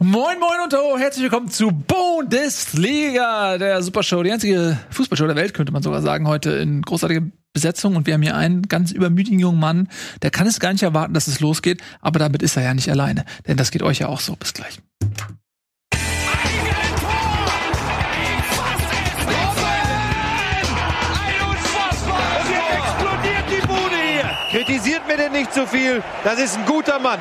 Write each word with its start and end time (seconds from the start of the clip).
Moin, 0.00 0.40
moin 0.40 0.60
und 0.64 0.74
oh, 0.74 0.98
herzlich 0.98 1.22
willkommen 1.22 1.50
zu 1.50 1.70
Bundesliga, 1.70 3.58
der 3.58 3.80
Supershow, 3.80 4.24
die 4.24 4.32
einzige 4.32 4.76
Fußballshow 4.90 5.26
der 5.26 5.36
Welt, 5.36 5.54
könnte 5.54 5.72
man 5.72 5.84
sogar 5.84 6.02
sagen, 6.02 6.26
heute 6.26 6.50
in 6.50 6.82
großartiger 6.82 7.22
Besetzung. 7.52 7.94
Und 7.94 8.06
wir 8.06 8.14
haben 8.14 8.22
hier 8.22 8.36
einen 8.36 8.62
ganz 8.62 8.90
übermütigen 8.90 9.38
jungen 9.38 9.60
Mann, 9.60 9.88
der 10.22 10.32
kann 10.32 10.48
es 10.48 10.58
gar 10.58 10.72
nicht 10.72 10.82
erwarten, 10.82 11.14
dass 11.14 11.28
es 11.28 11.38
losgeht, 11.38 11.80
aber 12.00 12.18
damit 12.18 12.42
ist 12.42 12.56
er 12.56 12.64
ja 12.64 12.74
nicht 12.74 12.90
alleine, 12.90 13.24
denn 13.46 13.56
das 13.56 13.70
geht 13.70 13.84
euch 13.84 14.00
ja 14.00 14.08
auch 14.08 14.18
so. 14.18 14.34
Bis 14.34 14.52
gleich. 14.52 14.80
Kritisiert 24.50 25.06
mir 25.06 25.16
denn 25.16 25.32
nicht 25.32 25.52
zu 25.52 25.60
so 25.60 25.66
viel. 25.66 26.02
Das 26.24 26.40
ist 26.40 26.56
ein 26.56 26.64
guter 26.66 26.98
Mann. 26.98 27.20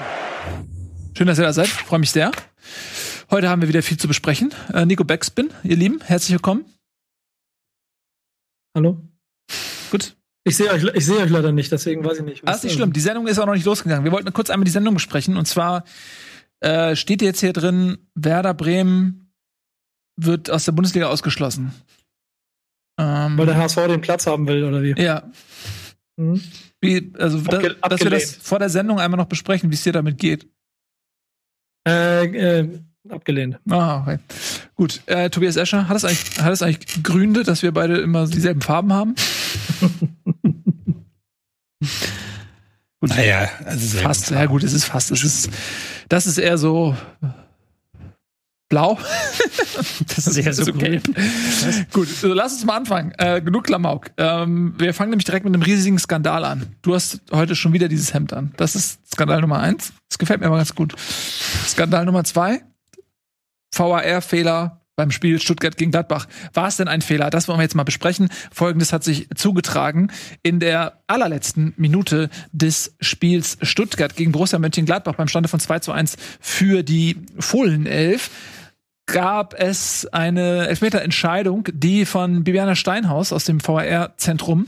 Schön, 1.15 1.27
dass 1.27 1.37
ihr 1.37 1.45
da 1.45 1.53
seid. 1.53 1.67
Freue 1.67 1.99
mich 1.99 2.11
sehr. 2.11 2.31
Heute 3.31 3.49
haben 3.49 3.61
wir 3.61 3.69
wieder 3.69 3.83
viel 3.83 3.97
zu 3.97 4.07
besprechen. 4.07 4.53
Äh, 4.73 4.85
Nico 4.85 5.03
Backspin, 5.03 5.49
ihr 5.63 5.75
Lieben, 5.75 6.01
herzlich 6.01 6.33
willkommen. 6.33 6.65
Hallo. 8.75 9.01
Gut. 9.91 10.15
Ich 10.45 10.57
sehe 10.57 10.69
euch, 10.71 10.83
ich 10.93 11.05
seh 11.05 11.17
euch 11.17 11.29
leider 11.29 11.51
nicht, 11.51 11.71
deswegen 11.71 12.03
weiß 12.03 12.19
ich 12.19 12.25
nicht. 12.25 12.47
Ah, 12.47 12.51
ist 12.51 12.63
nicht 12.63 12.73
schlimm. 12.73 12.91
Die 12.91 12.99
Sendung 12.99 13.27
ist 13.27 13.39
auch 13.39 13.45
noch 13.45 13.53
nicht 13.53 13.65
losgegangen. 13.65 14.03
Wir 14.03 14.11
wollten 14.11 14.33
kurz 14.33 14.49
einmal 14.49 14.65
die 14.65 14.71
Sendung 14.71 14.93
besprechen. 14.93 15.37
Und 15.37 15.47
zwar 15.47 15.85
äh, 16.59 16.95
steht 16.95 17.21
jetzt 17.21 17.39
hier 17.39 17.53
drin, 17.53 17.97
Werder 18.15 18.53
Bremen 18.53 19.31
wird 20.17 20.49
aus 20.49 20.65
der 20.65 20.73
Bundesliga 20.73 21.07
ausgeschlossen. 21.07 21.73
Ähm, 22.99 23.37
Weil 23.37 23.45
der 23.45 23.57
HSV 23.57 23.87
den 23.87 24.01
Platz 24.01 24.27
haben 24.27 24.47
will, 24.47 24.63
oder 24.63 24.83
wie? 24.83 24.93
Ja. 25.01 25.31
Mhm. 26.17 26.41
Wie, 26.81 27.13
also, 27.17 27.39
da, 27.39 27.59
dass 27.59 28.01
wir 28.01 28.11
das 28.11 28.35
vor 28.35 28.59
der 28.59 28.69
Sendung 28.69 28.99
einmal 28.99 29.17
noch 29.17 29.27
besprechen, 29.27 29.71
wie 29.71 29.75
es 29.75 29.83
dir 29.83 29.93
damit 29.93 30.17
geht. 30.17 30.47
Äh, 31.87 32.25
äh, 32.25 32.79
abgelehnt. 33.09 33.59
Ah, 33.69 34.01
okay. 34.01 34.19
Gut. 34.75 35.01
Äh, 35.05 35.29
Tobias 35.29 35.55
Escher, 35.55 35.87
hat 35.87 35.97
es 35.97 36.05
eigentlich, 36.05 36.41
hat 36.41 36.53
es 36.53 36.61
eigentlich 36.61 37.03
Gründe, 37.03 37.43
dass 37.43 37.61
wir 37.61 37.71
beide 37.71 37.97
immer 37.97 38.27
dieselben 38.27 38.61
Farben 38.61 38.93
haben? 38.93 39.15
gut. 42.99 43.09
Naja, 43.09 43.49
also 43.65 43.97
fast. 43.97 44.31
Ja, 44.31 44.45
gut, 44.45 44.63
es 44.63 44.73
ist 44.73 44.85
fast. 44.85 45.11
Es 45.11 45.23
ist, 45.23 45.49
das 46.09 46.25
ist 46.25 46.37
eher 46.37 46.57
so 46.57 46.95
blau. 48.73 48.97
das 50.15 50.25
ist 50.25 50.35
eher 50.37 50.51
so, 50.51 50.63
so 50.63 50.73
gelb. 50.73 51.03
Gut, 51.93 52.07
also 52.07 52.33
lass 52.33 52.53
uns 52.53 52.65
mal 52.65 52.75
anfangen. 52.75 53.13
Äh, 53.19 53.39
genug 53.39 53.65
Klamauk. 53.65 54.09
Ähm, 54.17 54.73
wir 54.79 54.95
fangen 54.95 55.11
nämlich 55.11 55.25
direkt 55.25 55.45
mit 55.45 55.53
einem 55.53 55.61
riesigen 55.61 55.99
Skandal 55.99 56.43
an. 56.43 56.75
Du 56.81 56.95
hast 56.95 57.21
heute 57.31 57.55
schon 57.55 57.71
wieder 57.73 57.87
dieses 57.87 58.15
Hemd 58.15 58.33
an. 58.33 58.51
Das 58.57 58.75
ist 58.75 58.99
Skandal 59.13 59.41
Nummer 59.41 59.59
eins. 59.59 59.93
Das 60.09 60.17
gefällt 60.17 60.39
mir 60.39 60.47
aber 60.47 60.57
ganz 60.57 60.73
gut. 60.73 60.95
Skandal 61.67 62.05
Nummer 62.05 62.23
zwei. 62.23 62.63
VAR-Fehler 63.75 64.81
beim 64.95 65.11
Spiel 65.11 65.39
Stuttgart 65.39 65.77
gegen 65.77 65.91
Gladbach. 65.91 66.27
War 66.53 66.67
es 66.67 66.77
denn 66.77 66.87
ein 66.87 67.01
Fehler? 67.01 67.29
Das 67.29 67.47
wollen 67.47 67.59
wir 67.59 67.63
jetzt 67.63 67.75
mal 67.75 67.83
besprechen. 67.83 68.29
Folgendes 68.51 68.91
hat 68.91 69.03
sich 69.03 69.27
zugetragen. 69.35 70.11
In 70.41 70.59
der 70.59 71.03
allerletzten 71.05 71.73
Minute 71.77 72.29
des 72.51 72.95
Spiels 73.01 73.57
Stuttgart 73.61 74.15
gegen 74.15 74.31
Borussia 74.31 74.57
Mönchengladbach 74.57 75.15
beim 75.15 75.27
Stande 75.27 75.49
von 75.49 75.59
2 75.59 75.79
zu 75.79 75.91
1 75.91 76.17
für 76.39 76.81
die 76.81 77.17
Fohlenelf 77.39 78.31
gab 79.05 79.53
es 79.53 80.05
eine 80.11 80.67
Elfmeterentscheidung, 80.67 81.67
die 81.73 82.05
von 82.05 82.43
Bibiana 82.43 82.75
Steinhaus 82.75 83.33
aus 83.33 83.45
dem 83.45 83.65
VAR-Zentrum, 83.65 84.67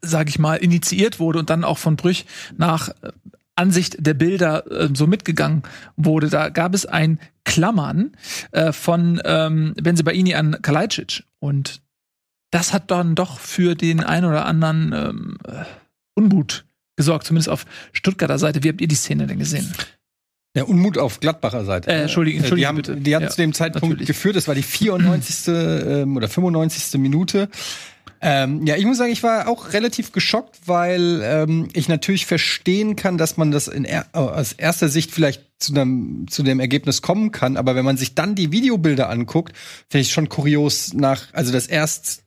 sage 0.00 0.30
ich 0.30 0.38
mal, 0.38 0.56
initiiert 0.56 1.18
wurde 1.18 1.38
und 1.38 1.50
dann 1.50 1.64
auch 1.64 1.78
von 1.78 1.96
Brüch 1.96 2.26
nach 2.56 2.88
äh, 2.88 3.12
Ansicht 3.56 3.96
der 3.98 4.14
Bilder 4.14 4.70
äh, 4.70 4.88
so 4.94 5.06
mitgegangen 5.06 5.62
wurde. 5.96 6.28
Da 6.28 6.50
gab 6.50 6.74
es 6.74 6.86
ein 6.86 7.18
Klammern 7.44 8.12
äh, 8.52 8.72
von 8.72 9.20
ähm, 9.24 9.74
Benzebaini 9.82 10.34
an 10.34 10.60
Kalajdzic 10.62 11.24
und 11.38 11.80
das 12.50 12.72
hat 12.72 12.90
dann 12.90 13.14
doch 13.14 13.38
für 13.40 13.74
den 13.74 14.04
einen 14.04 14.26
oder 14.26 14.46
anderen 14.46 14.92
ähm, 14.92 15.38
Unmut 16.14 16.64
gesorgt, 16.96 17.26
zumindest 17.26 17.48
auf 17.48 17.66
Stuttgarter 17.92 18.38
Seite. 18.38 18.62
Wie 18.62 18.68
habt 18.68 18.80
ihr 18.80 18.88
die 18.88 18.94
Szene 18.94 19.26
denn 19.26 19.38
gesehen? 19.38 19.72
Der 20.56 20.68
Unmut 20.68 20.98
auf 20.98 21.20
Glattbacher 21.20 21.64
Seite. 21.64 21.90
Äh, 21.90 22.02
Entschuldigung, 22.02 22.40
Entschuldigung 22.40 22.82
die 22.82 22.92
haben. 22.92 23.04
Die 23.04 23.14
haben 23.14 23.22
ja, 23.24 23.28
zu 23.28 23.36
dem 23.36 23.52
Zeitpunkt 23.52 23.88
natürlich. 23.88 24.08
geführt, 24.08 24.36
das 24.36 24.48
war 24.48 24.54
die 24.54 24.62
94. 24.62 25.48
ähm, 25.48 26.16
oder 26.16 26.28
95. 26.28 26.98
Minute. 26.98 27.48
Ähm, 28.22 28.66
ja, 28.66 28.76
ich 28.76 28.86
muss 28.86 28.96
sagen, 28.96 29.12
ich 29.12 29.22
war 29.22 29.48
auch 29.48 29.74
relativ 29.74 30.12
geschockt, 30.12 30.56
weil 30.64 31.20
ähm, 31.22 31.68
ich 31.74 31.88
natürlich 31.88 32.24
verstehen 32.24 32.96
kann, 32.96 33.18
dass 33.18 33.36
man 33.36 33.50
das 33.50 33.68
in 33.68 33.84
er 33.84 34.06
aus 34.14 34.54
erster 34.54 34.88
Sicht 34.88 35.10
vielleicht 35.10 35.44
zu, 35.58 35.74
einem, 35.74 36.26
zu 36.28 36.42
dem 36.42 36.58
Ergebnis 36.58 37.02
kommen 37.02 37.30
kann. 37.30 37.58
Aber 37.58 37.74
wenn 37.76 37.84
man 37.84 37.98
sich 37.98 38.14
dann 38.14 38.34
die 38.34 38.50
Videobilder 38.50 39.10
anguckt, 39.10 39.54
finde 39.90 40.02
ich 40.02 40.12
schon 40.12 40.30
kurios 40.30 40.94
nach, 40.94 41.24
also 41.34 41.52
das 41.52 41.66
erst 41.66 42.22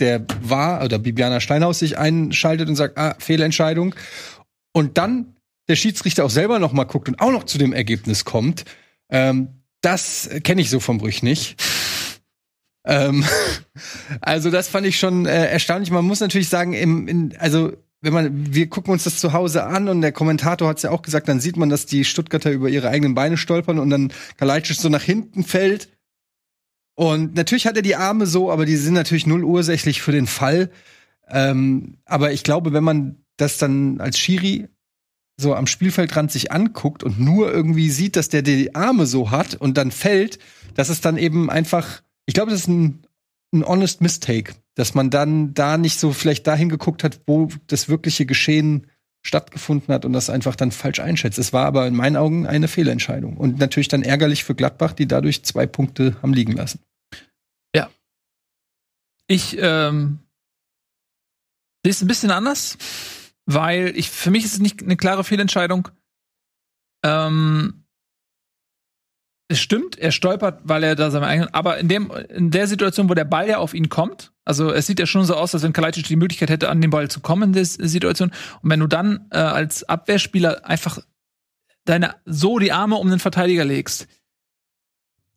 der 0.00 0.24
war, 0.42 0.84
oder 0.84 0.98
Bibiana 0.98 1.40
Steinhaus 1.40 1.78
sich 1.78 1.98
einschaltet 1.98 2.68
und 2.68 2.74
sagt, 2.74 2.98
ah, 2.98 3.14
Fehlentscheidung. 3.18 3.94
Und 4.72 4.98
dann 4.98 5.36
der 5.70 5.76
Schiedsrichter 5.76 6.24
auch 6.24 6.30
selber 6.30 6.58
noch 6.58 6.72
mal 6.72 6.84
guckt 6.84 7.08
und 7.08 7.20
auch 7.20 7.30
noch 7.30 7.44
zu 7.44 7.56
dem 7.56 7.72
Ergebnis 7.72 8.24
kommt, 8.24 8.64
ähm, 9.08 9.62
das 9.80 10.28
kenne 10.42 10.60
ich 10.60 10.68
so 10.68 10.80
vom 10.80 10.98
Brüch 10.98 11.22
nicht. 11.22 11.62
ähm, 12.84 13.24
also 14.20 14.50
das 14.50 14.68
fand 14.68 14.86
ich 14.86 14.98
schon 14.98 15.26
äh, 15.26 15.46
erstaunlich. 15.46 15.90
Man 15.92 16.04
muss 16.04 16.20
natürlich 16.20 16.48
sagen, 16.48 16.72
im, 16.72 17.06
in, 17.06 17.36
also 17.38 17.72
wenn 18.02 18.12
man, 18.12 18.52
wir 18.52 18.68
gucken 18.68 18.92
uns 18.92 19.04
das 19.04 19.20
zu 19.20 19.32
Hause 19.32 19.64
an 19.64 19.88
und 19.88 20.00
der 20.00 20.12
Kommentator 20.12 20.68
hat 20.68 20.78
es 20.78 20.82
ja 20.82 20.90
auch 20.90 21.02
gesagt, 21.02 21.28
dann 21.28 21.38
sieht 21.38 21.56
man, 21.56 21.68
dass 21.68 21.86
die 21.86 22.04
Stuttgarter 22.04 22.50
über 22.50 22.68
ihre 22.68 22.88
eigenen 22.88 23.14
Beine 23.14 23.36
stolpern 23.36 23.78
und 23.78 23.90
dann 23.90 24.12
Kalajdzic 24.38 24.76
so 24.76 24.88
nach 24.88 25.02
hinten 25.02 25.44
fällt. 25.44 25.88
Und 26.96 27.36
natürlich 27.36 27.66
hat 27.66 27.76
er 27.76 27.82
die 27.82 27.96
Arme 27.96 28.26
so, 28.26 28.50
aber 28.50 28.66
die 28.66 28.76
sind 28.76 28.94
natürlich 28.94 29.26
null 29.26 29.44
ursächlich 29.44 30.02
für 30.02 30.12
den 30.12 30.26
Fall. 30.26 30.70
Ähm, 31.28 31.98
aber 32.06 32.32
ich 32.32 32.42
glaube, 32.42 32.72
wenn 32.72 32.84
man 32.84 33.24
das 33.36 33.56
dann 33.56 34.00
als 34.00 34.18
Schiri 34.18 34.68
so 35.40 35.54
am 35.54 35.66
Spielfeldrand 35.66 36.30
sich 36.30 36.52
anguckt 36.52 37.02
und 37.02 37.18
nur 37.18 37.52
irgendwie 37.52 37.90
sieht, 37.90 38.16
dass 38.16 38.28
der 38.28 38.42
die 38.42 38.74
Arme 38.74 39.06
so 39.06 39.30
hat 39.30 39.54
und 39.54 39.76
dann 39.76 39.90
fällt, 39.90 40.38
dass 40.74 40.88
es 40.88 41.00
dann 41.00 41.16
eben 41.16 41.50
einfach, 41.50 42.02
ich 42.26 42.34
glaube, 42.34 42.50
das 42.50 42.60
ist 42.60 42.68
ein, 42.68 43.02
ein 43.52 43.64
honest 43.64 44.00
mistake, 44.00 44.54
dass 44.74 44.94
man 44.94 45.10
dann 45.10 45.54
da 45.54 45.76
nicht 45.76 45.98
so 45.98 46.12
vielleicht 46.12 46.46
dahin 46.46 46.68
geguckt 46.68 47.04
hat, 47.04 47.20
wo 47.26 47.48
das 47.66 47.88
wirkliche 47.88 48.26
Geschehen 48.26 48.86
stattgefunden 49.22 49.92
hat 49.92 50.04
und 50.04 50.12
das 50.12 50.30
einfach 50.30 50.56
dann 50.56 50.72
falsch 50.72 51.00
einschätzt. 51.00 51.38
Es 51.38 51.52
war 51.52 51.66
aber 51.66 51.86
in 51.86 51.94
meinen 51.94 52.16
Augen 52.16 52.46
eine 52.46 52.68
Fehlentscheidung 52.68 53.36
und 53.36 53.58
natürlich 53.58 53.88
dann 53.88 54.02
ärgerlich 54.02 54.44
für 54.44 54.54
Gladbach, 54.54 54.92
die 54.92 55.06
dadurch 55.06 55.42
zwei 55.44 55.66
Punkte 55.66 56.16
haben 56.22 56.32
liegen 56.32 56.52
lassen. 56.52 56.80
Ja. 57.74 57.90
Ich 59.26 59.56
ähm, 59.60 60.20
sehe 61.84 61.90
es 61.90 62.00
ein 62.00 62.08
bisschen 62.08 62.30
anders 62.30 62.78
weil 63.46 63.92
ich 63.96 64.10
für 64.10 64.30
mich 64.30 64.44
ist 64.44 64.54
es 64.54 64.60
nicht 64.60 64.82
eine 64.82 64.96
klare 64.96 65.24
Fehlentscheidung. 65.24 65.88
Ähm, 67.04 67.84
es 69.48 69.60
stimmt, 69.60 69.98
er 69.98 70.12
stolpert, 70.12 70.60
weil 70.62 70.84
er 70.84 70.94
da 70.94 71.10
seine 71.10 71.26
eigenen, 71.26 71.52
aber 71.52 71.78
in 71.78 71.88
dem 71.88 72.12
in 72.28 72.52
der 72.52 72.68
Situation, 72.68 73.08
wo 73.08 73.14
der 73.14 73.24
Ball 73.24 73.48
ja 73.48 73.58
auf 73.58 73.74
ihn 73.74 73.88
kommt, 73.88 74.32
also 74.44 74.72
es 74.72 74.86
sieht 74.86 75.00
ja 75.00 75.06
schon 75.06 75.24
so 75.24 75.34
aus, 75.34 75.54
als 75.54 75.64
wenn 75.64 75.72
Kalajdzic 75.72 76.06
die 76.06 76.16
Möglichkeit 76.16 76.50
hätte, 76.50 76.68
an 76.68 76.80
den 76.80 76.90
Ball 76.90 77.10
zu 77.10 77.20
kommen 77.20 77.42
in 77.44 77.52
der 77.52 77.64
Situation. 77.64 78.30
Und 78.62 78.70
wenn 78.70 78.80
du 78.80 78.86
dann 78.86 79.26
äh, 79.30 79.38
als 79.38 79.82
Abwehrspieler 79.88 80.64
einfach 80.64 81.00
deine 81.84 82.14
so 82.26 82.58
die 82.58 82.72
Arme 82.72 82.96
um 82.96 83.10
den 83.10 83.18
Verteidiger 83.18 83.64
legst, 83.64 84.06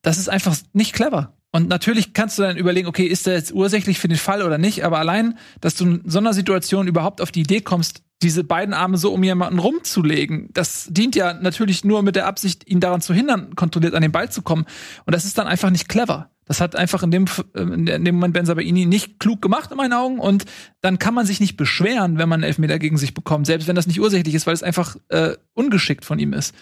das 0.04 0.18
ist 0.18 0.30
einfach 0.30 0.56
nicht 0.74 0.94
clever. 0.94 1.36
Und 1.56 1.70
natürlich 1.70 2.14
kannst 2.14 2.40
du 2.40 2.42
dann 2.42 2.58
überlegen, 2.58 2.88
okay, 2.88 3.06
ist 3.06 3.28
der 3.28 3.36
jetzt 3.36 3.54
ursächlich 3.54 4.00
für 4.00 4.08
den 4.08 4.18
Fall 4.18 4.42
oder 4.42 4.58
nicht, 4.58 4.84
aber 4.84 4.98
allein, 4.98 5.38
dass 5.62 5.76
du 5.76 5.86
in 5.86 6.02
so 6.04 6.18
einer 6.18 6.34
Situation 6.34 6.88
überhaupt 6.88 7.22
auf 7.22 7.32
die 7.32 7.42
Idee 7.42 7.62
kommst, 7.62 8.02
diese 8.24 8.44
beiden 8.44 8.74
Arme 8.74 8.98
so 8.98 9.14
um 9.14 9.24
jemanden 9.24 9.60
rumzulegen, 9.60 10.50
das 10.54 10.88
dient 10.90 11.16
ja 11.16 11.34
natürlich 11.34 11.86
nur 11.86 12.02
mit 12.02 12.16
der 12.16 12.26
Absicht, 12.26 12.68
ihn 12.68 12.80
daran 12.80 13.02
zu 13.02 13.14
hindern, 13.14 13.56
kontrolliert 13.56 13.94
an 13.94 14.02
den 14.02 14.12
Ball 14.12 14.32
zu 14.32 14.42
kommen. 14.42 14.66
Und 15.06 15.14
das 15.14 15.26
ist 15.26 15.38
dann 15.38 15.46
einfach 15.46 15.70
nicht 15.70 15.88
clever. 15.88 16.32
Das 16.46 16.60
hat 16.60 16.76
einfach 16.76 17.04
in 17.04 17.12
dem, 17.12 17.26
in 17.54 17.86
dem 17.86 18.16
Moment 18.16 18.34
Ben 18.34 18.46
Sabaini 18.46 18.86
nicht 18.86 19.20
klug 19.20 19.42
gemacht 19.42 19.72
in 19.72 19.78
meinen 19.78 19.94
Augen. 19.94 20.20
Und 20.20 20.46
dann 20.82 20.98
kann 20.98 21.14
man 21.14 21.26
sich 21.26 21.40
nicht 21.40 21.56
beschweren, 21.56 22.18
wenn 22.18 22.28
man 22.28 22.40
einen 22.40 22.48
Elfmeter 22.48 22.80
gegen 22.80 22.98
sich 22.98 23.14
bekommt, 23.14 23.46
selbst 23.46 23.68
wenn 23.68 23.76
das 23.76 23.88
nicht 23.88 24.00
ursächlich 24.00 24.34
ist, 24.34 24.48
weil 24.48 24.54
es 24.54 24.64
einfach 24.64 24.98
äh, 25.10 25.36
ungeschickt 25.54 26.04
von 26.04 26.18
ihm 26.20 26.34
ist. 26.34 26.54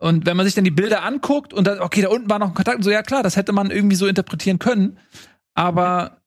Und 0.00 0.24
wenn 0.24 0.36
man 0.36 0.46
sich 0.46 0.54
dann 0.54 0.64
die 0.64 0.70
Bilder 0.70 1.04
anguckt 1.04 1.52
und 1.52 1.66
dann, 1.66 1.78
okay, 1.78 2.00
da 2.00 2.08
unten 2.08 2.30
war 2.30 2.38
noch 2.38 2.48
ein 2.48 2.54
Kontakt 2.54 2.78
und 2.78 2.82
so, 2.82 2.90
ja 2.90 3.02
klar, 3.02 3.22
das 3.22 3.36
hätte 3.36 3.52
man 3.52 3.70
irgendwie 3.70 3.96
so 3.96 4.06
interpretieren 4.06 4.58
können. 4.58 4.98
Aber, 5.54 6.22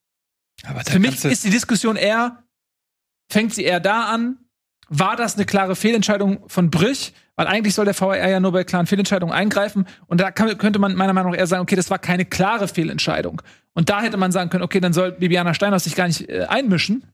Aber 0.64 0.80
für 0.84 1.00
mich 1.00 1.24
ist 1.24 1.44
die 1.44 1.50
Diskussion 1.50 1.96
eher, 1.96 2.44
fängt 3.28 3.52
sie 3.52 3.64
eher 3.64 3.80
da 3.80 4.04
an, 4.04 4.38
war 4.88 5.16
das 5.16 5.34
eine 5.34 5.44
klare 5.44 5.74
Fehlentscheidung 5.74 6.48
von 6.48 6.70
Brich? 6.70 7.14
Weil 7.34 7.48
eigentlich 7.48 7.74
soll 7.74 7.84
der 7.84 8.00
VAR 8.00 8.16
ja 8.16 8.38
nur 8.38 8.52
bei 8.52 8.62
klaren 8.62 8.86
Fehlentscheidungen 8.86 9.34
eingreifen. 9.34 9.88
Und 10.06 10.20
da 10.20 10.30
kann, 10.30 10.56
könnte 10.56 10.78
man 10.78 10.94
meiner 10.94 11.12
Meinung 11.12 11.32
nach 11.32 11.38
eher 11.38 11.48
sagen, 11.48 11.62
okay, 11.62 11.74
das 11.74 11.90
war 11.90 11.98
keine 11.98 12.24
klare 12.24 12.68
Fehlentscheidung. 12.68 13.42
Und 13.72 13.90
da 13.90 14.02
hätte 14.02 14.16
man 14.16 14.30
sagen 14.30 14.50
können, 14.50 14.62
okay, 14.62 14.78
dann 14.78 14.92
soll 14.92 15.10
Bibiana 15.10 15.52
Steinhaus 15.52 15.82
sich 15.82 15.96
gar 15.96 16.06
nicht 16.06 16.28
äh, 16.28 16.44
einmischen. 16.48 17.04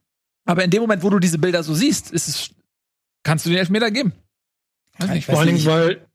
Aber 0.45 0.63
in 0.63 0.71
dem 0.71 0.83
Moment, 0.83 1.03
wo 1.03 1.09
du 1.09 1.21
diese 1.21 1.39
Bilder 1.39 1.63
so 1.63 1.73
siehst, 1.73 2.11
ist 2.11 2.29
es, 2.29 2.51
kannst 3.23 3.47
du 3.47 3.51
den 3.51 3.59
Elfmeter 3.59 3.91
geben. 3.91 4.13
Nicht, 5.09 5.25
vor 5.25 5.47
Dingen, 5.47 5.65
weil 5.65 6.07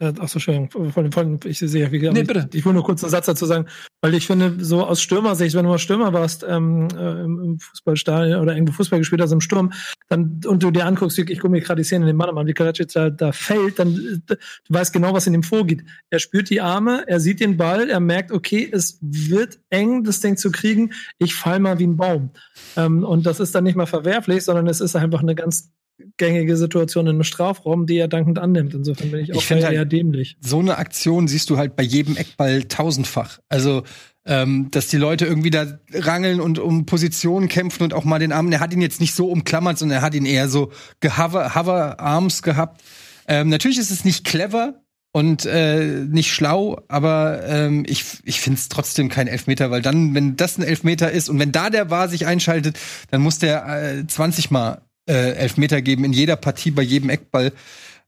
Äh, 0.00 0.14
Achso, 0.18 0.38
Entschuldigung, 0.38 0.90
von, 0.92 1.12
von, 1.12 1.40
ich 1.44 1.58
sehe 1.58 1.82
ja, 1.82 1.92
wie 1.92 1.98
gesagt, 1.98 2.16
Nee, 2.16 2.24
bitte. 2.24 2.48
Ich, 2.50 2.60
ich 2.60 2.64
will 2.64 2.72
nur 2.72 2.82
kurz 2.82 3.04
einen 3.04 3.10
Satz 3.10 3.26
dazu 3.26 3.44
sagen, 3.44 3.66
weil 4.00 4.14
ich 4.14 4.26
finde, 4.26 4.56
so 4.64 4.84
aus 4.84 5.02
Stürmersicht, 5.02 5.54
wenn 5.54 5.64
du 5.64 5.70
mal 5.70 5.78
Stürmer 5.78 6.14
warst 6.14 6.42
ähm, 6.48 6.88
äh, 6.96 7.22
im 7.22 7.58
Fußballstadion 7.60 8.40
oder 8.40 8.54
irgendwo 8.54 8.72
Fußball 8.72 8.98
gespielt 8.98 9.20
hast 9.20 9.32
im 9.32 9.42
Sturm, 9.42 9.72
dann 10.08 10.40
und 10.46 10.62
du 10.62 10.70
dir 10.70 10.86
anguckst, 10.86 11.18
ich 11.18 11.38
gucke 11.38 11.50
mir 11.50 11.60
gerade 11.60 11.82
die 11.82 11.84
Szene 11.84 12.04
in 12.04 12.06
den 12.08 12.16
Mann 12.16 12.36
an, 12.36 12.46
wie 12.46 12.54
Karacic 12.54 12.88
da, 12.94 13.10
da 13.10 13.32
fällt, 13.32 13.78
dann 13.78 13.94
äh, 13.94 14.36
du 14.36 14.36
weißt 14.68 14.94
genau, 14.94 15.12
was 15.12 15.26
in 15.26 15.34
ihm 15.34 15.42
vorgeht. 15.42 15.84
Er 16.08 16.18
spürt 16.18 16.48
die 16.48 16.62
Arme, 16.62 17.04
er 17.06 17.20
sieht 17.20 17.40
den 17.40 17.58
Ball, 17.58 17.90
er 17.90 18.00
merkt, 18.00 18.32
okay, 18.32 18.66
es 18.72 18.98
wird 19.02 19.58
eng, 19.68 20.04
das 20.04 20.20
Ding 20.20 20.38
zu 20.38 20.50
kriegen, 20.50 20.94
ich 21.18 21.34
fall 21.34 21.60
mal 21.60 21.78
wie 21.78 21.86
ein 21.86 21.98
Baum. 21.98 22.30
Ähm, 22.78 23.04
und 23.04 23.26
das 23.26 23.38
ist 23.38 23.54
dann 23.54 23.64
nicht 23.64 23.76
mal 23.76 23.86
verwerflich, 23.86 24.44
sondern 24.44 24.66
es 24.66 24.80
ist 24.80 24.96
einfach 24.96 25.20
eine 25.20 25.34
ganz 25.34 25.70
gängige 26.16 26.56
Situation 26.56 27.06
in 27.06 27.14
einem 27.16 27.24
Strafraum, 27.24 27.86
die 27.86 27.96
er 27.98 28.08
dankend 28.08 28.38
annimmt. 28.38 28.74
Insofern 28.74 29.10
bin 29.10 29.20
ich 29.24 29.32
auch 29.34 29.40
Ich 29.42 29.50
eher 29.50 29.66
halt- 29.78 29.92
dämlich. 29.92 30.36
so 30.40 30.58
eine 30.58 30.78
Aktion 30.78 31.28
siehst 31.28 31.50
du 31.50 31.56
halt 31.56 31.76
bei 31.76 31.82
jedem 31.82 32.16
Eckball 32.16 32.64
tausendfach. 32.64 33.38
Also, 33.48 33.82
ähm, 34.26 34.70
dass 34.70 34.88
die 34.88 34.98
Leute 34.98 35.24
irgendwie 35.26 35.50
da 35.50 35.78
rangeln 35.94 36.40
und 36.40 36.58
um 36.58 36.84
Positionen 36.86 37.48
kämpfen 37.48 37.84
und 37.84 37.94
auch 37.94 38.04
mal 38.04 38.18
den 38.18 38.32
Arm, 38.32 38.52
er 38.52 38.60
hat 38.60 38.72
ihn 38.74 38.82
jetzt 38.82 39.00
nicht 39.00 39.14
so 39.14 39.28
umklammert, 39.30 39.78
sondern 39.78 39.98
er 39.98 40.02
hat 40.02 40.14
ihn 40.14 40.26
eher 40.26 40.48
so 40.48 40.70
gehover, 41.00 41.54
hover 41.54 41.98
Arms 42.00 42.42
gehabt. 42.42 42.82
Ähm, 43.26 43.48
natürlich 43.48 43.78
ist 43.78 43.90
es 43.90 44.04
nicht 44.04 44.24
clever 44.26 44.82
und 45.12 45.46
äh, 45.46 46.04
nicht 46.06 46.32
schlau, 46.32 46.82
aber 46.88 47.40
ähm, 47.46 47.84
ich, 47.88 48.04
ich 48.24 48.40
finde 48.40 48.58
es 48.58 48.68
trotzdem 48.68 49.08
kein 49.08 49.26
Elfmeter, 49.26 49.70
weil 49.70 49.82
dann, 49.82 50.14
wenn 50.14 50.36
das 50.36 50.58
ein 50.58 50.62
Elfmeter 50.62 51.10
ist 51.10 51.28
und 51.30 51.38
wenn 51.38 51.50
da 51.50 51.70
der 51.70 51.90
war 51.90 52.08
sich 52.08 52.26
einschaltet, 52.26 52.78
dann 53.10 53.22
muss 53.22 53.38
der 53.38 53.66
äh, 54.00 54.06
20 54.06 54.50
Mal 54.50 54.82
äh, 55.10 55.32
Elfmeter 55.32 55.82
geben 55.82 56.04
in 56.04 56.12
jeder 56.12 56.36
Partie 56.36 56.70
bei 56.70 56.82
jedem 56.82 57.10
Eckball. 57.10 57.52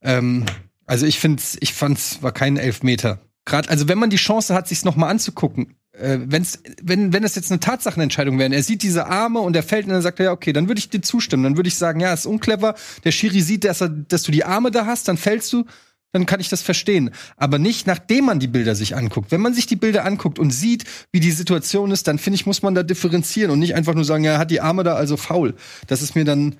Ähm, 0.02 0.44
also 0.87 1.04
ich 1.04 1.19
finde, 1.19 1.43
ich 1.60 1.75
fand's 1.75 2.22
war 2.22 2.32
kein 2.32 2.56
Elfmeter. 2.56 3.20
Gerade, 3.44 3.69
also 3.69 3.88
wenn 3.88 3.99
man 3.99 4.10
die 4.10 4.16
Chance 4.16 4.54
hat, 4.54 4.69
sich's 4.69 4.84
noch 4.84 4.94
mal 4.94 5.08
anzugucken, 5.08 5.75
äh, 5.93 6.19
wenn's, 6.25 6.60
wenn 6.81 7.12
wenn 7.12 7.25
es 7.25 7.34
jetzt 7.34 7.50
eine 7.50 7.60
Tatsachenentscheidung 7.60 8.38
wäre, 8.38 8.54
er 8.54 8.62
sieht 8.62 8.82
diese 8.82 9.06
Arme 9.06 9.40
und 9.40 9.56
er 9.56 9.64
fällt 9.64 9.87
und 9.87 9.93
dann 9.93 10.02
sagt 10.02 10.20
er, 10.20 10.26
ja 10.26 10.32
okay, 10.32 10.52
dann 10.52 10.69
würde 10.69 10.78
ich 10.78 10.90
dir 10.90 11.02
zustimmen, 11.02 11.43
dann 11.43 11.56
würde 11.56 11.69
ich 11.69 11.76
sagen, 11.76 11.99
ja, 11.99 12.12
ist 12.12 12.26
unclever. 12.26 12.76
Der 13.05 13.10
Schiri 13.10 13.40
sieht, 13.40 13.64
dass 13.64 13.82
er, 13.82 13.88
dass 13.88 14.22
du 14.22 14.31
die 14.31 14.44
Arme 14.44 14.70
da 14.70 14.87
hast, 14.87 15.08
dann 15.08 15.16
fällst 15.16 15.52
du, 15.52 15.64
dann 16.12 16.26
kann 16.26 16.40
ich 16.40 16.48
das 16.48 16.62
verstehen. 16.62 17.10
Aber 17.37 17.58
nicht, 17.58 17.87
nachdem 17.87 18.26
man 18.26 18.38
die 18.38 18.46
Bilder 18.46 18.75
sich 18.75 18.94
anguckt. 18.94 19.32
Wenn 19.32 19.40
man 19.40 19.55
sich 19.55 19.66
die 19.66 19.76
Bilder 19.76 20.05
anguckt 20.05 20.38
und 20.38 20.50
sieht, 20.50 20.84
wie 21.10 21.20
die 21.20 21.32
Situation 21.32 21.90
ist, 21.90 22.06
dann 22.06 22.19
finde 22.19 22.37
ich, 22.37 22.46
muss 22.46 22.62
man 22.62 22.75
da 22.75 22.82
differenzieren 22.82 23.50
und 23.50 23.58
nicht 23.58 23.75
einfach 23.75 23.94
nur 23.94 24.05
sagen, 24.05 24.25
ja, 24.25 24.32
er 24.32 24.38
hat 24.38 24.50
die 24.50 24.60
Arme 24.60 24.84
da, 24.84 24.94
also 24.94 25.16
faul. 25.16 25.55
Das 25.87 26.02
ist 26.02 26.14
mir 26.14 26.25
dann, 26.25 26.56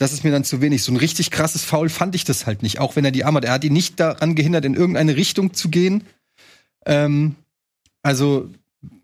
das 0.00 0.14
ist 0.14 0.24
mir 0.24 0.30
dann 0.30 0.44
zu 0.44 0.62
wenig. 0.62 0.82
So 0.82 0.92
ein 0.92 0.96
richtig 0.96 1.30
krasses 1.30 1.62
Foul 1.62 1.90
fand 1.90 2.14
ich 2.14 2.24
das 2.24 2.46
halt 2.46 2.62
nicht. 2.62 2.80
Auch 2.80 2.96
wenn 2.96 3.04
er 3.04 3.10
die 3.10 3.24
Arme 3.24 3.36
hat. 3.36 3.44
Er 3.44 3.52
hat 3.52 3.64
ihn 3.64 3.74
nicht 3.74 4.00
daran 4.00 4.34
gehindert, 4.34 4.64
in 4.64 4.72
irgendeine 4.72 5.14
Richtung 5.14 5.52
zu 5.52 5.68
gehen. 5.68 6.04
Ähm, 6.86 7.34
also 8.02 8.48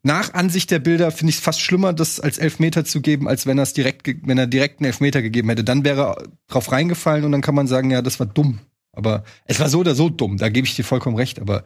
nach 0.02 0.32
Ansicht 0.32 0.70
der 0.70 0.78
Bilder 0.78 1.10
finde 1.10 1.32
ich 1.32 1.36
es 1.36 1.42
fast 1.42 1.60
schlimmer, 1.60 1.92
das 1.92 2.18
als 2.18 2.38
Elfmeter 2.38 2.86
zu 2.86 3.02
geben, 3.02 3.28
als 3.28 3.44
wenn 3.44 3.62
direkt, 3.76 4.08
wenn 4.26 4.38
er 4.38 4.46
direkt 4.46 4.80
einen 4.80 4.86
Elfmeter 4.86 5.20
gegeben 5.20 5.50
hätte. 5.50 5.64
Dann 5.64 5.84
wäre 5.84 6.00
er 6.00 6.22
drauf 6.48 6.72
reingefallen 6.72 7.26
und 7.26 7.32
dann 7.32 7.42
kann 7.42 7.54
man 7.54 7.66
sagen, 7.66 7.90
ja, 7.90 8.00
das 8.00 8.18
war 8.18 8.26
dumm. 8.26 8.60
Aber 8.92 9.22
es 9.44 9.60
war 9.60 9.68
so 9.68 9.80
oder 9.80 9.94
so 9.94 10.08
dumm. 10.08 10.38
Da 10.38 10.48
gebe 10.48 10.66
ich 10.66 10.76
dir 10.76 10.84
vollkommen 10.84 11.16
recht. 11.16 11.40
Aber 11.40 11.62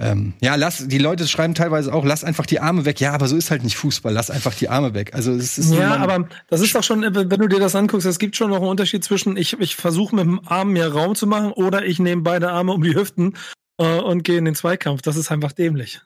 ähm, 0.00 0.34
ja, 0.40 0.54
lass, 0.54 0.86
die 0.86 0.98
Leute 0.98 1.26
schreiben 1.26 1.54
teilweise 1.54 1.92
auch, 1.92 2.04
lass 2.04 2.22
einfach 2.22 2.46
die 2.46 2.60
Arme 2.60 2.84
weg. 2.84 3.00
Ja, 3.00 3.12
aber 3.12 3.26
so 3.26 3.36
ist 3.36 3.50
halt 3.50 3.64
nicht 3.64 3.76
Fußball. 3.76 4.12
Lass 4.12 4.30
einfach 4.30 4.54
die 4.54 4.68
Arme 4.68 4.94
weg. 4.94 5.12
Also 5.12 5.32
es 5.32 5.58
ist 5.58 5.72
Ja, 5.72 5.96
aber 5.96 6.28
das 6.46 6.60
ist 6.60 6.72
doch 6.74 6.84
schon, 6.84 7.02
äh, 7.02 7.12
wenn 7.12 7.28
du 7.28 7.48
dir 7.48 7.58
das 7.58 7.74
anguckst, 7.74 8.06
es 8.06 8.20
gibt 8.20 8.36
schon 8.36 8.50
noch 8.50 8.58
einen 8.58 8.68
Unterschied 8.68 9.02
zwischen, 9.02 9.36
ich, 9.36 9.58
ich 9.58 9.74
versuche 9.74 10.14
mit 10.14 10.24
dem 10.24 10.40
Arm 10.46 10.72
mehr 10.72 10.92
Raum 10.92 11.16
zu 11.16 11.26
machen 11.26 11.50
oder 11.50 11.84
ich 11.84 11.98
nehme 11.98 12.22
beide 12.22 12.50
Arme 12.50 12.72
um 12.72 12.82
die 12.82 12.94
Hüften 12.94 13.34
äh, 13.78 13.98
und 13.98 14.22
gehe 14.22 14.38
in 14.38 14.44
den 14.44 14.54
Zweikampf. 14.54 15.02
Das 15.02 15.16
ist 15.16 15.32
einfach 15.32 15.50
dämlich. 15.50 16.00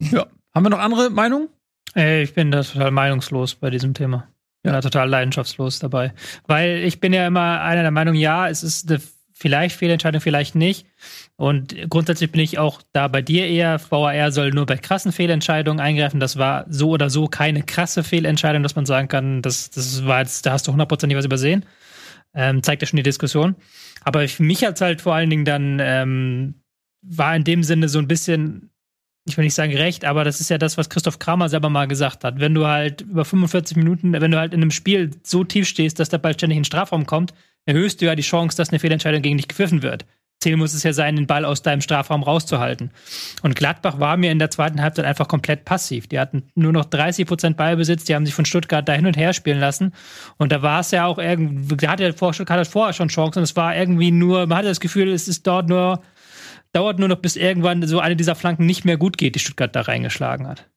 Ja. 0.00 0.26
Haben 0.54 0.64
wir 0.64 0.70
noch 0.70 0.78
andere 0.78 1.10
Meinungen? 1.10 1.48
Ey, 1.94 2.22
ich 2.22 2.32
bin 2.32 2.50
da 2.50 2.62
total 2.62 2.92
meinungslos 2.92 3.56
bei 3.56 3.68
diesem 3.68 3.92
Thema. 3.92 4.26
Bin 4.62 4.72
da 4.72 4.80
total 4.80 5.08
leidenschaftslos 5.08 5.80
dabei. 5.80 6.14
Weil 6.46 6.78
ich 6.84 6.98
bin 6.98 7.12
ja 7.12 7.26
immer 7.26 7.60
einer 7.60 7.82
der 7.82 7.90
Meinung, 7.90 8.14
ja, 8.14 8.48
es 8.48 8.62
ist 8.62 8.90
eine 8.90 9.02
vielleicht 9.34 9.76
Fehlentscheidung, 9.76 10.20
vielleicht 10.20 10.54
nicht. 10.54 10.86
Und 11.36 11.76
grundsätzlich 11.90 12.32
bin 12.32 12.40
ich 12.40 12.58
auch 12.58 12.80
da 12.92 13.08
bei 13.08 13.20
dir 13.20 13.46
eher, 13.46 13.78
VAR 13.90 14.32
soll 14.32 14.50
nur 14.50 14.64
bei 14.64 14.78
krassen 14.78 15.12
Fehlentscheidungen 15.12 15.80
eingreifen. 15.80 16.18
Das 16.18 16.38
war 16.38 16.64
so 16.68 16.90
oder 16.90 17.10
so 17.10 17.26
keine 17.26 17.62
krasse 17.62 18.02
Fehlentscheidung, 18.02 18.62
dass 18.62 18.74
man 18.74 18.86
sagen 18.86 19.08
kann, 19.08 19.42
das, 19.42 19.70
das 19.70 20.06
war 20.06 20.20
jetzt, 20.20 20.46
da 20.46 20.52
hast 20.52 20.66
du 20.66 20.72
hundertprozentig 20.72 21.16
was 21.16 21.26
übersehen. 21.26 21.66
Ähm, 22.34 22.62
zeigt 22.62 22.82
ja 22.82 22.88
schon 22.88 22.96
die 22.96 23.02
Diskussion. 23.02 23.54
Aber 24.02 24.26
für 24.28 24.42
mich 24.42 24.64
hat's 24.64 24.80
halt 24.80 25.02
vor 25.02 25.14
allen 25.14 25.28
Dingen 25.28 25.44
dann, 25.44 25.78
ähm, 25.80 26.54
war 27.02 27.36
in 27.36 27.44
dem 27.44 27.62
Sinne 27.62 27.88
so 27.88 27.98
ein 27.98 28.08
bisschen 28.08 28.70
ich 29.28 29.36
will 29.36 29.44
nicht 29.44 29.54
sagen 29.54 29.76
recht, 29.76 30.04
aber 30.04 30.22
das 30.22 30.40
ist 30.40 30.50
ja 30.50 30.58
das, 30.58 30.78
was 30.78 30.88
Christoph 30.88 31.18
Kramer 31.18 31.48
selber 31.48 31.68
mal 31.68 31.88
gesagt 31.88 32.22
hat. 32.22 32.38
Wenn 32.38 32.54
du 32.54 32.66
halt 32.66 33.00
über 33.02 33.24
45 33.24 33.76
Minuten, 33.76 34.12
wenn 34.12 34.30
du 34.30 34.38
halt 34.38 34.54
in 34.54 34.62
einem 34.62 34.70
Spiel 34.70 35.10
so 35.24 35.42
tief 35.42 35.66
stehst, 35.66 35.98
dass 35.98 36.08
der 36.08 36.18
Ball 36.18 36.34
ständig 36.34 36.56
in 36.56 36.62
den 36.62 36.66
Strafraum 36.66 37.06
kommt, 37.06 37.34
erhöhst 37.64 38.00
du 38.00 38.06
ja 38.06 38.14
die 38.14 38.22
Chance, 38.22 38.56
dass 38.56 38.70
eine 38.70 38.78
Fehlentscheidung 38.78 39.22
gegen 39.22 39.36
dich 39.36 39.48
gepfiffen 39.48 39.82
wird. 39.82 40.06
Ziel 40.46 40.56
muss 40.56 40.74
es 40.74 40.84
ja 40.84 40.92
sein, 40.92 41.16
den 41.16 41.26
Ball 41.26 41.44
aus 41.44 41.62
deinem 41.62 41.80
Strafraum 41.80 42.22
rauszuhalten. 42.22 42.92
Und 43.42 43.56
Gladbach 43.56 43.98
war 43.98 44.16
mir 44.16 44.30
in 44.30 44.38
der 44.38 44.48
zweiten 44.48 44.80
Halbzeit 44.80 45.04
einfach 45.04 45.26
komplett 45.26 45.64
passiv. 45.64 46.06
Die 46.06 46.20
hatten 46.20 46.44
nur 46.54 46.72
noch 46.72 46.84
30 46.84 47.26
Prozent 47.26 47.56
Ballbesitz, 47.56 48.04
die 48.04 48.14
haben 48.14 48.24
sich 48.24 48.34
von 48.34 48.44
Stuttgart 48.44 48.88
da 48.88 48.92
hin 48.92 49.06
und 49.06 49.16
her 49.16 49.32
spielen 49.32 49.58
lassen. 49.58 49.92
Und 50.36 50.52
da 50.52 50.62
war 50.62 50.78
es 50.78 50.92
ja 50.92 51.04
auch 51.06 51.18
irgendwie, 51.18 51.76
da 51.76 51.90
hatte 51.90 52.12
vor, 52.12 52.32
Stuttgart 52.32 52.60
hat 52.60 52.68
vorher 52.68 52.92
schon 52.92 53.08
Chancen. 53.08 53.42
Es 53.42 53.56
war 53.56 53.74
irgendwie 53.74 54.12
nur, 54.12 54.46
man 54.46 54.58
hatte 54.58 54.68
das 54.68 54.78
Gefühl, 54.78 55.10
es 55.10 55.26
ist 55.26 55.44
dort 55.48 55.68
nur, 55.68 56.00
dauert 56.72 57.00
nur 57.00 57.08
noch, 57.08 57.16
bis 57.16 57.34
irgendwann 57.34 57.84
so 57.88 57.98
eine 57.98 58.14
dieser 58.14 58.36
Flanken 58.36 58.66
nicht 58.66 58.84
mehr 58.84 58.98
gut 58.98 59.18
geht, 59.18 59.34
die 59.34 59.40
Stuttgart 59.40 59.74
da 59.74 59.80
reingeschlagen 59.80 60.46
hat. 60.46 60.68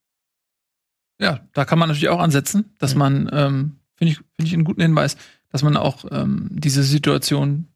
Ja, 1.22 1.42
da 1.54 1.64
kann 1.64 1.78
man 1.78 1.90
natürlich 1.90 2.10
auch 2.10 2.20
ansetzen, 2.20 2.74
dass 2.80 2.96
Mhm. 2.96 3.00
man, 3.00 3.30
ähm, 3.32 3.80
finde 3.98 4.14
ich, 4.14 4.18
finde 4.18 4.48
ich 4.48 4.54
einen 4.56 4.64
guten 4.64 4.82
Hinweis, 4.82 5.16
dass 5.52 5.62
man 5.62 5.78
auch 5.78 6.06
ähm, 6.12 6.48
diese 6.50 6.82
Situation 6.82 7.68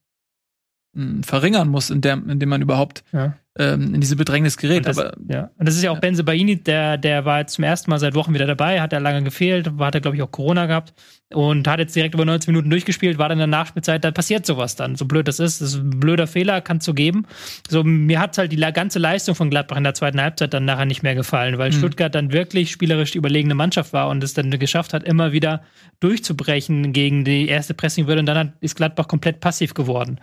verringern 1.23 1.69
muss, 1.69 1.89
in 1.89 2.01
indem 2.29 2.49
man 2.49 2.61
überhaupt 2.61 3.03
Ja. 3.11 3.35
Ähm, 3.57 3.93
in 3.93 4.01
diese 4.01 4.15
Bedrängnis 4.15 4.57
gerät. 4.57 4.79
Und 4.79 4.87
das, 4.87 4.97
Aber 4.97 5.13
ja. 5.27 5.51
Und 5.57 5.67
das 5.67 5.75
ist 5.75 5.83
ja 5.83 5.91
auch 5.91 5.99
Benze 5.99 6.23
Baini, 6.23 6.63
der, 6.63 6.97
der 6.97 7.25
war 7.25 7.39
jetzt 7.39 7.53
zum 7.53 7.63
ersten 7.63 7.91
Mal 7.91 7.99
seit 7.99 8.15
Wochen 8.15 8.33
wieder 8.33 8.47
dabei, 8.47 8.81
hat 8.81 8.93
er 8.93 8.99
lange 8.99 9.23
gefehlt, 9.23 9.69
hat 9.79 9.95
er, 9.95 10.01
glaube 10.01 10.17
ich, 10.17 10.23
auch 10.23 10.31
Corona 10.31 10.65
gehabt 10.65 10.93
und 11.31 11.67
hat 11.67 11.79
jetzt 11.79 11.95
direkt 11.95 12.15
über 12.15 12.25
90 12.25 12.47
Minuten 12.47 12.69
durchgespielt, 12.69 13.17
war 13.17 13.29
dann 13.29 13.37
in 13.37 13.49
der 13.49 13.59
Nachspielzeit, 13.59 14.03
da 14.03 14.11
passiert 14.11 14.45
sowas 14.45 14.75
dann. 14.75 14.95
So 14.95 15.05
blöd 15.05 15.27
das 15.27 15.39
ist, 15.39 15.61
das 15.61 15.73
ist 15.73 15.79
ein 15.79 15.99
blöder 15.99 16.25
Fehler, 16.25 16.61
kann 16.61 16.77
es 16.77 16.85
so 16.85 16.93
geben. 16.93 17.25
So, 17.69 17.83
mir 17.83 18.19
hat 18.19 18.37
halt 18.37 18.51
die 18.51 18.57
ganze 18.57 18.97
Leistung 18.97 19.35
von 19.35 19.49
Gladbach 19.49 19.77
in 19.77 19.83
der 19.83 19.93
zweiten 19.93 20.19
Halbzeit 20.19 20.53
dann 20.53 20.65
nachher 20.65 20.85
nicht 20.85 21.03
mehr 21.03 21.15
gefallen, 21.15 21.57
weil 21.57 21.71
Mhm. 21.71 21.77
Stuttgart 21.77 22.13
dann 22.13 22.31
wirklich 22.31 22.71
spielerisch 22.71 23.11
die 23.11 23.17
überlegene 23.17 23.55
Mannschaft 23.55 23.93
war 23.93 24.09
und 24.09 24.23
es 24.23 24.33
dann 24.33 24.49
geschafft 24.51 24.93
hat, 24.93 25.03
immer 25.03 25.31
wieder 25.31 25.61
durchzubrechen 25.99 26.93
gegen 26.93 27.23
die 27.23 27.47
erste 27.47 27.73
Pressingwürde 27.73 28.19
und 28.19 28.25
dann 28.25 28.37
hat, 28.37 28.53
ist 28.61 28.75
Gladbach 28.75 29.07
komplett 29.07 29.39
passiv 29.39 29.73
geworden. 29.73 30.19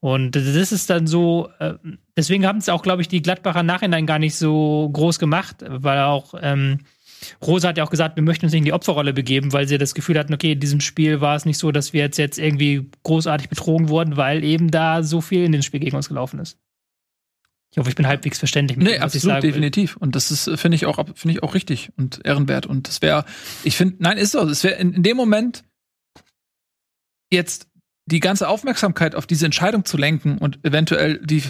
Und 0.00 0.36
das 0.36 0.72
ist 0.72 0.90
dann 0.90 1.06
so, 1.06 1.48
äh, 1.58 1.74
deswegen 2.16 2.46
haben 2.46 2.58
es 2.58 2.68
auch, 2.68 2.82
glaube 2.82 3.02
ich, 3.02 3.08
die 3.08 3.22
Gladbacher 3.22 3.62
Nachhinein 3.62 4.06
gar 4.06 4.18
nicht 4.18 4.36
so 4.36 4.88
groß 4.92 5.18
gemacht, 5.18 5.64
weil 5.66 6.00
auch 6.00 6.34
ähm, 6.40 6.80
Rosa 7.42 7.68
hat 7.68 7.78
ja 7.78 7.84
auch 7.84 7.90
gesagt, 7.90 8.16
wir 8.16 8.22
möchten 8.22 8.46
uns 8.46 8.52
nicht 8.52 8.60
in 8.60 8.64
die 8.64 8.72
Opferrolle 8.72 9.12
begeben, 9.12 9.52
weil 9.52 9.66
sie 9.66 9.78
das 9.78 9.94
Gefühl 9.94 10.18
hatten, 10.18 10.34
okay, 10.34 10.52
in 10.52 10.60
diesem 10.60 10.80
Spiel 10.80 11.20
war 11.20 11.36
es 11.36 11.44
nicht 11.44 11.58
so, 11.58 11.72
dass 11.72 11.92
wir 11.92 12.02
jetzt, 12.02 12.18
jetzt 12.18 12.38
irgendwie 12.38 12.90
großartig 13.02 13.48
betrogen 13.48 13.88
wurden, 13.88 14.16
weil 14.16 14.44
eben 14.44 14.70
da 14.70 15.02
so 15.02 15.20
viel 15.20 15.44
in 15.44 15.52
dem 15.52 15.62
Spiel 15.62 15.80
gegen 15.80 15.96
uns 15.96 16.08
gelaufen 16.08 16.38
ist. 16.38 16.58
Ich 17.74 17.78
hoffe, 17.78 17.88
ich 17.88 17.96
bin 17.96 18.06
halbwegs 18.06 18.38
verständlich 18.38 18.78
Nee, 18.78 18.92
dem, 18.92 19.02
absolut, 19.02 19.42
will. 19.42 19.50
definitiv. 19.50 19.96
Und 19.96 20.14
das 20.14 20.30
ist, 20.30 20.46
äh, 20.46 20.56
finde 20.56 20.76
ich 20.76 20.86
auch, 20.86 21.04
finde 21.16 21.32
ich 21.34 21.42
auch 21.42 21.54
richtig 21.54 21.90
und 21.96 22.24
ehrenwert. 22.24 22.66
Und 22.66 22.86
das 22.86 23.02
wäre, 23.02 23.24
ich 23.64 23.76
finde, 23.76 23.96
nein, 23.98 24.16
ist 24.16 24.30
so. 24.32 24.46
Es 24.48 24.62
wäre 24.62 24.76
in, 24.76 24.92
in 24.92 25.02
dem 25.02 25.16
Moment 25.16 25.64
jetzt 27.32 27.66
die 28.06 28.20
ganze 28.20 28.48
Aufmerksamkeit 28.48 29.16
auf 29.16 29.26
diese 29.26 29.46
Entscheidung 29.46 29.84
zu 29.84 29.96
lenken 29.96 30.38
und 30.38 30.64
eventuell 30.64 31.18
die 31.24 31.42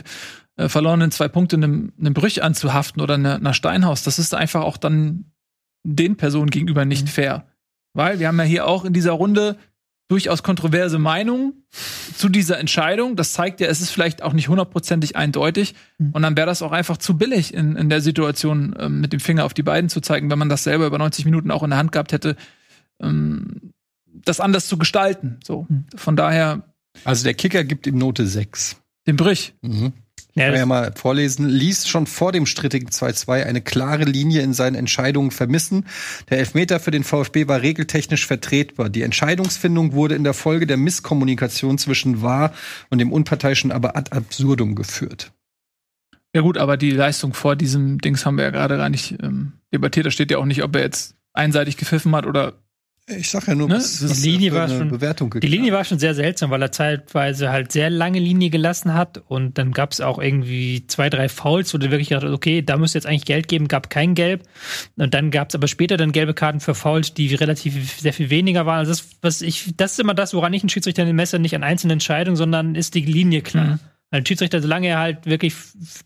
äh, 0.57 0.69
verlorenen 0.69 1.11
zwei 1.11 1.29
Punkte 1.29 1.57
einem, 1.57 1.93
einem 1.99 2.15
Brüch 2.15 2.43
anzuhaften 2.43 3.03
oder 3.03 3.15
einer, 3.15 3.37
einer 3.37 3.55
Steinhaus, 3.55 4.03
das 4.03 4.19
ist 4.19 4.35
einfach 4.35 4.63
auch 4.63 4.77
dann 4.77 5.33
den 5.85 6.17
Personen 6.17 6.51
gegenüber 6.51 6.85
nicht 6.85 7.07
Mhm. 7.07 7.11
fair. 7.11 7.47
Weil 7.93 8.19
wir 8.19 8.29
haben 8.29 8.39
ja 8.39 8.45
hier 8.45 8.67
auch 8.67 8.85
in 8.85 8.93
dieser 8.93 9.13
Runde 9.13 9.57
durchaus 10.09 10.43
kontroverse 10.43 10.99
Meinungen 10.99 11.65
zu 12.17 12.29
dieser 12.29 12.59
Entscheidung. 12.59 13.17
Das 13.17 13.33
zeigt 13.33 13.61
ja, 13.61 13.69
es 13.69 13.81
ist 13.81 13.91
vielleicht 13.91 14.23
auch 14.23 14.33
nicht 14.33 14.49
hundertprozentig 14.49 15.17
eindeutig. 15.17 15.75
Mhm. 15.99 16.11
Und 16.13 16.23
dann 16.23 16.37
wäre 16.37 16.47
das 16.47 16.63
auch 16.63 16.73
einfach 16.73 16.99
zu 16.99 17.17
billig, 17.17 17.55
in, 17.55 17.77
in 17.77 17.89
der 17.89 18.01
Situation 18.01 18.75
ähm, 18.79 19.01
mit 19.01 19.13
dem 19.13 19.21
Finger 19.21 19.45
auf 19.45 19.55
die 19.55 19.63
beiden 19.63 19.89
zu 19.89 20.01
zeigen, 20.01 20.31
wenn 20.31 20.39
man 20.39 20.49
das 20.49 20.65
selber 20.65 20.87
über 20.87 20.99
90 20.99 21.25
Minuten 21.25 21.51
auch 21.51 21.63
in 21.63 21.71
der 21.71 21.79
Hand 21.79 21.93
gehabt 21.93 22.13
hätte, 22.13 22.37
ähm, 23.01 23.73
das 24.07 24.41
anders 24.41 24.69
zu 24.69 24.77
gestalten. 24.79 25.39
So. 25.45 25.67
Mhm. 25.69 25.87
Von 25.97 26.17
daher 26.17 26.63
Also 27.05 27.25
der 27.25 27.35
Kicker 27.35 27.65
gibt 27.65 27.87
ihm 27.87 27.99
Note 27.99 28.27
6. 28.27 28.77
den 29.07 29.17
Brüch. 29.17 29.55
Mhm. 29.63 29.93
Ja, 30.35 30.47
kann 30.47 30.57
ja 30.57 30.67
mal 30.67 30.93
vorlesen, 30.97 31.49
ließ 31.49 31.87
schon 31.87 32.07
vor 32.07 32.33
dem 32.33 32.47
strittigen 32.47 32.89
2-2 32.89 33.45
eine 33.45 33.61
klare 33.61 34.05
Linie 34.05 34.43
in 34.43 34.53
seinen 34.53 34.75
Entscheidungen 34.75 35.31
vermissen. 35.31 35.87
Der 36.29 36.39
Elfmeter 36.39 36.81
für 36.81 36.91
den 36.91 37.05
VfB 37.05 37.47
war 37.47 37.63
regeltechnisch 37.63 38.27
vertretbar. 38.27 38.89
Die 38.89 39.03
Entscheidungsfindung 39.03 39.93
wurde 39.93 40.17
in 40.17 40.25
der 40.25 40.35
Folge 40.35 40.67
der 40.67 40.77
Misskommunikation 40.77 41.79
zwischen 41.79 42.21
VAR 42.21 42.53
und 42.91 42.99
dem 42.99 43.13
Unparteiischen 43.13 43.71
aber 43.71 43.97
ad 43.97 44.11
absurdum 44.11 44.75
geführt. 44.75 45.33
Ja 46.35 46.41
gut, 46.41 46.59
aber 46.59 46.77
die 46.77 46.91
Leistung 46.91 47.33
vor 47.33 47.55
diesem 47.55 47.99
Dings 48.01 48.27
haben 48.27 48.37
wir 48.37 48.45
ja 48.45 48.51
gerade 48.51 48.77
gar 48.77 48.89
nicht 48.89 49.23
ähm, 49.23 49.53
debattiert. 49.73 50.07
Da 50.07 50.11
steht 50.11 50.33
ja 50.33 50.39
auch 50.39 50.47
nicht, 50.47 50.65
ob 50.65 50.75
er 50.75 50.83
jetzt 50.83 51.15
einseitig 51.33 51.77
gepfiffen 51.77 52.15
hat 52.17 52.27
oder 52.27 52.55
ich 53.07 53.29
sag 53.29 53.47
ja 53.47 53.55
nur, 53.55 53.69
ne? 53.69 53.75
was, 53.75 54.03
was 54.03 54.23
die 54.23 54.31
Linie 54.31 54.53
war 54.55 54.67
schon, 54.67 54.89
Bewertung 54.89 55.31
Die 55.31 55.47
Linie 55.47 55.73
war 55.73 55.85
schon 55.85 55.99
sehr 55.99 56.15
seltsam, 56.15 56.51
weil 56.51 56.63
er 56.63 56.73
zeitweise 56.73 57.51
halt 57.51 57.71
sehr 57.71 57.91
lange 57.91 58.19
Linie 58.19 58.49
gelassen 58.49 58.95
hat 58.95 59.23
und 59.29 59.59
dann 59.59 59.73
gab 59.73 59.93
es 59.93 60.01
auch 60.01 60.19
irgendwie 60.19 60.87
zwei, 60.87 61.11
drei 61.11 61.29
Fouls, 61.29 61.75
wo 61.75 61.79
du 61.79 61.91
wirklich 61.91 62.09
gedacht 62.09 62.25
okay, 62.25 62.63
da 62.63 62.79
müsste 62.79 62.97
jetzt 62.97 63.07
eigentlich 63.07 63.27
Geld 63.27 63.49
geben, 63.49 63.69
gab 63.69 63.91
kein 63.91 64.15
Gelb. 64.15 64.45
Und 64.97 65.13
dann 65.13 65.31
gab 65.31 65.51
es 65.51 65.55
aber 65.55 65.69
später 65.69 65.99
dann 65.99 66.13
gelbe 66.13 66.33
Karten 66.33 66.61
für 66.61 66.75
Fouls, 66.75 67.13
die 67.13 67.35
relativ 67.35 68.01
sehr 68.01 68.15
viel 68.15 68.31
weniger 68.31 68.65
waren. 68.65 68.79
Also 68.79 68.93
das, 68.93 69.07
was 69.21 69.43
ich, 69.43 69.75
das 69.77 69.93
ist 69.93 70.01
immer 70.01 70.15
das, 70.15 70.33
woran 70.33 70.55
ich 70.55 70.63
einen 70.63 70.71
Schiedsrichter 70.71 71.05
messe, 71.13 71.39
nicht 71.39 71.55
an 71.55 71.63
einzelnen 71.63 71.93
Entscheidungen, 71.93 72.37
sondern 72.37 72.75
ist 72.75 72.95
die 72.95 73.03
Linie 73.03 73.43
klar. 73.43 73.65
Mhm. 73.65 73.81
Ein 74.15 74.25
Schiedsrichter, 74.25 74.63
solange 74.63 74.87
er 74.87 75.01
halt 75.01 75.27
wirklich 75.27 75.55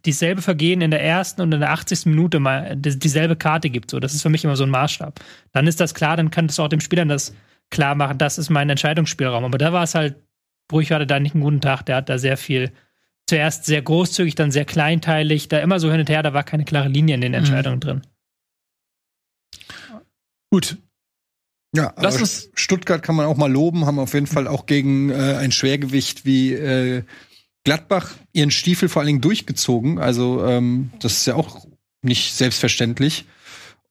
dieselbe 0.07 0.41
Vergehen 0.41 0.81
in 0.81 0.91
der 0.91 1.03
ersten 1.03 1.43
und 1.43 1.53
in 1.53 1.61
der 1.61 1.73
80. 1.73 2.07
Minute 2.07 2.41
mal 2.41 2.75
dieselbe 2.75 3.37
Karte 3.37 3.69
gibt, 3.69 3.91
so, 3.91 4.00
das 4.00 4.15
ist 4.15 4.23
für 4.23 4.31
mich 4.31 4.45
immer 4.45 4.57
so 4.57 4.65
ein 4.65 4.71
Maßstab. 4.71 5.21
Dann 5.53 5.67
ist 5.67 5.79
das 5.79 5.93
klar, 5.93 6.17
dann 6.17 6.31
kann 6.31 6.47
das 6.47 6.59
auch 6.59 6.69
dem 6.69 6.81
Spieler 6.81 7.05
das 7.05 7.35
klar 7.69 7.95
machen, 7.95 8.17
das 8.17 8.38
ist 8.38 8.49
mein 8.49 8.71
Entscheidungsspielraum. 8.71 9.45
Aber 9.45 9.59
da 9.59 9.75
war 9.75 9.83
es 9.83 9.95
halt, 9.95 10.17
Brüch 10.69 10.91
hatte 10.91 11.07
da 11.07 11.21
nicht 11.21 11.35
einen 11.35 11.45
guten 11.45 11.61
Tag, 11.61 11.83
der 11.83 11.97
hat 11.97 12.09
da 12.09 12.17
sehr 12.17 12.38
viel, 12.38 12.73
zuerst 13.27 13.67
sehr 13.67 13.83
großzügig, 13.83 14.35
dann 14.35 14.53
sehr 14.53 14.65
kleinteilig, 14.65 15.49
da 15.49 15.59
immer 15.59 15.79
so 15.79 15.91
hin 15.91 16.00
und 16.00 16.09
her, 16.09 16.23
da 16.23 16.33
war 16.33 16.45
keine 16.45 16.65
klare 16.65 16.88
Linie 16.88 17.17
in 17.17 17.21
den 17.21 17.33
mhm. 17.33 17.38
Entscheidungen 17.38 17.77
mhm. 17.77 17.81
drin. 17.81 18.03
Gut, 20.50 20.79
ja, 21.77 21.93
Lass 21.99 22.19
uns 22.19 22.50
Stuttgart 22.55 23.03
kann 23.03 23.15
man 23.15 23.27
auch 23.27 23.37
mal 23.37 23.53
loben, 23.53 23.85
haben 23.85 23.99
auf 23.99 24.15
jeden 24.15 24.27
Fall 24.27 24.49
auch 24.49 24.65
gegen 24.65 25.11
äh, 25.11 25.37
ein 25.38 25.53
Schwergewicht 25.53 26.25
wie 26.25 26.55
äh, 26.55 27.03
Gladbach 27.65 28.15
ihren 28.33 28.50
Stiefel 28.50 28.88
vor 28.88 29.00
allen 29.00 29.09
Dingen 29.09 29.21
durchgezogen. 29.21 29.99
Also 29.99 30.45
ähm, 30.45 30.91
das 31.00 31.15
ist 31.15 31.27
ja 31.27 31.35
auch 31.35 31.67
nicht 32.03 32.35
selbstverständlich. 32.35 33.27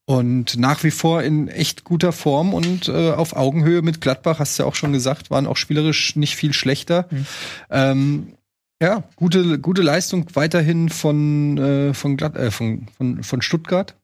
Und 0.06 0.58
nach 0.58 0.86
wie 0.86 0.92
vor 0.92 1.22
in 1.22 1.50
echt 1.50 1.84
guter 1.84 2.14
Form 2.14 2.54
und 2.54 2.88
äh, 2.88 3.12
auf 3.12 3.36
Augenhöhe 3.36 3.82
mit 3.82 4.00
Gladbach, 4.00 4.40
hast 4.40 4.58
du 4.58 4.64
ja 4.64 4.70
auch 4.70 4.76
schon 4.76 4.94
gesagt, 4.94 5.30
waren 5.30 5.46
auch 5.46 5.58
spielerisch 5.58 6.16
nicht 6.16 6.38
viel 6.38 6.54
schlechter. 6.54 7.08
Mhm. 7.12 7.26
Ähm, 7.70 8.34
ja, 8.82 9.04
gute, 9.18 9.60
gute 9.60 9.82
Leistung 9.82 10.28
weiterhin 10.34 10.88
von, 10.88 11.58
äh, 11.58 11.94
von, 11.94 12.16
Glad 12.16 12.38
äh, 12.38 12.52
von, 12.52 12.88
von, 12.96 13.24
von 13.24 13.42
Stuttgart. 13.42 13.98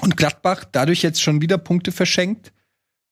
Und 0.00 0.16
Gladbach 0.16 0.64
dadurch 0.64 1.02
jetzt 1.02 1.20
schon 1.22 1.42
wieder 1.42 1.58
Punkte 1.58 1.92
verschenkt. 1.92 2.52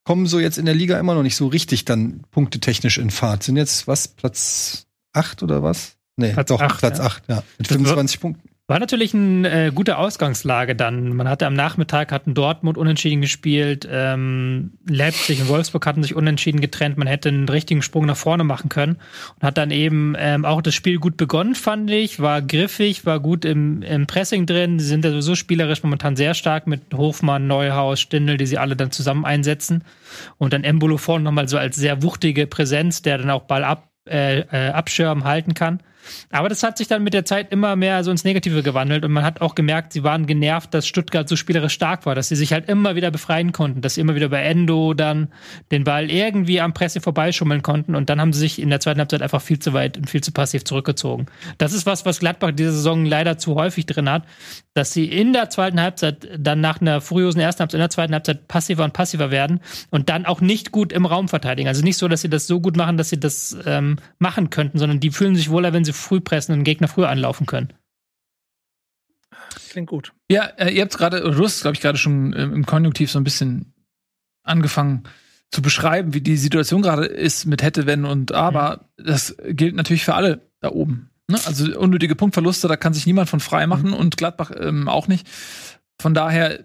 Kommen 0.04 0.26
so 0.26 0.38
jetzt 0.38 0.58
in 0.58 0.66
der 0.66 0.74
Liga 0.74 0.98
immer 0.98 1.14
noch 1.14 1.22
nicht 1.22 1.36
so 1.36 1.48
richtig 1.48 1.84
dann 1.84 2.22
punktetechnisch 2.30 2.96
in 2.98 3.10
Fahrt. 3.10 3.42
Sind 3.42 3.56
jetzt 3.56 3.86
was, 3.88 4.08
Platz 4.08 4.83
acht 5.14 5.42
oder 5.42 5.62
was? 5.62 5.96
Nee, 6.16 6.32
Platz 6.32 6.48
doch, 6.48 6.60
acht, 6.60 6.78
Platz 6.78 6.98
ja. 6.98 7.04
8, 7.04 7.22
ja. 7.28 7.42
Mit 7.58 7.68
25 7.68 8.20
Punkten. 8.20 8.48
War 8.66 8.78
natürlich 8.78 9.12
eine 9.12 9.66
äh, 9.66 9.70
gute 9.72 9.98
Ausgangslage 9.98 10.74
dann. 10.74 11.14
Man 11.14 11.28
hatte 11.28 11.46
am 11.46 11.52
Nachmittag 11.52 12.10
hatten 12.10 12.32
Dortmund 12.32 12.78
unentschieden 12.78 13.20
gespielt, 13.20 13.86
ähm, 13.90 14.78
Leipzig 14.88 15.42
und 15.42 15.48
Wolfsburg 15.48 15.84
hatten 15.84 16.02
sich 16.02 16.14
unentschieden 16.14 16.62
getrennt. 16.62 16.96
Man 16.96 17.06
hätte 17.06 17.28
einen 17.28 17.46
richtigen 17.46 17.82
Sprung 17.82 18.06
nach 18.06 18.16
vorne 18.16 18.42
machen 18.42 18.70
können 18.70 18.96
und 19.36 19.42
hat 19.42 19.58
dann 19.58 19.70
eben 19.70 20.14
ähm, 20.16 20.46
auch 20.46 20.62
das 20.62 20.74
Spiel 20.74 20.98
gut 20.98 21.18
begonnen, 21.18 21.54
fand 21.54 21.90
ich. 21.90 22.20
War 22.20 22.40
griffig, 22.40 23.04
war 23.04 23.20
gut 23.20 23.44
im, 23.44 23.82
im 23.82 24.06
Pressing 24.06 24.46
drin. 24.46 24.78
Sie 24.78 24.86
sind 24.86 25.04
ja 25.04 25.10
sowieso 25.10 25.34
spielerisch 25.34 25.82
momentan 25.82 26.16
sehr 26.16 26.32
stark 26.32 26.66
mit 26.66 26.80
Hofmann, 26.94 27.46
Neuhaus, 27.46 28.00
Stindl, 28.00 28.38
die 28.38 28.46
sie 28.46 28.56
alle 28.56 28.76
dann 28.76 28.90
zusammen 28.90 29.26
einsetzen. 29.26 29.84
Und 30.38 30.54
dann 30.54 30.64
Embolo 30.64 30.96
vorne 30.96 31.24
nochmal 31.24 31.50
so 31.50 31.58
als 31.58 31.76
sehr 31.76 32.02
wuchtige 32.02 32.46
Präsenz, 32.46 33.02
der 33.02 33.18
dann 33.18 33.28
auch 33.28 33.42
Ball 33.42 33.62
ab 33.62 33.90
äh, 34.08 34.40
äh, 34.40 34.70
abschirmen 34.70 35.24
halten 35.24 35.54
kann. 35.54 35.80
Aber 36.30 36.48
das 36.48 36.62
hat 36.62 36.78
sich 36.78 36.88
dann 36.88 37.02
mit 37.02 37.14
der 37.14 37.24
Zeit 37.24 37.52
immer 37.52 37.76
mehr 37.76 38.02
so 38.04 38.10
ins 38.10 38.24
Negative 38.24 38.62
gewandelt 38.62 39.04
und 39.04 39.12
man 39.12 39.24
hat 39.24 39.40
auch 39.40 39.54
gemerkt, 39.54 39.92
sie 39.92 40.04
waren 40.04 40.26
genervt, 40.26 40.74
dass 40.74 40.86
Stuttgart 40.86 41.28
so 41.28 41.36
spielerisch 41.36 41.72
stark 41.72 42.06
war, 42.06 42.14
dass 42.14 42.28
sie 42.28 42.36
sich 42.36 42.52
halt 42.52 42.68
immer 42.68 42.94
wieder 42.96 43.10
befreien 43.10 43.52
konnten, 43.52 43.80
dass 43.80 43.94
sie 43.94 44.00
immer 44.00 44.14
wieder 44.14 44.28
bei 44.28 44.42
Endo 44.42 44.94
dann 44.94 45.28
den 45.70 45.84
Ball 45.84 46.10
irgendwie 46.10 46.60
am 46.60 46.74
Presse 46.74 47.00
vorbeischummeln 47.00 47.62
konnten 47.62 47.94
und 47.94 48.10
dann 48.10 48.20
haben 48.20 48.32
sie 48.32 48.40
sich 48.40 48.60
in 48.60 48.70
der 48.70 48.80
zweiten 48.80 49.00
Halbzeit 49.00 49.22
einfach 49.22 49.42
viel 49.42 49.58
zu 49.58 49.72
weit 49.72 49.96
und 49.96 50.10
viel 50.10 50.22
zu 50.22 50.32
passiv 50.32 50.64
zurückgezogen. 50.64 51.26
Das 51.58 51.72
ist 51.72 51.86
was, 51.86 52.04
was 52.04 52.18
Gladbach 52.18 52.52
diese 52.52 52.72
Saison 52.72 53.04
leider 53.04 53.38
zu 53.38 53.54
häufig 53.54 53.86
drin 53.86 54.10
hat, 54.10 54.24
dass 54.74 54.92
sie 54.92 55.06
in 55.06 55.32
der 55.32 55.50
zweiten 55.50 55.80
Halbzeit 55.80 56.28
dann 56.36 56.60
nach 56.60 56.80
einer 56.80 57.00
furiosen 57.00 57.40
ersten 57.40 57.60
Halbzeit 57.60 57.78
in 57.78 57.80
der 57.80 57.90
zweiten 57.90 58.12
Halbzeit 58.12 58.48
passiver 58.48 58.84
und 58.84 58.92
passiver 58.92 59.30
werden 59.30 59.60
und 59.90 60.08
dann 60.08 60.26
auch 60.26 60.40
nicht 60.40 60.72
gut 60.72 60.92
im 60.92 61.06
Raum 61.06 61.28
verteidigen. 61.28 61.68
Also 61.68 61.82
nicht 61.82 61.96
so, 61.96 62.08
dass 62.08 62.20
sie 62.20 62.28
das 62.28 62.46
so 62.46 62.60
gut 62.60 62.76
machen, 62.76 62.96
dass 62.96 63.08
sie 63.08 63.20
das 63.20 63.56
ähm, 63.66 63.96
machen 64.18 64.50
könnten, 64.50 64.78
sondern 64.78 65.00
die 65.00 65.10
fühlen 65.10 65.36
sich 65.36 65.50
wohler, 65.50 65.72
wenn 65.72 65.84
sie 65.84 65.92
früh 65.94 66.20
pressen 66.20 66.52
und 66.52 66.60
den 66.60 66.64
Gegner 66.64 66.88
früher 66.88 67.08
anlaufen 67.08 67.46
können. 67.46 67.72
Klingt 69.70 69.88
gut. 69.88 70.12
Ja, 70.30 70.44
äh, 70.56 70.70
ihr 70.70 70.82
habt 70.82 70.96
gerade, 70.96 71.20
du 71.20 71.44
hast, 71.44 71.62
glaube 71.62 71.74
ich, 71.74 71.80
gerade 71.80 71.98
schon 71.98 72.32
äh, 72.32 72.42
im 72.42 72.66
Konjunktiv 72.66 73.10
so 73.10 73.18
ein 73.18 73.24
bisschen 73.24 73.74
angefangen 74.42 75.04
zu 75.50 75.62
beschreiben, 75.62 76.14
wie 76.14 76.20
die 76.20 76.36
Situation 76.36 76.82
gerade 76.82 77.06
ist 77.06 77.46
mit 77.46 77.62
hätte, 77.62 77.86
wenn 77.86 78.04
und 78.04 78.32
aber. 78.32 78.88
Mhm. 78.98 79.04
Das 79.04 79.36
gilt 79.46 79.74
natürlich 79.74 80.04
für 80.04 80.14
alle 80.14 80.50
da 80.60 80.70
oben. 80.70 81.10
Ne? 81.28 81.38
Also 81.46 81.78
unnötige 81.78 82.16
Punktverluste, 82.16 82.68
da 82.68 82.76
kann 82.76 82.94
sich 82.94 83.06
niemand 83.06 83.28
von 83.28 83.40
frei 83.40 83.66
machen 83.66 83.90
mhm. 83.90 83.94
und 83.94 84.16
Gladbach 84.16 84.50
ähm, 84.58 84.88
auch 84.88 85.08
nicht. 85.08 85.26
Von 86.00 86.14
daher 86.14 86.64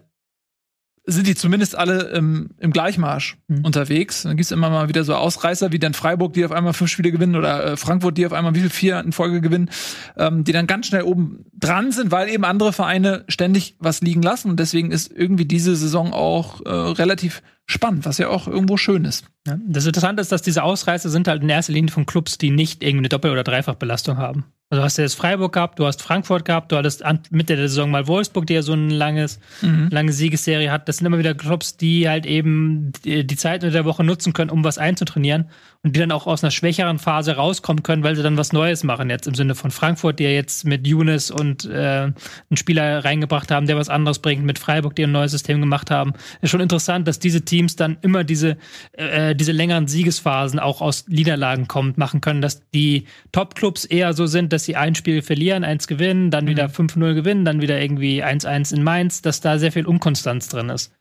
sind 1.11 1.27
die 1.27 1.35
zumindest 1.35 1.75
alle 1.77 2.11
ähm, 2.11 2.49
im 2.59 2.71
Gleichmarsch 2.71 3.37
mhm. 3.47 3.65
unterwegs. 3.65 4.23
Dann 4.23 4.37
gibt 4.37 4.45
es 4.45 4.51
immer 4.51 4.69
mal 4.69 4.89
wieder 4.89 5.03
so 5.03 5.15
Ausreißer, 5.15 5.71
wie 5.71 5.79
dann 5.79 5.93
Freiburg, 5.93 6.33
die 6.33 6.45
auf 6.45 6.51
einmal 6.51 6.73
fünf 6.73 6.91
Spiele 6.91 7.11
gewinnen, 7.11 7.35
oder 7.35 7.65
äh, 7.65 7.77
Frankfurt, 7.77 8.17
die 8.17 8.25
auf 8.25 8.33
einmal 8.33 8.55
wie 8.55 8.61
viel 8.61 8.69
vier 8.69 8.99
in 8.99 9.11
Folge 9.11 9.41
gewinnen, 9.41 9.69
ähm, 10.17 10.43
die 10.43 10.51
dann 10.51 10.67
ganz 10.67 10.87
schnell 10.87 11.03
oben 11.03 11.45
dran 11.53 11.91
sind, 11.91 12.11
weil 12.11 12.29
eben 12.29 12.45
andere 12.45 12.73
Vereine 12.73 13.25
ständig 13.27 13.75
was 13.79 14.01
liegen 14.01 14.21
lassen. 14.21 14.49
Und 14.49 14.59
deswegen 14.59 14.91
ist 14.91 15.11
irgendwie 15.11 15.45
diese 15.45 15.75
Saison 15.75 16.13
auch 16.13 16.61
äh, 16.65 16.69
relativ 16.69 17.41
spannend, 17.69 18.05
was 18.05 18.17
ja 18.17 18.29
auch 18.29 18.47
irgendwo 18.47 18.77
schön 18.77 19.05
ist. 19.05 19.25
Ja, 19.45 19.57
das 19.67 19.85
Interessante 19.85 20.21
ist, 20.21 20.31
dass 20.31 20.41
diese 20.41 20.63
Ausreißer 20.63 21.09
sind 21.09 21.27
halt 21.27 21.43
in 21.43 21.49
erster 21.49 21.73
Linie 21.73 21.91
von 21.91 22.05
Clubs, 22.05 22.37
die 22.39 22.49
nicht 22.49 22.83
irgendwie 22.83 23.01
eine 23.01 23.09
Doppel- 23.09 23.31
oder 23.31 23.43
Dreifachbelastung 23.43 24.17
haben. 24.17 24.45
Also 24.71 24.81
du 24.81 24.85
hast 24.85 24.97
ja 24.97 25.03
jetzt 25.03 25.15
Freiburg 25.15 25.53
gehabt, 25.53 25.79
du 25.79 25.85
hast 25.85 26.01
Frankfurt 26.01 26.45
gehabt, 26.45 26.71
du 26.71 26.77
hattest 26.77 27.03
Mitte 27.31 27.55
der 27.55 27.67
Saison 27.69 27.91
mal 27.91 28.07
Wolfsburg, 28.07 28.47
die 28.47 28.53
ja 28.53 28.61
so 28.61 28.73
eine 28.73 28.93
langes, 28.93 29.39
mhm. 29.61 29.89
lange 29.91 30.11
Siegesserie 30.13 30.71
hat. 30.71 30.87
Das 30.87 30.97
sind 30.97 31.07
immer 31.07 31.19
wieder 31.19 31.33
Clubs, 31.35 31.77
die 31.77 32.09
halt 32.09 32.25
eben 32.25 32.91
die, 33.03 33.25
die 33.25 33.35
Zeit 33.35 33.63
in 33.63 33.71
der 33.71 33.85
Woche 33.85 34.03
nutzen 34.03 34.33
können, 34.33 34.49
um 34.49 34.63
was 34.63 34.77
einzutrainieren 34.77 35.49
und 35.83 35.95
die 35.95 35.99
dann 35.99 36.11
auch 36.11 36.27
aus 36.27 36.43
einer 36.43 36.51
schwächeren 36.51 36.99
Phase 36.99 37.37
rauskommen 37.37 37.83
können, 37.83 38.03
weil 38.03 38.15
sie 38.15 38.23
dann 38.23 38.35
was 38.35 38.51
Neues 38.51 38.83
machen. 38.83 39.09
Jetzt 39.09 39.27
im 39.27 39.35
Sinne 39.35 39.55
von 39.55 39.71
Frankfurt, 39.71 40.19
die 40.19 40.25
ja 40.25 40.29
jetzt 40.29 40.65
mit 40.65 40.85
Younes 40.85 41.31
und 41.31 41.63
äh, 41.65 42.11
einen 42.11 42.57
Spieler 42.57 43.05
reingebracht 43.05 43.49
haben, 43.49 43.65
der 43.65 43.77
was 43.77 43.87
anderes 43.87 44.19
bringt, 44.19 44.43
mit 44.43 44.59
Freiburg, 44.59 44.95
die 44.95 45.03
ein 45.03 45.13
neues 45.13 45.31
System 45.31 45.61
gemacht 45.61 45.89
haben. 45.89 46.13
Ist 46.41 46.49
schon 46.49 46.59
interessant, 46.59 47.07
dass 47.07 47.19
diese 47.19 47.45
Teams 47.45 47.77
dann 47.77 47.97
immer 48.01 48.25
diese, 48.25 48.57
äh, 48.91 49.33
diese 49.35 49.53
längeren 49.53 49.87
Siegesphasen 49.87 50.59
auch 50.59 50.81
aus 50.81 51.07
Niederlagen 51.07 51.69
kommt, 51.69 51.97
machen 51.97 52.19
können, 52.19 52.41
dass 52.41 52.69
die 52.71 53.05
Top-Clubs 53.31 53.85
eher 53.85 54.11
so 54.11 54.25
sind, 54.25 54.51
dass 54.51 54.65
sie 54.65 54.75
ein 54.75 54.95
Spiel 54.95 55.21
verlieren, 55.21 55.63
eins 55.63 55.87
gewinnen, 55.87 56.29
dann 56.29 56.47
wieder 56.47 56.65
5-0 56.65 56.97
mhm. 56.97 57.15
gewinnen, 57.15 57.45
dann 57.45 57.61
wieder 57.61 57.81
irgendwie 57.81 58.21
1-1 58.21 58.75
in 58.75 58.83
Mainz, 58.83 59.21
dass 59.21 59.39
da 59.39 59.57
sehr 59.57 59.71
viel 59.71 59.85
Unkonstanz 59.85 60.49
drin 60.49 60.67
ist. 60.67 60.91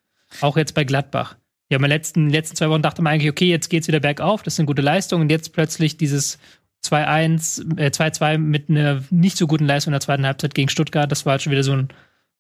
Auch 0.41 0.57
jetzt 0.57 0.75
bei 0.75 0.85
Gladbach. 0.85 1.37
Ja, 1.71 1.77
in 1.77 1.83
den 1.83 1.91
letzten, 1.91 2.31
letzten 2.31 2.57
zwei 2.57 2.71
Wochen 2.71 2.83
dachte 2.83 3.03
man 3.03 3.13
eigentlich, 3.13 3.31
okay, 3.31 3.49
jetzt 3.49 3.69
geht's 3.69 3.89
wieder 3.89 4.01
bergauf, 4.01 4.43
das 4.43 4.57
sind 4.57 4.67
gute 4.67 4.83
Leistungen. 4.83 5.23
Und 5.23 5.31
jetzt 5.31 5.53
plötzlich 5.53 5.97
dieses 5.97 6.39
2-1, 6.85 7.79
äh, 7.79 7.91
2-2 7.91 8.39
mit 8.39 8.71
einer 8.71 9.03
nicht 9.11 9.37
so 9.37 9.47
guten 9.47 9.67
Leistung 9.67 9.91
in 9.91 9.95
der 9.95 10.01
zweiten 10.01 10.25
Halbzeit 10.25 10.55
gegen 10.55 10.69
Stuttgart, 10.69 11.11
das 11.11 11.27
war 11.27 11.33
halt 11.33 11.43
schon 11.43 11.53
wieder 11.53 11.65
so 11.65 11.73
ein, 11.73 11.89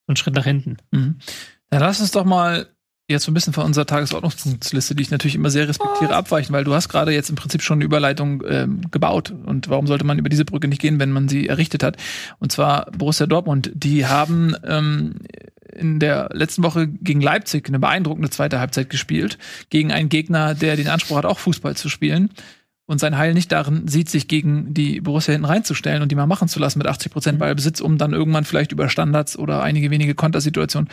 so 0.06 0.12
ein 0.12 0.16
Schritt 0.16 0.34
nach 0.34 0.44
hinten. 0.44 0.78
Mhm. 0.90 1.16
Dann 1.70 1.80
lass 1.80 2.00
uns 2.00 2.12
doch 2.12 2.24
mal 2.24 2.68
jetzt 3.10 3.24
so 3.24 3.30
ein 3.30 3.34
bisschen 3.34 3.54
von 3.54 3.64
unserer 3.64 3.86
Tagesordnungsliste, 3.86 4.94
die 4.94 5.02
ich 5.02 5.10
natürlich 5.10 5.34
immer 5.34 5.50
sehr 5.50 5.66
respektiere, 5.66 6.14
abweichen, 6.14 6.52
weil 6.52 6.64
du 6.64 6.74
hast 6.74 6.90
gerade 6.90 7.12
jetzt 7.12 7.30
im 7.30 7.36
Prinzip 7.36 7.62
schon 7.62 7.78
eine 7.78 7.84
Überleitung 7.84 8.42
ähm, 8.46 8.82
gebaut. 8.90 9.30
Und 9.30 9.68
warum 9.70 9.86
sollte 9.86 10.04
man 10.04 10.18
über 10.18 10.28
diese 10.28 10.44
Brücke 10.44 10.68
nicht 10.68 10.80
gehen, 10.80 11.00
wenn 11.00 11.10
man 11.10 11.28
sie 11.28 11.48
errichtet 11.48 11.82
hat? 11.82 11.96
Und 12.38 12.52
zwar 12.52 12.90
Borussia 12.92 13.26
Dortmund. 13.26 13.70
Die 13.74 14.06
haben 14.06 14.54
ähm, 14.62 15.14
in 15.78 15.98
der 15.98 16.28
letzten 16.32 16.62
Woche 16.62 16.88
gegen 16.88 17.20
Leipzig 17.20 17.68
eine 17.68 17.78
beeindruckende 17.78 18.30
zweite 18.30 18.60
Halbzeit 18.60 18.90
gespielt, 18.90 19.38
gegen 19.70 19.92
einen 19.92 20.08
Gegner, 20.08 20.54
der 20.54 20.76
den 20.76 20.88
Anspruch 20.88 21.18
hat, 21.18 21.26
auch 21.26 21.38
Fußball 21.38 21.76
zu 21.76 21.88
spielen. 21.88 22.30
Und 22.86 23.00
sein 23.00 23.18
Heil 23.18 23.34
nicht 23.34 23.52
darin 23.52 23.86
sieht, 23.86 24.08
sich 24.08 24.28
gegen 24.28 24.72
die 24.72 25.02
Borussia 25.02 25.32
hinten 25.32 25.44
reinzustellen 25.44 26.02
und 26.02 26.10
die 26.10 26.16
mal 26.16 26.26
machen 26.26 26.48
zu 26.48 26.58
lassen 26.58 26.78
mit 26.78 26.86
80 26.86 27.12
Prozent 27.12 27.36
mhm. 27.36 27.40
Ballbesitz, 27.40 27.80
um 27.80 27.98
dann 27.98 28.14
irgendwann 28.14 28.44
vielleicht 28.44 28.72
über 28.72 28.88
Standards 28.88 29.38
oder 29.38 29.62
einige 29.62 29.90
wenige 29.90 30.14
Kontersituationen 30.14 30.88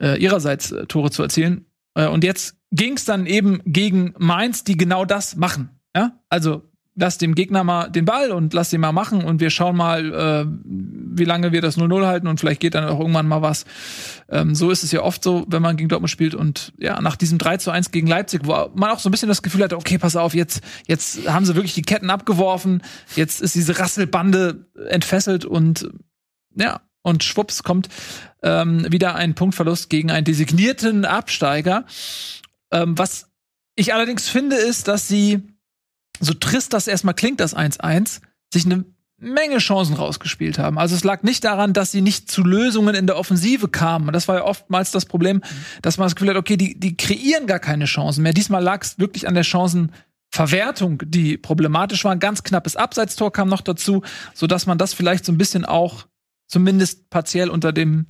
äh, 0.00 0.18
ihrerseits 0.18 0.72
äh, 0.72 0.86
Tore 0.86 1.10
zu 1.10 1.22
erzielen. 1.22 1.66
Äh, 1.94 2.08
und 2.08 2.24
jetzt 2.24 2.56
ging 2.70 2.94
es 2.94 3.04
dann 3.04 3.26
eben 3.26 3.60
gegen 3.66 4.14
Mainz, 4.18 4.64
die 4.64 4.78
genau 4.78 5.04
das 5.04 5.36
machen. 5.36 5.68
Ja? 5.94 6.18
Also 6.30 6.62
lass 6.94 7.18
dem 7.18 7.34
Gegner 7.34 7.64
mal 7.64 7.88
den 7.88 8.04
Ball 8.04 8.32
und 8.32 8.52
lass 8.52 8.70
den 8.70 8.80
mal 8.80 8.92
machen 8.92 9.24
und 9.24 9.40
wir 9.40 9.50
schauen 9.50 9.76
mal, 9.76 10.12
äh, 10.12 10.46
wie 10.64 11.24
lange 11.24 11.52
wir 11.52 11.62
das 11.62 11.78
0-0 11.78 12.06
halten 12.06 12.26
und 12.26 12.38
vielleicht 12.38 12.60
geht 12.60 12.74
dann 12.74 12.84
auch 12.84 13.00
irgendwann 13.00 13.26
mal 13.26 13.40
was. 13.40 13.64
Ähm, 14.28 14.54
so 14.54 14.70
ist 14.70 14.82
es 14.82 14.92
ja 14.92 15.02
oft 15.02 15.22
so, 15.22 15.44
wenn 15.48 15.62
man 15.62 15.76
gegen 15.76 15.88
Dortmund 15.88 16.10
spielt 16.10 16.34
und 16.34 16.72
ja, 16.78 17.00
nach 17.00 17.16
diesem 17.16 17.38
3 17.38 17.56
zu 17.56 17.70
1 17.70 17.90
gegen 17.92 18.06
Leipzig, 18.06 18.42
wo 18.44 18.70
man 18.74 18.90
auch 18.90 18.98
so 18.98 19.08
ein 19.08 19.12
bisschen 19.12 19.28
das 19.28 19.42
Gefühl 19.42 19.62
hatte, 19.62 19.76
okay, 19.76 19.98
pass 19.98 20.16
auf, 20.16 20.34
jetzt, 20.34 20.62
jetzt 20.86 21.26
haben 21.28 21.46
sie 21.46 21.54
wirklich 21.54 21.74
die 21.74 21.82
Ketten 21.82 22.10
abgeworfen, 22.10 22.82
jetzt 23.16 23.40
ist 23.40 23.54
diese 23.54 23.78
Rasselbande 23.78 24.66
entfesselt 24.88 25.44
und 25.44 25.90
ja, 26.54 26.80
und 27.02 27.24
schwupps 27.24 27.62
kommt 27.62 27.88
ähm, 28.42 28.86
wieder 28.90 29.14
ein 29.14 29.34
Punktverlust 29.34 29.90
gegen 29.90 30.10
einen 30.10 30.24
designierten 30.24 31.04
Absteiger. 31.04 31.84
Ähm, 32.70 32.96
was 32.98 33.30
ich 33.74 33.94
allerdings 33.94 34.28
finde, 34.28 34.56
ist, 34.56 34.88
dass 34.88 35.08
sie, 35.08 35.42
so 36.24 36.34
trist 36.34 36.72
das 36.72 36.86
erstmal 36.86 37.14
klingt, 37.14 37.40
das 37.40 37.56
1-1, 37.56 38.20
sich 38.52 38.64
eine 38.64 38.84
Menge 39.18 39.58
Chancen 39.58 39.94
rausgespielt 39.94 40.58
haben. 40.58 40.78
Also 40.78 40.96
es 40.96 41.04
lag 41.04 41.22
nicht 41.22 41.44
daran, 41.44 41.72
dass 41.72 41.92
sie 41.92 42.00
nicht 42.00 42.30
zu 42.30 42.42
Lösungen 42.42 42.96
in 42.96 43.06
der 43.06 43.16
Offensive 43.16 43.68
kamen. 43.68 44.08
Und 44.08 44.14
das 44.14 44.26
war 44.26 44.36
ja 44.36 44.44
oftmals 44.44 44.90
das 44.90 45.06
Problem, 45.06 45.42
dass 45.80 45.96
man 45.96 46.06
das 46.06 46.16
Gefühl 46.16 46.30
hat, 46.30 46.36
okay, 46.36 46.56
die, 46.56 46.78
die 46.78 46.96
kreieren 46.96 47.46
gar 47.46 47.60
keine 47.60 47.84
Chancen 47.84 48.22
mehr. 48.22 48.32
Diesmal 48.32 48.62
lag 48.62 48.82
es 48.82 48.98
wirklich 48.98 49.28
an 49.28 49.34
der 49.34 49.44
Chancenverwertung, 49.44 51.02
die 51.06 51.38
problematisch 51.38 52.04
war. 52.04 52.10
Ein 52.10 52.18
ganz 52.18 52.42
knappes 52.42 52.74
Abseitstor 52.74 53.32
kam 53.32 53.48
noch 53.48 53.60
dazu, 53.60 54.02
so 54.34 54.48
dass 54.48 54.66
man 54.66 54.78
das 54.78 54.92
vielleicht 54.92 55.24
so 55.24 55.32
ein 55.32 55.38
bisschen 55.38 55.64
auch 55.64 56.06
zumindest 56.48 57.08
partiell 57.08 57.48
unter 57.48 57.72
dem 57.72 58.06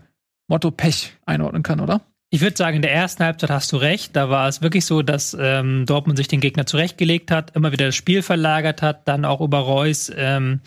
Motto 0.48 0.70
Pech 0.70 1.18
einordnen 1.26 1.62
kann, 1.62 1.80
oder? 1.80 2.00
Ich 2.34 2.40
würde 2.40 2.56
sagen, 2.56 2.76
in 2.76 2.82
der 2.82 2.94
ersten 2.94 3.22
Halbzeit 3.22 3.50
hast 3.50 3.70
du 3.72 3.76
recht. 3.76 4.16
Da 4.16 4.30
war 4.30 4.48
es 4.48 4.62
wirklich 4.62 4.86
so, 4.86 5.02
dass 5.02 5.36
ähm, 5.38 5.84
Dortmund 5.84 6.16
sich 6.16 6.28
den 6.28 6.40
Gegner 6.40 6.64
zurechtgelegt 6.64 7.30
hat, 7.30 7.54
immer 7.54 7.72
wieder 7.72 7.84
das 7.84 7.94
Spiel 7.94 8.22
verlagert 8.22 8.80
hat, 8.80 9.06
dann 9.06 9.26
auch 9.26 9.42
über 9.42 9.58
Reus 9.58 10.10
ähm, 10.16 10.60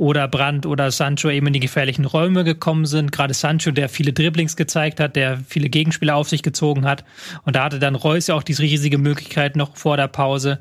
oder 0.00 0.28
Brandt 0.28 0.64
oder 0.64 0.90
Sancho 0.90 1.28
eben 1.28 1.48
in 1.48 1.52
die 1.52 1.60
gefährlichen 1.60 2.06
Räume 2.06 2.42
gekommen 2.42 2.86
sind. 2.86 3.12
Gerade 3.12 3.34
Sancho, 3.34 3.70
der 3.70 3.90
viele 3.90 4.14
Dribblings 4.14 4.56
gezeigt 4.56 4.98
hat, 4.98 5.14
der 5.14 5.38
viele 5.46 5.68
Gegenspieler 5.68 6.16
auf 6.16 6.26
sich 6.26 6.42
gezogen 6.42 6.86
hat. 6.86 7.04
Und 7.44 7.54
da 7.54 7.64
hatte 7.64 7.78
dann 7.78 7.94
Reus 7.96 8.26
ja 8.26 8.34
auch 8.34 8.42
diese 8.42 8.62
riesige 8.62 8.96
Möglichkeit 8.96 9.56
noch 9.56 9.76
vor 9.76 9.98
der 9.98 10.08
Pause. 10.08 10.58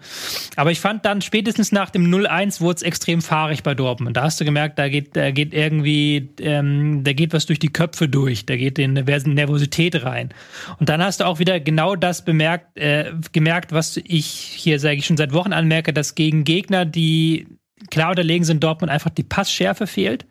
Aber 0.58 0.72
ich 0.72 0.82
fand 0.82 1.06
dann 1.06 1.22
spätestens 1.22 1.72
nach 1.72 1.90
dem 1.90 2.14
0-1 2.14 2.60
wurde 2.60 2.76
es 2.76 2.82
extrem 2.82 3.22
fahrig 3.22 3.64
bei 3.64 3.76
Dortmund. 3.76 4.18
Da 4.18 4.24
hast 4.24 4.42
du 4.42 4.46
gemerkt, 4.46 4.78
da 4.78 4.90
geht, 4.90 5.16
da 5.16 5.32
geht 5.32 5.54
irgendwie, 5.54 6.32
ähm, 6.42 7.06
da 7.06 7.14
geht 7.14 7.32
was 7.32 7.46
durch 7.46 7.60
die 7.60 7.72
Köpfe 7.72 8.10
durch, 8.10 8.46
da 8.46 8.58
geht 8.58 8.78
in 8.78 8.92
Nervosität 8.92 10.04
rein. 10.04 10.34
Und 10.80 10.90
dann 10.90 11.02
hast 11.02 11.22
du 11.22 11.24
auch 11.26 11.40
wieder 11.40 11.62
genau 11.62 11.96
das 11.96 12.26
bemerkt, 12.26 12.78
äh, 12.78 13.14
gemerkt, 13.32 13.72
was 13.72 13.96
ich 14.04 14.26
hier, 14.26 14.82
sage 14.82 14.98
ich 14.98 15.06
schon 15.06 15.16
seit 15.16 15.32
Wochen 15.32 15.54
anmerke, 15.54 15.94
dass 15.94 16.16
gegen 16.16 16.44
Gegner, 16.44 16.84
die 16.84 17.48
klar 17.90 18.12
unterlegen 18.12 18.46
sind 18.46 18.64
Dortmund 18.64 18.92
einfach 18.92 19.10
die 19.10 19.24
Passschärfe 19.24 19.88
fehlt. 19.88 20.26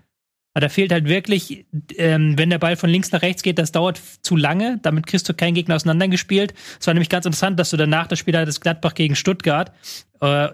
Aber 0.54 0.66
da 0.66 0.68
fehlt 0.68 0.90
halt 0.90 1.06
wirklich, 1.06 1.66
ähm, 1.96 2.36
wenn 2.36 2.50
der 2.50 2.58
Ball 2.58 2.76
von 2.76 2.90
links 2.90 3.12
nach 3.12 3.22
rechts 3.22 3.42
geht, 3.42 3.58
das 3.58 3.70
dauert 3.70 4.00
zu 4.22 4.34
lange. 4.34 4.80
Damit 4.82 5.06
kriegst 5.06 5.28
du 5.28 5.34
keinen 5.34 5.54
Gegner 5.54 5.76
auseinandergespielt. 5.76 6.54
Es 6.80 6.86
war 6.86 6.94
nämlich 6.94 7.10
ganz 7.10 7.26
interessant, 7.26 7.60
dass 7.60 7.70
du 7.70 7.76
danach 7.76 8.06
das 8.06 8.18
Spiel 8.18 8.36
hattest 8.36 8.60
Gladbach 8.60 8.94
gegen 8.94 9.14
Stuttgart. 9.14 9.72
Äh, 10.20 10.48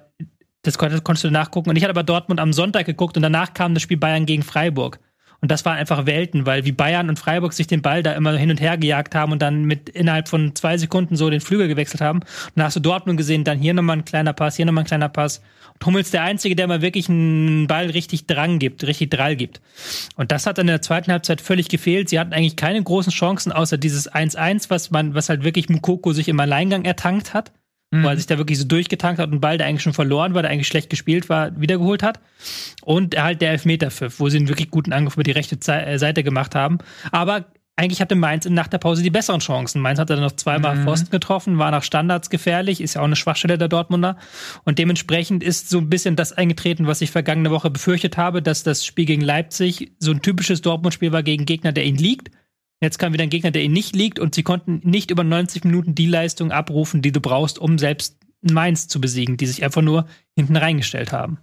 das 0.62 0.78
konntest 0.78 1.24
du 1.24 1.30
nachgucken. 1.30 1.70
Und 1.70 1.76
ich 1.76 1.82
hatte 1.84 1.90
aber 1.90 2.02
Dortmund 2.02 2.40
am 2.40 2.52
Sonntag 2.52 2.86
geguckt 2.86 3.16
und 3.16 3.22
danach 3.22 3.54
kam 3.54 3.74
das 3.74 3.82
Spiel 3.82 3.96
Bayern 3.96 4.26
gegen 4.26 4.42
Freiburg. 4.42 4.98
Und 5.44 5.50
das 5.50 5.66
war 5.66 5.74
einfach 5.74 6.06
Welten, 6.06 6.46
weil 6.46 6.64
wie 6.64 6.72
Bayern 6.72 7.10
und 7.10 7.18
Freiburg 7.18 7.52
sich 7.52 7.66
den 7.66 7.82
Ball 7.82 8.02
da 8.02 8.12
immer 8.12 8.32
hin 8.32 8.48
und 8.48 8.62
her 8.62 8.78
gejagt 8.78 9.14
haben 9.14 9.30
und 9.30 9.42
dann 9.42 9.66
mit 9.66 9.90
innerhalb 9.90 10.26
von 10.26 10.54
zwei 10.54 10.78
Sekunden 10.78 11.16
so 11.16 11.28
den 11.28 11.42
Flügel 11.42 11.68
gewechselt 11.68 12.00
haben. 12.00 12.20
Und 12.20 12.52
da 12.54 12.64
hast 12.64 12.76
du 12.76 12.80
Dortmund 12.80 13.18
gesehen, 13.18 13.44
dann 13.44 13.58
hier 13.58 13.74
nochmal 13.74 13.98
ein 13.98 14.06
kleiner 14.06 14.32
Pass, 14.32 14.56
hier 14.56 14.64
nochmal 14.64 14.84
ein 14.84 14.86
kleiner 14.86 15.10
Pass. 15.10 15.42
Und 15.74 15.84
Hummels 15.84 16.10
der 16.10 16.22
Einzige, 16.22 16.56
der 16.56 16.66
mal 16.66 16.80
wirklich 16.80 17.10
einen 17.10 17.66
Ball 17.66 17.90
richtig 17.90 18.26
Drang 18.26 18.58
gibt, 18.58 18.86
richtig 18.86 19.10
Drall 19.10 19.36
gibt. 19.36 19.60
Und 20.16 20.32
das 20.32 20.46
hat 20.46 20.58
in 20.58 20.66
der 20.66 20.80
zweiten 20.80 21.12
Halbzeit 21.12 21.42
völlig 21.42 21.68
gefehlt. 21.68 22.08
Sie 22.08 22.18
hatten 22.18 22.32
eigentlich 22.32 22.56
keine 22.56 22.82
großen 22.82 23.12
Chancen, 23.12 23.52
außer 23.52 23.76
dieses 23.76 24.10
1-1, 24.10 24.70
was 24.70 24.92
man, 24.92 25.12
was 25.12 25.28
halt 25.28 25.44
wirklich 25.44 25.68
Mukoko 25.68 26.14
sich 26.14 26.28
im 26.28 26.40
Alleingang 26.40 26.86
ertankt 26.86 27.34
hat 27.34 27.52
mhm. 27.94 28.02
wo 28.04 28.08
er 28.08 28.16
sich 28.16 28.26
da 28.26 28.38
wirklich 28.38 28.58
so 28.58 28.64
durchgetankt 28.64 29.20
hat 29.20 29.30
und 29.30 29.40
Ball, 29.40 29.58
der 29.58 29.66
eigentlich 29.66 29.82
schon 29.82 29.92
verloren 29.92 30.34
war, 30.34 30.42
der 30.42 30.50
eigentlich 30.50 30.68
schlecht 30.68 30.90
gespielt 30.90 31.28
war, 31.28 31.58
wiedergeholt 31.60 32.02
hat. 32.02 32.20
Und 32.82 33.16
halt 33.20 33.40
der 33.40 33.52
Elfmeterpfiff, 33.52 34.20
wo 34.20 34.28
sie 34.28 34.38
einen 34.38 34.48
wirklich 34.48 34.70
guten 34.70 34.92
Angriff 34.92 35.14
über 35.14 35.22
die 35.22 35.30
rechte 35.30 35.56
äh, 35.72 35.98
Seite 35.98 36.22
gemacht 36.22 36.54
haben. 36.54 36.78
Aber 37.12 37.46
eigentlich 37.76 38.00
hatte 38.00 38.14
Mainz 38.14 38.48
nach 38.48 38.68
der 38.68 38.78
Pause 38.78 39.02
die 39.02 39.10
besseren 39.10 39.40
Chancen. 39.40 39.80
Mainz 39.80 39.98
hat 39.98 40.08
dann 40.10 40.20
noch 40.20 40.32
zweimal 40.32 40.76
mhm. 40.76 40.84
Pfosten 40.84 41.10
getroffen, 41.10 41.58
war 41.58 41.70
nach 41.72 41.82
Standards 41.82 42.30
gefährlich, 42.30 42.80
ist 42.80 42.94
ja 42.94 43.00
auch 43.00 43.06
eine 43.06 43.16
Schwachstelle 43.16 43.58
der 43.58 43.68
Dortmunder. 43.68 44.16
Und 44.64 44.78
dementsprechend 44.78 45.42
ist 45.42 45.70
so 45.70 45.78
ein 45.78 45.90
bisschen 45.90 46.14
das 46.14 46.32
eingetreten, 46.32 46.86
was 46.86 47.00
ich 47.00 47.10
vergangene 47.10 47.50
Woche 47.50 47.70
befürchtet 47.70 48.16
habe, 48.16 48.42
dass 48.42 48.62
das 48.62 48.86
Spiel 48.86 49.06
gegen 49.06 49.22
Leipzig 49.22 49.92
so 49.98 50.12
ein 50.12 50.22
typisches 50.22 50.62
Dortmund-Spiel 50.62 51.10
war 51.10 51.24
gegen 51.24 51.46
Gegner, 51.46 51.72
der 51.72 51.84
ihn 51.84 51.96
liegt. 51.96 52.30
Jetzt 52.84 52.98
kam 52.98 53.12
wieder 53.12 53.22
ein 53.22 53.30
Gegner, 53.30 53.50
der 53.50 53.62
ihnen 53.62 53.74
nicht 53.74 53.96
liegt 53.96 54.18
und 54.18 54.34
sie 54.34 54.42
konnten 54.42 54.80
nicht 54.84 55.10
über 55.10 55.24
90 55.24 55.64
Minuten 55.64 55.94
die 55.94 56.06
Leistung 56.06 56.52
abrufen, 56.52 57.00
die 57.00 57.12
du 57.12 57.20
brauchst, 57.20 57.58
um 57.58 57.78
selbst 57.78 58.16
Mainz 58.42 58.88
zu 58.88 59.00
besiegen, 59.00 59.36
die 59.38 59.46
sich 59.46 59.64
einfach 59.64 59.80
nur 59.80 60.06
hinten 60.36 60.56
reingestellt 60.56 61.10
haben. 61.10 61.38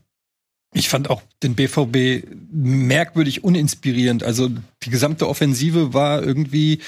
Ich 0.73 0.87
fand 0.87 1.09
auch 1.09 1.21
den 1.43 1.55
BVB 1.55 2.27
merkwürdig 2.51 3.43
uninspirierend. 3.43 4.23
Also 4.23 4.49
die 4.83 4.89
gesamte 4.89 5.27
Offensive 5.27 5.93
war 5.93 6.23
irgendwie 6.23 6.79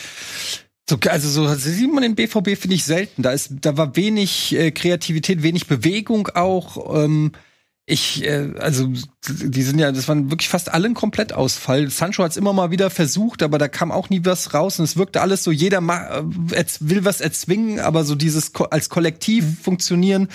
so, 0.88 0.98
also 1.10 1.30
so 1.30 1.54
sieht 1.56 1.92
man 1.92 2.04
den 2.04 2.16
BVB 2.16 2.58
finde 2.58 2.76
ich 2.76 2.84
selten. 2.84 3.24
Da 3.24 3.32
ist, 3.32 3.54
da 3.62 3.76
war 3.76 3.96
wenig 3.96 4.54
äh, 4.56 4.72
Kreativität, 4.72 5.42
wenig 5.42 5.68
Bewegung 5.68 6.28
auch. 6.30 7.04
Ähm, 7.04 7.32
ich, 7.86 8.24
äh, 8.24 8.54
also, 8.60 8.94
die 9.28 9.62
sind 9.62 9.78
ja, 9.78 9.92
das 9.92 10.08
waren 10.08 10.32
wirklich 10.32 10.48
fast 10.48 10.74
alle 10.74 10.88
ein 10.88 10.94
Komplettausfall. 10.94 11.90
Sancho 11.90 12.24
hat 12.24 12.32
es 12.32 12.38
immer 12.38 12.54
mal 12.54 12.72
wieder 12.72 12.90
versucht, 12.90 13.44
aber 13.44 13.58
da 13.58 13.68
kam 13.68 13.92
auch 13.92 14.10
nie 14.10 14.24
was 14.24 14.54
raus 14.54 14.80
und 14.80 14.86
es 14.86 14.96
wirkte 14.96 15.20
alles 15.20 15.44
so, 15.44 15.52
jeder 15.52 15.80
äh, 15.80 16.66
will 16.80 17.04
was 17.04 17.20
erzwingen, 17.20 17.82
aber 17.82 18.06
so 18.06 18.16
dieses 18.16 18.54
Ko 18.54 18.66
als 18.66 18.88
Kollektiv 18.88 19.44
mhm. 19.44 19.58
funktionieren, 19.58 20.28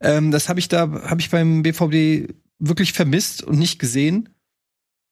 ähm, 0.00 0.30
das 0.30 0.50
habe 0.50 0.60
ich 0.60 0.68
da, 0.68 0.82
habe 1.08 1.22
ich 1.22 1.30
beim 1.30 1.62
BVB 1.62 2.34
wirklich 2.58 2.92
vermisst 2.92 3.42
und 3.42 3.58
nicht 3.58 3.78
gesehen. 3.78 4.28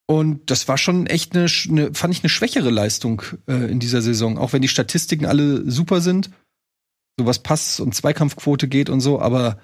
Und 0.07 0.51
das 0.51 0.69
war 0.69 0.77
schon 0.77 1.07
echt 1.07 1.35
eine, 1.35 1.47
eine 1.69 1.95
fand 1.95 2.13
ich 2.13 2.23
eine 2.23 2.29
schwächere 2.29 2.71
Leistung 2.71 3.23
äh, 3.47 3.71
in 3.71 3.81
dieser 3.81 4.03
Saison, 4.03 4.37
auch 4.37 4.53
wenn 4.53 4.61
die 4.61 4.69
Statistiken 4.69 5.25
alle 5.25 5.71
super 5.71 6.03
sind, 6.03 6.29
so 7.19 7.25
was 7.25 7.39
Pass- 7.39 7.81
und 7.81 7.95
Zweikampfquote 7.95 8.69
geht 8.69 8.91
und 8.91 9.01
so, 9.01 9.21
aber 9.21 9.59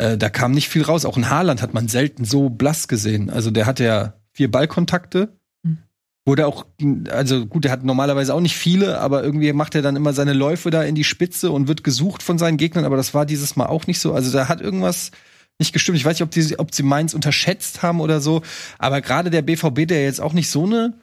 äh, 0.00 0.16
da 0.16 0.30
kam 0.30 0.52
nicht 0.52 0.68
viel 0.70 0.82
raus. 0.82 1.04
Auch 1.04 1.18
in 1.18 1.28
Haaland 1.28 1.60
hat 1.60 1.74
man 1.74 1.86
selten 1.86 2.24
so 2.24 2.48
blass 2.48 2.88
gesehen. 2.88 3.28
Also 3.28 3.50
der 3.50 3.66
hatte 3.66 3.84
ja 3.84 4.14
vier 4.32 4.50
Ballkontakte. 4.50 5.36
Mhm. 5.62 5.78
Wurde 6.24 6.46
auch, 6.46 6.64
also 7.10 7.44
gut, 7.46 7.64
der 7.64 7.72
hat 7.72 7.84
normalerweise 7.84 8.34
auch 8.34 8.40
nicht 8.40 8.56
viele, 8.56 8.98
aber 8.98 9.22
irgendwie 9.22 9.52
macht 9.52 9.74
er 9.74 9.82
dann 9.82 9.96
immer 9.96 10.14
seine 10.14 10.32
Läufe 10.32 10.70
da 10.70 10.82
in 10.82 10.94
die 10.94 11.04
Spitze 11.04 11.50
und 11.50 11.68
wird 11.68 11.84
gesucht 11.84 12.22
von 12.22 12.38
seinen 12.38 12.56
Gegnern, 12.56 12.86
aber 12.86 12.96
das 12.96 13.12
war 13.12 13.26
dieses 13.26 13.56
Mal 13.56 13.66
auch 13.66 13.86
nicht 13.86 14.00
so. 14.00 14.14
Also 14.14 14.32
da 14.32 14.48
hat 14.48 14.62
irgendwas 14.62 15.10
nicht 15.58 15.74
gestimmt. 15.74 15.98
Ich 15.98 16.04
weiß 16.06 16.14
nicht, 16.14 16.22
ob, 16.22 16.30
die, 16.30 16.58
ob 16.58 16.74
sie 16.74 16.82
Mainz 16.82 17.12
unterschätzt 17.12 17.82
haben 17.82 18.00
oder 18.00 18.22
so, 18.22 18.40
aber 18.78 19.02
gerade 19.02 19.28
der 19.28 19.42
BVB, 19.42 19.86
der 19.86 20.04
jetzt 20.04 20.22
auch 20.22 20.32
nicht 20.32 20.48
so 20.48 20.64
eine 20.64 20.94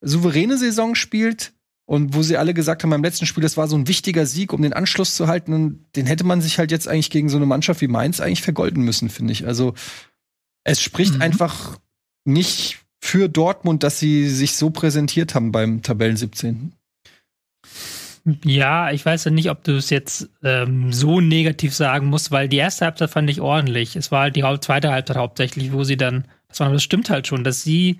souveräne 0.00 0.56
Saison 0.56 0.94
spielt, 0.94 1.52
und 1.84 2.14
wo 2.14 2.22
sie 2.22 2.36
alle 2.36 2.54
gesagt 2.54 2.82
haben 2.82 2.90
beim 2.90 3.02
letzten 3.02 3.26
Spiel, 3.26 3.42
das 3.42 3.56
war 3.56 3.68
so 3.68 3.76
ein 3.76 3.88
wichtiger 3.88 4.24
Sieg, 4.24 4.52
um 4.52 4.62
den 4.62 4.72
Anschluss 4.72 5.16
zu 5.16 5.26
halten. 5.26 5.52
Und 5.52 5.86
den 5.96 6.06
hätte 6.06 6.24
man 6.24 6.40
sich 6.40 6.58
halt 6.58 6.70
jetzt 6.70 6.88
eigentlich 6.88 7.10
gegen 7.10 7.28
so 7.28 7.36
eine 7.36 7.46
Mannschaft 7.46 7.80
wie 7.80 7.88
Mainz 7.88 8.20
eigentlich 8.20 8.42
vergolden 8.42 8.84
müssen, 8.84 9.08
finde 9.10 9.32
ich. 9.32 9.46
Also 9.46 9.74
es 10.64 10.80
spricht 10.80 11.14
mhm. 11.14 11.22
einfach 11.22 11.78
nicht 12.24 12.78
für 13.00 13.28
Dortmund, 13.28 13.82
dass 13.82 13.98
sie 13.98 14.28
sich 14.28 14.54
so 14.54 14.70
präsentiert 14.70 15.34
haben 15.34 15.50
beim 15.50 15.82
Tabellen 15.82 16.16
17. 16.16 16.72
Ja, 18.44 18.92
ich 18.92 19.04
weiß 19.04 19.24
ja 19.24 19.30
nicht, 19.32 19.50
ob 19.50 19.64
du 19.64 19.76
es 19.76 19.90
jetzt 19.90 20.28
ähm, 20.44 20.92
so 20.92 21.20
negativ 21.20 21.74
sagen 21.74 22.06
musst, 22.06 22.30
weil 22.30 22.48
die 22.48 22.58
erste 22.58 22.84
Halbzeit 22.84 23.10
fand 23.10 23.28
ich 23.28 23.40
ordentlich. 23.40 23.96
Es 23.96 24.12
war 24.12 24.22
halt 24.22 24.36
die 24.36 24.44
zweite 24.60 24.92
Halbzeit 24.92 25.16
hauptsächlich, 25.16 25.72
wo 25.72 25.82
sie 25.82 25.96
dann, 25.96 26.26
das, 26.46 26.60
war, 26.60 26.70
das 26.70 26.84
stimmt 26.84 27.10
halt 27.10 27.26
schon, 27.26 27.42
dass 27.42 27.64
sie 27.64 27.98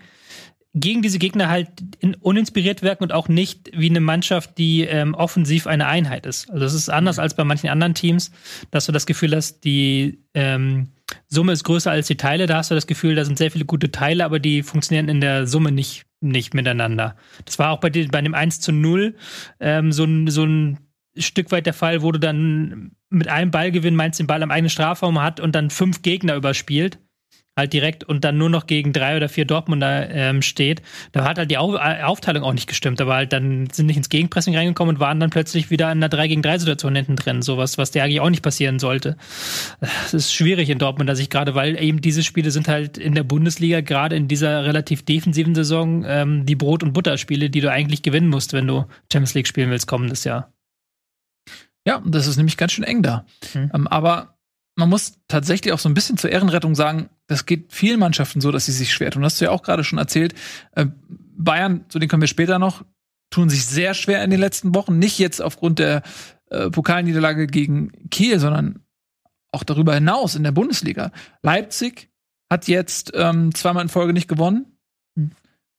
gegen 0.75 1.03
diese 1.03 1.19
Gegner 1.19 1.49
halt 1.49 1.69
in, 2.01 2.15
uninspiriert 2.15 2.83
wirken 2.83 3.05
und 3.05 3.13
auch 3.13 3.29
nicht 3.29 3.71
wie 3.75 3.91
eine 3.91 4.01
Mannschaft, 4.01 4.57
die 4.57 4.83
ähm, 4.83 5.15
offensiv 5.15 5.67
eine 5.67 5.87
Einheit 5.87 6.25
ist. 6.25 6.51
Also 6.51 6.61
das 6.61 6.75
ist 6.75 6.89
anders 6.89 7.17
mhm. 7.17 7.23
als 7.23 7.35
bei 7.35 7.45
manchen 7.45 7.69
anderen 7.69 7.95
Teams, 7.95 8.31
dass 8.71 8.87
du 8.87 8.93
das 8.93 9.07
Gefühl 9.07 9.37
hast, 9.37 9.65
die 9.65 10.25
ähm, 10.35 10.89
Summe 11.29 11.53
ist 11.53 11.65
größer 11.65 11.91
als 11.91 12.07
die 12.07 12.17
Teile. 12.17 12.47
Da 12.47 12.57
hast 12.57 12.71
du 12.71 12.75
das 12.75 12.87
Gefühl, 12.87 13.15
da 13.15 13.25
sind 13.25 13.37
sehr 13.37 13.51
viele 13.51 13.67
gute 13.67 13.91
Teile, 13.91 14.25
aber 14.25 14.39
die 14.39 14.63
funktionieren 14.63 15.09
in 15.09 15.21
der 15.21 15.47
Summe 15.47 15.73
nicht, 15.73 16.07
nicht 16.21 16.55
miteinander. 16.55 17.17
Das 17.45 17.59
war 17.59 17.71
auch 17.71 17.81
bei, 17.81 17.91
die, 17.91 18.07
bei 18.07 18.23
dem 18.23 18.35
1 18.35 18.61
zu 18.61 18.73
0 18.73 19.15
ähm, 19.61 19.93
so, 19.93 20.05
ein, 20.05 20.29
so 20.29 20.45
ein 20.45 20.79
Stück 21.19 21.53
weit 21.53 21.67
der 21.67 21.75
Fall, 21.75 22.01
wo 22.01 22.13
du 22.13 22.19
dann 22.19 22.93
mit 23.11 23.29
einem 23.29 23.51
Ballgewinn 23.51 23.95
meinst, 23.95 24.21
den 24.21 24.27
Ball 24.27 24.43
am 24.43 24.51
eigenen 24.51 24.71
Strafraum 24.71 25.21
hat 25.21 25.39
und 25.39 25.55
dann 25.55 25.69
fünf 25.69 26.01
Gegner 26.01 26.35
überspielt 26.35 26.99
halt 27.57 27.73
direkt 27.73 28.03
und 28.05 28.25
dann 28.25 28.39
nur 28.39 28.49
noch 28.49 28.67
gegen 28.67 28.93
drei 28.93 29.17
oder 29.17 29.29
vier 29.29 29.45
Dortmunder 29.45 30.09
ähm, 30.11 30.41
steht, 30.41 30.81
da 31.13 31.25
hat 31.25 31.39
halt 31.39 31.51
die 31.51 31.59
Au 31.59 31.77
äh, 31.77 32.03
Aufteilung 32.03 32.45
auch 32.45 32.55
nicht 32.55 32.67
gestimmt. 32.67 33.01
Aber 33.01 33.15
halt 33.15 33.33
dann 33.33 33.69
sind 33.71 33.87
nicht 33.87 33.99
ins 33.99 34.09
Gegenpressing 34.09 34.57
reingekommen 34.57 34.97
und 34.97 35.01
waren 35.01 35.21
dann 35.21 35.31
plötzlich 35.31 35.71
wieder 35.71 35.87
in 35.93 35.99
einer 35.99 36.09
3 36.09 36.29
gegen 36.29 36.43
3 36.43 36.59
Situation 36.59 36.95
hinten 36.95 37.17
drin. 37.17 37.43
Sowas, 37.43 37.77
was 37.77 37.91
der 37.91 38.05
eigentlich 38.05 38.21
auch 38.21 38.31
nicht 38.31 38.43
passieren 38.43 38.79
sollte. 38.79 39.17
Es 40.05 40.15
ist 40.15 40.33
schwierig 40.33 40.71
in 40.71 40.79
Dortmund, 40.79 41.11
dass 41.11 41.19
ich 41.19 41.29
gerade, 41.29 41.55
weil 41.55 41.81
eben 41.81 42.01
diese 42.01 42.23
Spiele 42.23 42.51
sind 42.51 42.69
halt 42.69 42.97
in 42.97 43.15
der 43.15 43.25
Bundesliga 43.25 43.83
gerade 43.83 44.17
in 44.17 44.29
dieser 44.29 44.65
relativ 44.65 45.05
defensiven 45.05 45.55
Saison 45.55 46.05
ähm, 46.07 46.47
die 46.47 46.57
Brot- 46.57 46.83
und 46.83 46.95
Butterspiele, 46.95 47.51
die 47.51 47.61
du 47.61 47.71
eigentlich 47.71 48.03
gewinnen 48.03 48.29
musst, 48.29 48.55
wenn 48.55 48.67
du 48.67 48.87
Champions 49.13 49.35
League 49.35 49.49
spielen 49.49 49.71
willst 49.71 49.87
kommendes 49.87 50.25
Jahr. 50.25 50.53
Ja, 51.87 52.03
das 52.07 52.27
ist 52.27 52.37
nämlich 52.37 52.57
ganz 52.57 52.73
schön 52.73 52.85
eng 52.85 53.03
da. 53.03 53.27
Hm. 53.53 53.71
Ähm, 53.75 53.87
aber 53.89 54.39
man 54.77 54.89
muss 54.89 55.19
tatsächlich 55.29 55.73
auch 55.73 55.79
so 55.79 55.89
ein 55.89 55.95
bisschen 55.95 56.17
zur 56.17 56.31
Ehrenrettung 56.31 56.75
sagen, 56.75 57.11
das 57.27 57.47
geht 57.47 57.73
vielen 57.73 58.01
Mannschaften 58.01 58.41
so, 58.41 58.51
dass 58.51 58.67
sie 58.67 58.73
sich 58.73 58.93
schwer 58.93 59.11
tun. 59.11 59.23
Das 59.23 59.35
hast 59.35 59.41
du 59.41 59.45
ja 59.47 59.51
auch 59.51 59.63
gerade 59.63 59.85
schon 59.85 59.99
erzählt. 59.99 60.35
Äh, 60.73 60.87
Bayern, 61.37 61.85
zu 61.89 61.99
denen 61.99 62.09
kommen 62.09 62.23
wir 62.23 62.29
später 62.29 62.59
noch, 62.59 62.85
tun 63.31 63.51
sich 63.51 63.65
sehr 63.67 63.95
schwer 63.95 64.23
in 64.25 64.31
den 64.31 64.41
letzten 64.41 64.75
Wochen. 64.75 64.99
Nicht 64.99 65.19
jetzt 65.19 65.41
aufgrund 65.43 65.79
der 65.79 66.03
äh, 66.51 66.71
Pokalniederlage 66.71 67.47
gegen 67.47 68.09
Kiel, 68.11 68.39
sondern 68.39 68.81
auch 69.51 69.65
darüber 69.65 69.95
hinaus 69.95 70.35
in 70.35 70.43
der 70.45 70.53
Bundesliga. 70.53 71.13
Leipzig 71.43 72.11
hat 72.51 72.69
jetzt 72.69 73.13
ähm, 73.15 73.55
zweimal 73.55 73.83
in 73.83 73.89
Folge 73.89 74.13
nicht 74.13 74.29
gewonnen. 74.29 74.79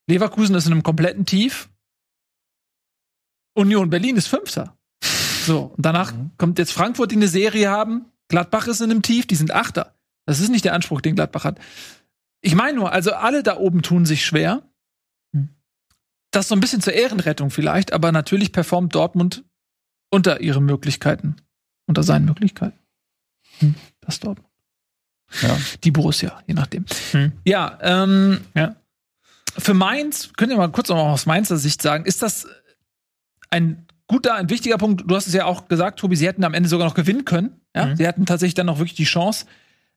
Leverkusen 0.07 0.55
ist 0.55 0.65
in 0.65 0.73
einem 0.73 0.83
kompletten 0.83 1.25
Tief. 1.25 1.69
Union 3.55 3.89
Berlin 3.89 4.17
ist 4.17 4.27
Fünfter. 4.27 4.77
So, 5.45 5.73
und 5.75 5.85
danach 5.85 6.13
Mhm. 6.13 6.31
kommt 6.37 6.59
jetzt 6.59 6.73
Frankfurt, 6.73 7.11
die 7.11 7.15
eine 7.15 7.27
Serie 7.27 7.69
haben. 7.69 8.05
Gladbach 8.33 8.65
ist 8.65 8.81
in 8.81 8.89
einem 8.89 9.03
Tief, 9.03 9.27
die 9.27 9.35
sind 9.35 9.51
Achter. 9.51 9.93
Das 10.25 10.39
ist 10.39 10.49
nicht 10.49 10.65
der 10.65 10.73
Anspruch, 10.73 11.01
den 11.01 11.13
Gladbach 11.13 11.43
hat. 11.43 11.59
Ich 12.41 12.55
meine 12.55 12.75
nur, 12.75 12.91
also 12.91 13.13
alle 13.13 13.43
da 13.43 13.57
oben 13.57 13.83
tun 13.83 14.07
sich 14.07 14.25
schwer. 14.25 14.63
Das 16.31 16.47
so 16.47 16.55
ein 16.55 16.59
bisschen 16.59 16.81
zur 16.81 16.93
Ehrenrettung 16.93 17.51
vielleicht, 17.51 17.93
aber 17.93 18.11
natürlich 18.11 18.51
performt 18.51 18.95
Dortmund 18.95 19.43
unter 20.09 20.41
ihren 20.41 20.65
Möglichkeiten. 20.65 21.35
Unter 21.85 22.01
seinen 22.01 22.25
Möglichkeiten. 22.25 22.79
Hm, 23.59 23.75
Das 24.01 24.19
Dortmund. 24.19 24.49
Ja. 25.43 25.55
Die 25.83 25.91
Borussia, 25.91 26.41
je 26.47 26.55
nachdem. 26.55 26.85
Hm. 27.11 27.33
Ja, 27.45 27.77
ähm, 27.81 28.41
Ja. 28.55 28.75
für 29.59 29.75
Mainz, 29.75 30.31
könnt 30.35 30.51
ihr 30.51 30.57
mal 30.57 30.71
kurz 30.71 30.89
noch 30.89 30.97
aus 30.97 31.27
Mainzer 31.27 31.57
Sicht 31.57 31.83
sagen, 31.83 32.05
ist 32.05 32.23
das 32.23 32.47
ein 33.51 33.85
guter, 34.07 34.33
ein 34.33 34.49
wichtiger 34.49 34.79
Punkt? 34.79 35.03
Du 35.05 35.15
hast 35.15 35.27
es 35.27 35.33
ja 35.35 35.45
auch 35.45 35.67
gesagt, 35.67 35.99
Tobi, 35.99 36.15
sie 36.15 36.25
hätten 36.27 36.43
am 36.43 36.55
Ende 36.55 36.67
sogar 36.67 36.87
noch 36.87 36.95
gewinnen 36.95 37.25
können. 37.25 37.59
Ja? 37.75 37.87
Mhm. 37.87 37.95
Sie 37.95 38.07
hatten 38.07 38.25
tatsächlich 38.25 38.53
dann 38.55 38.67
noch 38.67 38.77
wirklich 38.77 38.95
die 38.95 39.03
Chance 39.03 39.45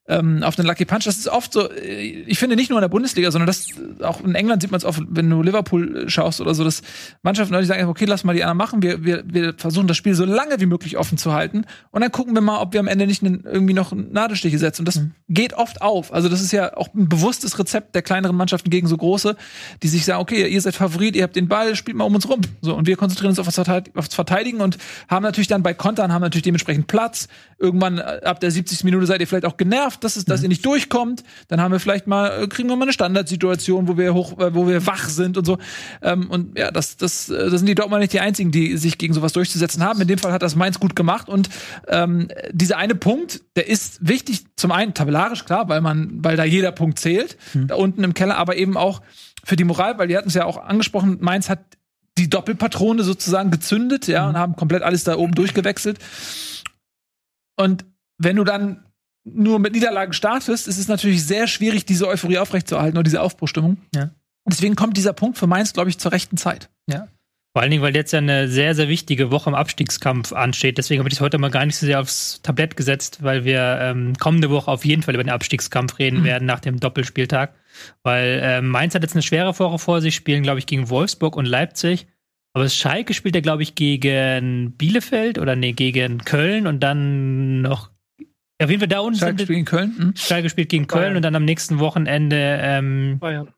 ähm, 0.07 0.43
auf 0.43 0.55
den 0.55 0.65
Lucky 0.65 0.85
Punch. 0.85 1.03
Das 1.05 1.17
ist 1.17 1.27
oft 1.27 1.53
so, 1.53 1.69
äh, 1.69 2.01
ich 2.01 2.39
finde 2.39 2.55
nicht 2.55 2.69
nur 2.69 2.79
in 2.79 2.81
der 2.81 2.89
Bundesliga, 2.89 3.31
sondern 3.31 3.47
das 3.47 3.67
auch 4.01 4.21
in 4.21 4.35
England 4.35 4.61
sieht 4.61 4.71
man 4.71 4.77
es 4.77 4.85
oft, 4.85 5.01
wenn 5.09 5.29
du 5.29 5.41
Liverpool 5.41 6.05
äh, 6.05 6.09
schaust 6.09 6.41
oder 6.41 6.53
so, 6.53 6.63
dass 6.63 6.81
Mannschaften 7.23 7.53
Leute 7.53 7.65
sagen, 7.65 7.87
okay, 7.87 8.05
lass 8.05 8.23
mal 8.23 8.33
die 8.33 8.43
anderen 8.43 8.57
machen, 8.57 8.81
wir, 8.81 9.03
wir, 9.03 9.23
wir 9.25 9.53
versuchen 9.57 9.87
das 9.87 9.97
Spiel 9.97 10.15
so 10.15 10.25
lange 10.25 10.59
wie 10.59 10.65
möglich 10.65 10.97
offen 10.97 11.17
zu 11.17 11.33
halten 11.33 11.65
und 11.91 12.01
dann 12.01 12.11
gucken 12.11 12.33
wir 12.33 12.41
mal, 12.41 12.59
ob 12.59 12.73
wir 12.73 12.79
am 12.79 12.87
Ende 12.87 13.05
nicht 13.05 13.23
einen, 13.23 13.43
irgendwie 13.43 13.73
noch 13.73 13.91
Nadelstiche 13.93 14.57
setzen. 14.57 14.81
Und 14.81 14.87
das 14.87 15.01
geht 15.29 15.53
oft 15.53 15.81
auf. 15.81 16.13
Also 16.13 16.29
das 16.29 16.41
ist 16.41 16.51
ja 16.51 16.75
auch 16.77 16.93
ein 16.93 17.09
bewusstes 17.09 17.59
Rezept 17.59 17.95
der 17.95 18.01
kleineren 18.01 18.35
Mannschaften 18.35 18.69
gegen 18.69 18.87
so 18.87 18.97
große, 18.97 19.35
die 19.83 19.87
sich 19.87 20.05
sagen, 20.05 20.21
okay, 20.21 20.47
ihr 20.47 20.61
seid 20.61 20.75
Favorit, 20.75 21.15
ihr 21.15 21.23
habt 21.23 21.35
den 21.35 21.47
Ball, 21.47 21.75
spielt 21.75 21.97
mal 21.97 22.05
um 22.05 22.15
uns 22.15 22.29
rum. 22.29 22.41
So, 22.61 22.75
und 22.75 22.87
wir 22.87 22.95
konzentrieren 22.95 23.31
uns 23.31 23.39
auf 23.39 23.47
das 23.47 23.57
aufs 23.95 24.15
Verteidigen 24.15 24.61
und 24.61 24.77
haben 25.09 25.23
natürlich 25.23 25.47
dann 25.47 25.63
bei 25.63 25.73
Kontern, 25.73 26.13
haben 26.13 26.21
natürlich 26.21 26.43
dementsprechend 26.43 26.87
Platz. 26.87 27.27
Irgendwann 27.59 27.97
äh, 27.97 28.21
ab 28.23 28.39
der 28.39 28.51
70. 28.51 28.83
Minute 28.83 29.05
seid 29.05 29.19
ihr 29.19 29.27
vielleicht 29.27 29.45
auch 29.45 29.57
genervt, 29.57 29.96
dass, 30.03 30.15
es, 30.15 30.25
dass 30.25 30.43
ihr 30.43 30.49
nicht 30.49 30.65
durchkommt. 30.65 31.23
Dann 31.47 31.61
haben 31.61 31.71
wir 31.71 31.79
vielleicht 31.79 32.07
mal, 32.07 32.43
äh, 32.43 32.47
kriegen 32.47 32.69
wir 32.69 32.75
mal 32.75 32.83
eine 32.83 32.93
Standardsituation, 32.93 33.87
wo 33.87 33.97
wir 33.97 34.13
hoch, 34.13 34.39
äh, 34.39 34.53
wo 34.53 34.67
wir 34.67 34.85
wach 34.85 35.09
sind 35.09 35.37
und 35.37 35.45
so. 35.45 35.57
Ähm, 36.01 36.29
und 36.29 36.57
ja, 36.57 36.71
das, 36.71 36.97
das, 36.97 37.29
äh, 37.29 37.49
das 37.49 37.59
sind 37.59 37.67
die 37.67 37.75
Dortmunder 37.75 37.99
nicht 37.99 38.13
die 38.13 38.19
einzigen, 38.19 38.51
die 38.51 38.77
sich 38.77 38.97
gegen 38.97 39.13
sowas 39.13 39.33
durchzusetzen 39.33 39.83
haben. 39.83 40.01
In 40.01 40.07
dem 40.07 40.19
Fall 40.19 40.31
hat 40.31 40.41
das 40.41 40.55
Mainz 40.55 40.79
gut 40.79 40.95
gemacht 40.95 41.29
und 41.29 41.49
ähm, 41.87 42.27
dieser 42.51 42.77
eine 42.77 42.95
Punkt, 42.95 43.41
der 43.55 43.67
ist 43.67 44.07
wichtig, 44.07 44.45
zum 44.55 44.71
einen 44.71 44.93
tabellarisch, 44.93 45.45
klar, 45.45 45.69
weil 45.69 45.81
man, 45.81 46.23
weil 46.23 46.37
da 46.37 46.43
jeder 46.43 46.71
Punkt 46.71 46.99
zählt, 46.99 47.37
da 47.53 47.75
unten 47.75 48.03
im 48.03 48.13
Keller, 48.13 48.37
aber 48.37 48.55
eben 48.55 48.77
auch 48.77 49.01
für 49.43 49.55
die 49.55 49.63
Moral, 49.63 49.97
weil 49.97 50.07
die 50.07 50.17
hatten 50.17 50.27
es 50.27 50.33
ja 50.33 50.45
auch 50.45 50.57
angesprochen, 50.57 51.17
Mainz 51.21 51.49
hat 51.49 51.59
die 52.17 52.29
Doppelpatrone 52.29 53.03
sozusagen 53.03 53.51
gezündet, 53.51 54.07
ja, 54.07 54.27
und 54.27 54.37
haben 54.37 54.55
komplett 54.55 54.83
alles 54.83 55.03
da 55.03 55.15
oben 55.17 55.35
durchgewechselt. 55.35 55.99
Und 57.55 57.85
wenn 58.17 58.35
du 58.35 58.43
dann 58.43 58.83
nur 59.33 59.59
mit 59.59 59.73
Niederlagen 59.73 60.13
startest, 60.13 60.67
ist 60.67 60.77
es 60.77 60.87
natürlich 60.87 61.23
sehr 61.23 61.47
schwierig, 61.47 61.85
diese 61.85 62.07
Euphorie 62.07 62.37
aufrechtzuerhalten 62.37 62.97
oder 62.97 63.03
diese 63.03 63.21
Aufbruchstimmung. 63.21 63.77
Ja. 63.95 64.03
Und 64.43 64.53
deswegen 64.53 64.75
kommt 64.75 64.95
dieser 64.97 65.13
Punkt 65.13 65.37
für 65.37 65.47
Mainz, 65.47 65.73
glaube 65.73 65.89
ich, 65.89 65.97
zur 65.97 66.11
rechten 66.11 66.37
Zeit. 66.37 66.69
Vor 67.53 67.63
allen 67.63 67.71
Dingen, 67.71 67.81
weil 67.81 67.95
jetzt 67.95 68.13
ja 68.13 68.19
eine 68.19 68.47
sehr, 68.47 68.75
sehr 68.75 68.87
wichtige 68.87 69.31
Woche 69.31 69.49
im 69.49 69.55
Abstiegskampf 69.55 70.31
ansteht. 70.31 70.77
Deswegen 70.77 70.99
habe 70.99 71.09
ich 71.09 71.15
das 71.15 71.21
heute 71.21 71.39
mal 71.39 71.49
gar 71.49 71.65
nicht 71.65 71.75
so 71.75 71.87
sehr 71.87 71.99
aufs 71.99 72.39
Tablett 72.43 72.77
gesetzt, 72.77 73.23
weil 73.23 73.45
wir 73.45 73.79
ähm, 73.81 74.13
kommende 74.19 74.51
Woche 74.51 74.69
auf 74.69 74.85
jeden 74.85 75.01
Fall 75.01 75.15
über 75.15 75.23
den 75.23 75.31
Abstiegskampf 75.31 75.97
reden 75.97 76.19
Mhm. 76.19 76.23
werden 76.23 76.45
nach 76.45 76.59
dem 76.59 76.79
Doppelspieltag. 76.79 77.55
Weil 78.03 78.41
ähm, 78.43 78.69
Mainz 78.69 78.93
hat 78.93 79.01
jetzt 79.01 79.15
eine 79.15 79.23
schwere 79.23 79.57
Woche 79.57 79.79
vor 79.79 80.01
sich, 80.01 80.13
spielen, 80.13 80.43
glaube 80.43 80.59
ich, 80.59 80.67
gegen 80.67 80.91
Wolfsburg 80.91 81.35
und 81.35 81.45
Leipzig. 81.47 82.05
Aber 82.53 82.69
Schalke 82.69 83.15
spielt 83.15 83.33
ja, 83.33 83.41
glaube 83.41 83.63
ich, 83.63 83.73
gegen 83.73 84.73
Bielefeld 84.77 85.39
oder 85.39 85.55
nee, 85.55 85.73
gegen 85.73 86.19
Köln 86.19 86.67
und 86.67 86.81
dann 86.81 87.61
noch. 87.61 87.89
Auf 88.61 88.69
jeden 88.69 88.79
Fall 88.79 88.87
da 88.87 88.99
unten 88.99 89.19
Schalke 89.19 89.43
spielt 89.43 89.59
in 89.59 89.65
Köln. 89.65 89.95
Mhm. 89.97 90.13
Schalke 90.15 90.49
spielt 90.49 90.69
gegen 90.69 90.87
Köln 90.87 91.03
Bayern. 91.03 91.15
und 91.17 91.21
dann 91.21 91.35
am 91.35 91.45
nächsten 91.45 91.79
Wochenende 91.79 92.59
ähm, 92.61 93.19
Bayern. 93.19 93.53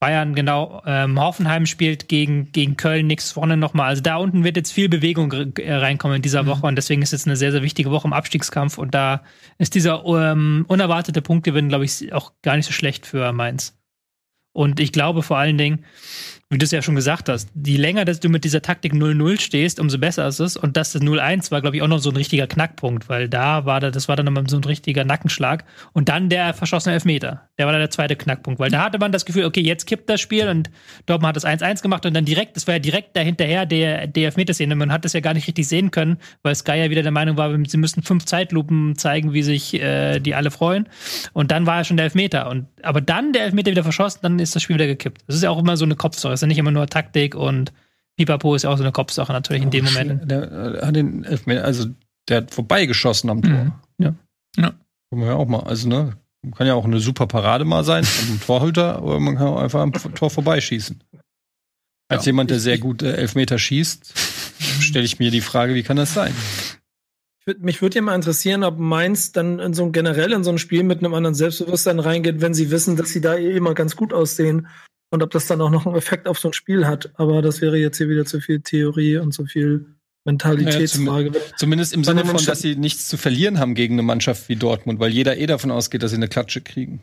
Bayern, 0.00 0.34
genau. 0.34 0.82
Ähm, 0.86 1.20
Hoffenheim 1.20 1.66
spielt 1.66 2.08
gegen, 2.08 2.52
gegen 2.52 2.78
Köln 2.78 3.06
nichts 3.06 3.32
vorne 3.32 3.58
nochmal. 3.58 3.88
Also 3.88 4.02
da 4.02 4.16
unten 4.16 4.44
wird 4.44 4.56
jetzt 4.56 4.72
viel 4.72 4.88
Bewegung 4.88 5.30
äh, 5.58 5.74
reinkommen 5.74 6.16
in 6.16 6.22
dieser 6.22 6.46
Woche 6.46 6.66
und 6.66 6.76
deswegen 6.76 7.02
ist 7.02 7.12
jetzt 7.12 7.26
eine 7.26 7.36
sehr, 7.36 7.52
sehr 7.52 7.62
wichtige 7.62 7.90
Woche 7.90 8.06
im 8.06 8.14
Abstiegskampf 8.14 8.78
und 8.78 8.94
da 8.94 9.22
ist 9.58 9.74
dieser 9.74 10.02
ähm, 10.06 10.64
unerwartete 10.68 11.20
Punktgewinn, 11.20 11.68
glaube 11.68 11.84
ich, 11.84 12.12
auch 12.14 12.32
gar 12.40 12.56
nicht 12.56 12.64
so 12.64 12.72
schlecht 12.72 13.04
für 13.04 13.32
Mainz. 13.32 13.78
Und 14.52 14.80
ich 14.80 14.92
glaube 14.92 15.22
vor 15.22 15.36
allen 15.36 15.58
Dingen, 15.58 15.84
wie 16.52 16.58
du 16.58 16.64
es 16.64 16.72
ja 16.72 16.82
schon 16.82 16.96
gesagt 16.96 17.28
hast, 17.28 17.48
je 17.64 17.76
länger 17.76 18.04
dass 18.04 18.18
du 18.18 18.28
mit 18.28 18.42
dieser 18.42 18.60
Taktik 18.60 18.92
0-0 18.92 19.40
stehst, 19.40 19.78
umso 19.78 19.98
besser 19.98 20.26
ist 20.26 20.40
es. 20.40 20.56
Und 20.56 20.76
das 20.76 20.96
0-1 20.96 21.52
war, 21.52 21.60
glaube 21.60 21.76
ich, 21.76 21.82
auch 21.82 21.88
noch 21.88 22.00
so 22.00 22.10
ein 22.10 22.16
richtiger 22.16 22.48
Knackpunkt, 22.48 23.08
weil 23.08 23.28
da 23.28 23.66
war 23.66 23.78
da, 23.78 23.92
das 23.92 24.08
war 24.08 24.16
dann 24.16 24.26
nochmal 24.26 24.48
so 24.48 24.56
ein 24.56 24.64
richtiger 24.64 25.04
Nackenschlag. 25.04 25.64
Und 25.92 26.08
dann 26.08 26.28
der 26.28 26.52
verschossene 26.52 26.94
Elfmeter. 26.94 27.48
Der 27.56 27.66
war 27.66 27.72
dann 27.72 27.80
der 27.80 27.90
zweite 27.90 28.16
Knackpunkt, 28.16 28.58
weil 28.58 28.68
da 28.68 28.82
hatte 28.82 28.98
man 28.98 29.12
das 29.12 29.24
Gefühl, 29.24 29.44
okay, 29.44 29.60
jetzt 29.60 29.86
kippt 29.86 30.10
das 30.10 30.20
Spiel 30.20 30.48
und 30.48 30.70
Dortmund 31.06 31.28
hat 31.28 31.36
das 31.36 31.46
1-1 31.46 31.82
gemacht 31.82 32.04
und 32.04 32.14
dann 32.14 32.24
direkt, 32.24 32.56
das 32.56 32.66
war 32.66 32.74
ja 32.74 32.80
direkt 32.80 33.16
dahinterher 33.16 33.64
der, 33.64 34.08
der 34.08 34.24
Elfmeterszene. 34.26 34.74
Man 34.74 34.90
hat 34.90 35.04
das 35.04 35.12
ja 35.12 35.20
gar 35.20 35.34
nicht 35.34 35.46
richtig 35.46 35.68
sehen 35.68 35.92
können, 35.92 36.16
weil 36.42 36.56
Sky 36.56 36.78
ja 36.78 36.90
wieder 36.90 37.02
der 37.02 37.12
Meinung 37.12 37.36
war, 37.36 37.56
sie 37.64 37.76
müssten 37.76 38.02
fünf 38.02 38.24
Zeitlupen 38.24 38.96
zeigen, 38.96 39.32
wie 39.32 39.44
sich 39.44 39.74
äh, 39.74 40.18
die 40.18 40.34
alle 40.34 40.50
freuen. 40.50 40.88
Und 41.32 41.52
dann 41.52 41.66
war 41.66 41.76
ja 41.76 41.84
schon 41.84 41.96
der 41.96 42.04
Elfmeter. 42.04 42.50
Und, 42.50 42.66
aber 42.82 43.00
dann 43.00 43.32
der 43.32 43.44
Elfmeter 43.44 43.70
wieder 43.70 43.84
verschossen, 43.84 44.18
dann 44.22 44.40
ist 44.40 44.56
das 44.56 44.64
Spiel 44.64 44.74
wieder 44.74 44.88
gekippt. 44.88 45.22
Das 45.28 45.36
ist 45.36 45.42
ja 45.44 45.50
auch 45.50 45.58
immer 45.58 45.76
so 45.76 45.84
eine 45.84 45.94
Kopfsache. 45.94 46.39
Ja 46.40 46.46
nicht 46.48 46.58
immer 46.58 46.70
nur 46.70 46.86
Taktik 46.86 47.34
und 47.34 47.72
Pipapo 48.16 48.54
ist 48.54 48.62
ja 48.64 48.70
auch 48.70 48.76
so 48.76 48.82
eine 48.82 48.92
Kopfsache 48.92 49.32
natürlich 49.32 49.62
in 49.62 49.70
dem 49.70 49.84
Moment. 49.84 50.30
Der 50.30 50.42
äh, 50.82 50.86
hat 50.86 50.96
den 50.96 51.24
Elfmeter, 51.24 51.64
also 51.64 51.86
der 52.28 52.38
hat 52.38 52.54
vorbeigeschossen 52.54 53.30
am 53.30 53.42
Tor. 53.42 53.50
Mhm. 53.50 53.72
Ja. 53.98 54.14
Ja. 54.56 54.72
Können 55.10 55.22
wir 55.22 55.28
ja 55.28 55.34
auch 55.34 55.48
mal. 55.48 55.60
Also, 55.60 55.88
ne, 55.88 56.16
kann 56.54 56.66
ja 56.66 56.74
auch 56.74 56.84
eine 56.84 57.00
super 57.00 57.26
Parade 57.26 57.64
mal 57.64 57.84
sein 57.84 58.04
vom 58.04 58.40
Torhüter, 58.40 58.96
aber 58.96 59.20
man 59.20 59.36
kann 59.36 59.46
auch 59.48 59.60
einfach 59.60 59.80
am 59.80 59.92
Tor 59.92 60.30
vorbeischießen. 60.30 61.02
Als 62.08 62.24
Ja. 62.26 62.30
jemand, 62.30 62.50
der 62.50 62.60
sehr 62.60 62.78
gut 62.78 63.02
äh, 63.02 63.12
Elfmeter 63.14 63.58
schießt, 63.58 64.12
stelle 64.80 65.04
ich 65.04 65.18
mir 65.18 65.30
die 65.30 65.40
Frage, 65.40 65.74
wie 65.74 65.82
kann 65.82 65.96
das 65.96 66.12
sein? 66.14 66.34
Würd, 67.46 67.62
mich 67.62 67.80
würde 67.80 67.96
ja 67.96 68.02
mal 68.02 68.14
interessieren, 68.14 68.64
ob 68.64 68.78
Mainz 68.78 69.32
dann 69.32 69.58
in 69.60 69.72
so 69.74 69.84
ein, 69.84 69.92
generell 69.92 70.32
in 70.32 70.44
so 70.44 70.50
ein 70.50 70.58
Spiel 70.58 70.82
mit 70.82 70.98
einem 70.98 71.14
anderen 71.14 71.34
Selbstbewusstsein 71.34 72.00
reingeht, 72.00 72.40
wenn 72.40 72.52
sie 72.52 72.70
wissen, 72.70 72.96
dass 72.96 73.10
sie 73.10 73.20
da 73.20 73.36
eh 73.36 73.56
immer 73.56 73.74
ganz 73.74 73.96
gut 73.96 74.12
aussehen 74.12 74.66
und 75.10 75.22
ob 75.22 75.30
das 75.30 75.46
dann 75.46 75.60
auch 75.60 75.70
noch 75.70 75.86
einen 75.86 75.96
Effekt 75.96 76.26
auf 76.26 76.38
so 76.38 76.48
ein 76.48 76.52
Spiel 76.52 76.86
hat. 76.86 77.10
Aber 77.14 77.42
das 77.42 77.60
wäre 77.60 77.76
jetzt 77.76 77.98
hier 77.98 78.08
wieder 78.08 78.24
zu 78.24 78.40
viel 78.40 78.60
Theorie 78.60 79.18
und 79.18 79.32
zu 79.32 79.44
viel 79.46 79.86
Mentalitätsfrage. 80.24 81.32
Zumindest 81.56 81.92
im 81.92 82.04
Sinne 82.04 82.24
von, 82.24 82.44
dass 82.44 82.60
sie 82.60 82.76
nichts 82.76 83.08
zu 83.08 83.16
verlieren 83.16 83.58
haben 83.58 83.74
gegen 83.74 83.94
eine 83.94 84.02
Mannschaft 84.02 84.48
wie 84.48 84.56
Dortmund, 84.56 85.00
weil 85.00 85.10
jeder 85.10 85.36
eh 85.36 85.46
davon 85.46 85.70
ausgeht, 85.70 86.02
dass 86.02 86.10
sie 86.10 86.16
eine 86.16 86.28
Klatsche 86.28 86.60
kriegen. 86.60 87.02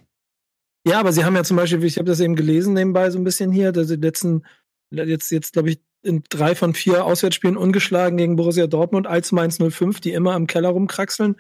Ja, 0.87 0.99
aber 0.99 1.11
sie 1.11 1.25
haben 1.25 1.35
ja 1.35 1.43
zum 1.43 1.57
Beispiel, 1.57 1.83
ich 1.83 1.97
habe 1.97 2.09
das 2.09 2.19
eben 2.19 2.35
gelesen 2.35 2.73
nebenbei 2.73 3.09
so 3.09 3.17
ein 3.17 3.23
bisschen 3.23 3.51
hier, 3.51 3.71
dass 3.73 3.89
sie 3.89 3.95
letzten, 3.95 4.43
jetzt, 4.91 5.31
jetzt 5.31 5.53
glaube 5.53 5.71
ich, 5.71 5.81
in 6.03 6.23
drei 6.29 6.55
von 6.55 6.73
vier 6.73 7.03
Auswärtsspielen 7.03 7.57
ungeschlagen 7.57 8.17
gegen 8.17 8.37
Borussia 8.37 8.67
Dortmund 8.67 9.07
als 9.07 9.33
Mainz 9.33 9.57
05, 9.57 9.99
die 9.99 10.13
immer 10.13 10.35
im 10.35 10.47
Keller 10.47 10.69
rumkraxeln. 10.69 11.35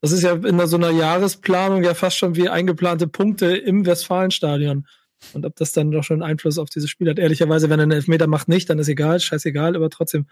Das 0.00 0.12
ist 0.12 0.22
ja 0.22 0.34
in 0.34 0.64
so 0.66 0.76
einer 0.76 0.90
Jahresplanung 0.90 1.82
ja 1.82 1.94
fast 1.94 2.18
schon 2.18 2.36
wie 2.36 2.48
eingeplante 2.48 3.08
Punkte 3.08 3.56
im 3.56 3.86
Westfalenstadion. 3.86 4.86
Und 5.32 5.46
ob 5.46 5.56
das 5.56 5.72
dann 5.72 5.90
doch 5.90 6.04
schon 6.04 6.22
Einfluss 6.22 6.58
auf 6.58 6.70
dieses 6.70 6.90
Spiel 6.90 7.08
hat. 7.08 7.18
Ehrlicherweise, 7.18 7.70
wenn 7.70 7.80
er 7.80 7.84
einen 7.84 7.92
Elfmeter 7.92 8.26
macht, 8.26 8.48
nicht, 8.48 8.68
dann 8.70 8.78
ist 8.78 8.88
egal, 8.88 9.20
scheißegal, 9.20 9.76
aber 9.76 9.90
trotzdem, 9.90 10.26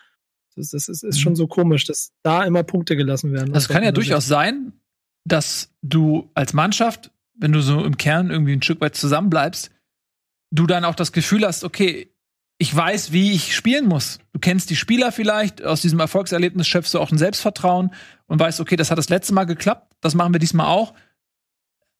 das, 0.54 0.70
das 0.70 0.88
ist, 0.88 1.02
ist 1.02 1.20
schon 1.20 1.34
so 1.34 1.46
komisch, 1.46 1.86
dass 1.86 2.12
da 2.22 2.44
immer 2.44 2.62
Punkte 2.62 2.96
gelassen 2.96 3.32
werden. 3.32 3.52
Das 3.52 3.68
kann 3.68 3.82
ja 3.82 3.90
Aus 3.90 3.94
durchaus 3.94 4.26
sein, 4.26 4.72
dass 5.24 5.70
du 5.82 6.30
als 6.34 6.52
Mannschaft 6.52 7.10
wenn 7.34 7.52
du 7.52 7.60
so 7.60 7.84
im 7.84 7.96
Kern 7.96 8.30
irgendwie 8.30 8.52
ein 8.52 8.62
Stück 8.62 8.80
weit 8.80 8.94
zusammenbleibst, 8.94 9.70
du 10.50 10.66
dann 10.66 10.84
auch 10.84 10.94
das 10.94 11.12
Gefühl 11.12 11.46
hast, 11.46 11.64
okay, 11.64 12.08
ich 12.58 12.74
weiß, 12.74 13.12
wie 13.12 13.32
ich 13.32 13.56
spielen 13.56 13.86
muss. 13.86 14.20
Du 14.32 14.38
kennst 14.38 14.70
die 14.70 14.76
Spieler 14.76 15.10
vielleicht, 15.10 15.64
aus 15.64 15.82
diesem 15.82 15.98
Erfolgserlebnis 15.98 16.68
schöpfst 16.68 16.94
du 16.94 17.00
auch 17.00 17.10
ein 17.10 17.18
Selbstvertrauen 17.18 17.92
und 18.26 18.38
weißt, 18.38 18.60
okay, 18.60 18.76
das 18.76 18.90
hat 18.90 18.98
das 18.98 19.08
letzte 19.08 19.34
Mal 19.34 19.44
geklappt, 19.44 19.94
das 20.00 20.14
machen 20.14 20.32
wir 20.32 20.38
diesmal 20.38 20.66
auch. 20.66 20.94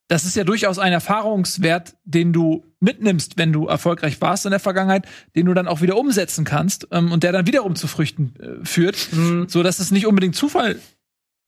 Das 0.09 0.25
ist 0.25 0.37
ja 0.37 0.45
durchaus 0.45 0.79
ein 0.79 0.93
Erfahrungswert, 0.93 1.97
den 2.05 2.33
du 2.33 2.65
mitnimmst, 2.83 3.39
wenn 3.39 3.53
du 3.53 3.67
erfolgreich 3.67 4.21
warst 4.21 4.45
in 4.45 4.51
der 4.51 4.61
Vergangenheit, 4.61 5.07
den 5.37 5.47
du 5.47 5.55
dann 5.55 5.69
auch 5.69 5.81
wieder 5.81 5.97
umsetzen 5.97 6.45
kannst 6.45 6.89
ähm, 6.91 7.13
und 7.13 7.23
der 7.23 7.33
dann 7.33 7.47
wiederum 7.47 7.77
zu 7.77 7.87
Früchten 7.87 8.35
äh, 8.41 8.65
führt, 8.65 9.13
Mhm. 9.13 9.49
so 9.49 9.63
dass 9.63 9.79
es 9.79 9.91
nicht 9.91 10.07
unbedingt 10.07 10.35
Zufall 10.37 10.79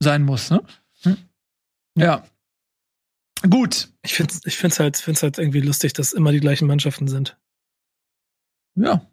sein 0.00 0.22
muss. 0.22 0.50
Ne? 0.50 0.62
Hm? 1.02 1.16
Ja. 1.98 2.24
Gut. 3.48 3.88
Ich 4.02 4.14
finde 4.14 4.34
ich 4.44 4.56
find's 4.56 4.80
halt, 4.80 4.96
find's 4.96 5.22
halt 5.22 5.38
irgendwie 5.38 5.60
lustig, 5.60 5.92
dass 5.92 6.12
immer 6.12 6.32
die 6.32 6.40
gleichen 6.40 6.66
Mannschaften 6.66 7.08
sind. 7.08 7.36
Ja. 8.76 9.06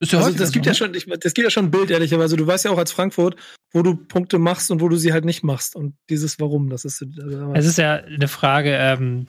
Ist 0.00 0.12
ja 0.12 0.18
Also 0.20 0.36
das 0.36 0.52
gibt 0.52 0.64
so, 0.64 0.70
ja 0.70 0.72
ne? 0.72 0.76
schon, 0.76 0.94
ich, 0.94 1.06
das 1.20 1.34
gibt 1.34 1.44
ja 1.44 1.50
schon 1.50 1.66
ein 1.66 1.70
Bild, 1.70 1.90
ehrlicherweise. 1.90 2.36
Du 2.36 2.46
weißt 2.46 2.64
ja 2.64 2.70
auch 2.70 2.78
als 2.78 2.92
Frankfurt, 2.92 3.36
wo 3.72 3.82
du 3.82 3.96
Punkte 3.96 4.38
machst 4.38 4.70
und 4.70 4.80
wo 4.80 4.88
du 4.88 4.96
sie 4.96 5.12
halt 5.12 5.24
nicht 5.24 5.42
machst. 5.42 5.76
Und 5.76 5.94
dieses 6.08 6.40
Warum, 6.40 6.70
das 6.70 6.84
ist. 6.84 7.02
Also, 7.02 7.52
Es 7.54 7.66
ist 7.66 7.78
ja 7.78 7.96
eine 7.96 8.28
Frage, 8.28 8.70
ähm, 8.76 9.26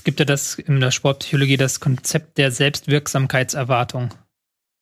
es 0.00 0.04
gibt 0.04 0.18
ja 0.18 0.24
das 0.24 0.54
in 0.54 0.80
der 0.80 0.92
Sportpsychologie 0.92 1.58
das 1.58 1.78
Konzept 1.78 2.38
der 2.38 2.50
Selbstwirksamkeitserwartung. 2.50 4.14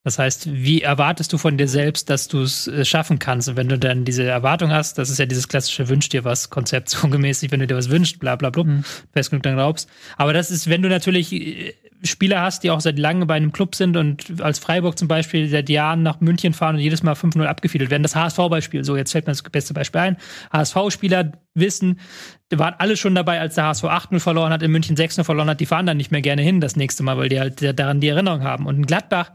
Das 0.05 0.17
heißt, 0.17 0.49
wie 0.49 0.81
erwartest 0.81 1.33
du 1.33 1.37
von 1.37 1.57
dir 1.57 1.67
selbst, 1.67 2.09
dass 2.09 2.29
du 2.29 2.41
es 2.41 2.67
äh, 2.67 2.85
schaffen 2.85 3.19
kannst? 3.19 3.49
Und 3.49 3.57
wenn 3.57 3.67
du 3.67 3.77
dann 3.77 4.05
diese 4.05 4.23
Erwartung 4.23 4.71
hast, 4.71 4.97
das 4.97 5.09
ist 5.09 5.19
ja 5.19 5.25
dieses 5.25 5.49
klassische 5.49 5.89
Wünsch 5.89 6.07
dir 6.07 6.23
was 6.23 6.49
Konzept, 6.49 6.87
so 6.91 7.09
gemäßig, 7.09 7.51
wenn 7.51 7.59
du 7.59 7.67
dir 7.67 7.75
was 7.75 7.89
wünschst, 7.89 8.17
bla 8.19 8.37
bla 8.37 8.49
bla, 8.49 8.63
Mhm. 8.63 8.85
fest 9.11 9.31
genug 9.31 9.43
dann 9.43 9.55
glaubst. 9.55 9.89
Aber 10.15 10.31
das 10.31 10.51
ist, 10.51 10.69
wenn 10.69 10.81
du 10.81 10.87
natürlich 10.87 11.33
äh, 11.33 11.73
Spieler 12.03 12.41
hast, 12.41 12.63
die 12.63 12.71
auch 12.71 12.79
seit 12.79 12.97
langem 12.97 13.27
bei 13.27 13.35
einem 13.35 13.51
Club 13.51 13.75
sind 13.75 13.97
und 13.97 14.41
als 14.41 14.59
Freiburg 14.59 14.97
zum 14.97 15.07
Beispiel 15.07 15.49
seit 15.49 15.69
Jahren 15.69 16.01
nach 16.01 16.21
München 16.21 16.53
fahren 16.53 16.75
und 16.75 16.81
jedes 16.81 17.03
Mal 17.03 17.13
5-0 17.13 17.43
abgefiedelt 17.45 17.89
werden. 17.89 18.03
Das 18.03 18.15
HSV-Beispiel, 18.15 18.83
so 18.83 18.95
jetzt 18.95 19.11
fällt 19.11 19.27
mir 19.27 19.31
das 19.31 19.43
beste 19.43 19.73
Beispiel 19.73 20.01
ein. 20.01 20.17
HSV-Spieler 20.51 21.33
wissen, 21.55 21.99
die 22.51 22.59
waren 22.59 22.75
alle 22.77 22.95
schon 22.95 23.15
dabei, 23.15 23.39
als 23.39 23.55
der 23.55 23.65
HSV 23.65 23.83
8-0 23.83 24.19
verloren 24.19 24.53
hat, 24.53 24.63
in 24.63 24.71
München 24.71 24.95
6-0 24.95 25.23
verloren 25.23 25.49
hat, 25.49 25.59
die 25.59 25.65
fahren 25.65 25.85
dann 25.85 25.97
nicht 25.97 26.11
mehr 26.11 26.21
gerne 26.21 26.41
hin 26.41 26.61
das 26.61 26.75
nächste 26.75 27.03
Mal, 27.03 27.17
weil 27.17 27.29
die 27.29 27.39
halt 27.39 27.79
daran 27.79 27.99
die 27.99 28.07
Erinnerung 28.07 28.43
haben. 28.43 28.65
Und 28.65 28.77
in 28.77 28.85
Gladbach, 28.85 29.31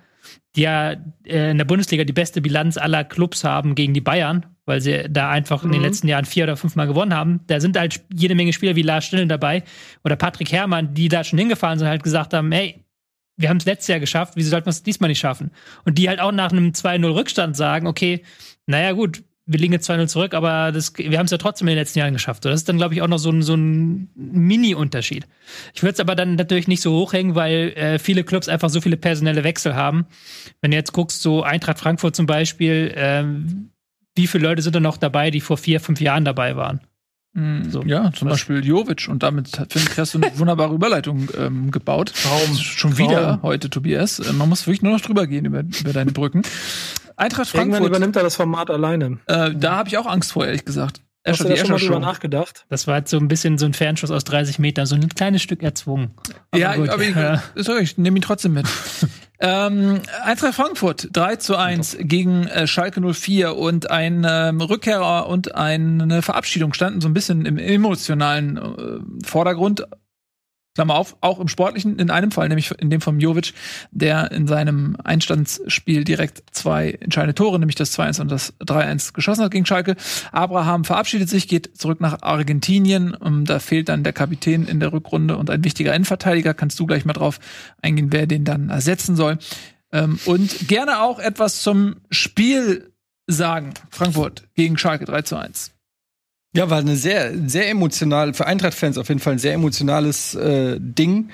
die 0.56 0.62
ja 0.62 0.92
äh, 1.26 1.50
in 1.50 1.58
der 1.58 1.64
Bundesliga 1.64 2.04
die 2.04 2.12
beste 2.12 2.40
Bilanz 2.40 2.76
aller 2.76 3.04
Clubs 3.04 3.44
haben 3.44 3.74
gegen 3.74 3.94
die 3.94 4.00
Bayern, 4.00 4.46
weil 4.66 4.80
sie 4.80 5.06
da 5.10 5.30
einfach 5.30 5.64
in 5.64 5.72
den 5.72 5.80
Mhm. 5.80 5.86
letzten 5.86 6.08
Jahren 6.08 6.24
vier 6.24 6.44
oder 6.44 6.56
fünfmal 6.56 6.86
gewonnen 6.86 7.14
haben. 7.14 7.40
Da 7.46 7.60
sind 7.60 7.78
halt 7.78 8.00
jede 8.14 8.34
Menge 8.34 8.52
Spieler 8.52 8.76
wie 8.76 8.82
Lars 8.82 9.04
Stille 9.04 9.26
dabei 9.26 9.62
oder 10.04 10.16
Patrick 10.16 10.52
Herrmann, 10.52 10.94
die 10.94 11.08
da 11.08 11.24
schon 11.24 11.38
hingefahren 11.38 11.78
sind, 11.78 11.88
halt 11.88 12.02
gesagt 12.02 12.32
haben, 12.34 12.50
hey, 12.52 12.80
wir 13.36 13.48
haben 13.48 13.56
es 13.56 13.64
letztes 13.64 13.88
Jahr 13.88 13.98
geschafft, 14.00 14.34
wieso 14.36 14.50
sollten 14.50 14.66
wir 14.66 14.70
es 14.70 14.84
diesmal 14.84 15.08
nicht 15.08 15.18
schaffen? 15.18 15.50
Und 15.84 15.98
die 15.98 16.08
halt 16.08 16.20
auch 16.20 16.30
nach 16.30 16.52
einem 16.52 16.68
2-0 16.72 17.14
Rückstand 17.14 17.56
sagen, 17.56 17.88
okay, 17.88 18.22
naja 18.66 18.92
gut, 18.92 19.24
wir 19.46 19.58
liegen 19.58 19.74
jetzt 19.74 19.88
2-0 19.90 20.06
zurück, 20.06 20.34
aber 20.34 20.72
das, 20.72 20.92
wir 20.96 21.18
haben 21.18 21.26
es 21.26 21.30
ja 21.30 21.38
trotzdem 21.38 21.68
in 21.68 21.72
den 21.72 21.78
letzten 21.78 21.98
Jahren 21.98 22.14
geschafft. 22.14 22.44
Das 22.44 22.54
ist 22.54 22.68
dann, 22.68 22.78
glaube 22.78 22.94
ich, 22.94 23.02
auch 23.02 23.08
noch 23.08 23.18
so 23.18 23.30
ein, 23.30 23.42
so 23.42 23.54
ein 23.54 24.08
Mini-Unterschied. 24.14 25.26
Ich 25.74 25.82
würde 25.82 25.92
es 25.94 26.00
aber 26.00 26.14
dann 26.14 26.36
natürlich 26.36 26.66
nicht 26.66 26.80
so 26.80 26.92
hochhängen, 26.92 27.34
weil 27.34 27.72
äh, 27.76 27.98
viele 27.98 28.24
Clubs 28.24 28.48
einfach 28.48 28.70
so 28.70 28.80
viele 28.80 28.96
personelle 28.96 29.44
Wechsel 29.44 29.74
haben. 29.74 30.06
Wenn 30.62 30.70
du 30.70 30.76
jetzt 30.78 30.92
guckst, 30.92 31.20
so 31.20 31.42
Eintracht 31.42 31.78
Frankfurt 31.78 32.16
zum 32.16 32.26
Beispiel, 32.26 32.92
ähm, 32.96 33.70
wie 34.14 34.26
viele 34.26 34.48
Leute 34.48 34.62
sind 34.62 34.74
da 34.74 34.80
noch 34.80 34.96
dabei, 34.96 35.30
die 35.30 35.40
vor 35.40 35.58
vier, 35.58 35.80
fünf 35.80 36.00
Jahren 36.00 36.24
dabei 36.24 36.56
waren? 36.56 36.80
Mm, 37.34 37.68
So. 37.68 37.82
Ja, 37.82 38.12
zum 38.12 38.28
Was? 38.28 38.34
Beispiel 38.34 38.64
Jovic. 38.64 39.08
Und 39.08 39.22
damit 39.22 39.58
hat- 39.58 39.72
finde 39.72 39.90
ich, 39.92 39.98
hast 39.98 40.14
du 40.14 40.20
eine 40.20 40.30
wunderbare 40.38 40.74
Überleitung 40.74 41.28
ähm, 41.38 41.70
gebaut. 41.70 42.12
Traum. 42.14 42.56
Schon 42.56 42.94
Traum. 42.94 42.98
wieder 43.08 43.40
heute, 43.42 43.68
Tobias. 43.70 44.18
Äh, 44.20 44.32
Man 44.32 44.48
muss 44.48 44.66
wirklich 44.66 44.82
nur 44.82 44.92
noch 44.92 45.00
drüber 45.00 45.26
gehen 45.26 45.44
über, 45.44 45.60
über 45.60 45.92
deine 45.92 46.12
Brücken. 46.12 46.42
Eintracht 47.16 47.52
Irgendwann 47.54 47.70
Frankfurt, 47.78 47.88
übernimmt 47.90 48.16
er 48.16 48.22
das 48.24 48.36
Format 48.36 48.70
alleine. 48.70 49.18
äh, 49.26 49.50
da 49.54 49.76
habe 49.76 49.88
ich 49.88 49.98
auch 49.98 50.06
Angst 50.06 50.32
vor, 50.32 50.46
ehrlich 50.46 50.64
gesagt. 50.64 51.00
Hast 51.26 51.40
Escher, 51.40 51.44
du 51.44 51.50
da 51.50 51.56
schon 51.56 51.70
mal 51.70 51.78
drüber 51.78 52.00
nachgedacht? 52.00 52.66
Das 52.68 52.86
war 52.86 52.98
jetzt 52.98 53.10
so 53.10 53.16
ein 53.16 53.28
bisschen 53.28 53.56
so 53.56 53.64
ein 53.66 53.72
Fernschuss 53.72 54.10
aus 54.10 54.24
30 54.24 54.58
Metern, 54.58 54.84
so 54.84 54.94
ein 54.94 55.08
kleines 55.08 55.40
Stück 55.42 55.62
erzwungen. 55.62 56.10
Ja, 56.54 56.76
gut, 56.76 56.88
aber 56.90 57.02
ich, 57.08 57.16
ja. 57.16 57.42
sorry, 57.56 57.82
ich 57.82 57.96
nehme 57.96 58.18
ihn 58.18 58.22
trotzdem 58.22 58.52
mit. 58.52 58.66
ähm, 59.46 60.00
Eintracht 60.22 60.54
Frankfurt 60.54 61.08
3 61.12 61.36
zu 61.36 61.56
1 61.56 61.98
gegen 62.00 62.46
äh, 62.46 62.66
Schalke 62.66 63.02
04 63.02 63.54
und 63.54 63.90
ein 63.90 64.26
ähm, 64.26 64.60
Rückkehrer 64.62 65.28
und 65.28 65.54
eine 65.54 66.22
Verabschiedung 66.22 66.72
standen 66.72 67.02
so 67.02 67.08
ein 67.08 67.14
bisschen 67.14 67.44
im 67.44 67.58
emotionalen 67.58 68.56
äh, 68.56 69.26
Vordergrund. 69.26 69.86
Klammer 70.74 70.96
auf, 70.96 71.16
auch 71.20 71.38
im 71.38 71.46
Sportlichen, 71.46 72.00
in 72.00 72.10
einem 72.10 72.32
Fall, 72.32 72.48
nämlich 72.48 72.72
in 72.72 72.90
dem 72.90 73.00
von 73.00 73.20
Jovic, 73.20 73.54
der 73.92 74.32
in 74.32 74.48
seinem 74.48 74.96
Einstandsspiel 75.04 76.02
direkt 76.02 76.42
zwei 76.50 76.90
entscheidende 77.00 77.34
Tore, 77.34 77.60
nämlich 77.60 77.76
das 77.76 77.96
2-1 77.96 78.20
und 78.20 78.30
das 78.30 78.58
3-1 78.58 79.12
geschossen 79.12 79.44
hat 79.44 79.52
gegen 79.52 79.66
Schalke. 79.66 79.94
Abraham 80.32 80.84
verabschiedet 80.84 81.28
sich, 81.28 81.46
geht 81.46 81.76
zurück 81.76 82.00
nach 82.00 82.22
Argentinien. 82.22 83.16
Ähm, 83.24 83.44
Da 83.44 83.60
fehlt 83.60 83.88
dann 83.88 84.02
der 84.02 84.12
Kapitän 84.12 84.66
in 84.66 84.80
der 84.80 84.92
Rückrunde 84.92 85.36
und 85.36 85.48
ein 85.48 85.62
wichtiger 85.62 85.94
Innenverteidiger. 85.94 86.54
Kannst 86.54 86.80
du 86.80 86.86
gleich 86.86 87.04
mal 87.04 87.12
drauf 87.12 87.38
eingehen, 87.80 88.08
wer 88.10 88.26
den 88.26 88.44
dann 88.44 88.68
ersetzen 88.68 89.14
soll. 89.14 89.38
Ähm, 89.92 90.18
Und 90.24 90.66
gerne 90.66 91.02
auch 91.02 91.20
etwas 91.20 91.62
zum 91.62 91.96
Spiel 92.10 92.92
sagen. 93.28 93.74
Frankfurt 93.90 94.48
gegen 94.54 94.76
Schalke 94.76 95.04
3 95.04 95.22
zu 95.22 95.36
1. 95.36 95.73
Ja, 96.56 96.70
war 96.70 96.78
eine 96.78 96.96
sehr, 96.96 97.32
sehr 97.48 97.68
emotional, 97.68 98.32
für 98.32 98.46
Eintracht-Fans 98.46 98.96
auf 98.98 99.08
jeden 99.08 99.20
Fall 99.20 99.34
ein 99.34 99.38
sehr 99.38 99.54
emotionales 99.54 100.34
äh, 100.36 100.78
Ding, 100.80 101.30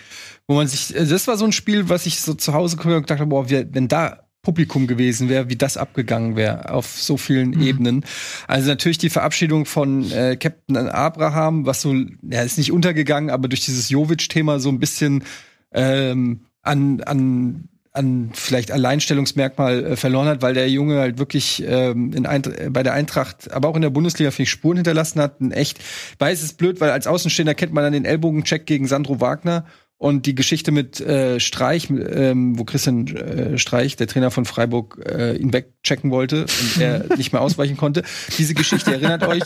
wo 0.48 0.54
man 0.54 0.66
sich, 0.66 0.94
äh, 0.96 1.04
das 1.04 1.26
war 1.26 1.36
so 1.36 1.44
ein 1.44 1.52
Spiel, 1.52 1.88
was 1.88 2.06
ich 2.06 2.20
so 2.20 2.34
zu 2.34 2.54
Hause 2.54 2.76
geguckt 2.76 2.88
habe 2.88 2.96
und 2.96 3.02
gedacht 3.02 3.20
habe, 3.20 3.28
boah, 3.28 3.50
wenn 3.50 3.88
da 3.88 4.20
Publikum 4.42 4.86
gewesen 4.86 5.28
wäre, 5.28 5.50
wie 5.50 5.56
das 5.56 5.76
abgegangen 5.76 6.34
wäre 6.34 6.72
auf 6.72 6.86
so 6.86 7.18
vielen 7.18 7.50
Mhm. 7.50 7.62
Ebenen. 7.62 8.04
Also 8.48 8.68
natürlich 8.68 8.96
die 8.96 9.10
Verabschiedung 9.10 9.66
von 9.66 10.10
äh, 10.10 10.36
Captain 10.36 10.76
Abraham, 10.76 11.66
was 11.66 11.82
so, 11.82 11.94
ja, 12.22 12.40
ist 12.42 12.56
nicht 12.56 12.72
untergegangen, 12.72 13.28
aber 13.28 13.48
durch 13.48 13.60
dieses 13.60 13.90
Jovic-Thema 13.90 14.58
so 14.58 14.70
ein 14.70 14.78
bisschen 14.78 15.24
ähm, 15.72 16.46
an, 16.62 17.02
an 17.02 17.68
an 17.92 18.30
vielleicht 18.34 18.70
Alleinstellungsmerkmal 18.70 19.84
äh, 19.84 19.96
verloren 19.96 20.28
hat, 20.28 20.42
weil 20.42 20.54
der 20.54 20.70
Junge 20.70 20.98
halt 21.00 21.18
wirklich 21.18 21.64
ähm, 21.66 22.12
in 22.12 22.24
äh, 22.24 22.70
bei 22.70 22.82
der 22.82 22.92
Eintracht, 22.92 23.50
aber 23.52 23.68
auch 23.68 23.76
in 23.76 23.82
der 23.82 23.90
Bundesliga 23.90 24.30
ich 24.42 24.50
Spuren 24.50 24.76
hinterlassen 24.76 25.20
hat. 25.20 25.40
Ein 25.40 25.50
echt, 25.50 25.78
weiß 26.18 26.38
es 26.38 26.44
ist 26.46 26.58
blöd, 26.58 26.80
weil 26.80 26.90
als 26.90 27.06
Außenstehender 27.06 27.54
kennt 27.54 27.72
man 27.72 27.82
dann 27.82 27.92
den 27.92 28.04
Ellbogencheck 28.04 28.66
gegen 28.66 28.86
Sandro 28.86 29.20
Wagner 29.20 29.66
und 30.00 30.24
die 30.24 30.34
Geschichte 30.34 30.72
mit 30.72 30.98
äh, 30.98 31.38
Streich, 31.40 31.90
ähm, 31.90 32.58
wo 32.58 32.64
Christian 32.64 33.06
äh, 33.06 33.58
Streich, 33.58 33.96
der 33.96 34.06
Trainer 34.06 34.30
von 34.30 34.46
Freiburg, 34.46 34.98
äh, 35.06 35.36
ihn 35.36 35.52
wegchecken 35.52 36.10
wollte 36.10 36.46
und 36.46 36.80
er 36.80 37.04
nicht 37.18 37.34
mehr 37.34 37.42
ausweichen 37.42 37.76
konnte. 37.76 38.02
Diese 38.38 38.54
Geschichte 38.54 38.92
erinnert 38.92 39.24
euch. 39.24 39.42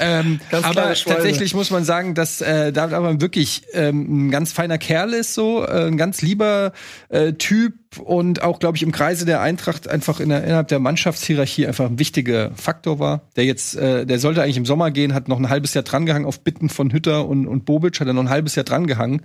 Ähm, 0.00 0.40
Ganz 0.50 0.66
aber 0.66 0.94
tatsächlich 0.94 1.54
muss 1.54 1.70
man 1.70 1.84
sagen, 1.84 2.16
dass 2.16 2.40
äh, 2.40 2.72
David 2.72 2.94
Abraham 2.94 3.20
wirklich 3.20 3.62
ähm, 3.74 4.26
ein 4.26 4.30
ganz 4.32 4.50
feiner 4.50 4.76
Kerl 4.76 5.12
ist, 5.12 5.34
so 5.34 5.64
äh, 5.64 5.86
ein 5.86 5.96
ganz 5.96 6.20
lieber 6.20 6.72
äh, 7.08 7.34
Typ 7.34 7.74
und 7.98 8.42
auch, 8.42 8.58
glaube 8.58 8.76
ich, 8.76 8.82
im 8.82 8.90
Kreise 8.90 9.24
der 9.24 9.40
Eintracht 9.40 9.86
einfach 9.86 10.18
in 10.18 10.30
der, 10.30 10.42
innerhalb 10.42 10.66
der 10.66 10.80
Mannschaftshierarchie 10.80 11.66
einfach 11.66 11.86
ein 11.86 12.00
wichtiger 12.00 12.50
Faktor 12.56 12.98
war. 12.98 13.28
Der 13.36 13.44
jetzt, 13.44 13.76
äh, 13.76 14.04
der 14.04 14.18
sollte 14.18 14.42
eigentlich 14.42 14.56
im 14.56 14.66
Sommer 14.66 14.90
gehen, 14.90 15.14
hat 15.14 15.28
noch 15.28 15.38
ein 15.38 15.48
halbes 15.48 15.74
Jahr 15.74 15.84
drangehangen 15.84 16.26
auf 16.26 16.40
Bitten 16.40 16.70
von 16.70 16.92
Hütter 16.92 17.28
und, 17.28 17.46
und 17.46 17.64
Bobic, 17.64 18.00
hat 18.00 18.08
er 18.08 18.14
noch 18.14 18.22
ein 18.22 18.30
halbes 18.30 18.56
Jahr 18.56 18.64
drangehangen. 18.64 19.22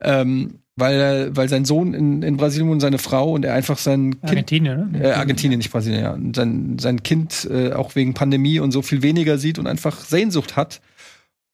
Ähm, 0.00 0.60
weil, 0.76 1.36
weil 1.36 1.48
sein 1.48 1.64
Sohn 1.64 1.94
in, 1.94 2.22
in 2.22 2.36
Brasilien 2.36 2.70
und 2.70 2.80
seine 2.80 2.98
Frau 2.98 3.32
und 3.32 3.44
er 3.44 3.54
einfach 3.54 3.78
sein 3.78 4.20
Kind 4.20 4.24
Argentinien, 4.24 4.92
ne? 4.92 5.04
äh, 5.04 5.12
Argentinien, 5.12 5.58
nicht 5.58 5.70
Brasilien, 5.70 6.02
ja. 6.02 6.12
Und 6.12 6.34
sein, 6.34 6.78
sein 6.80 7.02
Kind 7.02 7.48
äh, 7.50 7.72
auch 7.72 7.94
wegen 7.94 8.14
Pandemie 8.14 8.58
und 8.58 8.72
so 8.72 8.82
viel 8.82 9.02
weniger 9.02 9.38
sieht 9.38 9.58
und 9.58 9.68
einfach 9.68 10.00
Sehnsucht 10.00 10.56
hat. 10.56 10.80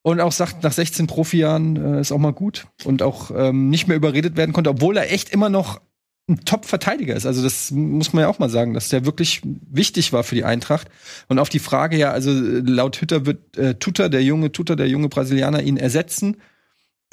Und 0.03 0.19
auch 0.19 0.31
sagt, 0.31 0.63
nach 0.63 0.71
16 0.71 1.05
Profijahren 1.05 1.75
äh, 1.75 2.01
ist 2.01 2.11
auch 2.11 2.17
mal 2.17 2.33
gut. 2.33 2.65
Und 2.83 3.03
auch 3.03 3.29
ähm, 3.35 3.69
nicht 3.69 3.87
mehr 3.87 3.97
überredet 3.97 4.35
werden 4.35 4.53
konnte, 4.53 4.71
obwohl 4.71 4.97
er 4.97 5.11
echt 5.13 5.29
immer 5.29 5.49
noch 5.49 5.79
ein 6.27 6.43
Top-Verteidiger 6.45 7.15
ist. 7.15 7.27
Also 7.27 7.43
das 7.43 7.69
muss 7.71 8.13
man 8.13 8.23
ja 8.23 8.29
auch 8.29 8.39
mal 8.39 8.49
sagen, 8.49 8.73
dass 8.73 8.89
der 8.89 9.05
wirklich 9.05 9.41
wichtig 9.43 10.13
war 10.13 10.23
für 10.23 10.35
die 10.35 10.45
Eintracht. 10.45 10.89
Und 11.27 11.37
auf 11.37 11.49
die 11.49 11.59
Frage, 11.59 11.97
ja, 11.97 12.11
also 12.11 12.31
äh, 12.31 12.61
laut 12.65 12.99
Hütter 13.01 13.27
wird 13.27 13.57
äh, 13.57 13.75
Tuta, 13.75 14.09
der 14.09 14.23
junge 14.23 14.51
Tuta, 14.51 14.75
der 14.75 14.87
junge 14.87 15.09
Brasilianer, 15.09 15.61
ihn 15.61 15.77
ersetzen. 15.77 16.37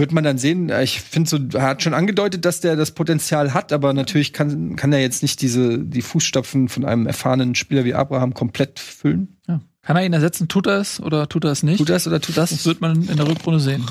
Wird 0.01 0.13
man 0.13 0.23
dann 0.23 0.39
sehen. 0.39 0.71
Äh, 0.71 0.85
Ich 0.85 1.01
finde 1.01 1.29
so, 1.29 1.39
er 1.59 1.63
hat 1.65 1.83
schon 1.83 1.93
angedeutet, 1.95 2.45
dass 2.45 2.61
der 2.61 2.77
das 2.77 2.93
Potenzial 2.93 3.53
hat, 3.53 3.73
aber 3.73 3.93
natürlich 3.93 4.33
kann, 4.33 4.77
kann 4.77 4.93
er 4.93 5.01
jetzt 5.01 5.23
nicht 5.23 5.43
diese, 5.43 5.79
die 5.79 6.03
Fußstapfen 6.03 6.69
von 6.69 6.85
einem 6.85 7.07
erfahrenen 7.07 7.55
Spieler 7.57 7.85
wie 7.85 7.95
Abraham 7.95 8.33
komplett 8.33 8.79
füllen. 8.79 9.39
Ja. 9.49 9.61
Kann 9.83 9.97
er 9.97 10.05
ihn 10.07 10.13
ersetzen? 10.13 10.47
Tut 10.49 10.67
er 10.69 10.79
es 10.81 11.01
oder 11.01 11.29
tut 11.29 11.45
er 11.45 11.51
es 11.51 11.63
nicht? 11.65 11.79
Tut 11.79 11.89
das 11.89 12.07
oder 12.07 12.21
tut 12.21 12.37
Das 12.37 12.51
das? 12.51 12.65
wird 12.65 12.81
man 12.81 13.09
in 13.09 13.17
der 13.17 13.27
Rückrunde 13.27 13.59
sehen. 13.59 13.85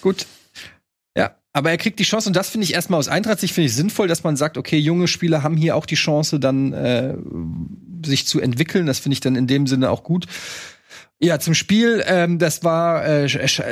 Gut. 0.00 0.26
Ja, 1.16 1.36
aber 1.52 1.70
er 1.70 1.76
kriegt 1.76 1.98
die 1.98 2.04
Chance 2.04 2.28
und 2.28 2.36
das 2.36 2.48
finde 2.48 2.64
ich 2.64 2.72
erstmal 2.74 2.98
aus 3.00 3.08
Eintracht-Sicht 3.08 3.52
finde 3.52 3.66
ich 3.66 3.74
sinnvoll, 3.74 4.08
dass 4.08 4.22
man 4.24 4.36
sagt, 4.36 4.56
okay, 4.56 4.78
junge 4.78 5.08
Spieler 5.08 5.42
haben 5.42 5.56
hier 5.56 5.76
auch 5.76 5.84
die 5.86 5.94
Chance, 5.96 6.40
dann 6.40 6.72
äh, 6.72 7.16
sich 8.04 8.26
zu 8.26 8.40
entwickeln. 8.40 8.86
Das 8.86 8.98
finde 9.00 9.14
ich 9.14 9.20
dann 9.20 9.36
in 9.36 9.46
dem 9.46 9.66
Sinne 9.66 9.90
auch 9.90 10.04
gut. 10.04 10.26
Ja, 11.18 11.38
zum 11.38 11.54
Spiel, 11.54 12.04
ähm, 12.06 12.38
das 12.38 12.62
war, 12.62 13.06
äh, 13.06 13.26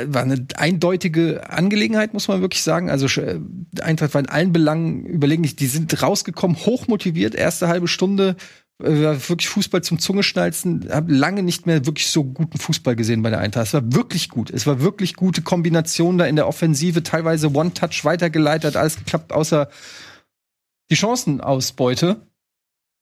war 0.07 0.23
eine 0.23 0.47
eindeutige 0.55 1.47
Angelegenheit, 1.47 2.13
muss 2.13 2.27
man 2.27 2.41
wirklich 2.41 2.63
sagen. 2.63 2.89
Also 2.89 3.05
äh, 3.21 3.39
Eintracht 3.81 4.15
war 4.15 4.21
in 4.21 4.29
allen 4.29 4.51
Belangen 4.51 5.05
überlegen. 5.05 5.43
Die 5.43 5.67
sind 5.67 6.01
rausgekommen, 6.01 6.57
hochmotiviert, 6.57 7.35
erste 7.35 7.67
halbe 7.67 7.87
Stunde, 7.87 8.35
äh, 8.81 8.87
wirklich 8.87 9.47
Fußball 9.47 9.83
zum 9.83 9.99
Zungeschnalzen. 9.99 10.89
Hab 10.89 11.05
lange 11.07 11.43
nicht 11.43 11.67
mehr 11.67 11.85
wirklich 11.85 12.07
so 12.07 12.23
guten 12.23 12.57
Fußball 12.57 12.95
gesehen 12.95 13.21
bei 13.21 13.29
der 13.29 13.39
Eintracht. 13.39 13.67
Es 13.67 13.73
war 13.75 13.93
wirklich 13.93 14.29
gut. 14.29 14.49
Es 14.49 14.65
war 14.65 14.81
wirklich 14.81 15.15
gute 15.15 15.43
Kombination 15.43 16.17
da 16.17 16.25
in 16.25 16.35
der 16.35 16.47
Offensive, 16.47 17.03
teilweise 17.03 17.53
One-Touch 17.53 18.05
weitergeleitet, 18.05 18.75
alles 18.75 18.97
geklappt, 18.97 19.31
außer 19.31 19.69
die 20.89 20.95
Chancenausbeute. 20.95 22.25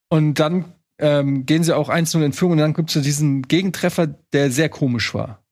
Und 0.10 0.36
dann 0.36 0.73
ähm, 1.00 1.46
gehen 1.46 1.64
sie 1.64 1.76
auch 1.76 1.90
1-0 1.90 2.24
in 2.24 2.34
Führung 2.34 2.54
und 2.54 2.58
dann 2.60 2.74
gibt 2.74 2.96
es 2.96 3.02
diesen 3.02 3.44
Gegentreffer, 3.44 4.08
der 4.08 4.52
sehr 4.52 4.70
komisch 4.70 5.14
war. 5.14 5.44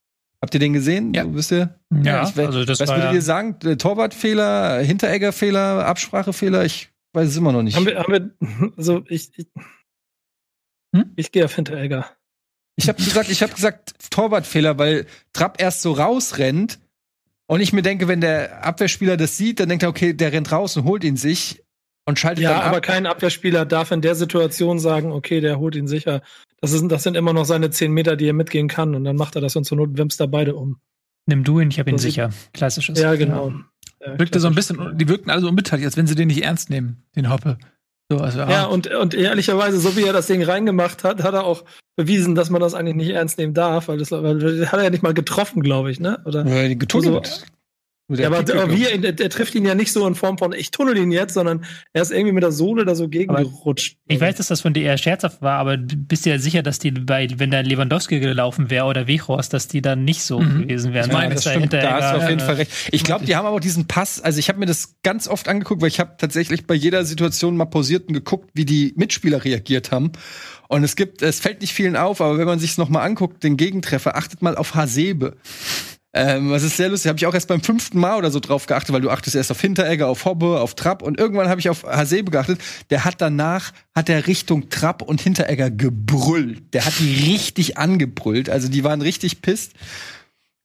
Habt 0.41 0.53
ihr 0.53 0.59
den 0.59 0.73
gesehen? 0.73 1.13
Ja. 1.13 1.23
Du 1.23 1.35
wisst 1.35 1.51
ihr? 1.51 1.79
Ja, 2.03 2.23
ich, 2.27 2.37
also 2.37 2.65
das 2.65 2.79
was 2.79 2.89
war 2.89 2.97
würdet 2.97 3.13
ihr 3.13 3.21
sagen? 3.21 3.57
Äh, 3.63 3.77
Torwartfehler, 3.77 4.79
Hintereggerfehler, 4.79 5.85
Absprachefehler? 5.85 6.65
Ich 6.65 6.89
weiß 7.13 7.29
es 7.29 7.37
immer 7.37 7.51
noch 7.51 7.61
nicht. 7.61 7.75
Haben 7.75 7.85
wir, 7.85 7.99
haben 7.99 8.11
wir, 8.11 8.71
also 8.77 9.03
ich, 9.07 9.31
ich, 9.37 9.47
Hm? 10.95 11.11
ich 11.15 11.31
gehe 11.31 11.45
auf 11.45 11.55
Hinteregger. 11.55 12.05
Ich 12.75 12.87
habe 12.87 13.01
gesagt, 13.01 13.29
ich 13.29 13.43
habe 13.43 13.53
gesagt 13.53 14.11
Torwartfehler, 14.11 14.77
weil 14.77 15.05
Trapp 15.33 15.61
erst 15.61 15.81
so 15.81 15.93
rausrennt 15.93 16.79
und 17.47 17.61
ich 17.61 17.73
mir 17.73 17.81
denke, 17.81 18.07
wenn 18.07 18.21
der 18.21 18.65
Abwehrspieler 18.65 19.17
das 19.17 19.37
sieht, 19.37 19.59
dann 19.59 19.69
denkt 19.69 19.83
er, 19.83 19.89
okay, 19.89 20.13
der 20.13 20.31
rennt 20.31 20.51
raus 20.51 20.77
und 20.77 20.85
holt 20.85 21.03
ihn 21.03 21.17
sich 21.17 21.63
und 22.05 22.19
schaltet 22.19 22.43
Ja, 22.43 22.51
dann 22.51 22.61
ab. 22.61 22.67
aber 22.67 22.81
kein 22.81 23.05
Abwehrspieler 23.05 23.65
darf 23.65 23.91
in 23.91 24.01
der 24.01 24.15
Situation 24.15 24.79
sagen, 24.79 25.11
okay, 25.11 25.39
der 25.41 25.59
holt 25.59 25.75
ihn 25.75 25.87
sicher. 25.87 26.21
Das, 26.61 26.73
ist, 26.73 26.87
das 26.89 27.03
sind 27.03 27.15
immer 27.17 27.33
noch 27.33 27.45
seine 27.45 27.69
10 27.69 27.91
Meter, 27.91 28.15
die 28.15 28.27
er 28.27 28.33
mitgehen 28.33 28.67
kann. 28.67 28.95
Und 28.95 29.03
dann 29.03 29.15
macht 29.15 29.35
er 29.35 29.41
das 29.41 29.55
und 29.55 29.63
zur 29.65 29.77
Not 29.77 29.97
wimst 29.97 30.19
er 30.19 30.27
beide 30.27 30.55
um. 30.55 30.79
Nimm 31.27 31.43
du 31.43 31.59
ihn, 31.59 31.69
ich 31.69 31.79
hab 31.79 31.87
ihn 31.87 31.97
So 31.97 32.03
sieht- 32.03 32.13
sicher. 32.13 32.29
Klassisches. 32.53 32.99
Ja, 32.99 33.15
genau. 33.15 33.53
Ja, 34.03 34.17
Wirkte 34.19 34.39
so 34.39 34.47
ein 34.47 34.55
bisschen, 34.55 34.97
die 34.97 35.07
wirkten 35.07 35.29
alle 35.29 35.41
so 35.41 35.47
unbeteiligt, 35.49 35.85
als 35.85 35.97
wenn 35.97 36.07
sie 36.07 36.15
den 36.15 36.27
nicht 36.27 36.43
ernst 36.43 36.69
nehmen, 36.71 37.03
den 37.15 37.29
Hoppe. 37.29 37.57
So, 38.11 38.17
also, 38.17 38.39
Ja, 38.39 38.63
ah, 38.63 38.65
und, 38.65 38.87
und 38.87 39.13
ehrlicherweise, 39.13 39.79
so 39.79 39.95
wie 39.95 40.03
er 40.03 40.11
das 40.13 40.27
Ding 40.27 40.43
reingemacht 40.43 41.03
hat, 41.03 41.23
hat 41.23 41.33
er 41.35 41.43
auch 41.45 41.63
bewiesen, 41.95 42.33
dass 42.35 42.49
man 42.49 42.59
das 42.59 42.73
eigentlich 42.73 42.95
nicht 42.95 43.11
ernst 43.11 43.37
nehmen 43.37 43.53
darf, 43.53 43.87
weil 43.87 43.99
das, 43.99 44.11
weil 44.11 44.39
das 44.39 44.71
hat 44.71 44.79
er 44.79 44.85
ja 44.85 44.89
nicht 44.89 45.03
mal 45.03 45.13
getroffen, 45.13 45.61
glaube 45.61 45.91
ich, 45.91 45.99
ne? 45.99 46.19
Oder? 46.25 46.45
Ja, 46.45 46.73
getunnelt. 46.73 47.25
Also- 47.27 47.45
Ja, 48.19 48.29
der 48.29 48.39
aber, 48.39 48.63
aber 48.63 48.73
wie, 48.73 48.83
ich. 48.83 49.03
er, 49.03 49.11
der 49.13 49.29
trifft 49.29 49.55
ihn 49.55 49.65
ja 49.65 49.75
nicht 49.75 49.91
so 49.91 50.05
in 50.07 50.15
Form 50.15 50.37
von, 50.37 50.53
ich 50.53 50.71
tunnel 50.71 50.97
ihn 50.97 51.11
jetzt, 51.11 51.33
sondern 51.33 51.65
er 51.93 52.01
ist 52.01 52.11
irgendwie 52.11 52.33
mit 52.33 52.43
der 52.43 52.51
Sohle 52.51 52.85
da 52.85 52.95
so 52.95 53.07
gegengerutscht. 53.07 53.97
Ich 54.07 54.19
weiß, 54.19 54.35
dass 54.35 54.47
das 54.47 54.61
von 54.61 54.73
dir 54.73 54.83
eher 54.83 54.97
scherzhaft 54.97 55.41
war, 55.41 55.57
aber 55.59 55.77
bist 55.77 56.25
du 56.25 56.29
ja 56.29 56.39
sicher, 56.39 56.61
dass 56.63 56.79
die 56.79 56.91
bei, 56.91 57.27
wenn 57.37 57.51
da 57.51 57.61
Lewandowski 57.61 58.19
gelaufen 58.19 58.69
wäre 58.69 58.85
oder 58.85 59.07
Weghorst, 59.07 59.53
dass 59.53 59.67
die 59.67 59.81
dann 59.81 60.03
nicht 60.03 60.23
so 60.23 60.39
Mhm. 60.41 60.63
gewesen 60.63 60.93
wären. 60.93 61.07
Ich 61.07 61.13
meine, 61.13 61.33
Dass 61.35 61.43
das 61.43 61.53
da 61.53 61.59
stimmt, 61.59 61.73
da 61.73 61.93
hast 61.93 62.13
du 62.13 62.17
auf 62.17 62.29
jeden 62.29 62.41
äh, 62.41 62.45
Fall 62.45 62.55
recht. 62.55 62.71
Ich 62.91 63.03
glaube, 63.03 63.25
die 63.25 63.35
haben 63.35 63.45
aber 63.45 63.55
auch 63.55 63.61
diesen 63.61 63.87
Pass, 63.87 64.19
also 64.21 64.39
ich 64.39 64.49
habe 64.49 64.59
mir 64.59 64.65
das 64.65 64.95
ganz 65.03 65.27
oft 65.27 65.47
angeguckt, 65.47 65.81
weil 65.81 65.87
ich 65.89 65.99
habe 65.99 66.15
tatsächlich 66.17 66.67
bei 66.67 66.73
jeder 66.73 67.05
Situation 67.05 67.55
mal 67.57 67.65
pausiert 67.65 68.07
und 68.07 68.13
geguckt, 68.13 68.49
wie 68.53 68.65
die 68.65 68.93
Mitspieler 68.95 69.43
reagiert 69.43 69.91
haben. 69.91 70.11
Und 70.67 70.83
es 70.83 70.95
gibt, 70.95 71.21
es 71.21 71.39
fällt 71.39 71.61
nicht 71.61 71.73
vielen 71.73 71.95
auf, 71.97 72.21
aber 72.21 72.37
wenn 72.37 72.45
man 72.47 72.59
sich 72.59 72.77
noch 72.77 72.87
mal 72.89 73.01
anguckt, 73.01 73.43
den 73.43 73.57
Gegentreffer, 73.57 74.15
achtet 74.15 74.41
mal 74.41 74.55
auf 74.55 74.73
Hasebe. 74.75 75.35
Ähm, 76.13 76.51
was 76.51 76.63
ist 76.63 76.75
sehr 76.75 76.89
lustig, 76.89 77.07
habe 77.07 77.17
ich 77.17 77.25
auch 77.25 77.33
erst 77.33 77.47
beim 77.47 77.61
fünften 77.61 77.97
Mal 77.97 78.17
oder 78.17 78.31
so 78.31 78.41
drauf 78.41 78.65
geachtet, 78.65 78.93
weil 78.93 78.99
du 78.99 79.09
achtest 79.09 79.35
erst 79.35 79.49
auf 79.49 79.61
Hinteregger, 79.61 80.07
auf 80.07 80.25
Hobbe, 80.25 80.59
auf 80.59 80.75
Trapp 80.75 81.01
und 81.01 81.17
irgendwann 81.17 81.47
habe 81.47 81.61
ich 81.61 81.69
auf 81.69 81.83
Hasebe 81.83 82.31
geachtet. 82.31 82.59
Der 82.89 83.05
hat 83.05 83.21
danach, 83.21 83.71
hat 83.95 84.09
er 84.09 84.27
Richtung 84.27 84.69
Trapp 84.69 85.01
und 85.01 85.21
Hinteregger 85.21 85.71
gebrüllt. 85.71 86.73
Der 86.73 86.85
hat 86.85 86.99
die 86.99 87.31
richtig 87.31 87.77
angebrüllt, 87.77 88.49
also 88.49 88.67
die 88.67 88.83
waren 88.83 89.01
richtig 89.01 89.41
pisst. 89.41 89.71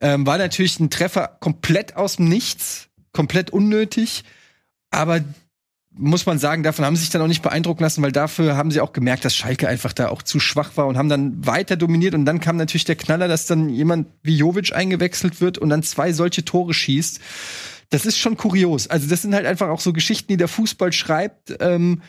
Ähm, 0.01 0.27
war 0.27 0.37
natürlich 0.37 0.81
ein 0.81 0.91
Treffer 0.91 1.37
komplett 1.41 1.97
aus 1.97 2.17
dem 2.17 2.29
Nichts, 2.29 2.89
komplett 3.13 3.51
unnötig, 3.51 4.25
aber 4.91 5.21
muss 5.99 6.27
man 6.27 6.39
sagen, 6.39 6.63
davon 6.63 6.85
haben 6.85 6.97
sie 6.97 7.03
sich 7.03 7.11
dann 7.11 7.23
auch 7.23 7.27
nicht 7.27 7.43
beeindrucken 7.43 7.83
lassen, 7.83 8.03
weil 8.03 8.13
dafür 8.13 8.57
haben 8.57 8.71
sie 8.71 8.81
auch 8.81 8.93
gemerkt, 8.93 9.25
dass 9.25 9.35
Schalke 9.35 9.69
einfach 9.69 9.93
da 9.93 10.09
auch 10.09 10.23
zu 10.23 10.41
schwach 10.41 10.77
war 10.77 10.87
und 10.87 10.99
haben 10.99 11.09
dann 11.09 11.47
weiter 11.47 11.77
dominiert 11.77 12.15
und 12.15 12.25
dann 12.27 12.41
kam 12.41 12.57
natürlich 12.57 12.85
der 12.85 12.97
Knaller, 12.97 13.29
dass 13.29 13.47
dann 13.47 13.69
jemand 13.69 14.09
wie 14.23 14.37
Jovic 14.37 14.75
eingewechselt 14.75 15.41
wird 15.41 15.59
und 15.59 15.71
dann 15.71 15.83
zwei 15.83 16.13
solche 16.13 16.45
Tore 16.45 16.75
schießt. 16.75 17.21
Das 17.91 18.05
ist 18.05 18.19
schon 18.19 18.37
kurios. 18.37 18.89
Also 18.89 19.09
das 19.09 19.23
sind 19.23 19.35
halt 19.35 19.47
einfach 19.47 19.69
auch 19.69 19.81
so 19.81 19.93
Geschichten, 19.93 20.29
die 20.29 20.37
der 20.37 20.49
Fußball 20.49 20.93
schreibt, 20.93 21.57
ähm, 21.61 22.03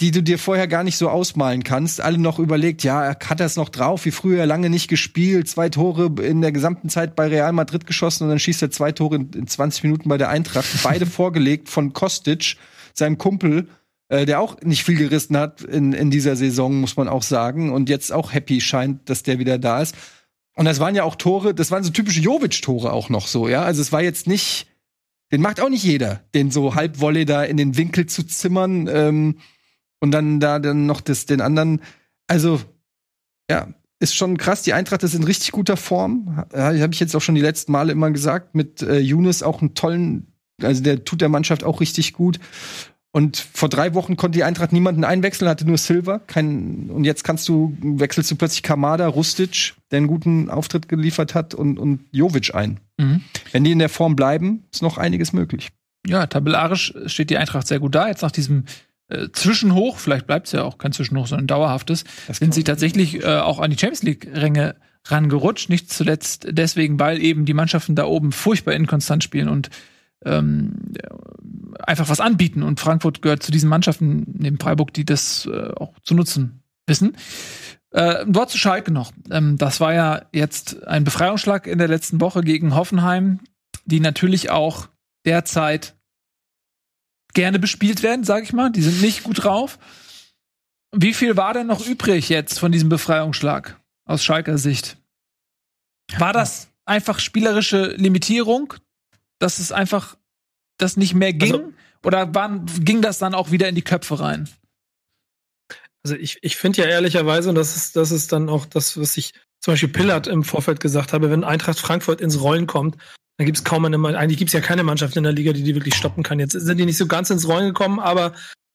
die 0.00 0.10
du 0.10 0.22
dir 0.22 0.38
vorher 0.38 0.66
gar 0.66 0.82
nicht 0.82 0.96
so 0.96 1.08
ausmalen 1.08 1.62
kannst. 1.62 2.00
Alle 2.00 2.18
noch 2.18 2.38
überlegt, 2.38 2.82
ja, 2.82 3.14
hat 3.24 3.40
er 3.40 3.46
es 3.46 3.56
noch 3.56 3.68
drauf, 3.68 4.06
wie 4.06 4.10
früher 4.10 4.46
lange 4.46 4.70
nicht 4.70 4.88
gespielt, 4.88 5.48
zwei 5.48 5.68
Tore 5.68 6.10
in 6.22 6.40
der 6.40 6.52
gesamten 6.52 6.88
Zeit 6.88 7.14
bei 7.14 7.28
Real 7.28 7.52
Madrid 7.52 7.86
geschossen 7.86 8.24
und 8.24 8.30
dann 8.30 8.38
schießt 8.38 8.62
er 8.62 8.70
zwei 8.70 8.92
Tore 8.92 9.16
in, 9.16 9.30
in 9.34 9.46
20 9.46 9.84
Minuten 9.84 10.08
bei 10.08 10.16
der 10.16 10.30
Eintracht. 10.30 10.68
Beide 10.82 11.06
vorgelegt 11.06 11.68
von 11.68 11.92
Kostic, 11.92 12.56
seinem 12.94 13.18
Kumpel, 13.18 13.68
äh, 14.08 14.26
der 14.26 14.40
auch 14.40 14.60
nicht 14.62 14.84
viel 14.84 14.96
gerissen 14.96 15.36
hat 15.36 15.62
in, 15.62 15.92
in 15.92 16.10
dieser 16.10 16.36
Saison, 16.36 16.80
muss 16.80 16.96
man 16.96 17.08
auch 17.08 17.22
sagen. 17.22 17.72
Und 17.72 17.88
jetzt 17.88 18.12
auch 18.12 18.32
happy 18.32 18.60
scheint, 18.60 19.08
dass 19.08 19.22
der 19.22 19.38
wieder 19.38 19.58
da 19.58 19.82
ist. 19.82 19.94
Und 20.56 20.64
das 20.64 20.80
waren 20.80 20.94
ja 20.94 21.04
auch 21.04 21.14
Tore, 21.14 21.54
das 21.54 21.70
waren 21.70 21.84
so 21.84 21.90
typische 21.90 22.20
Jovic-Tore 22.20 22.92
auch 22.92 23.08
noch 23.08 23.26
so, 23.26 23.48
ja. 23.48 23.62
Also 23.62 23.80
es 23.80 23.92
war 23.92 24.02
jetzt 24.02 24.26
nicht, 24.26 24.66
den 25.32 25.40
macht 25.40 25.60
auch 25.60 25.68
nicht 25.68 25.84
jeder, 25.84 26.22
den 26.34 26.50
so 26.50 26.74
Halbwolle 26.74 27.24
da 27.24 27.44
in 27.44 27.56
den 27.56 27.76
Winkel 27.76 28.06
zu 28.06 28.24
zimmern 28.26 28.88
ähm, 28.88 29.38
und 30.00 30.10
dann 30.10 30.40
da 30.40 30.58
dann 30.58 30.86
noch 30.86 31.00
das, 31.00 31.26
den 31.26 31.40
anderen. 31.40 31.80
Also, 32.26 32.60
ja, 33.50 33.68
ist 34.00 34.16
schon 34.16 34.38
krass. 34.38 34.62
Die 34.62 34.72
Eintracht 34.72 35.02
ist 35.02 35.14
in 35.14 35.24
richtig 35.24 35.52
guter 35.52 35.76
Form. 35.76 36.44
Habe 36.54 36.92
ich 36.92 37.00
jetzt 37.00 37.14
auch 37.14 37.20
schon 37.20 37.34
die 37.34 37.40
letzten 37.40 37.72
Male 37.72 37.92
immer 37.92 38.10
gesagt. 38.10 38.54
Mit 38.54 38.82
äh, 38.82 38.98
Younes 38.98 39.42
auch 39.42 39.60
einen 39.60 39.74
tollen, 39.74 40.32
also 40.62 40.82
der 40.82 41.04
tut 41.04 41.20
der 41.20 41.28
Mannschaft 41.28 41.64
auch 41.64 41.80
richtig 41.80 42.12
gut. 42.12 42.38
Und 43.12 43.38
vor 43.38 43.68
drei 43.68 43.94
Wochen 43.94 44.16
konnte 44.16 44.38
die 44.38 44.44
Eintracht 44.44 44.72
niemanden 44.72 45.02
einwechseln, 45.02 45.48
hatte 45.48 45.66
nur 45.66 45.78
Silver. 45.78 46.20
Kein, 46.20 46.90
und 46.90 47.04
jetzt 47.04 47.24
kannst 47.24 47.48
du, 47.48 47.76
wechselst 47.82 48.30
du 48.30 48.36
plötzlich 48.36 48.62
Kamada, 48.62 49.08
Rustic, 49.08 49.74
der 49.90 49.96
einen 49.96 50.06
guten 50.06 50.48
Auftritt 50.48 50.88
geliefert 50.88 51.34
hat, 51.34 51.54
und, 51.54 51.78
und 51.78 52.04
Jovic 52.12 52.54
ein. 52.54 52.78
Mhm. 52.98 53.22
Wenn 53.50 53.64
die 53.64 53.72
in 53.72 53.80
der 53.80 53.88
Form 53.88 54.14
bleiben, 54.14 54.62
ist 54.72 54.82
noch 54.82 54.96
einiges 54.96 55.32
möglich. 55.32 55.70
Ja, 56.06 56.26
tabellarisch 56.26 56.94
steht 57.06 57.30
die 57.30 57.36
Eintracht 57.36 57.66
sehr 57.66 57.80
gut 57.80 57.96
da. 57.96 58.06
Jetzt 58.06 58.22
nach 58.22 58.30
diesem 58.30 58.64
äh, 59.08 59.26
Zwischenhoch, 59.32 59.98
vielleicht 59.98 60.28
bleibt 60.28 60.46
es 60.46 60.52
ja 60.52 60.62
auch 60.62 60.78
kein 60.78 60.92
Zwischenhoch, 60.92 61.26
sondern 61.26 61.48
dauerhaftes, 61.48 62.04
sind 62.30 62.54
sie 62.54 62.62
tatsächlich 62.62 63.24
äh, 63.24 63.38
auch 63.38 63.58
an 63.58 63.72
die 63.72 63.76
Champions 63.76 64.04
League-Ränge 64.04 64.76
rangerutscht. 65.06 65.68
Nicht 65.68 65.92
zuletzt 65.92 66.46
deswegen, 66.48 67.00
weil 67.00 67.20
eben 67.20 67.44
die 67.44 67.54
Mannschaften 67.54 67.96
da 67.96 68.04
oben 68.04 68.30
furchtbar 68.30 68.74
inkonstant 68.74 69.24
spielen 69.24 69.48
und 69.48 69.68
ähm, 70.24 70.92
einfach 71.80 72.08
was 72.08 72.20
anbieten. 72.20 72.62
Und 72.62 72.80
Frankfurt 72.80 73.22
gehört 73.22 73.42
zu 73.42 73.52
diesen 73.52 73.68
Mannschaften 73.68 74.24
neben 74.38 74.58
Freiburg, 74.58 74.92
die 74.92 75.04
das 75.04 75.46
äh, 75.46 75.72
auch 75.76 75.98
zu 76.02 76.14
nutzen 76.14 76.62
wissen. 76.86 77.16
Äh, 77.92 78.22
ein 78.22 78.34
Wort 78.34 78.50
zu 78.50 78.58
Schalke 78.58 78.90
noch. 78.90 79.12
Ähm, 79.30 79.56
das 79.58 79.80
war 79.80 79.94
ja 79.94 80.22
jetzt 80.32 80.86
ein 80.86 81.04
Befreiungsschlag 81.04 81.66
in 81.66 81.78
der 81.78 81.88
letzten 81.88 82.20
Woche 82.20 82.42
gegen 82.42 82.74
Hoffenheim, 82.74 83.40
die 83.84 84.00
natürlich 84.00 84.50
auch 84.50 84.88
derzeit 85.24 85.96
gerne 87.32 87.58
bespielt 87.58 88.02
werden, 88.02 88.24
sag 88.24 88.44
ich 88.44 88.52
mal. 88.52 88.70
Die 88.70 88.82
sind 88.82 89.00
nicht 89.00 89.22
gut 89.22 89.44
drauf. 89.44 89.78
Wie 90.92 91.14
viel 91.14 91.36
war 91.36 91.54
denn 91.54 91.68
noch 91.68 91.86
übrig 91.86 92.28
jetzt 92.28 92.58
von 92.58 92.72
diesem 92.72 92.88
Befreiungsschlag 92.88 93.80
aus 94.04 94.24
Schalker 94.24 94.58
Sicht? 94.58 94.98
War 96.18 96.32
das 96.32 96.68
einfach 96.84 97.20
spielerische 97.20 97.94
Limitierung, 97.94 98.74
dass 99.40 99.58
es 99.58 99.72
einfach 99.72 100.16
das 100.78 100.96
nicht 100.96 101.14
mehr 101.14 101.32
ging? 101.32 101.52
Also- 101.54 101.72
Oder 102.04 102.34
waren, 102.34 102.64
ging 102.84 103.02
das 103.02 103.18
dann 103.18 103.34
auch 103.34 103.50
wieder 103.50 103.68
in 103.68 103.74
die 103.74 103.82
Köpfe 103.82 104.20
rein? 104.20 104.48
Also 106.02 106.16
ich, 106.16 106.38
ich 106.42 106.56
finde 106.56 106.82
ja 106.82 106.88
ehrlicherweise, 106.88 107.50
und 107.50 107.56
das 107.56 107.76
ist, 107.76 107.96
das 107.96 108.10
ist 108.10 108.32
dann 108.32 108.48
auch 108.48 108.64
das, 108.64 108.98
was 108.98 109.16
ich 109.18 109.34
zum 109.60 109.74
Beispiel 109.74 109.90
Pillard 109.90 110.26
im 110.26 110.44
Vorfeld 110.44 110.80
gesagt 110.80 111.12
habe, 111.12 111.30
wenn 111.30 111.44
Eintracht 111.44 111.78
Frankfurt 111.78 112.22
ins 112.22 112.40
Rollen 112.40 112.66
kommt, 112.66 112.96
dann 113.36 113.44
gibt 113.44 113.58
es 113.58 113.64
kaum 113.64 113.84
eine, 113.84 113.98
Mann- 113.98 114.14
eigentlich 114.16 114.38
gibt 114.38 114.48
es 114.48 114.54
ja 114.54 114.60
keine 114.60 114.82
Mannschaft 114.82 115.16
in 115.16 115.24
der 115.24 115.32
Liga, 115.32 115.52
die 115.52 115.62
die 115.62 115.74
wirklich 115.74 115.94
stoppen 115.94 116.22
kann. 116.22 116.38
Jetzt 116.40 116.52
sind 116.52 116.78
die 116.78 116.86
nicht 116.86 116.96
so 116.96 117.06
ganz 117.06 117.28
ins 117.28 117.46
Rollen 117.46 117.66
gekommen, 117.68 118.00
aber 118.00 118.32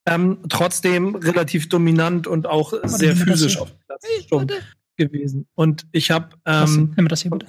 ähm, 0.07 0.37
trotzdem 0.49 1.15
relativ 1.15 1.67
dominant 1.69 2.27
und 2.27 2.45
auch 2.45 2.73
sehr 2.83 3.15
physisch 3.15 3.57
auf 3.57 3.71
dem 3.71 3.79
Platz 3.87 4.05
schon 4.29 4.51
gewesen. 4.97 5.47
Und 5.55 5.87
ich 5.91 6.11
habe 6.11 6.29
ähm, 6.45 6.93
Nimm 6.95 7.07
das 7.07 7.23
hier 7.23 7.31
bitte. 7.31 7.47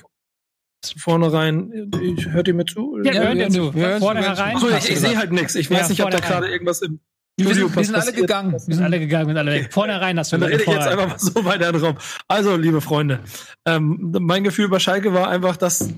Vornherein, 0.99 1.91
ich, 2.01 2.29
hört 2.29 2.49
ihr 2.49 2.55
mir 2.55 2.65
zu? 2.65 2.99
Ja, 3.03 3.13
Ja, 3.13 3.99
Vorne 3.99 4.21
zu. 4.23 4.29
herein. 4.29 4.57
Achso, 4.57 4.71
hast 4.71 4.85
ich, 4.85 4.87
du 4.89 4.93
ich 4.95 5.01
sehe 5.01 5.17
halt 5.17 5.33
nichts. 5.33 5.55
Ich 5.55 5.71
weiß 5.71 5.81
Ja, 5.83 5.89
nicht, 5.89 6.03
ob 6.03 6.11
da 6.11 6.19
gerade 6.19 6.49
irgendwas 6.49 6.83
im 6.83 7.01
Wir 7.39 7.55
sind, 7.55 7.75
wir 7.77 7.85
sind 7.85 7.95
alle 7.97 8.13
gegangen. 8.13 8.53
Wir 8.53 8.61
sind 8.61 8.83
alle 8.85 8.99
gegangen, 8.99 9.27
wir 9.29 9.35
sind 9.35 9.39
alle 9.39 9.53
weg. 9.53 9.73
Vorne 9.73 10.01
rein 10.01 10.19
hast 10.19 10.33
du 10.33 10.39
Dann 10.39 10.49
rede 10.49 10.63
ich 10.63 10.69
jetzt 10.69 10.87
einfach 10.87 11.09
mal 11.09 11.19
so 11.19 11.45
weiter 11.45 11.69
in 11.69 11.75
den 11.75 11.85
Raum. 11.85 11.97
Also, 12.29 12.57
liebe 12.57 12.81
Freunde, 12.81 13.21
ähm, 13.67 14.15
mein 14.21 14.45
Gefühl 14.45 14.69
bei 14.69 14.79
Schalke 14.79 15.13
war 15.13 15.29
einfach, 15.29 15.57
dass 15.57 15.89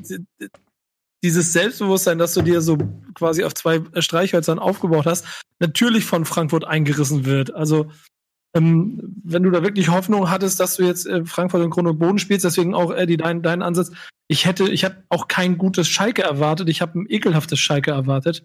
dieses 1.22 1.52
Selbstbewusstsein, 1.52 2.18
das 2.18 2.34
du 2.34 2.42
dir 2.42 2.60
so 2.60 2.78
quasi 3.14 3.44
auf 3.44 3.54
zwei 3.54 3.80
Streichhölzern 3.98 4.58
aufgebaut 4.58 5.06
hast, 5.06 5.26
natürlich 5.58 6.04
von 6.04 6.24
Frankfurt 6.24 6.64
eingerissen 6.64 7.24
wird. 7.24 7.52
Also 7.54 7.90
ähm, 8.54 9.00
wenn 9.24 9.42
du 9.42 9.50
da 9.50 9.62
wirklich 9.62 9.88
Hoffnung 9.90 10.30
hattest, 10.30 10.60
dass 10.60 10.76
du 10.76 10.84
jetzt 10.84 11.06
äh, 11.06 11.24
Frankfurt 11.24 11.62
in 11.62 11.70
Grund 11.70 11.88
und 11.88 11.98
Boden 11.98 12.18
spielst, 12.18 12.44
deswegen 12.44 12.74
auch 12.74 12.92
Eddie, 12.92 13.16
dein, 13.16 13.42
dein 13.42 13.62
Ansatz. 13.62 13.90
Ich 14.28 14.46
hätte, 14.46 14.68
ich 14.70 14.84
habe 14.84 15.02
auch 15.08 15.28
kein 15.28 15.58
gutes 15.58 15.88
Schalke 15.88 16.22
erwartet, 16.22 16.68
ich 16.68 16.80
habe 16.80 16.98
ein 16.98 17.06
ekelhaftes 17.08 17.58
Schalke 17.58 17.90
erwartet. 17.90 18.44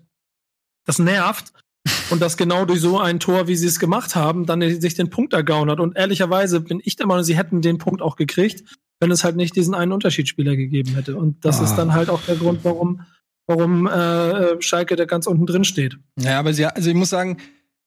Das 0.86 1.00
nervt. 1.00 1.54
Und 2.10 2.22
das 2.22 2.38
genau 2.38 2.64
durch 2.64 2.80
so 2.80 3.00
ein 3.00 3.20
Tor, 3.20 3.48
wie 3.48 3.56
sie 3.58 3.68
es 3.68 3.80
gemacht 3.80 4.16
haben, 4.16 4.46
dann 4.46 4.62
sich 4.80 4.94
den 4.94 5.10
Punkt 5.10 5.34
ergaunert. 5.34 5.82
Und 5.82 5.98
ehrlicherweise 5.98 6.62
bin 6.62 6.82
ich 6.84 6.96
der 6.96 7.08
Meinung, 7.08 7.24
sie 7.24 7.36
hätten 7.36 7.62
den 7.62 7.78
Punkt 7.78 8.02
auch 8.02 8.16
gekriegt, 8.16 8.64
wenn 9.02 9.12
es 9.12 9.26
halt 9.26 9.36
nicht 9.36 9.56
diesen 9.56 9.74
einen 9.74 9.92
Unterschiedsspieler 9.92 10.56
gegeben 10.56 10.96
hätte. 10.96 11.18
Und 11.18 11.44
das 11.44 11.60
ah. 11.60 11.66
ist 11.66 11.76
dann 11.76 11.94
halt 11.94 12.10
auch 12.10 12.22
der 12.22 12.36
Grund, 12.36 12.64
warum, 12.64 13.02
warum 13.48 13.88
äh, 13.88 14.62
Schalke 14.62 14.96
da 14.96 15.04
ganz 15.04 15.28
unten 15.28 15.46
drin 15.46 15.66
steht. 15.66 15.98
Ja, 16.18 16.40
aber 16.40 16.54
sie, 16.54 16.66
also 16.66 16.90
ich 16.90 16.96
muss 16.96 17.10
sagen, 17.10 17.38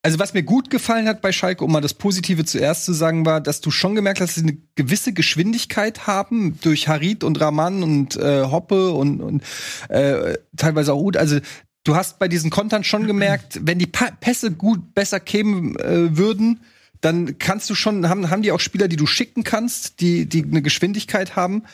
also 0.07 0.21
was 0.21 0.35
mir 0.35 0.45
gut 0.45 0.71
gefallen 0.71 1.09
hat 1.09 1.21
bei 1.21 1.33
Schalke, 1.33 1.65
um 1.65 1.73
mal 1.73 1.81
das 1.81 1.93
Positive 1.93 2.45
zuerst 2.45 2.85
zu 2.85 2.93
sagen, 2.93 3.27
war, 3.27 3.41
dass 3.41 3.61
du 3.61 3.73
schon 3.73 3.97
gemerkt 3.97 4.21
hast, 4.21 4.37
dass 4.37 4.45
sie 4.45 4.49
eine 4.49 4.59
gewisse 4.77 5.13
Geschwindigkeit 5.13 6.07
haben 6.07 6.61
durch 6.61 6.87
Harit 6.87 7.25
und 7.25 7.41
Rahman 7.41 7.83
und 7.83 8.15
äh, 8.15 8.45
Hoppe 8.45 8.93
und, 8.93 9.21
und 9.21 9.43
äh, 9.89 10.39
teilweise 10.57 10.93
auch 10.93 11.03
Ud. 11.03 11.17
Also 11.17 11.41
du 11.83 11.97
hast 11.97 12.21
bei 12.21 12.29
diesen 12.29 12.51
Kontern 12.51 12.85
schon 12.85 13.07
gemerkt, 13.09 13.59
wenn 13.63 13.81
die 13.81 13.89
pa 13.89 14.13
Pässe 14.21 14.53
gut 14.53 14.95
besser 14.95 15.19
kämen 15.19 15.77
äh, 15.81 16.17
würden, 16.17 16.61
dann 17.01 17.41
kannst 17.41 17.69
du 17.69 17.75
schon, 17.75 18.09
haben, 18.09 18.31
haben 18.31 18.43
die 18.43 18.53
auch 18.53 18.61
Spieler, 18.61 18.87
die 18.87 18.95
du 18.95 19.07
schicken 19.07 19.43
kannst, 19.43 20.01
die, 20.01 20.27
die 20.29 20.45
eine 20.45 20.63
Geschwindigkeit 20.63 21.35
haben. 21.35 21.65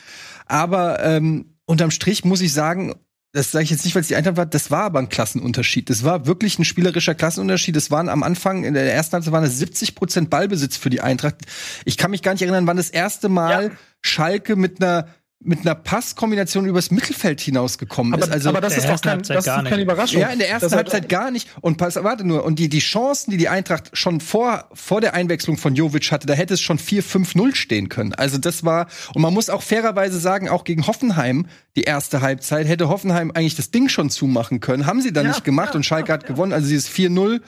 Aber 0.47 1.03
ähm, 1.03 1.53
unterm 1.65 1.91
Strich 1.91 2.25
muss 2.25 2.41
ich 2.41 2.51
sagen, 2.51 2.95
das 3.33 3.51
sage 3.51 3.63
ich 3.63 3.71
jetzt 3.71 3.83
nicht, 3.83 3.95
weil 3.95 4.03
es 4.03 4.07
die 4.07 4.15
Eintracht 4.15 4.37
war, 4.37 4.45
das 4.45 4.69
war 4.69 4.83
aber 4.83 4.99
ein 4.99 5.09
Klassenunterschied. 5.09 5.89
Das 5.89 6.03
war 6.03 6.27
wirklich 6.27 6.59
ein 6.59 6.65
spielerischer 6.65 7.15
Klassenunterschied. 7.15 7.75
Es 7.75 7.89
waren 7.89 8.07
am 8.07 8.21
Anfang, 8.21 8.63
in 8.63 8.75
der 8.75 8.93
ersten 8.93 9.13
Halbzeit 9.13 9.33
waren 9.33 9.43
es 9.43 9.57
70 9.57 9.95
Prozent 9.95 10.29
Ballbesitz 10.29 10.77
für 10.77 10.91
die 10.91 11.01
Eintracht. 11.01 11.37
Ich 11.83 11.97
kann 11.97 12.11
mich 12.11 12.21
gar 12.21 12.33
nicht 12.33 12.43
erinnern, 12.43 12.67
wann 12.67 12.77
das 12.77 12.91
erste 12.91 13.29
Mal 13.29 13.65
ja. 13.65 13.71
Schalke 14.01 14.55
mit 14.55 14.81
einer 14.83 15.07
mit 15.45 15.61
einer 15.61 15.75
Passkombination 15.75 16.65
übers 16.65 16.91
Mittelfeld 16.91 17.41
hinausgekommen 17.41 18.13
aber, 18.13 18.23
ist. 18.23 18.31
Also 18.31 18.49
aber 18.49 18.61
das 18.61 18.77
ist 18.77 18.87
doch 18.87 19.01
kein, 19.01 19.21
das 19.21 19.45
ist 19.45 19.53
keine 19.53 19.81
Überraschung. 19.81 20.21
Ja, 20.21 20.29
in 20.29 20.39
der 20.39 20.49
ersten 20.49 20.73
Halbzeit 20.73 21.09
gar 21.09 21.31
nicht. 21.31 21.49
Und 21.61 21.77
pass, 21.77 21.95
warte 21.95 22.25
nur. 22.25 22.43
Und 22.43 22.59
die, 22.59 22.69
die 22.69 22.79
Chancen, 22.79 23.31
die 23.31 23.37
die 23.37 23.49
Eintracht 23.49 23.89
schon 23.93 24.21
vor, 24.21 24.69
vor 24.73 25.01
der 25.01 25.13
Einwechslung 25.13 25.57
von 25.57 25.75
Jovic 25.75 26.11
hatte, 26.11 26.27
da 26.27 26.33
hätte 26.33 26.53
es 26.53 26.61
schon 26.61 26.79
4-5-0 26.79 27.55
stehen 27.55 27.89
können. 27.89 28.13
Also 28.13 28.37
das 28.37 28.63
war, 28.63 28.87
und 29.13 29.21
man 29.21 29.33
muss 29.33 29.49
auch 29.49 29.61
fairerweise 29.61 30.19
sagen, 30.19 30.49
auch 30.49 30.63
gegen 30.63 30.87
Hoffenheim, 30.87 31.47
die 31.75 31.83
erste 31.83 32.21
Halbzeit, 32.21 32.67
hätte 32.67 32.89
Hoffenheim 32.89 33.31
eigentlich 33.31 33.55
das 33.55 33.71
Ding 33.71 33.89
schon 33.89 34.09
zumachen 34.09 34.59
können. 34.59 34.85
Haben 34.85 35.01
sie 35.01 35.11
dann 35.11 35.25
ja, 35.25 35.31
nicht 35.31 35.43
gemacht 35.43 35.69
ja, 35.69 35.75
und 35.75 35.85
Schalke 35.85 36.09
ja, 36.09 36.13
hat 36.15 36.25
gewonnen. 36.25 36.53
Also 36.53 36.69
dieses 36.69 36.89
4-0 36.89 37.41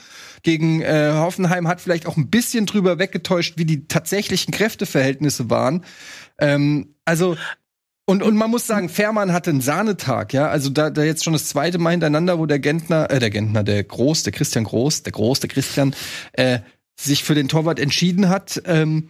gegen 0.43 0.81
äh, 0.81 1.11
Hoffenheim 1.13 1.67
hat 1.67 1.81
vielleicht 1.81 2.05
auch 2.05 2.17
ein 2.17 2.29
bisschen 2.29 2.65
drüber 2.65 2.99
weggetäuscht, 2.99 3.57
wie 3.57 3.65
die 3.65 3.87
tatsächlichen 3.87 4.53
Kräfteverhältnisse 4.53 5.49
waren. 5.49 5.83
Ähm, 6.39 6.95
also 7.05 7.37
und, 8.08 8.22
und 8.22 8.36
man 8.36 8.51
muss 8.51 8.68
sagen, 8.68 8.89
Fährmann 8.89 9.34
hatte 9.34 9.49
einen 9.49 9.62
Sahnetag, 9.62 10.34
ja. 10.34 10.47
Also 10.47 10.70
da, 10.70 10.91
da 10.91 11.03
jetzt 11.03 11.24
schon 11.24 11.34
das 11.34 11.45
zweite 11.45 11.80
Mal 11.80 11.91
hintereinander, 11.91 12.38
wo 12.38 12.45
der 12.45 12.60
Gentner, 12.60 13.10
äh, 13.10 13.20
der 13.20 13.32
Gentner, 13.32 13.64
der 13.64 13.84
Groß, 13.84 14.24
der 14.24 14.34
Christian 14.34 14.64
Groß, 14.64 15.03
der 15.03 15.12
Groß, 15.12 15.39
der 15.39 15.49
Christian, 15.49 15.95
äh, 16.34 16.60
sich 16.99 17.24
für 17.24 17.34
den 17.34 17.47
Torwart 17.47 17.80
entschieden 17.80 18.30
hat. 18.30 18.62
Ähm, 18.66 19.10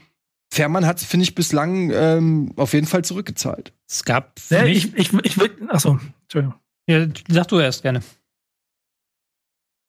Fährmann 0.52 0.86
hat, 0.86 1.02
finde 1.02 1.26
ich, 1.26 1.36
bislang 1.36 1.92
ähm, 1.92 2.54
auf 2.56 2.74
jeden 2.74 2.88
Fall 2.88 3.04
zurückgezahlt. 3.04 3.74
Es 3.90 4.06
gab. 4.06 4.40
Ja, 4.50 4.64
ich, 4.64 4.96
ich, 4.96 5.12
ich 5.24 5.38
will. 5.38 5.52
Achso, 5.68 6.00
Entschuldigung. 6.24 6.56
Ja, 6.88 7.06
sag 7.28 7.48
du 7.50 7.60
erst 7.60 7.82
gerne. 7.82 8.02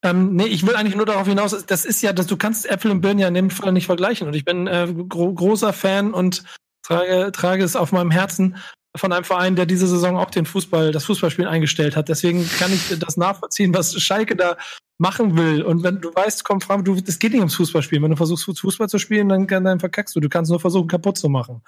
Ähm, 0.03 0.35
nee, 0.35 0.45
ich 0.45 0.65
will 0.65 0.75
eigentlich 0.75 0.95
nur 0.95 1.05
darauf 1.05 1.27
hinaus, 1.27 1.65
das 1.65 1.85
ist 1.85 2.01
ja, 2.01 2.13
dass 2.13 2.27
du 2.27 2.37
kannst 2.37 2.69
Äpfel 2.69 2.91
und 2.91 3.01
Birnen 3.01 3.19
ja 3.19 3.27
in 3.27 3.33
dem 3.33 3.49
Fall 3.49 3.71
nicht 3.71 3.85
vergleichen. 3.85 4.27
Und 4.27 4.35
ich 4.35 4.45
bin 4.45 4.67
äh, 4.67 4.93
gro 5.07 5.33
großer 5.33 5.73
Fan 5.73 6.13
und 6.13 6.43
trage, 6.83 7.31
trage 7.31 7.63
es 7.63 7.75
auf 7.75 7.91
meinem 7.91 8.11
Herzen, 8.11 8.57
von 8.97 9.13
einem 9.13 9.23
Verein, 9.23 9.55
der 9.55 9.65
diese 9.65 9.87
Saison 9.87 10.17
auch 10.17 10.29
den 10.29 10.45
Fußball, 10.45 10.91
das 10.91 11.05
Fußballspielen 11.05 11.49
eingestellt 11.49 11.95
hat. 11.95 12.09
Deswegen 12.09 12.47
kann 12.57 12.73
ich 12.73 12.97
das 12.99 13.17
nachvollziehen, 13.17 13.73
was 13.73 14.01
Schalke 14.01 14.35
da 14.35 14.57
machen 14.97 15.37
will. 15.37 15.61
Und 15.61 15.83
wenn 15.83 16.01
du 16.01 16.13
weißt, 16.13 16.43
komm, 16.43 16.61
Frank, 16.61 16.85
du, 16.85 16.95
es 16.95 17.19
geht 17.19 17.31
nicht 17.31 17.39
ums 17.39 17.55
Fußballspielen. 17.55 18.03
Wenn 18.03 18.11
du 18.11 18.17
versuchst, 18.17 18.59
Fußball 18.59 18.89
zu 18.89 18.97
spielen, 18.97 19.29
dann, 19.29 19.47
dann 19.47 19.79
verkackst 19.79 20.15
du. 20.15 20.19
Du 20.19 20.29
kannst 20.29 20.49
nur 20.49 20.59
versuchen, 20.59 20.87
kaputt 20.87 21.17
zu 21.17 21.29
machen. 21.29 21.61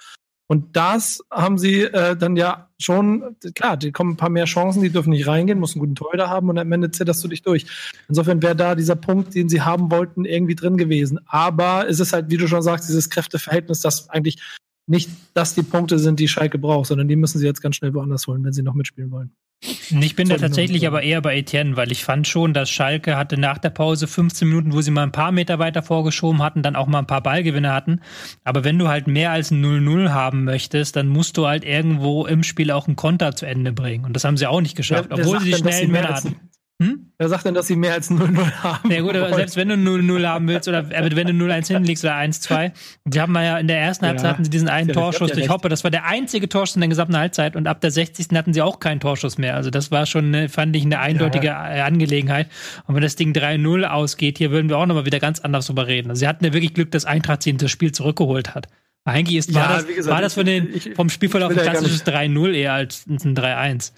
Und 0.50 0.74
das 0.76 1.22
haben 1.30 1.58
sie 1.58 1.82
äh, 1.82 2.16
dann 2.16 2.34
ja 2.34 2.70
schon, 2.76 3.36
klar, 3.54 3.76
die 3.76 3.92
kommen 3.92 4.14
ein 4.14 4.16
paar 4.16 4.30
mehr 4.30 4.46
Chancen, 4.46 4.82
die 4.82 4.90
dürfen 4.90 5.10
nicht 5.10 5.28
reingehen, 5.28 5.60
muss 5.60 5.76
einen 5.76 5.80
guten 5.80 5.94
Torhüter 5.94 6.28
haben 6.28 6.48
und 6.48 6.58
am 6.58 6.72
Ende 6.72 6.90
zitterst 6.90 7.22
du 7.22 7.28
dich 7.28 7.42
durch. 7.42 7.66
Insofern 8.08 8.42
wäre 8.42 8.56
da 8.56 8.74
dieser 8.74 8.96
Punkt, 8.96 9.36
den 9.36 9.48
sie 9.48 9.62
haben 9.62 9.92
wollten, 9.92 10.24
irgendwie 10.24 10.56
drin 10.56 10.76
gewesen. 10.76 11.20
Aber 11.28 11.88
es 11.88 12.00
ist 12.00 12.12
halt, 12.12 12.30
wie 12.30 12.36
du 12.36 12.48
schon 12.48 12.62
sagst, 12.62 12.88
dieses 12.88 13.10
Kräfteverhältnis, 13.10 13.78
das 13.78 14.10
eigentlich 14.10 14.42
nicht 14.90 15.08
das 15.34 15.54
die 15.54 15.62
Punkte 15.62 15.98
sind, 15.98 16.18
die 16.20 16.28
Schalke 16.28 16.58
braucht, 16.58 16.88
sondern 16.88 17.08
die 17.08 17.16
müssen 17.16 17.38
sie 17.38 17.46
jetzt 17.46 17.62
ganz 17.62 17.76
schnell 17.76 17.94
woanders 17.94 18.26
holen, 18.26 18.44
wenn 18.44 18.52
sie 18.52 18.62
noch 18.62 18.74
mitspielen 18.74 19.10
wollen. 19.10 19.30
Ich 19.62 20.16
bin 20.16 20.28
da 20.28 20.36
tatsächlich 20.36 20.86
aber 20.86 21.02
eher 21.02 21.20
bei 21.20 21.36
Etienne, 21.36 21.76
weil 21.76 21.92
ich 21.92 22.02
fand 22.02 22.26
schon, 22.26 22.54
dass 22.54 22.70
Schalke 22.70 23.16
hatte 23.16 23.36
nach 23.36 23.58
der 23.58 23.68
Pause 23.68 24.06
15 24.06 24.48
Minuten, 24.48 24.72
wo 24.72 24.80
sie 24.80 24.90
mal 24.90 25.02
ein 25.02 25.12
paar 25.12 25.32
Meter 25.32 25.58
weiter 25.58 25.82
vorgeschoben 25.82 26.42
hatten, 26.42 26.62
dann 26.62 26.76
auch 26.76 26.86
mal 26.86 27.00
ein 27.00 27.06
paar 27.06 27.22
Ballgewinne 27.22 27.72
hatten. 27.72 28.00
Aber 28.42 28.64
wenn 28.64 28.78
du 28.78 28.88
halt 28.88 29.06
mehr 29.06 29.32
als 29.32 29.50
ein 29.50 29.62
0-0 29.62 30.10
haben 30.10 30.44
möchtest, 30.44 30.96
dann 30.96 31.08
musst 31.08 31.36
du 31.36 31.46
halt 31.46 31.64
irgendwo 31.64 32.24
im 32.26 32.42
Spiel 32.42 32.70
auch 32.70 32.86
einen 32.86 32.96
Konter 32.96 33.36
zu 33.36 33.44
Ende 33.44 33.72
bringen. 33.72 34.06
Und 34.06 34.14
das 34.14 34.24
haben 34.24 34.38
sie 34.38 34.46
auch 34.46 34.62
nicht 34.62 34.76
geschafft, 34.76 35.10
ja, 35.10 35.18
obwohl 35.18 35.40
sie 35.40 35.50
die 35.50 35.56
schnellen 35.56 35.90
Männer 35.90 36.14
hatten. 36.14 36.36
Hm? 36.80 37.12
Wer 37.18 37.28
sagt 37.28 37.44
denn, 37.44 37.52
dass 37.52 37.66
sie 37.66 37.76
mehr 37.76 37.92
als 37.92 38.10
0-0 38.10 38.50
haben? 38.62 38.90
Ja 38.90 39.02
gut, 39.02 39.14
aber 39.14 39.34
selbst 39.34 39.54
wenn 39.56 39.68
du 39.68 39.74
0-0 39.74 40.26
haben 40.26 40.48
willst 40.48 40.66
oder 40.66 40.78
äh, 40.90 41.14
wenn 41.14 41.26
du 41.26 41.44
0-1 41.44 41.66
hinlegst 41.66 42.02
oder 42.04 42.14
1-2. 42.14 42.72
Sie 43.04 43.20
haben 43.20 43.34
ja 43.34 43.58
in 43.58 43.68
der 43.68 43.78
ersten 43.78 44.06
Halbzeit 44.06 44.24
ja, 44.24 44.30
hatten 44.30 44.44
sie 44.44 44.50
diesen 44.50 44.68
einen 44.68 44.88
ja, 44.88 44.94
Torschuss 44.94 45.30
durch 45.30 45.50
Hoppe. 45.50 45.68
Das 45.68 45.84
war 45.84 45.90
der 45.90 46.06
einzige 46.06 46.48
Torschuss 46.48 46.76
in 46.76 46.80
der 46.80 46.88
gesamten 46.88 47.18
Halbzeit 47.18 47.54
und 47.54 47.66
ab 47.66 47.82
der 47.82 47.90
60. 47.90 48.28
hatten 48.34 48.54
sie 48.54 48.62
auch 48.62 48.80
keinen 48.80 48.98
Torschuss 48.98 49.36
mehr. 49.36 49.56
Also 49.56 49.68
das 49.68 49.90
war 49.90 50.06
schon, 50.06 50.48
fand 50.48 50.74
ich, 50.74 50.84
eine 50.84 51.00
eindeutige 51.00 51.48
ja. 51.48 51.84
Angelegenheit. 51.84 52.48
Und 52.86 52.94
wenn 52.94 53.02
das 53.02 53.14
Ding 53.14 53.34
3-0 53.34 53.84
ausgeht, 53.84 54.38
hier 54.38 54.50
würden 54.50 54.70
wir 54.70 54.78
auch 54.78 54.86
nochmal 54.86 55.04
wieder 55.04 55.20
ganz 55.20 55.40
anders 55.40 55.66
drüber 55.66 55.86
reden. 55.86 56.08
Also 56.08 56.20
sie 56.20 56.28
hatten 56.28 56.46
ja 56.46 56.54
wirklich 56.54 56.72
Glück, 56.72 56.90
dass 56.92 57.04
Eintracht 57.04 57.42
sie 57.42 57.54
das 57.54 57.70
Spiel 57.70 57.92
zurückgeholt 57.92 58.54
hat. 58.54 58.68
Eigentlich 59.04 59.36
ist, 59.36 59.52
war, 59.54 59.68
das, 59.68 59.86
gesagt, 59.86 60.14
war 60.14 60.22
das 60.22 60.32
von 60.34 60.46
den, 60.46 60.80
vom 60.94 61.10
Spielverlauf 61.10 61.50
ein 61.50 61.58
klassisches 61.58 62.06
3-0 62.06 62.52
eher 62.52 62.72
als 62.72 63.04
ein 63.06 63.36
3-1 63.36 63.92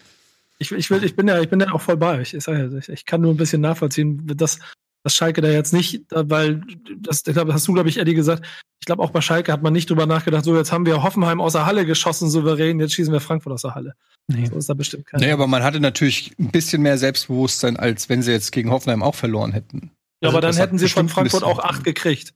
ich, 0.62 0.72
ich, 0.72 0.90
will, 0.90 1.04
ich, 1.04 1.16
bin 1.16 1.28
ja, 1.28 1.40
ich 1.40 1.48
bin 1.48 1.60
ja 1.60 1.72
auch 1.72 1.80
voll 1.80 1.96
bei 1.96 2.20
euch. 2.20 2.34
Ich, 2.34 2.46
ich, 2.46 2.88
ich 2.88 3.04
kann 3.04 3.20
nur 3.20 3.32
ein 3.32 3.36
bisschen 3.36 3.60
nachvollziehen, 3.60 4.26
dass, 4.36 4.60
dass 5.02 5.14
Schalke 5.14 5.40
da 5.40 5.48
jetzt 5.48 5.72
nicht, 5.72 6.04
weil 6.10 6.62
das, 6.98 7.22
das 7.22 7.36
hast 7.36 7.68
du, 7.68 7.74
glaube 7.74 7.88
ich, 7.88 7.98
Eddie 7.98 8.14
gesagt. 8.14 8.46
Ich 8.80 8.86
glaube, 8.86 9.02
auch 9.02 9.10
bei 9.10 9.20
Schalke 9.20 9.52
hat 9.52 9.62
man 9.62 9.72
nicht 9.72 9.90
drüber 9.90 10.06
nachgedacht, 10.06 10.44
so 10.44 10.56
jetzt 10.56 10.72
haben 10.72 10.86
wir 10.86 11.02
Hoffenheim 11.02 11.40
aus 11.40 11.52
der 11.52 11.66
Halle 11.66 11.86
geschossen, 11.86 12.30
souverän, 12.30 12.80
jetzt 12.80 12.94
schießen 12.94 13.12
wir 13.12 13.20
Frankfurt 13.20 13.52
aus 13.52 13.62
der 13.62 13.74
Halle. 13.74 13.94
Nee. 14.28 14.46
So 14.46 14.56
ist 14.56 14.68
da 14.68 14.74
bestimmt 14.74 15.06
kein. 15.06 15.20
Nee, 15.20 15.30
aber 15.32 15.46
man 15.46 15.62
hatte 15.62 15.80
natürlich 15.80 16.32
ein 16.38 16.50
bisschen 16.50 16.82
mehr 16.82 16.98
Selbstbewusstsein, 16.98 17.76
als 17.76 18.08
wenn 18.08 18.22
sie 18.22 18.32
jetzt 18.32 18.52
gegen 18.52 18.70
Hoffenheim 18.70 19.02
auch 19.02 19.14
verloren 19.14 19.52
hätten. 19.52 19.90
Ja, 20.20 20.28
also 20.28 20.38
aber 20.38 20.46
dann 20.46 20.56
hätten 20.56 20.78
sie 20.78 20.88
von 20.88 21.08
Frankfurt 21.08 21.42
auch 21.42 21.58
acht 21.58 21.84
gekriegt. 21.84 22.34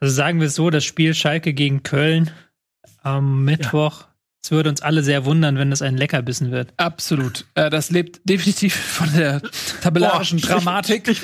Also 0.00 0.14
sagen 0.14 0.40
wir 0.40 0.48
es 0.48 0.54
so, 0.54 0.70
das 0.70 0.84
Spiel 0.84 1.14
Schalke 1.14 1.52
gegen 1.52 1.82
Köln 1.82 2.30
am 3.02 3.44
Mittwoch. 3.44 4.00
Ja 4.00 4.11
es 4.44 4.50
würde 4.50 4.70
uns 4.70 4.82
alle 4.82 5.04
sehr 5.04 5.24
wundern, 5.24 5.56
wenn 5.56 5.70
das 5.70 5.82
ein 5.82 5.96
Leckerbissen 5.96 6.50
wird. 6.50 6.74
Absolut. 6.76 7.46
Äh, 7.54 7.70
das 7.70 7.90
lebt 7.90 8.20
definitiv 8.28 8.74
von 8.74 9.08
der 9.14 9.40
tabellarischen 9.80 10.40
Boah, 10.40 10.48
Dramatik, 10.48 11.16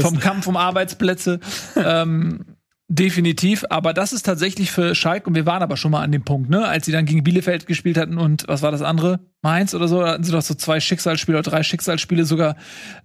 vom 0.00 0.18
Kampf 0.18 0.48
um 0.48 0.56
Arbeitsplätze. 0.56 1.38
ähm, 1.76 2.44
definitiv. 2.88 3.64
Aber 3.70 3.92
das 3.92 4.12
ist 4.12 4.24
tatsächlich 4.24 4.72
für 4.72 4.96
Schalke, 4.96 5.28
und 5.28 5.36
wir 5.36 5.46
waren 5.46 5.62
aber 5.62 5.76
schon 5.76 5.92
mal 5.92 6.02
an 6.02 6.10
dem 6.10 6.24
Punkt, 6.24 6.50
ne, 6.50 6.66
als 6.66 6.86
sie 6.86 6.92
dann 6.92 7.06
gegen 7.06 7.22
Bielefeld 7.22 7.66
gespielt 7.66 7.96
hatten 7.96 8.18
und 8.18 8.44
was 8.48 8.62
war 8.62 8.72
das 8.72 8.82
andere? 8.82 9.20
Mainz 9.42 9.72
oder 9.72 9.86
so, 9.86 10.00
da 10.00 10.08
hatten 10.12 10.24
sie 10.24 10.32
doch 10.32 10.42
so 10.42 10.54
zwei 10.54 10.80
Schicksalsspiele 10.80 11.38
oder 11.38 11.48
drei 11.48 11.62
Schicksalsspiele 11.62 12.24
sogar, 12.24 12.56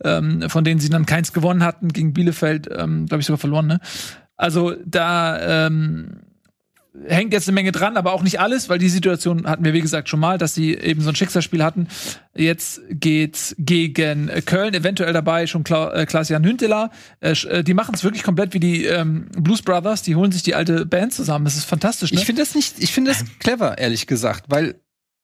ähm, 0.04 0.50
von 0.50 0.64
denen 0.64 0.80
sie 0.80 0.90
dann 0.90 1.06
keins 1.06 1.34
gewonnen 1.34 1.64
hatten, 1.64 1.90
gegen 1.90 2.14
Bielefeld, 2.14 2.68
ähm, 2.76 3.06
glaube 3.06 3.22
ich, 3.22 3.28
sogar 3.28 3.38
verloren, 3.38 3.68
ne? 3.68 3.80
Also 4.38 4.74
da 4.86 5.68
ähm, 5.68 6.22
hängt 7.08 7.32
jetzt 7.32 7.48
eine 7.48 7.56
Menge 7.56 7.72
dran, 7.72 7.96
aber 7.96 8.14
auch 8.14 8.22
nicht 8.22 8.40
alles, 8.40 8.68
weil 8.68 8.78
die 8.78 8.90
Situation 8.90 9.48
hatten 9.48 9.64
wir, 9.64 9.74
wie 9.74 9.82
gesagt, 9.82 10.10
schon 10.10 10.20
mal, 10.20 10.38
dass 10.38 10.54
sie 10.54 10.74
eben 10.74 11.02
so 11.02 11.10
ein 11.10 11.16
Schicksalsspiel 11.16 11.64
hatten. 11.64 11.88
Jetzt 12.36 12.82
geht's 12.90 13.56
gegen 13.58 14.28
Köln, 14.46 14.74
eventuell 14.74 15.14
dabei 15.14 15.48
schon 15.48 15.64
Kla 15.64 15.94
äh, 15.94 16.06
Klaas-Jan 16.06 16.44
Hünteler. 16.44 16.92
Äh, 17.22 17.32
äh, 17.32 17.64
die 17.64 17.74
machen 17.74 17.96
es 17.96 18.04
wirklich 18.04 18.24
komplett 18.24 18.54
wie 18.54 18.60
die 18.60 18.86
ähm, 18.86 19.30
Blues 19.38 19.62
Brothers, 19.62 20.02
die 20.02 20.16
holen 20.16 20.32
sich 20.32 20.44
die 20.44 20.56
alte 20.56 20.86
Band 20.86 21.14
zusammen. 21.14 21.46
Das 21.46 21.56
ist 21.56 21.66
fantastisch. 21.66 22.12
Ne? 22.12 22.20
Ich 22.20 22.26
finde 22.26 22.42
das 22.42 22.56
nicht, 22.56 22.76
ich 22.80 22.92
finde 22.92 23.12
das 23.12 23.24
clever, 23.40 23.78
ehrlich 23.78 24.06
gesagt, 24.06 24.46
weil 24.50 24.76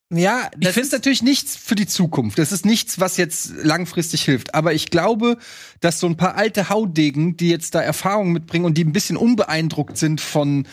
ja, 0.10 0.50
ich 0.58 0.70
finde 0.70 0.88
es 0.88 0.92
natürlich 0.94 1.22
nichts 1.22 1.58
für 1.58 1.76
die 1.76 1.86
Zukunft. 1.86 2.40
Das 2.40 2.54
ist 2.54 2.66
nichts, 2.66 2.98
was 3.02 3.18
jetzt 3.18 3.52
langfristig 3.64 4.24
hilft. 4.24 4.56
Aber 4.56 4.74
ich 4.74 4.90
glaube, 4.90 5.38
dass 5.82 6.00
so 6.00 6.08
ein 6.08 6.16
paar 6.16 6.36
alte 6.36 6.70
Haudegen, 6.70 7.36
die 7.36 7.50
jetzt 7.50 7.76
da 7.76 7.82
Erfahrungen 7.82 8.32
mitbringen 8.32 8.64
und 8.64 8.78
die 8.78 8.86
ein 8.86 8.94
bisschen 8.94 9.18
unbeeindruckt 9.18 9.98
sind 9.98 10.22
von 10.22 10.66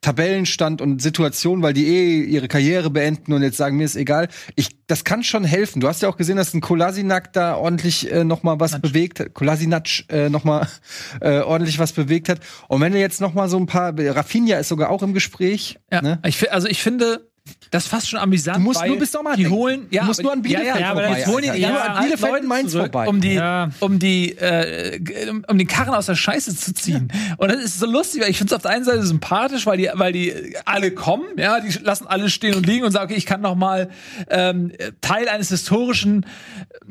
Tabellenstand 0.00 0.80
und 0.80 1.02
Situation, 1.02 1.62
weil 1.62 1.74
die 1.74 1.86
eh 1.86 2.22
ihre 2.22 2.48
Karriere 2.48 2.88
beenden 2.88 3.34
und 3.34 3.42
jetzt 3.42 3.58
sagen, 3.58 3.76
mir 3.76 3.84
ist 3.84 3.96
egal. 3.96 4.28
Ich, 4.56 4.70
das 4.86 5.04
kann 5.04 5.22
schon 5.22 5.44
helfen. 5.44 5.80
Du 5.80 5.88
hast 5.88 6.00
ja 6.00 6.08
auch 6.08 6.16
gesehen, 6.16 6.36
dass 6.36 6.54
ein 6.54 6.62
Kolasinac 6.62 7.34
da 7.34 7.56
ordentlich 7.56 8.10
äh, 8.10 8.24
noch 8.24 8.42
mal 8.42 8.58
was 8.60 8.72
Natsch. 8.72 8.82
bewegt 8.82 9.20
hat. 9.20 9.34
Kolasinac 9.34 10.04
äh, 10.08 10.30
noch 10.30 10.44
mal 10.44 10.66
äh, 11.20 11.40
ordentlich 11.40 11.78
was 11.78 11.92
bewegt 11.92 12.30
hat. 12.30 12.40
Und 12.68 12.80
wenn 12.80 12.92
du 12.92 12.98
jetzt 12.98 13.20
noch 13.20 13.34
mal 13.34 13.48
so 13.48 13.58
ein 13.58 13.66
paar, 13.66 13.92
Rafinha 13.98 14.58
ist 14.58 14.68
sogar 14.68 14.88
auch 14.88 15.02
im 15.02 15.12
Gespräch. 15.12 15.78
Ja. 15.92 16.00
Ne? 16.00 16.18
Ich, 16.24 16.50
also 16.50 16.66
ich 16.66 16.82
finde 16.82 17.29
das 17.70 17.86
fast 17.86 18.08
schon 18.08 18.18
amüsant. 18.18 18.58
Du 18.58 18.62
musst 18.62 18.84
nur 18.84 18.98
bis 18.98 19.12
Sommer 19.12 19.36
die 19.36 19.42
denken. 19.44 19.56
holen, 19.56 19.86
ja, 19.90 20.02
du 20.02 20.08
musst 20.08 20.22
nur 20.22 20.32
an 20.32 20.42
Bielefeld 20.42 20.68
ja, 20.68 20.80
ja, 20.80 20.90
aber 20.90 21.02
vorbei. 21.02 21.18
jetzt 21.18 21.28
holen 21.28 21.42
die, 21.54 21.60
ja, 21.60 21.70
nur 21.70 21.82
an 21.84 22.04
Bielefeld 22.04 22.32
Leute 22.32 22.42
und 22.42 22.48
Mainz 22.48 22.72
zurück, 22.72 22.92
vorbei. 22.92 23.08
um 23.08 23.20
die, 23.20 23.34
Ja. 23.34 23.70
um 23.80 23.98
die, 23.98 24.36
äh, 24.38 25.00
um 25.48 25.56
den 25.58 25.66
Karren 25.66 25.94
aus 25.94 26.06
der 26.06 26.16
Scheiße 26.16 26.54
zu 26.56 26.74
ziehen. 26.74 27.12
Und 27.38 27.50
das 27.50 27.62
ist 27.62 27.78
so 27.78 27.86
lustig, 27.86 28.22
weil 28.22 28.30
ich 28.30 28.38
finde 28.38 28.52
es 28.52 28.56
auf 28.56 28.62
der 28.62 28.72
einen 28.72 28.84
Seite 28.84 29.04
sympathisch, 29.04 29.66
weil 29.66 29.78
die, 29.78 29.88
weil 29.94 30.12
die 30.12 30.56
alle 30.64 30.90
kommen, 30.90 31.24
ja, 31.36 31.60
die 31.60 31.70
lassen 31.78 32.06
alle 32.06 32.28
stehen 32.28 32.54
und 32.54 32.66
liegen 32.66 32.84
und 32.84 32.92
sagen, 32.92 33.06
okay, 33.06 33.18
ich 33.18 33.26
kann 33.26 33.40
noch 33.40 33.54
mal 33.54 33.90
ähm, 34.28 34.72
Teil 35.00 35.28
eines 35.28 35.48
historischen, 35.48 36.26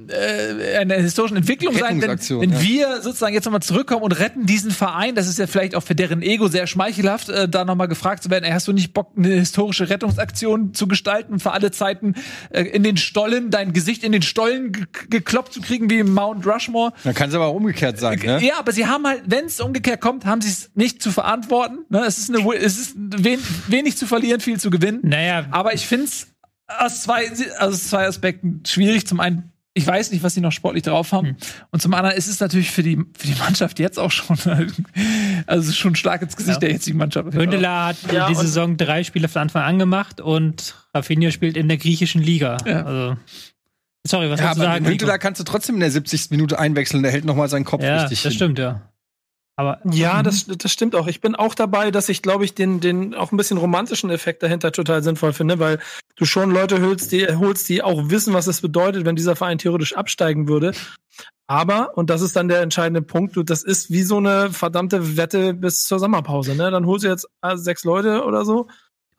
äh, 0.07 0.77
einer 0.77 0.95
historischen 0.95 1.37
Entwicklung 1.37 1.77
sein, 1.77 2.01
wenn, 2.01 2.19
wenn 2.19 2.51
ja. 2.51 2.61
wir 2.61 3.01
sozusagen 3.01 3.33
jetzt 3.33 3.45
nochmal 3.45 3.61
zurückkommen 3.61 4.01
und 4.01 4.13
retten 4.19 4.45
diesen 4.45 4.71
Verein. 4.71 5.15
Das 5.15 5.27
ist 5.27 5.39
ja 5.39 5.47
vielleicht 5.47 5.75
auch 5.75 5.83
für 5.83 5.95
deren 5.95 6.21
Ego 6.21 6.47
sehr 6.47 6.67
schmeichelhaft, 6.67 7.29
äh, 7.29 7.49
da 7.49 7.65
nochmal 7.65 7.87
gefragt 7.87 8.23
zu 8.23 8.29
werden, 8.29 8.45
ey, 8.45 8.51
hast 8.51 8.67
du 8.67 8.73
nicht 8.73 8.93
Bock, 8.93 9.11
eine 9.17 9.27
historische 9.29 9.89
Rettungsaktion 9.89 10.48
zu 10.73 10.87
gestalten, 10.87 11.39
für 11.39 11.51
alle 11.51 11.71
Zeiten 11.71 12.15
äh, 12.49 12.63
in 12.63 12.83
den 12.83 12.97
Stollen, 12.97 13.49
dein 13.49 13.73
Gesicht 13.73 14.03
in 14.03 14.11
den 14.11 14.21
Stollen 14.21 14.71
ge 14.71 14.85
gekloppt 15.09 15.53
zu 15.53 15.61
kriegen 15.61 15.89
wie 15.89 15.99
im 15.99 16.13
Mount 16.13 16.45
Rushmore? 16.45 16.93
Dann 17.03 17.13
kann 17.13 17.29
es 17.29 17.35
aber 17.35 17.47
auch 17.47 17.55
umgekehrt 17.55 17.99
sein, 17.99 18.19
ne? 18.19 18.43
Ja, 18.43 18.59
aber 18.59 18.71
sie 18.71 18.87
haben 18.87 19.05
halt, 19.05 19.23
wenn 19.25 19.45
es 19.45 19.59
umgekehrt 19.59 20.01
kommt, 20.01 20.25
haben 20.25 20.41
sie 20.41 20.49
es 20.49 20.71
nicht 20.75 21.01
zu 21.01 21.11
verantworten. 21.11 21.79
Ne? 21.89 22.03
Es 22.05 22.17
ist, 22.17 22.33
eine, 22.33 22.53
es 22.55 22.77
ist 22.77 22.95
wen, 22.95 23.39
wenig 23.67 23.97
zu 23.97 24.07
verlieren, 24.07 24.39
viel 24.39 24.59
zu 24.59 24.69
gewinnen. 24.69 24.99
Naja, 25.03 25.45
Aber 25.51 25.73
ich 25.73 25.87
finde 25.87 26.05
es 26.05 26.27
aus 26.67 27.01
zwei, 27.03 27.29
aus 27.59 27.89
zwei 27.89 28.05
Aspekten 28.05 28.63
schwierig. 28.65 29.07
Zum 29.07 29.19
einen, 29.19 29.51
ich 29.79 29.87
weiß 29.87 30.11
nicht, 30.11 30.21
was 30.23 30.33
sie 30.33 30.41
noch 30.41 30.51
sportlich 30.51 30.83
drauf 30.83 31.11
haben. 31.13 31.37
Und 31.71 31.81
zum 31.81 31.93
anderen 31.93 32.15
ist 32.17 32.27
es 32.27 32.39
natürlich 32.39 32.69
für 32.69 32.83
die, 32.83 32.97
für 33.17 33.27
die 33.27 33.35
Mannschaft 33.39 33.79
jetzt 33.79 33.97
auch 33.97 34.11
schon, 34.11 34.37
also 35.47 35.61
es 35.61 35.69
ist 35.69 35.77
schon 35.77 35.95
stark 35.95 36.21
ins 36.21 36.35
Gesicht 36.35 36.55
Ja. 36.55 36.59
der 36.59 36.71
jetzigen 36.71 36.97
Mannschaft. 36.97 37.33
Hündeler 37.33 37.85
hat 37.85 37.97
Ja, 38.11 38.27
die 38.27 38.35
Saison 38.35 38.75
drei 38.77 39.03
Spiele 39.03 39.27
von 39.29 39.43
Anfang 39.43 39.63
an 39.63 39.79
gemacht 39.79 40.19
und 40.21 40.75
Rafinha 40.93 41.31
spielt 41.31 41.55
in 41.57 41.67
der 41.69 41.77
griechischen 41.77 42.21
Liga. 42.21 42.57
Ja. 42.65 42.83
Also, 42.83 43.17
sorry, 44.05 44.29
was 44.29 44.39
Ja, 44.39 44.47
sollst 44.47 44.59
du 44.59 44.63
sagen? 44.63 44.85
Hünteler 44.85 45.17
kannst 45.17 45.39
du 45.39 45.43
trotzdem 45.45 45.75
in 45.75 45.81
der 45.81 45.91
70. 45.91 46.31
Minute 46.31 46.59
einwechseln, 46.59 47.01
der 47.03 47.11
hält 47.11 47.25
noch 47.25 47.35
mal 47.35 47.47
seinen 47.49 47.65
Kopf 47.65 47.81
Ja, 47.83 48.01
richtig 48.01 48.21
das 48.21 48.31
hin. 48.33 48.37
stimmt, 48.37 48.59
ja. 48.59 48.81
Aber 49.59 49.81
Ja, 49.91 50.23
das, 50.23 50.45
das 50.45 50.71
stimmt 50.71 50.95
auch. 50.95 51.07
Ich 51.07 51.19
bin 51.19 51.35
auch 51.35 51.53
dabei, 51.53 51.91
dass 51.91 52.07
ich, 52.07 52.21
glaube 52.21 52.45
ich, 52.45 52.55
den, 52.55 52.79
den 52.79 53.13
auch 53.13 53.33
ein 53.33 53.37
bisschen 53.37 53.57
romantischen 53.57 54.09
Effekt 54.09 54.41
dahinter 54.41 54.71
total 54.71 55.03
sinnvoll 55.03 55.33
finde, 55.33 55.59
weil 55.59 55.79
du 56.15 56.23
schon 56.23 56.51
Leute 56.51 56.81
holst, 56.81 57.11
die, 57.11 57.27
holst, 57.27 57.67
die 57.67 57.83
auch 57.83 58.09
wissen, 58.09 58.33
was 58.33 58.47
es 58.47 58.61
bedeutet, 58.61 59.03
wenn 59.03 59.17
dieser 59.17 59.35
Verein 59.35 59.57
theoretisch 59.57 59.97
absteigen 59.97 60.47
würde. 60.47 60.71
Aber, 61.47 61.97
und 61.97 62.09
das 62.09 62.21
ist 62.21 62.37
dann 62.37 62.47
der 62.47 62.61
entscheidende 62.61 63.01
Punkt, 63.01 63.35
du, 63.35 63.43
das 63.43 63.61
ist 63.63 63.91
wie 63.91 64.03
so 64.03 64.15
eine 64.15 64.49
verdammte 64.49 65.17
Wette 65.17 65.53
bis 65.53 65.83
zur 65.83 65.99
Sommerpause. 65.99 66.55
Ne? 66.55 66.71
Dann 66.71 66.85
holst 66.85 67.03
du 67.03 67.09
jetzt 67.09 67.27
äh, 67.41 67.57
sechs 67.57 67.83
Leute 67.83 68.23
oder 68.23 68.45
so, 68.45 68.69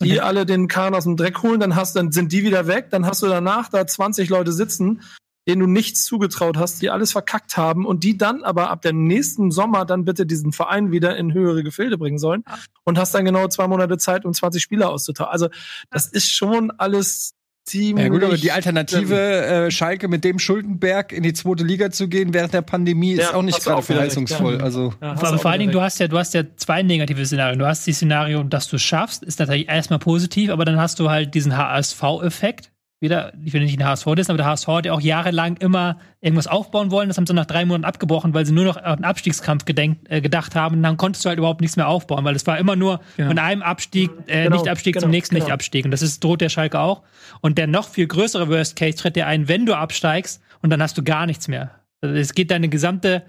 die 0.00 0.22
alle 0.22 0.46
den 0.46 0.68
Kahn 0.68 0.94
aus 0.94 1.04
dem 1.04 1.18
Dreck 1.18 1.42
holen, 1.42 1.60
dann 1.60 1.76
hast, 1.76 1.96
dann 1.96 2.12
sind 2.12 2.32
die 2.32 2.44
wieder 2.44 2.66
weg, 2.66 2.86
dann 2.88 3.04
hast 3.04 3.22
du 3.22 3.26
danach 3.26 3.68
da 3.68 3.86
20 3.86 4.30
Leute 4.30 4.52
sitzen, 4.52 5.02
denen 5.50 5.60
du 5.60 5.66
nichts 5.66 6.04
zugetraut 6.04 6.56
hast, 6.56 6.80
die 6.80 6.90
alles 6.90 7.12
verkackt 7.12 7.56
haben 7.56 7.84
und 7.84 8.04
die 8.04 8.16
dann 8.16 8.44
aber 8.44 8.70
ab 8.70 8.82
dem 8.82 9.06
nächsten 9.06 9.50
Sommer 9.50 9.84
dann 9.84 10.04
bitte 10.04 10.26
diesen 10.26 10.52
Verein 10.52 10.92
wieder 10.92 11.16
in 11.16 11.34
höhere 11.34 11.62
Gefilde 11.64 11.98
bringen 11.98 12.18
sollen 12.18 12.44
und 12.84 12.98
hast 12.98 13.14
dann 13.14 13.24
genau 13.24 13.48
zwei 13.48 13.66
Monate 13.66 13.98
Zeit, 13.98 14.24
um 14.24 14.32
20 14.32 14.62
Spieler 14.62 14.90
auszutauschen. 14.90 15.32
Also 15.32 15.48
das 15.90 16.06
ist 16.06 16.30
schon 16.32 16.70
alles 16.70 17.34
ziemlich. 17.64 18.04
Ja 18.04 18.10
gut, 18.10 18.22
aber 18.22 18.36
die 18.36 18.52
Alternative, 18.52 19.16
äh, 19.16 19.70
Schalke 19.70 20.08
mit 20.08 20.24
dem 20.24 20.38
Schuldenberg 20.38 21.12
in 21.12 21.22
die 21.22 21.32
zweite 21.32 21.64
Liga 21.64 21.90
zu 21.90 22.08
gehen 22.08 22.32
während 22.32 22.54
der 22.54 22.62
Pandemie, 22.62 23.12
ist 23.12 23.30
Ja, 23.30 23.34
auch 23.34 23.42
nicht 23.42 23.62
gerade 23.62 23.82
verheißungsvoll. 23.82 24.58
ja. 24.58 24.60
Also 24.60 24.94
Ja, 25.00 25.16
vor 25.16 25.50
allen 25.50 25.60
Dingen, 25.60 25.72
du 25.72 25.80
hast 25.80 25.98
ja, 25.98 26.08
du 26.08 26.18
hast 26.18 26.34
ja 26.34 26.42
zwei 26.56 26.82
negative 26.82 27.24
Szenarien. 27.26 27.58
Du 27.58 27.66
hast 27.66 27.86
die 27.86 27.92
Szenario, 27.92 28.42
dass 28.44 28.68
du 28.68 28.76
es 28.76 28.82
schaffst, 28.82 29.22
ist 29.22 29.38
natürlich 29.40 29.68
erstmal 29.68 29.98
positiv, 29.98 30.50
aber 30.50 30.64
dann 30.64 30.78
hast 30.80 30.98
du 31.00 31.10
halt 31.10 31.34
diesen 31.34 31.56
HSV-Effekt. 31.56 32.70
Wieder, 33.00 33.32
ich 33.42 33.54
will 33.54 33.62
nicht 33.62 33.78
den 33.80 33.86
HSV 33.86 34.04
dissen, 34.14 34.30
aber 34.30 34.36
der 34.36 34.46
HSV 34.46 34.66
hat 34.68 34.84
ja 34.86 34.92
auch 34.92 35.00
jahrelang 35.00 35.56
immer 35.56 35.96
irgendwas 36.20 36.46
aufbauen 36.46 36.90
wollen. 36.90 37.08
Das 37.08 37.16
haben 37.16 37.26
sie 37.26 37.32
nach 37.32 37.46
drei 37.46 37.64
Monaten 37.64 37.86
abgebrochen, 37.86 38.34
weil 38.34 38.44
sie 38.44 38.52
nur 38.52 38.66
noch 38.66 38.76
an 38.76 38.96
den 38.98 39.04
Abstiegskampf 39.06 39.64
gedenkt, 39.64 40.10
äh, 40.10 40.20
gedacht 40.20 40.54
haben. 40.54 40.76
Und 40.76 40.82
dann 40.82 40.98
konntest 40.98 41.24
du 41.24 41.30
halt 41.30 41.38
überhaupt 41.38 41.62
nichts 41.62 41.76
mehr 41.78 41.88
aufbauen, 41.88 42.24
weil 42.26 42.36
es 42.36 42.46
war 42.46 42.58
immer 42.58 42.76
nur 42.76 43.00
Genau. 43.16 43.30
von 43.30 43.38
einem 43.38 43.62
Abstieg, 43.62 44.10
äh, 44.26 44.44
Genau, 44.44 44.56
Nicht-Abstieg 44.56 44.96
zum 44.96 45.00
genau, 45.04 45.12
nächsten 45.12 45.34
genau. 45.34 45.46
Nicht-Abstieg. 45.46 45.86
Und 45.86 45.92
das 45.92 46.02
ist, 46.02 46.22
droht 46.22 46.42
der 46.42 46.50
Schalke 46.50 46.78
auch. 46.78 47.02
Und 47.40 47.56
der 47.56 47.66
noch 47.66 47.88
viel 47.88 48.06
größere 48.06 48.48
Worst 48.50 48.76
Case 48.76 48.98
tritt 48.98 49.16
dir 49.16 49.26
ein, 49.26 49.48
wenn 49.48 49.64
du 49.64 49.74
absteigst 49.74 50.42
und 50.60 50.68
dann 50.68 50.82
hast 50.82 50.98
du 50.98 51.02
gar 51.02 51.24
nichts 51.24 51.48
mehr. 51.48 51.70
Also 52.02 52.14
Es 52.14 52.34
geht 52.34 52.50
deine 52.50 52.68
gesamte, 52.68 53.22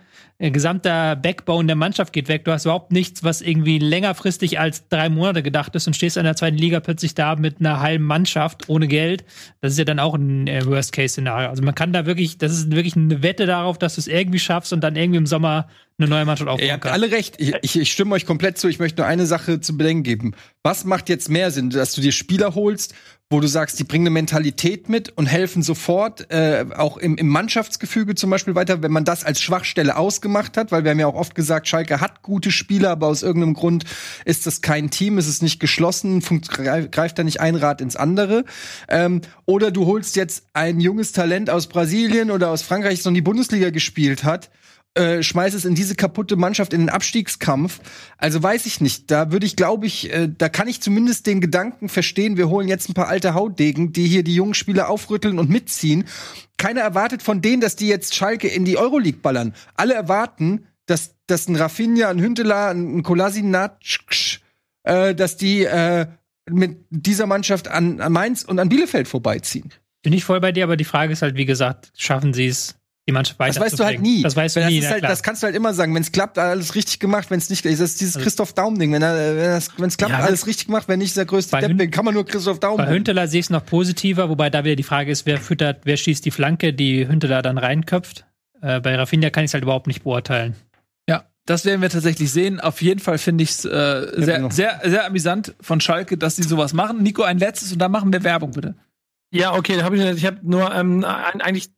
gesamter 0.49 1.15
Backbone 1.15 1.67
der 1.67 1.75
Mannschaft 1.75 2.13
geht 2.13 2.27
weg. 2.27 2.45
Du 2.45 2.51
hast 2.51 2.65
überhaupt 2.65 2.91
nichts, 2.91 3.23
was 3.23 3.41
irgendwie 3.41 3.77
längerfristig 3.77 4.59
als 4.59 4.87
drei 4.87 5.09
Monate 5.09 5.43
gedacht 5.43 5.75
ist 5.75 5.85
und 5.85 5.95
stehst 5.95 6.17
in 6.17 6.23
der 6.23 6.35
zweiten 6.35 6.57
Liga 6.57 6.79
plötzlich 6.79 7.13
da 7.13 7.35
mit 7.35 7.59
einer 7.59 7.79
halben 7.79 8.05
Mannschaft 8.05 8.67
ohne 8.67 8.87
Geld. 8.87 9.23
Das 9.61 9.73
ist 9.73 9.77
ja 9.77 9.85
dann 9.85 9.99
auch 9.99 10.15
ein 10.15 10.47
äh, 10.47 10.65
Worst-Case-Szenario. 10.65 11.49
Also 11.49 11.61
man 11.61 11.75
kann 11.75 11.93
da 11.93 12.07
wirklich, 12.07 12.39
das 12.39 12.53
ist 12.53 12.71
wirklich 12.71 12.95
eine 12.95 13.21
Wette 13.21 13.45
darauf, 13.45 13.77
dass 13.77 13.95
du 13.95 14.01
es 14.01 14.07
irgendwie 14.07 14.39
schaffst 14.39 14.73
und 14.73 14.81
dann 14.83 14.95
irgendwie 14.95 15.19
im 15.19 15.27
Sommer 15.27 15.67
eine 16.01 16.09
neue 16.09 16.25
Mannschaft 16.25 16.49
aufbauen 16.49 16.65
Ihr 16.65 16.73
habt 16.73 16.85
alle 16.85 17.11
recht. 17.11 17.35
Ich, 17.37 17.53
ich, 17.61 17.79
ich 17.79 17.91
stimme 17.91 18.15
euch 18.15 18.25
komplett 18.25 18.57
zu. 18.57 18.67
Ich 18.67 18.79
möchte 18.79 19.01
nur 19.01 19.07
eine 19.07 19.25
Sache 19.25 19.61
zu 19.61 19.77
bedenken 19.77 20.03
geben. 20.03 20.35
Was 20.63 20.85
macht 20.85 21.09
jetzt 21.09 21.29
mehr 21.29 21.51
Sinn, 21.51 21.69
dass 21.69 21.93
du 21.93 22.01
dir 22.01 22.11
Spieler 22.11 22.55
holst, 22.55 22.93
wo 23.31 23.39
du 23.39 23.47
sagst, 23.47 23.79
die 23.79 23.85
bringen 23.85 24.07
eine 24.07 24.13
Mentalität 24.13 24.89
mit 24.89 25.09
und 25.09 25.25
helfen 25.25 25.63
sofort, 25.63 26.29
äh, 26.31 26.65
auch 26.75 26.97
im, 26.97 27.15
im 27.15 27.29
Mannschaftsgefüge 27.29 28.13
zum 28.13 28.29
Beispiel 28.29 28.55
weiter, 28.55 28.83
wenn 28.83 28.91
man 28.91 29.05
das 29.05 29.23
als 29.23 29.41
Schwachstelle 29.41 29.95
ausgemacht 29.95 30.57
hat, 30.57 30.71
weil 30.71 30.83
wir 30.83 30.91
haben 30.91 30.99
ja 30.99 31.07
auch 31.07 31.15
oft 31.15 31.33
gesagt, 31.33 31.67
Schalke 31.69 32.01
hat 32.01 32.23
gute 32.23 32.51
Spieler, 32.51 32.91
aber 32.91 33.07
aus 33.07 33.23
irgendeinem 33.23 33.53
Grund 33.53 33.85
ist 34.25 34.45
das 34.47 34.61
kein 34.61 34.89
Team, 34.89 35.17
ist 35.17 35.27
es 35.27 35.41
nicht 35.41 35.61
geschlossen, 35.61 36.19
greift 36.19 37.17
da 37.17 37.23
nicht 37.23 37.39
ein 37.39 37.55
Rad 37.55 37.79
ins 37.79 37.95
andere. 37.95 38.43
Ähm, 38.89 39.21
oder 39.45 39.71
du 39.71 39.85
holst 39.85 40.17
jetzt 40.17 40.45
ein 40.53 40.81
junges 40.81 41.13
Talent 41.13 41.49
aus 41.49 41.67
Brasilien 41.67 42.31
oder 42.31 42.49
aus 42.49 42.61
Frankreich, 42.61 42.97
das 42.97 43.05
noch 43.05 43.11
in 43.11 43.15
die 43.15 43.21
Bundesliga 43.21 43.69
gespielt 43.69 44.25
hat, 44.25 44.49
äh, 44.93 45.23
schmeiß 45.23 45.53
es 45.53 45.63
in 45.63 45.73
diese 45.73 45.95
kaputte 45.95 46.35
Mannschaft 46.35 46.73
in 46.73 46.81
den 46.81 46.89
Abstiegskampf. 46.89 47.79
Also 48.17 48.43
weiß 48.43 48.65
ich 48.65 48.81
nicht. 48.81 49.09
Da 49.09 49.31
würde 49.31 49.45
ich, 49.45 49.55
glaube 49.55 49.85
ich, 49.85 50.11
äh, 50.11 50.27
da 50.27 50.49
kann 50.49 50.67
ich 50.67 50.81
zumindest 50.81 51.27
den 51.27 51.39
Gedanken 51.39 51.87
verstehen, 51.87 52.35
wir 52.35 52.49
holen 52.49 52.67
jetzt 52.67 52.89
ein 52.89 52.93
paar 52.93 53.07
alte 53.07 53.33
Hautdegen, 53.33 53.93
die 53.93 54.05
hier 54.07 54.23
die 54.23 54.35
jungen 54.35 54.53
Spieler 54.53 54.89
aufrütteln 54.89 55.39
und 55.39 55.49
mitziehen. 55.49 56.03
Keiner 56.57 56.81
erwartet 56.81 57.23
von 57.23 57.41
denen, 57.41 57.61
dass 57.61 57.77
die 57.77 57.87
jetzt 57.87 58.15
Schalke 58.15 58.49
in 58.49 58.65
die 58.65 58.77
Euroleague 58.77 59.21
ballern. 59.21 59.53
Alle 59.75 59.93
erwarten, 59.93 60.67
dass, 60.87 61.15
dass 61.25 61.47
ein 61.47 61.55
Rafinha, 61.55 62.09
ein 62.09 62.19
Hünteler, 62.19 62.71
ein 62.71 63.01
Kolasinac, 63.01 63.77
äh, 64.83 65.15
dass 65.15 65.37
die 65.37 65.63
äh, 65.63 66.07
mit 66.49 66.85
dieser 66.89 67.27
Mannschaft 67.27 67.69
an, 67.69 68.01
an 68.01 68.11
Mainz 68.11 68.43
und 68.43 68.59
an 68.59 68.67
Bielefeld 68.67 69.07
vorbeiziehen. 69.07 69.71
Bin 70.03 70.11
ich 70.11 70.25
voll 70.25 70.41
bei 70.41 70.51
dir, 70.51 70.65
aber 70.65 70.75
die 70.75 70.83
Frage 70.83 71.13
ist 71.13 71.21
halt, 71.21 71.37
wie 71.37 71.45
gesagt, 71.45 71.93
schaffen 71.95 72.33
sie 72.33 72.47
es, 72.47 72.75
die 73.11 73.13
Mannschaft 73.13 73.39
Das 73.39 73.59
weißt 73.59 73.79
du 73.79 73.83
halt 73.85 74.01
nie. 74.01 74.21
Das 74.23 74.35
weißt 74.35 74.55
du 74.55 74.59
das 74.61 74.69
nie, 74.69 74.79
Ist 74.79 74.85
na 74.85 74.91
halt, 74.91 75.03
das 75.03 75.21
kannst 75.23 75.43
du 75.43 75.45
halt 75.45 75.55
immer 75.55 75.73
sagen. 75.73 75.93
Wenn 75.93 76.01
es 76.01 76.11
klappt, 76.11 76.37
alles 76.39 76.73
richtig 76.75 76.99
gemacht. 76.99 77.29
Wenn 77.29 77.37
es 77.39 77.49
nicht, 77.49 77.63
das 77.65 77.79
ist 77.79 77.99
dieses 78.01 78.15
Also- 78.15 78.23
Christoph 78.23 78.53
Daum-Ding. 78.53 78.91
Wenn 78.93 79.01
wenn 79.01 79.87
es 79.87 79.97
klappt, 79.97 80.11
Ja, 80.13 80.19
alles 80.19 80.47
richtig 80.47 80.67
gemacht. 80.67 80.87
Wenn 80.87 80.99
nicht, 80.99 81.09
ist 81.09 81.17
der 81.17 81.25
größte 81.25 81.51
Bei 81.51 81.61
Depp. 81.61 81.71
Hün- 81.71 81.77
Den 81.77 81.91
kann 81.91 82.05
man 82.05 82.13
nur 82.13 82.25
Christoph 82.25 82.59
Daum. 82.59 82.77
Bei. 82.77 82.87
Hünteler 82.87 83.27
sehe 83.27 83.39
ich 83.41 83.45
es 83.47 83.49
noch 83.49 83.65
positiver, 83.65 84.29
wobei 84.29 84.49
da 84.49 84.63
wieder 84.63 84.75
die 84.75 84.83
Frage 84.83 85.11
ist, 85.11 85.25
wer 85.25 85.37
füttert, 85.39 85.81
wer 85.83 85.97
schießt 85.97 86.25
die 86.25 86.31
Flanke, 86.31 86.73
die 86.73 87.07
Hünteler 87.07 87.41
dann 87.41 87.57
reinköpft. 87.57 88.25
Äh, 88.61 88.79
bei 88.79 88.95
Rafinha 88.95 89.29
kann 89.29 89.43
ich 89.43 89.49
es 89.49 89.53
halt 89.53 89.63
überhaupt 89.63 89.87
nicht 89.87 90.03
beurteilen. 90.03 90.55
Ja, 91.09 91.25
das 91.45 91.65
werden 91.65 91.81
wir 91.81 91.89
tatsächlich 91.89 92.31
sehen. 92.31 92.59
Auf 92.59 92.81
jeden 92.81 92.99
Fall 92.99 93.17
finde 93.17 93.43
ich 93.43 93.49
es 93.51 93.65
äh, 93.65 93.69
sehr, 94.17 94.35
genau. 94.37 94.49
sehr, 94.51 94.79
sehr 94.85 95.05
amüsant 95.05 95.55
von 95.61 95.81
Schalke, 95.81 96.17
dass 96.17 96.35
sie 96.35 96.43
sowas 96.43 96.73
machen. 96.73 97.01
Nico, 97.03 97.23
ein 97.23 97.39
letztes 97.39 97.71
und 97.73 97.79
dann 97.79 97.91
machen 97.91 98.13
wir 98.13 98.23
Werbung, 98.23 98.51
bitte. 98.51 98.75
Ja, 99.33 99.53
okay, 99.55 99.77
da 99.77 99.83
habe 99.83 99.97
ich, 99.97 100.03
ich 100.17 100.25
habe 100.25 100.39
nur 100.43 100.73
ähm, 100.75 101.03
ein, 101.05 101.41
eigentlich, 101.41 101.71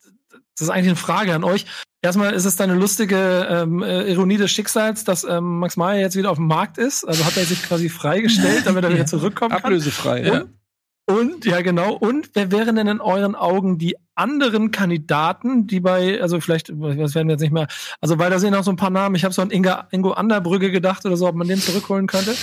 das 0.58 0.68
ist 0.68 0.70
eigentlich 0.70 0.90
eine 0.90 0.96
Frage 0.96 1.34
an 1.34 1.44
euch. 1.44 1.66
Erstmal 2.02 2.34
ist 2.34 2.46
es 2.46 2.60
eine 2.60 2.76
lustige 2.76 3.48
ähm, 3.50 3.82
äh, 3.82 4.12
Ironie 4.12 4.38
des 4.38 4.52
Schicksals, 4.52 5.06
dass 5.06 5.24
ähm, 5.24 5.60
Max 5.60 5.78
Meyer 5.78 6.02
jetzt 6.02 6.18
wieder 6.18 6.32
auf 6.32 6.38
dem 6.38 6.48
Markt 6.48 6.78
ist. 6.78 7.06
Also 7.06 7.26
hat 7.26 7.38
er 7.38 7.46
sich 7.46 7.64
quasi 7.64 7.88
freigestellt, 7.90 8.64
damit 8.66 8.84
er 8.84 8.94
wieder 8.94 9.06
zurückkommen 9.06 9.52
kann. 9.52 9.64
Ablösefrei. 9.64 10.22
Ja. 10.22 10.34
Ja. 10.34 10.46
Und, 11.06 11.46
ja, 11.46 11.62
genau. 11.62 11.94
Und 11.94 12.30
wer 12.34 12.52
wären 12.52 12.76
denn 12.76 12.88
in 12.88 13.02
euren 13.02 13.36
Augen 13.36 13.78
die 13.78 13.96
anderen 14.16 14.72
Kandidaten, 14.72 15.68
die 15.68 15.80
bei, 15.80 16.22
also 16.22 16.40
vielleicht, 16.40 16.70
was 16.80 17.16
werden 17.16 17.28
wir 17.28 17.34
jetzt 17.34 17.42
nicht 17.42 17.52
mehr, 17.52 17.68
also 18.00 18.20
weil 18.20 18.30
da 18.30 18.40
sind 18.40 18.52
noch 18.52 18.64
so 18.64 18.72
ein 18.72 18.78
paar 18.78 18.90
Namen. 18.90 19.16
Ich 19.16 19.24
habe 19.24 19.34
so 19.34 19.42
an 19.42 19.52
Inga, 19.52 19.88
Ingo 19.92 20.12
Anderbrügge 20.12 20.72
gedacht 20.72 21.06
oder 21.06 21.18
so, 21.18 21.28
ob 21.28 21.36
man 21.36 21.48
den 21.48 21.60
zurückholen 21.60 22.08
könnte. 22.08 22.36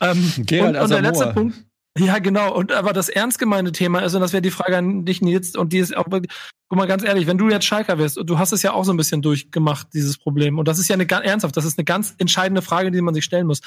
Ähm, 0.00 0.32
und, 0.36 0.76
und 0.76 0.90
der 0.90 1.02
letzte 1.02 1.28
Punkt. 1.28 1.56
Ja, 1.98 2.18
genau. 2.18 2.54
Und 2.54 2.72
aber 2.72 2.92
das 2.92 3.08
ernst 3.08 3.38
gemeinte 3.38 3.72
Thema 3.72 4.00
ist, 4.00 4.14
und 4.14 4.20
das 4.20 4.32
wäre 4.32 4.42
die 4.42 4.50
Frage 4.50 4.76
an 4.76 5.04
dich, 5.04 5.22
Nils, 5.22 5.56
und 5.56 5.72
die 5.72 5.78
ist 5.78 5.96
auch, 5.96 6.04
guck 6.04 6.26
mal 6.70 6.86
ganz 6.86 7.04
ehrlich, 7.04 7.26
wenn 7.26 7.38
du 7.38 7.48
jetzt 7.48 7.64
Schalker 7.64 7.98
wirst, 7.98 8.18
und 8.18 8.28
du 8.28 8.38
hast 8.38 8.52
es 8.52 8.62
ja 8.62 8.72
auch 8.72 8.84
so 8.84 8.92
ein 8.92 8.96
bisschen 8.96 9.22
durchgemacht, 9.22 9.88
dieses 9.94 10.18
Problem, 10.18 10.58
und 10.58 10.68
das 10.68 10.78
ist 10.78 10.88
ja 10.88 10.94
eine 10.94 11.06
ganz 11.06 11.26
ernsthaft, 11.26 11.56
das 11.56 11.64
ist 11.64 11.78
eine 11.78 11.84
ganz 11.84 12.14
entscheidende 12.18 12.62
Frage, 12.62 12.90
die 12.90 13.00
man 13.00 13.14
sich 13.14 13.24
stellen 13.24 13.46
muss. 13.46 13.60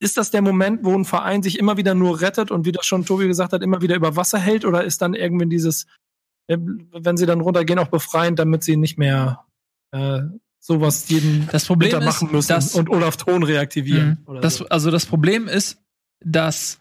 ist 0.00 0.16
das 0.16 0.30
der 0.30 0.42
Moment, 0.42 0.82
wo 0.82 0.96
ein 0.96 1.04
Verein 1.04 1.42
sich 1.42 1.58
immer 1.58 1.76
wieder 1.76 1.94
nur 1.94 2.20
rettet 2.20 2.50
und 2.50 2.64
wie 2.64 2.72
das 2.72 2.86
schon 2.86 3.04
Tobi 3.04 3.26
gesagt 3.28 3.52
hat, 3.52 3.62
immer 3.62 3.82
wieder 3.82 3.96
über 3.96 4.16
Wasser 4.16 4.38
hält? 4.38 4.64
Oder 4.64 4.82
ist 4.84 5.02
dann 5.02 5.14
irgendwie 5.14 5.46
dieses, 5.46 5.86
äh, 6.48 6.56
wenn 6.58 7.16
sie 7.18 7.26
dann 7.26 7.42
runtergehen, 7.42 7.78
auch 7.78 7.88
befreiend, 7.88 8.38
damit 8.38 8.64
sie 8.64 8.76
nicht 8.76 8.98
mehr 8.98 9.44
äh, 9.92 10.22
sowas 10.58 11.08
jeden 11.08 11.48
Das 11.52 11.66
Problem 11.66 11.98
ist, 11.98 12.04
machen 12.04 12.32
müssen 12.32 12.78
und 12.78 12.88
Olaf 12.88 13.18
Thon 13.18 13.42
reaktivieren? 13.42 14.24
Oder 14.26 14.40
Das, 14.40 14.56
so. 14.56 14.68
also 14.68 14.90
das 14.90 15.04
Problem 15.04 15.48
ist, 15.48 15.78
dass 16.24 16.79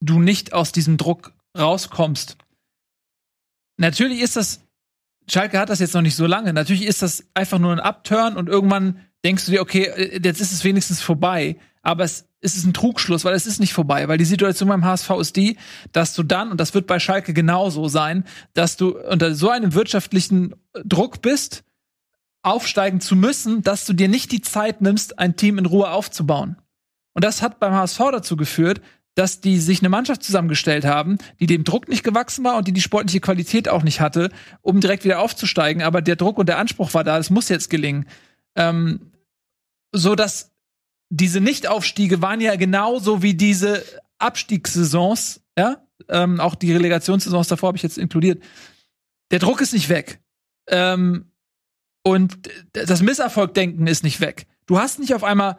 du 0.00 0.20
nicht 0.20 0.52
aus 0.52 0.72
diesem 0.72 0.96
Druck 0.96 1.32
rauskommst. 1.56 2.36
Natürlich 3.76 4.20
ist 4.20 4.36
das, 4.36 4.60
Schalke 5.28 5.58
hat 5.58 5.70
das 5.70 5.80
jetzt 5.80 5.94
noch 5.94 6.02
nicht 6.02 6.16
so 6.16 6.26
lange. 6.26 6.52
Natürlich 6.52 6.84
ist 6.84 7.02
das 7.02 7.24
einfach 7.34 7.58
nur 7.58 7.72
ein 7.72 7.80
Upturn 7.80 8.36
und 8.36 8.48
irgendwann 8.48 9.00
denkst 9.24 9.46
du 9.46 9.52
dir, 9.52 9.62
okay, 9.62 9.84
äh, 9.84 10.20
jetzt 10.22 10.40
ist 10.40 10.52
es 10.52 10.64
wenigstens 10.64 11.00
vorbei. 11.00 11.56
Aber 11.82 12.04
es, 12.04 12.26
es 12.40 12.56
ist 12.56 12.66
ein 12.66 12.74
Trugschluss, 12.74 13.24
weil 13.24 13.34
es 13.34 13.46
ist 13.46 13.58
nicht 13.58 13.72
vorbei, 13.72 14.06
weil 14.08 14.18
die 14.18 14.24
Situation 14.24 14.68
beim 14.68 14.84
HSV 14.84 15.10
ist 15.20 15.36
die, 15.36 15.56
dass 15.92 16.14
du 16.14 16.22
dann, 16.22 16.50
und 16.50 16.60
das 16.60 16.74
wird 16.74 16.86
bei 16.86 16.98
Schalke 16.98 17.32
genauso 17.32 17.88
sein, 17.88 18.24
dass 18.52 18.76
du 18.76 18.98
unter 18.98 19.34
so 19.34 19.48
einem 19.48 19.74
wirtschaftlichen 19.74 20.54
Druck 20.84 21.22
bist, 21.22 21.64
aufsteigen 22.42 23.00
zu 23.00 23.16
müssen, 23.16 23.62
dass 23.62 23.84
du 23.84 23.92
dir 23.92 24.08
nicht 24.08 24.32
die 24.32 24.40
Zeit 24.40 24.80
nimmst, 24.80 25.18
ein 25.18 25.36
Team 25.36 25.58
in 25.58 25.66
Ruhe 25.66 25.90
aufzubauen. 25.90 26.56
Und 27.12 27.24
das 27.24 27.42
hat 27.42 27.60
beim 27.60 27.74
HSV 27.74 27.98
dazu 28.12 28.36
geführt, 28.36 28.80
dass 29.14 29.40
die 29.40 29.58
sich 29.58 29.80
eine 29.80 29.88
Mannschaft 29.88 30.22
zusammengestellt 30.22 30.84
haben, 30.84 31.18
die 31.40 31.46
dem 31.46 31.64
Druck 31.64 31.88
nicht 31.88 32.04
gewachsen 32.04 32.44
war 32.44 32.56
und 32.56 32.68
die 32.68 32.72
die 32.72 32.80
sportliche 32.80 33.20
Qualität 33.20 33.68
auch 33.68 33.82
nicht 33.82 34.00
hatte, 34.00 34.30
um 34.62 34.80
direkt 34.80 35.04
wieder 35.04 35.20
aufzusteigen. 35.20 35.82
Aber 35.82 36.00
der 36.00 36.16
Druck 36.16 36.38
und 36.38 36.48
der 36.48 36.58
Anspruch 36.58 36.94
war 36.94 37.04
da, 37.04 37.18
es 37.18 37.30
muss 37.30 37.48
jetzt 37.48 37.70
gelingen. 37.70 38.06
Ähm, 38.56 39.12
so 39.92 40.14
dass 40.14 40.52
diese 41.10 41.40
Nichtaufstiege 41.40 42.22
waren 42.22 42.40
ja 42.40 42.54
genauso 42.54 43.22
wie 43.22 43.34
diese 43.34 43.84
Abstiegssaisons, 44.18 45.40
ja, 45.58 45.84
ähm, 46.08 46.40
auch 46.40 46.54
die 46.54 46.72
Relegationssaisons 46.72 47.48
davor 47.48 47.68
habe 47.68 47.76
ich 47.76 47.82
jetzt 47.82 47.98
inkludiert. 47.98 48.42
Der 49.30 49.38
Druck 49.38 49.60
ist 49.60 49.72
nicht 49.72 49.88
weg. 49.88 50.20
Ähm, 50.68 51.32
und 52.02 52.38
das 52.72 53.02
Misserfolgdenken 53.02 53.86
ist 53.86 54.04
nicht 54.04 54.20
weg. 54.20 54.46
Du 54.66 54.78
hast 54.78 54.98
nicht 54.98 55.14
auf 55.14 55.24
einmal 55.24 55.58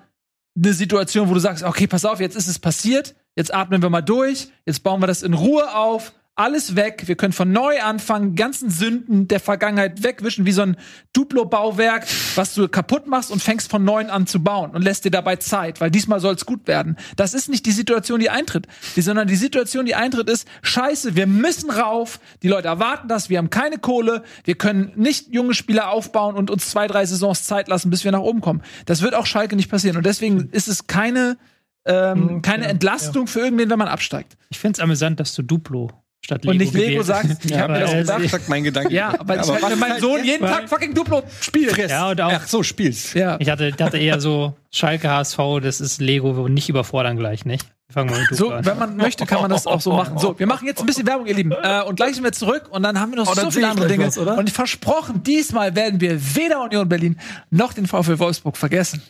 eine 0.55 0.73
Situation, 0.73 1.29
wo 1.29 1.33
du 1.33 1.39
sagst, 1.39 1.63
okay, 1.63 1.87
pass 1.87 2.05
auf, 2.05 2.19
jetzt 2.19 2.35
ist 2.35 2.47
es 2.47 2.59
passiert, 2.59 3.15
jetzt 3.35 3.53
atmen 3.53 3.81
wir 3.81 3.89
mal 3.89 4.01
durch, 4.01 4.49
jetzt 4.65 4.83
bauen 4.83 5.01
wir 5.01 5.07
das 5.07 5.23
in 5.23 5.33
Ruhe 5.33 5.75
auf, 5.75 6.13
alles 6.35 6.75
weg, 6.75 7.03
wir 7.05 7.15
können 7.15 7.33
von 7.33 7.51
neu 7.51 7.81
anfangen, 7.81 8.35
ganzen 8.35 8.69
Sünden 8.69 9.27
der 9.27 9.41
Vergangenheit 9.41 10.01
wegwischen, 10.01 10.45
wie 10.45 10.53
so 10.53 10.61
ein 10.61 10.77
Duplo-Bauwerk, 11.13 12.07
was 12.35 12.55
du 12.55 12.69
kaputt 12.69 13.05
machst 13.05 13.31
und 13.31 13.43
fängst 13.43 13.69
von 13.69 13.83
neuem 13.83 14.09
an 14.09 14.27
zu 14.27 14.41
bauen 14.41 14.71
und 14.71 14.81
lässt 14.81 15.03
dir 15.03 15.11
dabei 15.11 15.35
Zeit, 15.35 15.81
weil 15.81 15.91
diesmal 15.91 16.21
soll 16.21 16.33
es 16.33 16.45
gut 16.45 16.67
werden. 16.67 16.97
Das 17.17 17.33
ist 17.33 17.49
nicht 17.49 17.65
die 17.65 17.71
Situation, 17.71 18.21
die 18.21 18.29
eintritt, 18.29 18.65
die, 18.95 19.01
sondern 19.01 19.27
die 19.27 19.35
Situation, 19.35 19.85
die 19.85 19.93
eintritt, 19.93 20.29
ist, 20.29 20.47
scheiße, 20.61 21.15
wir 21.15 21.27
müssen 21.27 21.69
rauf, 21.69 22.19
die 22.41 22.47
Leute 22.47 22.69
erwarten 22.69 23.09
das, 23.09 23.29
wir 23.29 23.37
haben 23.37 23.49
keine 23.49 23.77
Kohle, 23.77 24.23
wir 24.45 24.55
können 24.55 24.93
nicht 24.95 25.33
junge 25.33 25.53
Spieler 25.53 25.89
aufbauen 25.89 26.35
und 26.35 26.49
uns 26.49 26.69
zwei, 26.69 26.87
drei 26.87 27.05
Saisons 27.05 27.43
Zeit 27.43 27.67
lassen, 27.67 27.89
bis 27.89 28.05
wir 28.05 28.11
nach 28.13 28.19
oben 28.21 28.39
kommen. 28.39 28.63
Das 28.85 29.01
wird 29.01 29.15
auch 29.15 29.25
Schalke 29.25 29.57
nicht 29.57 29.69
passieren. 29.69 29.97
Und 29.97 30.05
deswegen 30.05 30.49
ist 30.51 30.69
es 30.69 30.87
keine, 30.87 31.37
ähm, 31.85 32.19
Mhm, 32.35 32.41
keine 32.41 32.63
ja, 32.65 32.69
Entlastung 32.69 33.27
für 33.27 33.39
irgendwen, 33.41 33.69
wenn 33.69 33.79
man 33.79 33.87
absteigt. 33.87 34.37
Ich 34.49 34.59
finde 34.59 34.77
es 34.77 34.79
amüsant, 34.79 35.19
dass 35.19 35.33
du 35.33 35.41
Duplo 35.41 35.89
statt 36.23 36.43
Lego 36.43 36.51
Und 36.51 36.57
nicht 36.57 36.73
Lego 36.73 37.01
sagst, 37.01 37.43
ich 37.43 37.51
Ich 37.51 37.57
habe 37.57 37.73
mir 37.73 37.79
aber 37.79 37.95
das 38.03 38.17
gedacht, 38.17 38.29
sagt 38.29 38.49
mein 38.49 38.63
Gedanke. 38.63 38.93
Ja, 38.93 39.15
weil 39.23 39.39
ich 39.41 39.49
halt, 39.49 39.61
was 39.63 39.71
wenn 39.71 39.79
mein 39.79 39.99
Sohn 39.99 40.23
jeden 40.23 40.45
Tag 40.45 40.69
fucking 40.69 40.93
Duplo 40.93 41.23
spielt. 41.41 41.75
Ja, 41.89 42.09
und 42.11 42.21
auch- 42.21 42.31
Ach 42.33 42.47
so, 42.47 42.61
spielst. 42.61 43.15
Ja. 43.15 43.37
Ich 43.39 43.49
hatte, 43.49 43.71
dachte 43.71 43.97
eher 43.97 44.21
so, 44.21 44.55
Schalke 44.71 45.09
HSV, 45.09 45.37
das 45.63 45.81
ist 45.81 45.99
Lego, 45.99 46.37
wir 46.37 46.47
nicht 46.49 46.69
überfordern 46.69 47.17
gleich, 47.17 47.45
nicht? 47.45 47.65
Wir 47.87 47.93
fangen 47.95 48.11
mal 48.11 48.19
mit 48.21 48.29
Duplo 48.31 48.45
So, 48.49 48.53
an. 48.53 48.65
wenn 48.65 48.77
man 48.77 48.95
möchte, 48.97 49.25
kann 49.25 49.41
man 49.41 49.49
das 49.49 49.65
auch 49.65 49.81
so 49.81 49.93
machen. 49.93 50.17
So, 50.19 50.37
wir 50.37 50.45
machen 50.47 50.67
jetzt 50.67 50.79
ein 50.81 50.85
bisschen 50.85 51.07
Werbung, 51.07 51.25
ihr 51.25 51.33
Lieben. 51.33 51.51
Äh, 51.51 51.81
und 51.81 51.95
gleich 51.95 52.13
sind 52.13 52.23
wir 52.23 52.31
zurück 52.31 52.67
und 52.69 52.83
dann 52.83 52.99
haben 52.99 53.11
wir 53.11 53.17
noch 53.17 53.27
Oh, 53.29 53.33
so 53.33 53.49
viele 53.49 53.65
ich 53.65 53.71
andere 53.71 53.87
Dinge. 53.87 54.05
was, 54.05 54.17
oder? 54.19 54.37
Und 54.37 54.49
versprochen, 54.51 55.23
diesmal 55.23 55.75
werden 55.75 55.99
wir 55.99 56.17
weder 56.35 56.61
Union 56.61 56.87
Berlin 56.87 57.17
noch 57.49 57.73
den 57.73 57.87
VfL 57.87 58.19
Wolfsburg 58.19 58.55
vergessen. 58.57 59.01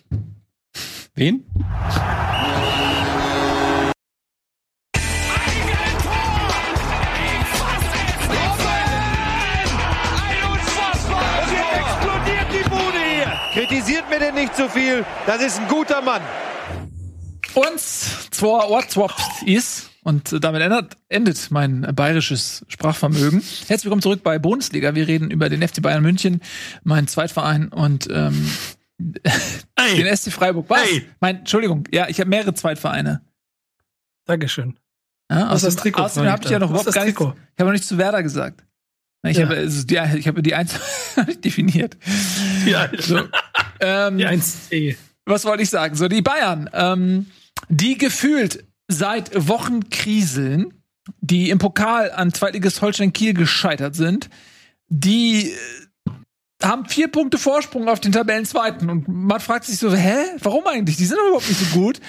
Wen? 1.16 1.44
Und 1.44 1.74
jetzt 11.52 11.76
explodiert 11.76 12.48
die 12.54 12.70
Bude 12.70 13.02
hier. 13.14 13.32
Kritisiert 13.54 14.10
mir 14.10 14.20
denn 14.20 14.36
nicht 14.36 14.56
zu 14.56 14.70
viel. 14.70 15.06
Das 15.26 15.42
ist 15.42 15.60
ein 15.60 15.68
guter 15.68 16.02
Mann. 16.02 16.22
Und 17.56 17.80
zwar 17.80 18.70
WhatsApp 18.70 19.12
ist, 19.46 19.90
und 20.04 20.44
damit 20.44 20.62
endet, 20.62 20.98
endet 21.10 21.52
mein 21.52 21.82
bayerisches 21.94 22.66
Sprachvermögen. 22.70 23.42
Herzlich 23.42 23.84
willkommen 23.84 24.02
zurück 24.02 24.24
bei 24.24 24.40
Bundesliga. 24.40 24.96
Wir 24.96 25.08
reden 25.08 25.30
über 25.30 25.50
den 25.50 25.62
FC 25.62 25.82
Bayern 25.82 26.02
München, 26.02 26.42
meinen 26.84 27.08
Zweitverein 27.08 27.68
und 27.68 28.08
ähm, 28.10 28.50
den 29.02 30.16
SC 30.18 30.32
Freiburg. 30.32 30.66
Was? 30.70 30.82
Ey. 30.88 31.08
Mein, 31.20 31.38
Entschuldigung, 31.40 31.84
ja, 31.92 32.08
ich 32.10 32.20
habe 32.20 32.30
mehrere 32.30 32.54
Zweitvereine. 32.54 33.22
Dankeschön. 34.26 34.78
Ja, 35.32 35.54
ist 35.54 35.64
das 35.64 35.74
außerdem- 35.76 35.82
Trikot? 35.82 36.02
Außerdem 36.04 36.32
habe 36.32 36.44
ich 36.44 36.50
ja 36.50 36.60
noch 36.60 36.70
überhaupt 36.70 36.88
das 36.88 36.96
gar 36.96 37.06
nichts, 37.06 37.18
Trikot? 37.18 37.36
ich 37.54 37.60
habe 37.60 37.66
noch 37.70 37.72
nichts 37.74 37.88
zu 37.88 37.98
Werder 37.98 38.22
gesagt. 38.24 38.64
Ich 39.28 39.38
Ja. 39.38 39.46
habe 39.46 39.56
also 39.58 39.86
die, 39.86 40.00
ich 40.18 40.28
habe 40.28 40.42
die 40.42 40.56
eins 40.56 40.76
definiert. 41.44 41.98
Ja, 42.66 42.90
So, 42.98 43.20
ähm, 43.80 44.18
die 44.18 44.26
1C. 44.28 44.98
was 45.26 45.46
wollte 45.46 45.64
ich 45.64 45.70
sagen? 45.70 45.96
So, 45.96 46.08
die 46.08 46.22
Bayern, 46.22 46.70
ähm, 46.74 47.28
die 47.70 47.98
gefühlt 47.98 48.66
seit 48.88 49.48
Wochen 49.48 49.90
kriseln, 49.90 50.74
die 51.22 51.50
im 51.50 51.60
Pokal 51.60 52.12
an 52.12 52.34
Zweitligist 52.34 52.82
Holstein 52.82 53.14
Kiel 53.14 53.34
gescheitert 53.34 53.96
sind, 53.96 54.30
die 54.90 55.52
äh, 55.52 55.56
haben 56.64 56.86
vier 56.86 57.08
Punkte 57.10 57.38
Vorsprung 57.38 57.88
auf 57.88 58.00
den 58.00 58.12
Tabellenzweiten 58.12 58.90
und 58.90 59.08
man 59.08 59.40
fragt 59.40 59.66
sich 59.66 59.78
so, 59.78 59.94
hä, 59.94 60.16
warum 60.40 60.66
eigentlich? 60.68 60.98
Die 60.98 61.06
sind 61.06 61.18
doch 61.18 61.28
überhaupt 61.28 61.48
nicht 61.50 61.60
so 61.60 61.78
gut. 61.78 62.00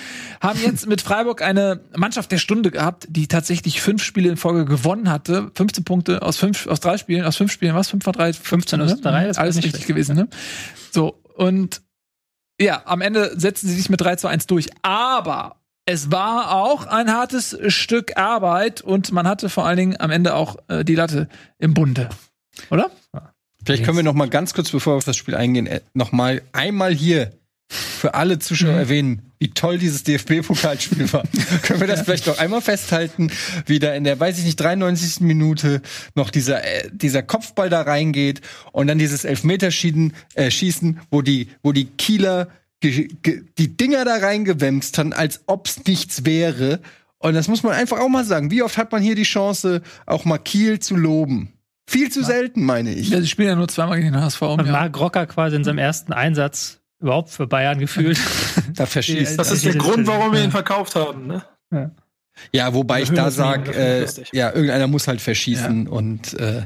Haben 0.40 0.60
jetzt 0.62 0.86
mit 0.86 1.00
Freiburg 1.00 1.42
eine 1.42 1.80
Mannschaft 1.96 2.32
der 2.32 2.38
Stunde 2.38 2.70
gehabt, 2.70 3.06
die 3.08 3.28
tatsächlich 3.28 3.80
fünf 3.80 4.02
Spiele 4.02 4.28
in 4.30 4.36
Folge 4.36 4.64
gewonnen 4.64 5.10
hatte. 5.10 5.50
15 5.54 5.84
Punkte 5.84 6.22
aus 6.22 6.36
fünf, 6.36 6.66
aus 6.66 6.80
drei 6.80 6.98
Spielen, 6.98 7.24
aus 7.24 7.36
fünf 7.36 7.52
Spielen, 7.52 7.74
was? 7.74 7.88
Fünf 7.88 8.04
von 8.04 8.12
drei? 8.12 8.32
15 8.32 8.80
aus 8.80 9.00
drei, 9.00 9.26
das 9.26 9.38
Alles 9.38 9.56
nicht 9.56 9.66
richtig 9.66 9.84
schlecht. 9.84 9.88
gewesen, 9.88 10.16
ne? 10.16 10.28
So, 10.90 11.20
und 11.36 11.82
ja, 12.60 12.82
am 12.84 13.00
Ende 13.00 13.32
setzen 13.38 13.68
sie 13.68 13.74
sich 13.74 13.88
mit 13.90 14.00
3 14.00 14.16
zu 14.16 14.28
1 14.28 14.46
durch. 14.46 14.68
Aber 14.82 15.56
es 15.84 16.12
war 16.12 16.52
auch 16.52 16.86
ein 16.86 17.12
hartes 17.12 17.58
Stück 17.68 18.16
Arbeit 18.16 18.82
und 18.82 19.10
man 19.10 19.26
hatte 19.26 19.48
vor 19.48 19.66
allen 19.66 19.76
Dingen 19.76 19.96
am 19.98 20.10
Ende 20.10 20.34
auch 20.34 20.56
äh, 20.68 20.84
die 20.84 20.94
Latte 20.94 21.28
im 21.58 21.74
Bunde. 21.74 22.08
Oder? 22.70 22.90
Vielleicht 23.64 23.84
können 23.84 23.96
wir 23.96 24.04
noch 24.04 24.14
mal 24.14 24.28
ganz 24.28 24.54
kurz, 24.54 24.70
bevor 24.70 24.94
wir 24.94 24.96
auf 24.98 25.04
das 25.04 25.16
Spiel 25.16 25.34
eingehen, 25.34 25.66
äh, 25.66 25.80
noch 25.94 26.12
mal 26.12 26.42
einmal 26.52 26.92
hier 26.94 27.32
für 27.68 28.14
alle 28.14 28.38
Zuschauer 28.38 28.72
Mhm. 28.72 28.78
erwähnen, 28.78 29.22
wie 29.38 29.50
toll 29.50 29.78
dieses 29.78 30.02
DFB-Pokalspiel 30.04 31.12
war. 31.12 31.22
können 31.62 31.80
wir 31.80 31.86
das 31.86 32.02
vielleicht 32.02 32.26
noch 32.26 32.38
einmal 32.38 32.60
festhalten, 32.60 33.30
wie 33.66 33.78
da 33.78 33.94
in 33.94 34.04
der, 34.04 34.18
weiß 34.20 34.38
ich 34.38 34.44
nicht, 34.44 34.56
93. 34.60 35.20
Minute 35.20 35.80
noch 36.14 36.30
dieser, 36.30 36.64
äh, 36.64 36.90
dieser 36.92 37.22
Kopfball 37.22 37.70
da 37.70 37.82
reingeht 37.82 38.40
und 38.72 38.88
dann 38.88 38.98
dieses 38.98 39.24
Elfmeterschießen, 39.24 40.12
äh, 40.34 40.50
Schießen, 40.50 41.00
wo 41.10 41.22
die, 41.22 41.48
wo 41.62 41.72
die 41.72 41.86
Kieler 41.86 42.48
die 42.84 43.76
Dinger 43.76 44.04
da 44.04 44.16
reingewämst 44.16 44.98
haben, 44.98 45.12
als 45.12 45.42
ob's 45.46 45.84
nichts 45.86 46.24
wäre. 46.24 46.80
Und 47.18 47.34
das 47.34 47.46
muss 47.46 47.62
man 47.62 47.74
einfach 47.74 48.00
auch 48.00 48.08
mal 48.08 48.24
sagen. 48.24 48.50
Wie 48.50 48.62
oft 48.62 48.76
hat 48.76 48.90
man 48.90 49.00
hier 49.00 49.14
die 49.14 49.22
Chance, 49.22 49.82
auch 50.04 50.24
mal 50.24 50.38
Kiel 50.38 50.80
zu 50.80 50.96
loben? 50.96 51.52
Viel 51.92 52.10
zu 52.10 52.24
selten, 52.24 52.64
meine 52.64 52.94
ich. 52.94 53.10
Ja, 53.10 53.20
sie 53.20 53.28
spielen 53.28 53.48
ja 53.48 53.54
nur 53.54 53.68
zweimal 53.68 54.00
gegen 54.00 54.12
den 54.12 54.20
HSV. 54.22 54.40
Und 54.40 54.64
Jahr. 54.64 54.72
Marc 54.72 54.98
Rocker 54.98 55.26
quasi 55.26 55.56
in 55.56 55.64
seinem 55.64 55.76
ersten 55.76 56.14
Einsatz 56.14 56.80
überhaupt 57.00 57.28
für 57.28 57.46
Bayern 57.46 57.78
gefühlt. 57.78 58.18
Da 58.74 58.86
verschießt. 58.86 59.38
Das 59.38 59.50
ist 59.50 59.66
der 59.66 59.74
Grund, 59.74 60.06
warum 60.06 60.32
wir 60.32 60.42
ihn 60.42 60.50
verkauft 60.50 60.94
haben. 60.94 61.26
Ne? 61.26 61.90
Ja, 62.52 62.72
wobei 62.72 63.02
ich 63.02 63.10
da 63.10 63.16
hören 63.16 63.28
es 63.28 63.36
nie, 63.36 63.42
sag, 63.42 63.64
das 63.66 63.74
finde 64.14 64.22
ich 64.22 64.32
äh, 64.32 64.36
ja, 64.38 64.52
irgendeiner 64.54 64.86
muss 64.86 65.06
halt 65.06 65.20
verschießen 65.20 65.86
und 65.86 66.32
äh, 66.40 66.62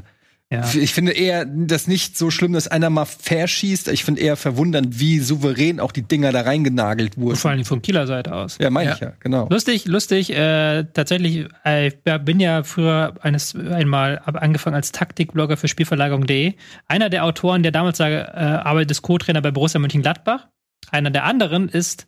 Ja. 0.49 0.63
ich 0.73 0.93
finde 0.93 1.11
eher 1.11 1.43
das 1.45 1.87
nicht 1.87 2.17
so 2.17 2.31
schlimm, 2.31 2.53
dass 2.53 2.69
einer 2.69 2.89
mal 2.89 3.03
verschießt. 3.03 3.89
Ich 3.89 4.05
finde 4.05 4.21
eher 4.21 4.37
verwundernd, 4.37 4.97
wie 4.97 5.19
souverän 5.19 5.81
auch 5.81 5.91
die 5.91 6.03
Dinger 6.03 6.31
da 6.31 6.39
reingenagelt 6.41 7.15
Vor 7.15 7.23
wurden. 7.23 7.47
allem 7.49 7.65
von 7.65 7.81
Kieler 7.81 8.07
Seite 8.07 8.33
aus. 8.33 8.57
Ja, 8.57 8.69
meine 8.69 8.91
Ja. 8.91 8.95
ich 8.95 9.01
ja, 9.01 9.13
genau. 9.19 9.49
Lustig, 9.49 9.85
lustig. 9.87 10.29
Äh, 10.33 10.85
tatsächlich, 10.93 11.47
äh, 11.65 11.87
ich 11.87 11.95
bin 12.23 12.39
ja 12.39 12.63
früher 12.63 13.15
eines 13.21 13.55
einmal 13.55 14.21
angefangen 14.25 14.75
als 14.77 14.93
Taktikblogger 14.93 15.57
für 15.57 15.67
Spielverlagerung.de. 15.67 16.53
Einer 16.87 17.09
der 17.09 17.25
Autoren, 17.25 17.61
der 17.61 17.73
damals 17.73 17.99
äh, 17.99 18.03
arbeitet, 18.23 18.91
ist 18.91 19.01
Co-Trainer 19.01 19.41
bei 19.41 19.51
Borussia 19.51 19.79
Mönchengladbach. 19.81 20.47
Einer 20.91 21.09
der 21.09 21.25
anderen 21.25 21.67
ist 21.67 22.07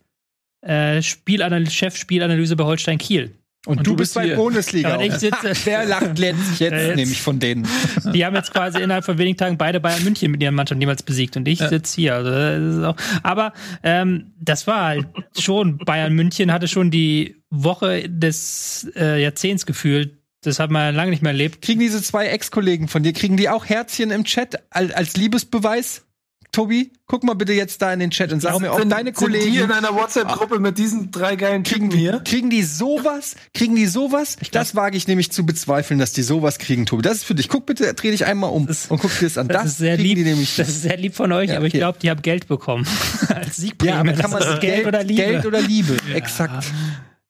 äh, 0.62 1.02
Spielanalyse, 1.02 1.72
Chef 1.72 1.96
Spielanalyse 1.96 2.56
bei 2.56 2.64
Holstein 2.64 2.96
Kiel. 2.96 3.36
Und, 3.66 3.78
Und 3.78 3.86
du 3.86 3.90
du 3.90 3.96
bist 3.96 4.14
bist 4.14 4.26
bei. 4.28 4.34
Bundesliga. 4.36 4.94
Und 4.96 5.02
ich 5.02 5.12
sitze- 5.14 5.52
Wer 5.64 5.84
lacht 5.84 6.18
letztlich 6.18 6.60
jetzt, 6.60 6.72
Ja, 6.72 6.78
jetzt- 6.78 6.96
nämlich 6.96 7.20
von 7.20 7.38
denen? 7.38 7.68
Die 8.14 8.24
haben 8.24 8.34
jetzt 8.34 8.52
quasi 8.52 8.80
innerhalb 8.80 9.04
von 9.04 9.18
wenigen 9.18 9.36
Tagen 9.36 9.58
beide 9.58 9.80
Bayern 9.80 10.02
München 10.02 10.30
mit 10.30 10.42
ihren 10.42 10.54
Mannschaften 10.54 10.80
jeweils 10.80 11.02
besiegt 11.02 11.36
und 11.36 11.46
ich 11.46 11.58
sitze 11.58 11.94
hier. 11.96 12.14
Also 12.14 12.86
auch, 12.86 12.96
aber 13.22 13.52
ähm, 13.82 14.32
das 14.40 14.66
war 14.66 14.84
halt 14.86 15.06
schon, 15.38 15.76
Bayern 15.76 16.14
München 16.14 16.50
hatte 16.52 16.68
schon 16.68 16.90
die 16.90 17.36
Woche 17.50 18.08
des 18.08 18.90
äh, 18.96 19.20
Jahrzehnts 19.22 19.66
gefühlt. 19.66 20.16
Das 20.42 20.58
hat 20.58 20.70
man 20.70 20.94
lange 20.94 21.10
nicht 21.10 21.22
mehr 21.22 21.32
erlebt. 21.32 21.60
Kriegen 21.60 21.80
diese 21.80 22.02
zwei 22.02 22.28
Ex-Kollegen 22.28 22.88
von 22.88 23.02
dir, 23.02 23.12
kriegen 23.12 23.36
die 23.36 23.50
auch 23.50 23.66
Herzchen 23.66 24.10
im 24.10 24.24
Chat 24.24 24.56
als, 24.70 24.90
als 24.92 25.18
Liebesbeweis? 25.18 26.06
Tobi, 26.52 26.92
guck 27.06 27.22
mal 27.24 27.34
bitte 27.34 27.52
jetzt 27.52 27.80
da 27.80 27.92
in 27.92 28.00
den 28.00 28.10
Chat 28.10 28.32
und 28.32 28.40
sag 28.40 28.58
mir, 28.60 28.72
ob 28.72 28.78
Sind- 28.80 28.90
deine 28.90 29.10
Sind 29.14 29.18
die 29.18 29.24
Kollegen 29.24 29.56
in 29.64 29.70
einer 29.70 29.94
WhatsApp-Gruppe 29.94 30.58
mit 30.58 30.78
diesen 30.78 31.10
drei 31.10 31.36
geilen 31.36 31.62
kriegen, 31.62 31.90
Typen 31.90 31.98
hier? 31.98 32.20
kriegen 32.24 32.50
die 32.50 32.62
sowas? 32.62 33.36
Kriegen 33.54 33.76
die 33.76 33.86
sowas? 33.86 34.36
das 34.52 34.74
wage 34.74 34.96
ich 34.96 35.06
nämlich 35.06 35.30
zu 35.30 35.46
bezweifeln, 35.46 36.00
dass 36.00 36.12
die 36.12 36.22
sowas 36.22 36.58
kriegen, 36.58 36.86
Tobi. 36.86 37.02
Das 37.02 37.18
ist 37.18 37.24
für 37.24 37.34
dich. 37.34 37.48
Guck 37.48 37.66
bitte, 37.66 37.94
dreh 37.94 38.10
dich 38.10 38.24
einmal 38.26 38.50
um 38.50 38.66
Das- 38.66 38.86
und 38.86 38.98
guck 39.00 39.16
dir 39.18 39.26
das 39.26 39.38
an. 39.38 39.48
Das, 39.48 39.64
ist 39.66 39.78
sehr 39.78 39.96
lieb. 39.96 40.18
das 40.56 40.68
ist 40.68 40.82
sehr 40.82 40.96
lieb 40.96 41.14
von 41.14 41.30
euch, 41.32 41.50
Ja, 41.50 41.56
aber 41.58 41.66
ich 41.66 41.72
okay. 41.72 41.78
glaube, 41.78 41.98
die 42.02 42.10
haben 42.10 42.22
Geld 42.22 42.48
bekommen 42.48 42.86
als 43.28 43.56
Siegprämie. 43.56 43.92
ja, 43.92 44.00
aber 44.00 44.12
Das 44.12 44.20
kann 44.20 44.30
man 44.30 44.42
ist 44.42 44.60
Geld, 44.60 44.86
oder 44.86 45.02
Liebe? 45.04 45.22
Geld 45.22 45.46
oder 45.46 45.60
Liebe, 45.60 45.96
exakt. 46.14 46.66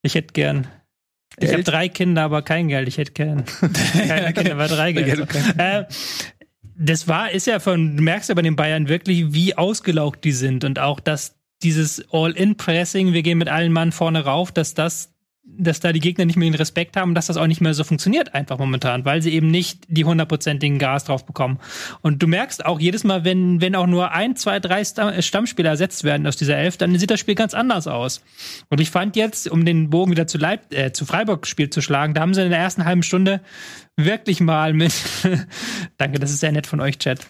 ich 0.02 0.14
hätte 0.14 0.32
gern. 0.32 0.66
Ich 1.36 1.42
Geld? 1.46 1.52
habe 1.52 1.62
drei 1.62 1.88
Kinder, 1.88 2.22
aber 2.22 2.42
kein 2.42 2.68
Geld. 2.68 2.88
Ich 2.88 2.98
hätte 2.98 3.12
gern 3.12 3.44
keine 3.92 4.32
Kinder, 4.32 4.52
aber 4.52 4.66
drei 4.68 4.92
Geld. 4.92 5.26
Äh, 5.58 5.84
das 6.82 7.06
war, 7.06 7.30
ist 7.30 7.46
ja 7.46 7.60
von, 7.60 7.98
du 7.98 8.02
merkst 8.02 8.30
ja 8.30 8.34
bei 8.34 8.42
den 8.42 8.56
Bayern 8.56 8.88
wirklich, 8.88 9.34
wie 9.34 9.56
ausgelaugt 9.56 10.24
die 10.24 10.32
sind. 10.32 10.64
Und 10.64 10.78
auch, 10.78 10.98
dass 10.98 11.36
dieses 11.62 12.02
All-In-Pressing, 12.10 13.12
wir 13.12 13.22
gehen 13.22 13.36
mit 13.36 13.48
allen 13.48 13.72
Mann 13.72 13.92
vorne 13.92 14.24
rauf, 14.24 14.50
dass 14.50 14.72
das, 14.72 15.12
dass 15.42 15.80
da 15.80 15.92
die 15.92 16.00
Gegner 16.00 16.24
nicht 16.26 16.36
mehr 16.36 16.48
den 16.48 16.54
Respekt 16.54 16.96
haben, 16.96 17.14
dass 17.14 17.26
das 17.26 17.36
auch 17.36 17.46
nicht 17.46 17.60
mehr 17.60 17.74
so 17.74 17.82
funktioniert 17.82 18.34
einfach 18.34 18.58
momentan, 18.58 19.04
weil 19.04 19.20
sie 19.22 19.32
eben 19.32 19.50
nicht 19.50 19.84
die 19.88 20.04
hundertprozentigen 20.04 20.78
Gas 20.78 21.04
drauf 21.04 21.24
bekommen. 21.26 21.58
Und 22.02 22.22
du 22.22 22.26
merkst 22.26 22.64
auch 22.64 22.78
jedes 22.78 23.04
Mal, 23.04 23.24
wenn, 23.24 23.60
wenn 23.60 23.74
auch 23.74 23.86
nur 23.86 24.12
ein, 24.12 24.36
zwei, 24.36 24.60
drei 24.60 24.84
Stamm- 24.84 25.20
Stammspieler 25.20 25.70
ersetzt 25.70 26.04
werden 26.04 26.26
aus 26.26 26.36
dieser 26.36 26.56
Elf, 26.56 26.76
dann 26.76 26.96
sieht 26.98 27.10
das 27.10 27.20
Spiel 27.20 27.34
ganz 27.34 27.54
anders 27.54 27.86
aus. 27.86 28.22
Und 28.68 28.80
ich 28.80 28.90
fand 28.90 29.16
jetzt, 29.16 29.48
um 29.50 29.64
den 29.64 29.90
Bogen 29.90 30.12
wieder 30.12 30.26
zu 30.26 30.38
Leip 30.38 30.72
äh, 30.72 30.92
zu 30.92 31.04
Freiburg-Spiel 31.06 31.70
zu 31.70 31.80
schlagen, 31.80 32.14
da 32.14 32.20
haben 32.20 32.34
sie 32.34 32.42
in 32.42 32.50
der 32.50 32.58
ersten 32.60 32.84
halben 32.84 33.02
Stunde 33.02 33.40
wirklich 33.96 34.40
mal 34.40 34.72
mit, 34.72 34.92
danke, 35.96 36.18
das 36.20 36.30
ist 36.30 36.40
sehr 36.40 36.52
nett 36.52 36.66
von 36.66 36.80
euch, 36.80 36.98
Chat. 36.98 37.20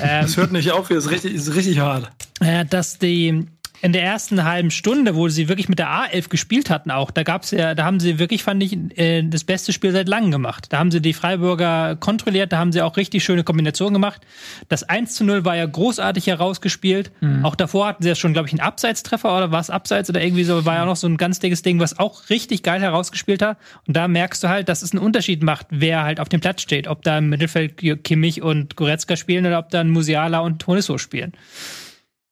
Ähm, 0.00 0.22
Das 0.22 0.36
hört 0.36 0.52
nicht 0.52 0.70
auf, 0.72 0.88
hier 0.88 0.98
ist 0.98 1.10
richtig, 1.10 1.34
ist 1.34 1.54
richtig 1.54 1.78
hart. 1.78 2.10
äh, 2.40 2.64
dass 2.64 2.98
die 2.98 3.46
in 3.82 3.92
der 3.92 4.04
ersten 4.04 4.44
halben 4.44 4.70
Stunde, 4.70 5.16
wo 5.16 5.28
sie 5.28 5.48
wirklich 5.48 5.68
mit 5.68 5.80
der 5.80 5.88
A11 5.88 6.28
gespielt 6.28 6.70
hatten, 6.70 6.92
auch, 6.92 7.10
da 7.10 7.24
gab's 7.24 7.50
ja, 7.50 7.74
da 7.74 7.84
haben 7.84 7.98
sie 7.98 8.20
wirklich, 8.20 8.44
fand 8.44 8.62
ich, 8.62 8.78
äh, 8.96 9.22
das 9.22 9.42
beste 9.42 9.72
Spiel 9.72 9.90
seit 9.90 10.08
langem 10.08 10.30
gemacht. 10.30 10.66
Da 10.70 10.78
haben 10.78 10.92
sie 10.92 11.02
die 11.02 11.12
Freiburger 11.12 11.96
kontrolliert, 11.96 12.52
da 12.52 12.58
haben 12.58 12.70
sie 12.70 12.80
auch 12.80 12.96
richtig 12.96 13.24
schöne 13.24 13.42
Kombinationen 13.42 13.94
gemacht. 13.94 14.22
Das 14.68 14.84
1 14.84 15.16
zu 15.16 15.24
0 15.24 15.44
war 15.44 15.56
ja 15.56 15.66
großartig 15.66 16.28
herausgespielt. 16.28 17.10
Auch 17.42 17.56
davor 17.56 17.88
hatten 17.88 18.04
sie 18.04 18.08
ja 18.08 18.14
schon, 18.14 18.32
glaube 18.32 18.46
ich, 18.46 18.52
einen 18.52 18.60
Abseitstreffer 18.60 19.36
oder 19.36 19.50
war 19.50 19.60
es 19.60 19.68
Abseits 19.68 20.08
oder 20.08 20.22
irgendwie 20.22 20.44
so, 20.44 20.64
war 20.64 20.76
ja 20.76 20.84
noch 20.84 20.96
so 20.96 21.08
ein 21.08 21.16
ganz 21.16 21.40
dickes 21.40 21.62
Ding, 21.62 21.80
was 21.80 21.98
auch 21.98 22.30
richtig 22.30 22.62
geil 22.62 22.80
herausgespielt 22.80 23.42
hat. 23.42 23.58
Und 23.88 23.96
da 23.96 24.06
merkst 24.06 24.44
du 24.44 24.48
halt, 24.48 24.68
dass 24.68 24.82
es 24.82 24.92
einen 24.92 25.02
Unterschied 25.02 25.42
macht, 25.42 25.66
wer 25.70 26.04
halt 26.04 26.20
auf 26.20 26.28
dem 26.28 26.40
Platz 26.40 26.62
steht. 26.62 26.86
Ob 26.86 27.02
da 27.02 27.18
im 27.18 27.28
Mittelfeld 27.28 28.04
Kimmich 28.04 28.42
und 28.42 28.76
Goretzka 28.76 29.16
spielen 29.16 29.44
oder 29.44 29.58
ob 29.58 29.70
da 29.70 29.82
Musiala 29.82 30.38
und 30.38 30.60
Tonisso 30.60 30.98
spielen. 30.98 31.32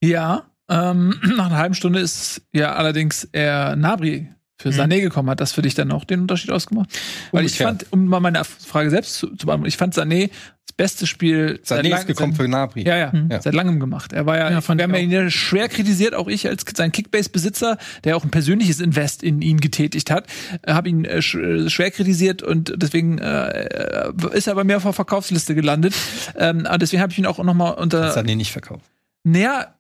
Ja, 0.03 0.50
ähm, 0.71 1.15
nach 1.37 1.47
einer 1.47 1.57
halben 1.59 1.75
Stunde 1.75 1.99
ist 2.01 2.43
ja 2.53 2.75
allerdings 2.75 3.25
eher 3.33 3.77
Nabri 3.77 4.29
für 4.59 4.71
Sané 4.71 5.01
gekommen. 5.01 5.31
Hat 5.31 5.41
das 5.41 5.53
für 5.53 5.63
dich 5.63 5.75
dann 5.75 5.91
auch 5.91 6.05
den 6.05 6.21
Unterschied 6.21 6.51
ausgemacht? 6.51 6.91
Weil 7.33 7.47
ich 7.47 7.53
Umgekehrt. 7.61 7.83
fand, 7.85 7.93
um 7.93 8.07
mal 8.07 8.21
meine 8.21 8.45
Frage 8.45 8.91
selbst 8.91 9.15
zu, 9.15 9.35
zu 9.35 9.47
beantworten, 9.47 9.69
ich 9.69 9.77
fand 9.79 9.95
Sané 9.95 10.29
das 10.67 10.77
beste 10.77 11.07
Spiel 11.07 11.61
Sané 11.65 11.89
lang- 11.89 12.01
ist 12.01 12.07
gekommen 12.07 12.35
für 12.35 12.47
Nabri. 12.47 12.85
Ja, 12.87 12.97
ja, 12.97 13.13
Ja. 13.31 13.41
seit 13.41 13.55
langem 13.55 13.81
gemacht. 13.81 14.13
Er 14.13 14.27
war 14.27 14.37
ja, 14.37 14.51
Ja, 14.51 14.61
wir 14.69 14.83
haben 14.85 14.95
ich 14.95 15.03
ihn 15.03 15.11
ja 15.11 15.31
schwer 15.31 15.69
kritisiert, 15.71 16.15
auch 16.15 16.29
ich 16.29 16.47
als 16.47 16.65
sein 16.77 16.93
Kickbase-Besitzer, 16.93 17.79
der 18.05 18.17
auch 18.19 18.25
ein 18.25 18.31
persönliches 18.31 18.81
Invest 18.81 19.23
in 19.23 19.41
ihn 19.43 19.61
getätigt 19.61 20.11
hat, 20.11 20.27
äh, 20.63 20.75
habe 20.75 20.91
ihn 20.91 21.07
äh, 21.07 21.23
sch 21.23 21.37
äh, 21.37 21.71
schwer 21.71 21.91
kritisiert 21.91 22.43
und 22.43 22.75
deswegen 22.77 23.17
äh, 23.19 23.49
äh, 23.65 24.13
ist 24.33 24.47
er 24.47 24.55
bei 24.55 24.65
mir 24.65 24.77
auf 24.77 24.83
der 24.83 24.93
Verkaufsliste 24.93 25.55
gelandet. 25.55 25.95
Ähm, 26.37 26.69
deswegen 26.79 27.01
habe 27.03 27.13
ich 27.13 27.19
ihn 27.19 27.27
auch 27.27 27.43
noch 27.43 27.55
mal 27.55 27.71
unter. 27.71 28.15
Sané 28.15 28.37
nicht 28.37 28.53
verkauft. 28.53 28.85
Naja, 29.25 29.75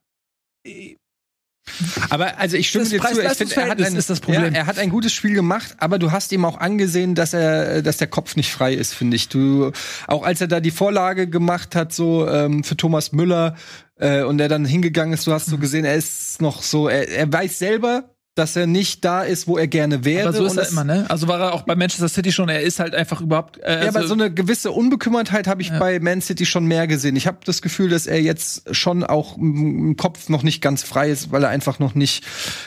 Aber 2.08 2.38
also 2.38 2.56
ich 2.56 2.68
stimme 2.68 2.84
Das 2.84 2.90
dir 2.90 3.00
zu, 3.00 3.22
ich 3.22 3.32
finde, 3.32 3.54
er 3.54 3.68
hat, 3.68 3.80
ein, 3.80 3.96
ist 3.96 4.10
das 4.10 4.20
Problem. 4.20 4.52
Ja, 4.52 4.60
er 4.60 4.66
hat 4.66 4.78
ein 4.78 4.90
gutes 4.90 5.12
Spiel 5.12 5.34
gemacht, 5.34 5.76
aber 5.78 5.98
du 5.98 6.10
hast 6.10 6.32
ihm 6.32 6.44
auch 6.44 6.58
angesehen, 6.58 7.14
dass 7.14 7.32
er, 7.32 7.82
dass 7.82 7.98
der 7.98 8.08
Kopf 8.08 8.36
nicht 8.36 8.50
frei 8.50 8.74
ist, 8.74 8.92
finde 8.94 9.16
ich. 9.16 9.28
Du, 9.28 9.70
auch 10.06 10.22
als 10.22 10.40
er 10.40 10.48
da 10.48 10.60
die 10.60 10.70
Vorlage 10.70 11.28
gemacht 11.28 11.76
hat, 11.76 11.92
so 11.92 12.26
ähm, 12.28 12.64
für 12.64 12.76
Thomas 12.76 13.12
Müller 13.12 13.56
äh, 13.96 14.22
und 14.22 14.40
er 14.40 14.48
dann 14.48 14.64
hingegangen 14.64 15.14
ist, 15.14 15.26
du 15.26 15.32
hast 15.32 15.46
so 15.46 15.56
Mhm. 15.56 15.60
gesehen, 15.60 15.84
er 15.84 15.94
ist 15.94 16.42
noch 16.42 16.62
so, 16.62 16.88
er, 16.88 17.08
er 17.08 17.32
weiß 17.32 17.58
selber, 17.58 18.14
dass 18.40 18.56
er 18.56 18.66
nicht 18.66 19.04
da 19.04 19.22
ist, 19.22 19.46
wo 19.46 19.58
er 19.58 19.68
gerne 19.68 20.04
wäre. 20.04 20.28
aber 20.28 20.36
so 20.38 20.44
ist 20.46 20.56
er 20.56 20.68
immer, 20.68 20.82
ne? 20.82 21.04
Also 21.08 21.28
war 21.28 21.38
er 21.38 21.52
auch 21.52 21.62
bei 21.62 21.76
Manchester 21.76 22.08
City 22.08 22.32
schon, 22.32 22.48
er 22.48 22.62
ist 22.62 22.80
halt 22.80 22.94
einfach 22.94 23.20
überhaupt. 23.20 23.58
Äh, 23.58 23.72
Ja, 23.72 23.86
also, 23.86 23.98
aber 23.98 24.08
so 24.08 24.14
eine 24.14 24.32
gewisse 24.32 24.70
Unbekümmertheit 24.72 25.46
habe 25.46 25.60
ich 25.62 25.70
bei 25.70 26.00
Man 26.00 26.22
City 26.22 26.46
schon 26.46 26.64
mehr 26.64 26.86
gesehen. 26.86 27.16
Ich 27.16 27.26
habe 27.26 27.38
das 27.44 27.60
Gefühl, 27.62 27.90
dass 27.90 28.06
er 28.06 28.20
jetzt 28.20 28.74
schon 28.74 29.04
auch 29.04 29.36
im 29.36 29.96
Kopf 29.96 30.28
noch 30.30 30.42
nicht 30.42 30.62
ganz 30.62 30.82
frei 30.82 31.10
ist, 31.10 31.30
weil 31.30 31.44
er 31.44 31.50
einfach 31.50 31.78
noch 31.78 31.94
nicht 31.94 32.24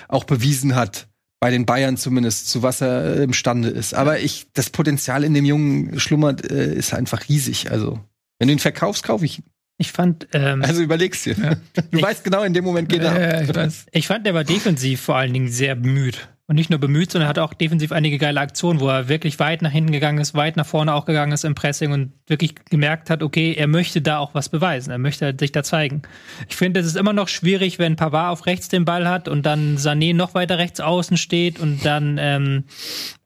auch 0.08 0.24
bewiesen 0.26 0.76
hat, 0.76 1.08
bei 1.40 1.50
den 1.50 1.66
Bayern 1.66 1.98
zumindest, 1.98 2.50
zu 2.50 2.62
was 2.62 2.80
er 2.82 3.18
äh, 3.18 3.24
imstande 3.24 3.70
ist. 3.70 3.94
Aber 3.96 4.20
ich, 4.20 4.48
das 4.54 4.70
Potenzial 4.70 5.24
in 5.24 5.34
dem 5.34 5.44
Jungen 5.46 6.00
schlummert, 6.00 6.50
äh, 6.50 6.74
ist 6.74 6.94
einfach 6.94 7.28
riesig. 7.28 7.72
Also, 7.72 8.00
wenn 8.40 8.48
du 8.48 8.54
ihn 8.54 8.60
verkaufst, 8.60 9.04
kaufe 9.04 9.26
ich 9.26 9.40
ihn. 9.40 9.46
Ich 9.84 9.92
fand, 9.92 10.28
ähm, 10.32 10.62
Also 10.64 10.82
überlegst 10.82 11.26
dir. 11.26 11.36
Du 11.36 11.98
Ich- 11.98 12.02
weißt 12.02 12.24
genau, 12.24 12.44
in 12.44 12.54
dem 12.54 12.64
Moment 12.64 12.88
geht 12.88 13.02
er 13.02 13.12
ab. 13.12 13.42
ich 13.44 13.54
weiß. 13.54 13.86
ich 13.92 14.08
fand, 14.08 14.26
der 14.26 14.34
war 14.34 14.46
defensiv 14.46 15.02
vor 15.02 15.18
allen 15.18 15.34
Dingen 15.34 15.50
sehr 15.50 15.76
bemüht. 15.76 16.30
Und 16.48 16.56
nicht 16.56 16.70
nur 16.70 16.80
bemüht, 16.80 17.12
sondern 17.12 17.28
hat 17.30 17.38
auch 17.40 17.54
defensiv 17.54 17.92
einige 17.92 18.18
geile 18.18 18.40
Aktionen, 18.40 18.80
wo 18.80 18.88
er 18.88 19.10
wirklich 19.10 19.40
weit 19.40 19.62
nach 19.62 19.72
hinten 19.72 19.92
gegangen 19.92 20.20
ist, 20.20 20.36
weit 20.36 20.56
nach 20.56 20.66
vorne 20.66 20.94
auch 20.94 21.04
gegangen 21.06 21.32
ist 21.34 21.44
im 21.44 21.54
Pressing 21.56 21.92
und 21.92 22.14
wirklich 22.28 22.56
gemerkt 22.70 23.10
hat, 23.10 23.24
okay, 23.24 23.56
er 23.58 23.68
möchte 23.68 24.02
da 24.02 24.20
auch 24.20 24.34
was 24.34 24.48
beweisen. 24.50 24.92
Er 24.92 24.98
möchte 25.00 25.36
sich 25.38 25.52
da 25.52 25.64
zeigen. 25.64 26.02
Ich 26.50 26.56
finde, 26.56 26.80
es 26.80 26.86
ist 26.86 26.96
immer 26.96 27.14
noch 27.14 27.28
schwierig, 27.28 27.78
wenn 27.80 27.96
Pavard 27.98 28.32
auf 28.32 28.46
rechts 28.46 28.70
den 28.70 28.86
Ball 28.86 29.08
hat 29.10 29.28
und 29.28 29.46
dann 29.46 29.78
Sané 29.78 30.14
noch 30.16 30.34
weiter 30.34 30.58
rechts 30.58 30.80
außen 30.80 31.18
steht 31.18 31.60
und 31.60 31.86
dann 31.86 32.18
ähm, 32.20 32.64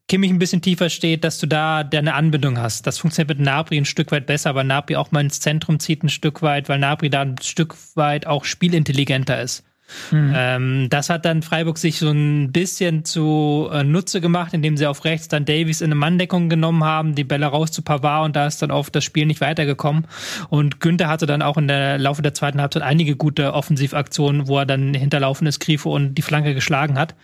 Kimmich 0.07 0.31
ein 0.31 0.39
bisschen 0.39 0.61
tiefer 0.61 0.89
steht, 0.89 1.23
dass 1.23 1.37
du 1.37 1.47
da 1.47 1.83
deine 1.83 2.13
Anbindung 2.13 2.57
hast. 2.57 2.87
Das 2.87 2.97
funktioniert 2.97 3.37
mit 3.37 3.45
Nabri 3.45 3.77
ein 3.77 3.85
Stück 3.85 4.11
weit 4.11 4.25
besser, 4.25 4.55
weil 4.55 4.63
Nabri 4.63 4.95
auch 4.95 5.11
mal 5.11 5.21
ins 5.21 5.41
Zentrum 5.41 5.79
zieht 5.79 6.03
ein 6.03 6.09
Stück 6.09 6.41
weit, 6.41 6.69
weil 6.69 6.79
Nabri 6.79 7.09
da 7.09 7.21
ein 7.21 7.35
Stück 7.41 7.75
weit 7.95 8.25
auch 8.25 8.45
spielintelligenter 8.45 9.41
ist. 9.41 9.63
Ähm, 10.11 10.87
das 10.89 11.09
hat 11.09 11.25
dann 11.25 11.41
Freiburg 11.41 11.77
sich 11.77 11.97
so 11.97 12.09
ein 12.09 12.51
bisschen 12.51 13.05
zu 13.05 13.69
äh, 13.71 13.83
Nutze 13.83 14.19
gemacht, 14.19 14.53
indem 14.53 14.75
sie 14.75 14.85
auf 14.85 15.05
rechts 15.05 15.27
dann 15.29 15.45
Davies 15.45 15.81
in 15.81 15.87
eine 15.87 15.95
Manndeckung 15.95 16.49
genommen 16.49 16.83
haben, 16.83 17.15
die 17.15 17.23
Bälle 17.23 17.45
raus 17.45 17.71
zu 17.71 17.81
Pavard 17.81 18.25
und 18.25 18.35
da 18.35 18.47
ist 18.47 18.61
dann 18.61 18.71
auf 18.71 18.89
das 18.89 19.03
Spiel 19.03 19.25
nicht 19.25 19.39
weitergekommen. 19.39 20.05
Und 20.49 20.81
Günther 20.81 21.07
hatte 21.07 21.25
dann 21.25 21.41
auch 21.41 21.57
in 21.57 21.67
der 21.67 21.97
Laufe 21.97 22.21
der 22.21 22.33
zweiten 22.33 22.59
Halbzeit 22.59 22.83
einige 22.83 23.15
gute 23.15 23.53
Offensivaktionen, 23.53 24.47
wo 24.47 24.59
er 24.59 24.65
dann 24.65 24.93
hinterlaufen 24.93 25.47
ist, 25.47 25.59
Grifo 25.59 25.93
und 25.95 26.15
die 26.15 26.21
Flanke 26.21 26.53
geschlagen 26.53 26.99
hat. 26.99 27.15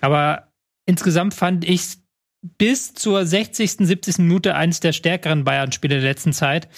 Aber 0.00 0.44
insgesamt 0.86 1.34
fand 1.34 1.64
ich 1.64 2.05
bis 2.42 2.94
zur 2.94 3.26
60., 3.26 3.72
70. 3.78 4.18
Minute 4.18 4.54
eines 4.54 4.80
der 4.80 4.92
stärkeren 4.92 5.44
Bayern-Spiele 5.44 5.96
der 5.96 6.08
letzten 6.08 6.32
Zeit. 6.32 6.68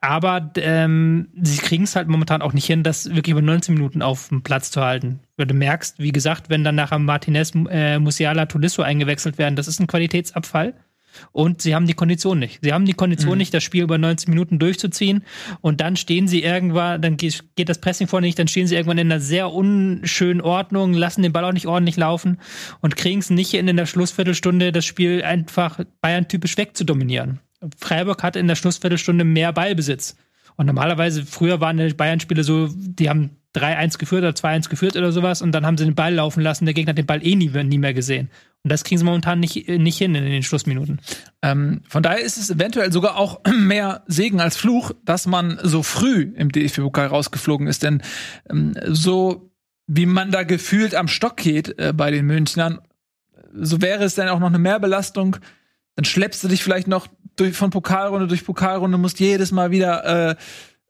Aber 0.00 0.52
ähm, 0.56 1.28
sie 1.40 1.58
kriegen 1.58 1.84
es 1.84 1.96
halt 1.96 2.08
momentan 2.08 2.42
auch 2.42 2.52
nicht 2.52 2.66
hin, 2.66 2.82
das 2.82 3.10
wirklich 3.10 3.32
über 3.32 3.42
19 3.42 3.74
Minuten 3.74 4.02
auf 4.02 4.28
dem 4.28 4.42
Platz 4.42 4.70
zu 4.70 4.80
halten. 4.80 5.20
Du 5.36 5.54
merkst, 5.54 5.98
wie 5.98 6.12
gesagt, 6.12 6.48
wenn 6.48 6.64
dann 6.64 6.74
nachher 6.74 6.98
Martinez, 6.98 7.52
äh, 7.68 7.98
Musiala, 7.98 8.46
Tolisso 8.46 8.82
eingewechselt 8.82 9.36
werden, 9.36 9.56
das 9.56 9.68
ist 9.68 9.80
ein 9.80 9.86
Qualitätsabfall. 9.86 10.74
Und 11.32 11.62
sie 11.62 11.74
haben 11.74 11.86
die 11.86 11.94
Kondition 11.94 12.38
nicht. 12.38 12.60
Sie 12.62 12.72
haben 12.72 12.86
die 12.86 12.92
Kondition 12.92 13.38
nicht, 13.38 13.52
das 13.52 13.62
Spiel 13.62 13.82
über 13.82 13.98
90 13.98 14.28
Minuten 14.28 14.58
durchzuziehen. 14.58 15.24
Und 15.60 15.80
dann 15.80 15.96
stehen 15.96 16.28
sie 16.28 16.42
irgendwann, 16.42 17.02
dann 17.02 17.16
geht, 17.16 17.44
geht 17.56 17.68
das 17.68 17.80
Pressing 17.80 18.06
vorne 18.06 18.26
nicht, 18.26 18.38
dann 18.38 18.48
stehen 18.48 18.66
sie 18.66 18.74
irgendwann 18.74 18.98
in 18.98 19.10
einer 19.10 19.20
sehr 19.20 19.52
unschönen 19.52 20.40
Ordnung, 20.40 20.92
lassen 20.92 21.22
den 21.22 21.32
Ball 21.32 21.44
auch 21.44 21.52
nicht 21.52 21.66
ordentlich 21.66 21.96
laufen 21.96 22.38
und 22.80 22.96
kriegen 22.96 23.20
es 23.20 23.30
nicht 23.30 23.50
hin, 23.50 23.68
in 23.68 23.76
der 23.76 23.86
Schlussviertelstunde 23.86 24.72
das 24.72 24.84
Spiel 24.84 25.22
einfach 25.22 25.80
Bayern-typisch 26.00 26.56
wegzudominieren. 26.56 27.40
Freiburg 27.78 28.22
hatte 28.22 28.38
in 28.38 28.48
der 28.48 28.54
Schlussviertelstunde 28.54 29.24
mehr 29.24 29.52
Ballbesitz. 29.52 30.16
Und 30.60 30.66
normalerweise, 30.66 31.24
früher 31.24 31.62
waren 31.62 31.78
die 31.78 31.94
Bayern-Spiele 31.94 32.44
so, 32.44 32.68
die 32.76 33.08
haben 33.08 33.30
3-1 33.56 33.96
geführt 33.96 34.24
oder 34.24 34.34
2-1 34.34 34.68
geführt 34.68 34.94
oder 34.94 35.10
sowas 35.10 35.40
und 35.40 35.52
dann 35.52 35.64
haben 35.64 35.78
sie 35.78 35.86
den 35.86 35.94
Ball 35.94 36.12
laufen 36.12 36.42
lassen, 36.42 36.66
der 36.66 36.74
Gegner 36.74 36.90
hat 36.90 36.98
den 36.98 37.06
Ball 37.06 37.26
eh 37.26 37.34
nie, 37.34 37.48
nie 37.48 37.78
mehr 37.78 37.94
gesehen. 37.94 38.28
Und 38.62 38.70
das 38.70 38.84
kriegen 38.84 38.98
sie 38.98 39.06
momentan 39.06 39.40
nicht, 39.40 39.70
nicht 39.70 39.96
hin 39.96 40.14
in 40.14 40.22
den 40.22 40.42
Schlussminuten. 40.42 41.00
Ähm, 41.40 41.80
von 41.88 42.02
daher 42.02 42.20
ist 42.20 42.36
es 42.36 42.50
eventuell 42.50 42.92
sogar 42.92 43.16
auch 43.16 43.40
mehr 43.58 44.02
Segen 44.06 44.38
als 44.38 44.58
Fluch, 44.58 44.92
dass 45.02 45.26
man 45.26 45.58
so 45.62 45.82
früh 45.82 46.30
im 46.36 46.52
DFB-Pokal 46.52 47.06
rausgeflogen 47.06 47.66
ist. 47.66 47.82
Denn 47.82 48.02
ähm, 48.50 48.74
so 48.86 49.50
wie 49.86 50.04
man 50.04 50.30
da 50.30 50.42
gefühlt 50.42 50.94
am 50.94 51.08
Stock 51.08 51.38
geht 51.38 51.78
äh, 51.78 51.94
bei 51.96 52.10
den 52.10 52.26
Münchnern, 52.26 52.80
so 53.54 53.80
wäre 53.80 54.04
es 54.04 54.14
dann 54.14 54.28
auch 54.28 54.40
noch 54.40 54.48
eine 54.48 54.58
Mehrbelastung. 54.58 55.38
Dann 55.96 56.04
schleppst 56.04 56.42
du 56.42 56.48
dich 56.48 56.62
vielleicht 56.62 56.88
noch 56.88 57.08
durch, 57.36 57.56
von 57.56 57.70
Pokalrunde 57.70 58.26
durch 58.26 58.44
Pokalrunde, 58.44 58.98
musst 58.98 59.20
jedes 59.20 59.52
Mal 59.52 59.70
wieder 59.70 60.30
äh, 60.30 60.36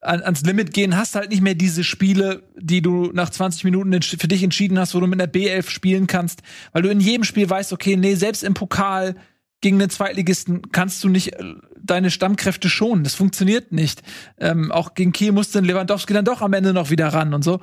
an, 0.00 0.22
ans 0.22 0.42
Limit 0.42 0.72
gehen, 0.72 0.96
hast 0.96 1.14
halt 1.14 1.30
nicht 1.30 1.42
mehr 1.42 1.54
diese 1.54 1.84
Spiele, 1.84 2.42
die 2.56 2.82
du 2.82 3.10
nach 3.12 3.30
20 3.30 3.64
Minuten 3.64 4.00
für 4.02 4.28
dich 4.28 4.42
entschieden 4.42 4.78
hast, 4.78 4.94
wo 4.94 5.00
du 5.00 5.06
mit 5.06 5.20
einer 5.20 5.30
B11 5.30 5.68
spielen 5.68 6.06
kannst, 6.06 6.40
weil 6.72 6.82
du 6.82 6.88
in 6.88 7.00
jedem 7.00 7.24
Spiel 7.24 7.48
weißt, 7.48 7.72
okay, 7.72 7.96
nee, 7.96 8.14
selbst 8.14 8.42
im 8.42 8.54
Pokal 8.54 9.14
gegen 9.60 9.78
den 9.78 9.90
Zweitligisten 9.90 10.72
kannst 10.72 11.04
du 11.04 11.08
nicht 11.08 11.34
äh, 11.34 11.54
deine 11.82 12.10
Stammkräfte 12.10 12.68
schonen. 12.68 13.04
Das 13.04 13.14
funktioniert 13.14 13.72
nicht. 13.72 14.02
Ähm, 14.38 14.72
auch 14.72 14.94
gegen 14.94 15.12
Kiel 15.12 15.32
musste 15.32 15.60
Lewandowski 15.60 16.14
dann 16.14 16.24
doch 16.24 16.40
am 16.40 16.52
Ende 16.52 16.72
noch 16.72 16.90
wieder 16.90 17.08
ran 17.08 17.34
und 17.34 17.44
so. 17.44 17.60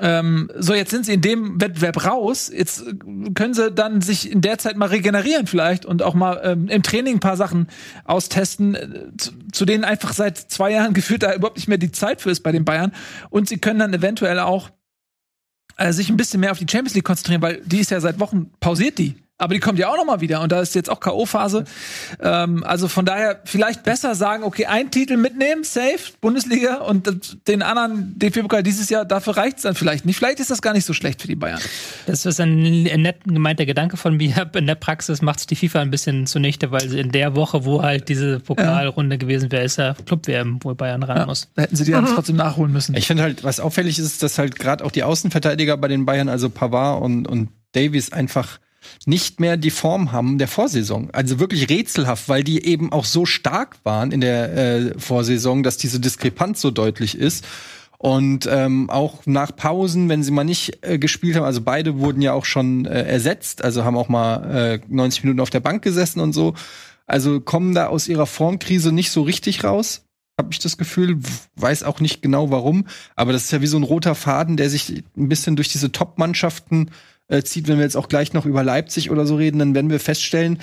Ähm, 0.00 0.50
so, 0.56 0.74
jetzt 0.74 0.90
sind 0.90 1.06
sie 1.06 1.14
in 1.14 1.20
dem 1.20 1.60
Wettbewerb 1.60 2.04
raus. 2.04 2.50
Jetzt 2.52 2.86
äh, 2.86 2.94
können 3.34 3.54
sie 3.54 3.70
dann 3.70 4.00
sich 4.00 4.30
in 4.30 4.40
der 4.40 4.58
Zeit 4.58 4.76
mal 4.76 4.88
regenerieren 4.88 5.46
vielleicht 5.46 5.86
und 5.86 6.02
auch 6.02 6.14
mal 6.14 6.40
ähm, 6.42 6.68
im 6.68 6.82
Training 6.82 7.16
ein 7.16 7.20
paar 7.20 7.36
Sachen 7.36 7.68
austesten, 8.04 8.74
äh, 8.74 9.16
zu, 9.16 9.32
zu, 9.52 9.64
denen 9.64 9.84
einfach 9.84 10.12
seit 10.12 10.36
zwei 10.38 10.72
Jahren 10.72 10.94
gefühlt 10.94 11.22
da 11.22 11.34
überhaupt 11.34 11.56
nicht 11.56 11.68
mehr 11.68 11.78
die 11.78 11.92
Zeit 11.92 12.20
für 12.20 12.30
ist 12.30 12.40
bei 12.40 12.52
den 12.52 12.64
Bayern. 12.64 12.92
Und 13.30 13.48
sie 13.48 13.58
können 13.58 13.78
dann 13.78 13.94
eventuell 13.94 14.40
auch 14.40 14.70
äh, 15.76 15.92
sich 15.92 16.10
ein 16.10 16.16
bisschen 16.16 16.40
mehr 16.40 16.50
auf 16.50 16.58
die 16.58 16.66
Champions 16.68 16.94
League 16.94 17.04
konzentrieren, 17.04 17.42
weil 17.42 17.60
die 17.64 17.80
ist 17.80 17.90
ja 17.90 18.00
seit 18.00 18.18
Wochen 18.18 18.50
pausiert 18.60 18.98
die. 18.98 19.23
Aber 19.36 19.52
die 19.52 19.58
kommt 19.58 19.80
ja 19.80 19.88
auch 19.88 19.96
noch 19.96 20.04
mal 20.04 20.20
wieder 20.20 20.42
und 20.42 20.52
da 20.52 20.60
ist 20.60 20.76
jetzt 20.76 20.88
auch 20.88 21.00
K.O.-Phase. 21.00 21.64
Ähm, 22.20 22.62
also 22.62 22.86
von 22.86 23.04
daher 23.04 23.40
vielleicht 23.44 23.82
besser 23.82 24.14
sagen, 24.14 24.44
okay, 24.44 24.66
einen 24.66 24.92
Titel 24.92 25.16
mitnehmen, 25.16 25.64
safe, 25.64 26.12
Bundesliga 26.20 26.76
und 26.76 27.48
den 27.48 27.62
anderen 27.62 28.16
DFB-Pokal 28.16 28.62
dieses 28.62 28.90
Jahr, 28.90 29.04
dafür 29.04 29.36
reicht 29.36 29.56
es 29.56 29.62
dann 29.64 29.74
vielleicht 29.74 30.06
nicht. 30.06 30.16
Vielleicht 30.16 30.38
ist 30.38 30.52
das 30.52 30.62
gar 30.62 30.72
nicht 30.72 30.84
so 30.84 30.92
schlecht 30.92 31.20
für 31.20 31.26
die 31.26 31.34
Bayern. 31.34 31.60
Das 32.06 32.24
ist 32.26 32.40
ein, 32.40 32.86
ein 32.86 33.02
nett 33.02 33.24
gemeinter 33.24 33.66
Gedanke 33.66 33.96
von 33.96 34.16
mir. 34.16 34.50
In 34.54 34.68
der 34.68 34.76
Praxis 34.76 35.20
macht 35.20 35.40
es 35.40 35.46
die 35.46 35.56
FIFA 35.56 35.80
ein 35.80 35.90
bisschen 35.90 36.28
zunichte, 36.28 36.70
weil 36.70 36.88
sie 36.88 37.00
in 37.00 37.10
der 37.10 37.34
Woche, 37.34 37.64
wo 37.64 37.82
halt 37.82 38.08
diese 38.08 38.38
Pokalrunde 38.38 39.16
ja. 39.16 39.18
gewesen 39.18 39.50
wäre, 39.50 39.64
ist 39.64 39.78
ja 39.78 39.94
Club-WM, 40.06 40.60
wo 40.62 40.74
Bayern 40.74 41.02
ran 41.02 41.16
ja, 41.16 41.26
muss. 41.26 41.48
Da 41.56 41.62
hätten 41.62 41.74
sie 41.74 41.84
die 41.84 41.90
dann 41.90 42.04
mhm. 42.04 42.14
trotzdem 42.14 42.36
nachholen 42.36 42.72
müssen. 42.72 42.96
Ich 42.96 43.06
finde 43.06 43.24
halt, 43.24 43.42
was 43.42 43.58
auffällig 43.58 43.98
ist, 43.98 44.22
dass 44.22 44.38
halt 44.38 44.58
gerade 44.58 44.84
auch 44.84 44.92
die 44.92 45.02
Außenverteidiger 45.02 45.76
bei 45.76 45.88
den 45.88 46.06
Bayern, 46.06 46.28
also 46.28 46.50
Pavard 46.50 47.02
und, 47.02 47.26
und 47.26 47.48
Davies 47.72 48.12
einfach 48.12 48.58
nicht 49.06 49.40
mehr 49.40 49.56
die 49.56 49.70
Form 49.70 50.12
haben 50.12 50.38
der 50.38 50.48
Vorsaison. 50.48 51.10
Also 51.12 51.38
wirklich 51.38 51.68
rätselhaft, 51.68 52.28
weil 52.28 52.44
die 52.44 52.64
eben 52.64 52.92
auch 52.92 53.04
so 53.04 53.26
stark 53.26 53.76
waren 53.84 54.12
in 54.12 54.20
der 54.20 54.56
äh, 54.56 54.98
Vorsaison, 54.98 55.62
dass 55.62 55.76
diese 55.76 56.00
Diskrepanz 56.00 56.60
so 56.60 56.70
deutlich 56.70 57.18
ist. 57.18 57.44
Und 57.98 58.46
ähm, 58.50 58.90
auch 58.90 59.24
nach 59.24 59.56
Pausen, 59.56 60.10
wenn 60.10 60.22
sie 60.22 60.30
mal 60.30 60.44
nicht 60.44 60.78
äh, 60.82 60.98
gespielt 60.98 61.36
haben, 61.36 61.44
also 61.44 61.62
beide 61.62 61.98
wurden 61.98 62.20
ja 62.20 62.34
auch 62.34 62.44
schon 62.44 62.84
äh, 62.84 63.02
ersetzt, 63.02 63.64
also 63.64 63.84
haben 63.84 63.96
auch 63.96 64.10
mal 64.10 64.74
äh, 64.74 64.80
90 64.88 65.24
Minuten 65.24 65.40
auf 65.40 65.48
der 65.48 65.60
Bank 65.60 65.82
gesessen 65.82 66.20
und 66.20 66.34
so. 66.34 66.52
Also 67.06 67.40
kommen 67.40 67.74
da 67.74 67.86
aus 67.86 68.08
ihrer 68.08 68.26
Formkrise 68.26 68.92
nicht 68.92 69.10
so 69.10 69.22
richtig 69.22 69.64
raus, 69.64 70.04
habe 70.38 70.52
ich 70.52 70.58
das 70.58 70.76
Gefühl. 70.76 71.18
Weiß 71.56 71.82
auch 71.82 72.00
nicht 72.00 72.20
genau 72.20 72.50
warum, 72.50 72.86
aber 73.16 73.32
das 73.32 73.44
ist 73.44 73.52
ja 73.52 73.62
wie 73.62 73.66
so 73.66 73.78
ein 73.78 73.82
roter 73.82 74.14
Faden, 74.14 74.56
der 74.56 74.68
sich 74.68 75.04
ein 75.16 75.28
bisschen 75.28 75.56
durch 75.56 75.68
diese 75.68 75.92
Top-Mannschaften 75.92 76.90
äh, 77.28 77.42
zieht, 77.42 77.68
wenn 77.68 77.78
wir 77.78 77.84
jetzt 77.84 77.96
auch 77.96 78.08
gleich 78.08 78.32
noch 78.32 78.46
über 78.46 78.62
Leipzig 78.62 79.10
oder 79.10 79.26
so 79.26 79.36
reden, 79.36 79.58
dann 79.58 79.74
werden 79.74 79.90
wir 79.90 80.00
feststellen, 80.00 80.58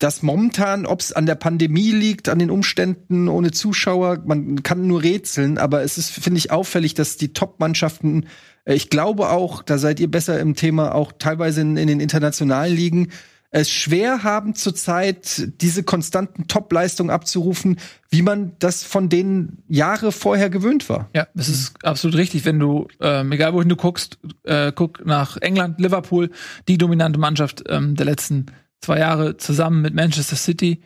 dass 0.00 0.22
momentan, 0.22 0.86
ob 0.86 1.00
es 1.00 1.12
an 1.12 1.26
der 1.26 1.34
Pandemie 1.34 1.92
liegt, 1.92 2.30
an 2.30 2.38
den 2.38 2.50
Umständen 2.50 3.28
ohne 3.28 3.50
Zuschauer, 3.50 4.22
man 4.24 4.62
kann 4.62 4.86
nur 4.86 5.02
rätseln, 5.02 5.58
aber 5.58 5.82
es 5.82 5.98
ist, 5.98 6.10
finde 6.10 6.38
ich, 6.38 6.50
auffällig, 6.50 6.94
dass 6.94 7.18
die 7.18 7.34
Top-Mannschaften, 7.34 8.26
äh, 8.64 8.74
ich 8.74 8.88
glaube 8.88 9.28
auch, 9.28 9.62
da 9.62 9.76
seid 9.76 10.00
ihr 10.00 10.10
besser 10.10 10.40
im 10.40 10.54
Thema, 10.54 10.94
auch 10.94 11.12
teilweise 11.18 11.60
in, 11.60 11.76
in 11.76 11.86
den 11.86 12.00
internationalen 12.00 12.74
Ligen, 12.74 13.08
es 13.52 13.68
schwer 13.70 14.22
haben 14.22 14.54
zurzeit 14.54 15.50
diese 15.60 15.82
konstanten 15.82 16.46
Top-Leistungen 16.46 17.10
abzurufen, 17.10 17.80
wie 18.08 18.22
man 18.22 18.52
das 18.60 18.84
von 18.84 19.08
denen 19.08 19.64
Jahre 19.66 20.12
vorher 20.12 20.50
gewöhnt 20.50 20.88
war. 20.88 21.10
Ja, 21.16 21.26
das 21.34 21.48
ist 21.48 21.84
absolut 21.84 22.16
richtig. 22.16 22.44
Wenn 22.44 22.60
du, 22.60 22.86
ähm, 23.00 23.32
egal 23.32 23.52
wohin 23.52 23.68
du 23.68 23.74
guckst, 23.74 24.18
äh, 24.44 24.70
guck 24.72 25.04
nach 25.04 25.36
England, 25.38 25.80
Liverpool, 25.80 26.30
die 26.68 26.78
dominante 26.78 27.18
Mannschaft 27.18 27.64
ähm, 27.68 27.96
der 27.96 28.06
letzten 28.06 28.46
zwei 28.80 29.00
Jahre 29.00 29.36
zusammen 29.36 29.82
mit 29.82 29.94
Manchester 29.94 30.36
City, 30.36 30.82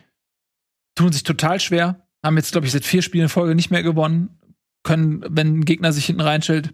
tun 0.95 1.13
sich 1.13 1.23
total 1.23 1.59
schwer, 1.59 2.07
haben 2.23 2.37
jetzt, 2.37 2.51
glaube 2.51 2.65
ich, 2.65 2.73
seit 2.73 2.85
vier 2.85 3.03
Spielen 3.03 3.25
in 3.25 3.29
Folge 3.29 3.53
nicht 3.53 3.69
mehr 3.69 3.83
gewonnen, 3.83 4.39
können, 4.81 5.23
wenn 5.29 5.59
ein 5.59 5.65
Gegner 5.65 5.93
sich 5.93 6.05
hinten 6.07 6.21
reinstellt, 6.21 6.73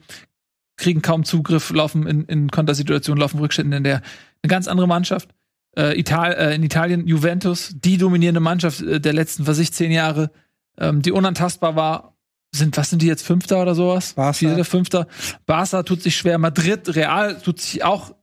kriegen 0.78 1.02
kaum 1.02 1.26
Zugriff, 1.26 1.70
laufen 1.72 2.08
in, 2.08 2.24
in 2.26 2.50
Kontersituationen, 2.50 3.20
laufen 3.20 3.40
Rückständen 3.40 3.74
in 3.74 3.84
der 3.84 3.98
eine 4.42 4.50
ganz 4.50 4.70
andere 4.70 4.88
Mannschaft 4.88 5.30
äh, 5.78 5.98
Ital 6.00 6.34
äh, 6.34 6.56
in 6.56 6.64
Italien 6.64 7.08
Juventus, 7.08 7.72
die 7.74 7.98
dominierende 7.98 8.40
Mannschaft 8.40 8.82
äh, 8.82 9.00
der 9.00 9.14
letzten, 9.14 9.48
was 9.48 9.60
ich, 9.60 9.74
zehn 9.74 9.92
Jahre, 9.92 10.32
ähm, 10.78 11.02
die 11.02 11.12
unantastbar 11.12 11.76
war. 11.76 12.16
Sind, 12.54 12.76
was 12.76 12.90
sind 12.90 13.02
die 13.02 13.08
jetzt, 13.08 13.26
Fünfter 13.26 13.62
oder 13.62 13.76
sowas? 13.76 14.14
Barca. 14.14 14.34
Vierter, 14.34 14.66
Fünfter. 14.66 15.08
Barca 15.46 15.84
tut 15.84 16.02
sich 16.02 16.18
schwer. 16.18 16.38
Madrid, 16.38 16.96
Real 16.96 17.40
tut 17.40 17.62
sich 17.62 17.84
auch 17.84 18.14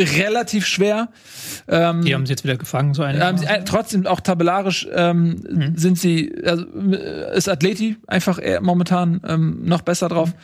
relativ 0.00 0.66
schwer. 0.66 1.10
Ähm, 1.68 2.02
die 2.02 2.14
haben 2.14 2.26
sie 2.26 2.32
jetzt 2.32 2.44
wieder 2.44 2.56
gefangen, 2.56 2.94
so 2.94 3.02
eine. 3.02 3.24
Ähm, 3.24 3.36
äh, 3.46 3.64
trotzdem 3.64 4.06
auch 4.06 4.20
tabellarisch 4.20 4.88
ähm, 4.92 5.44
mhm. 5.48 5.76
sind 5.76 5.98
sie, 5.98 6.32
also, 6.44 6.64
äh, 6.90 7.36
ist 7.36 7.48
Atleti 7.48 7.96
einfach 8.06 8.40
eher 8.40 8.60
momentan 8.60 9.20
ähm, 9.26 9.64
noch 9.64 9.82
besser 9.82 10.08
drauf. 10.08 10.30
Mhm. 10.30 10.38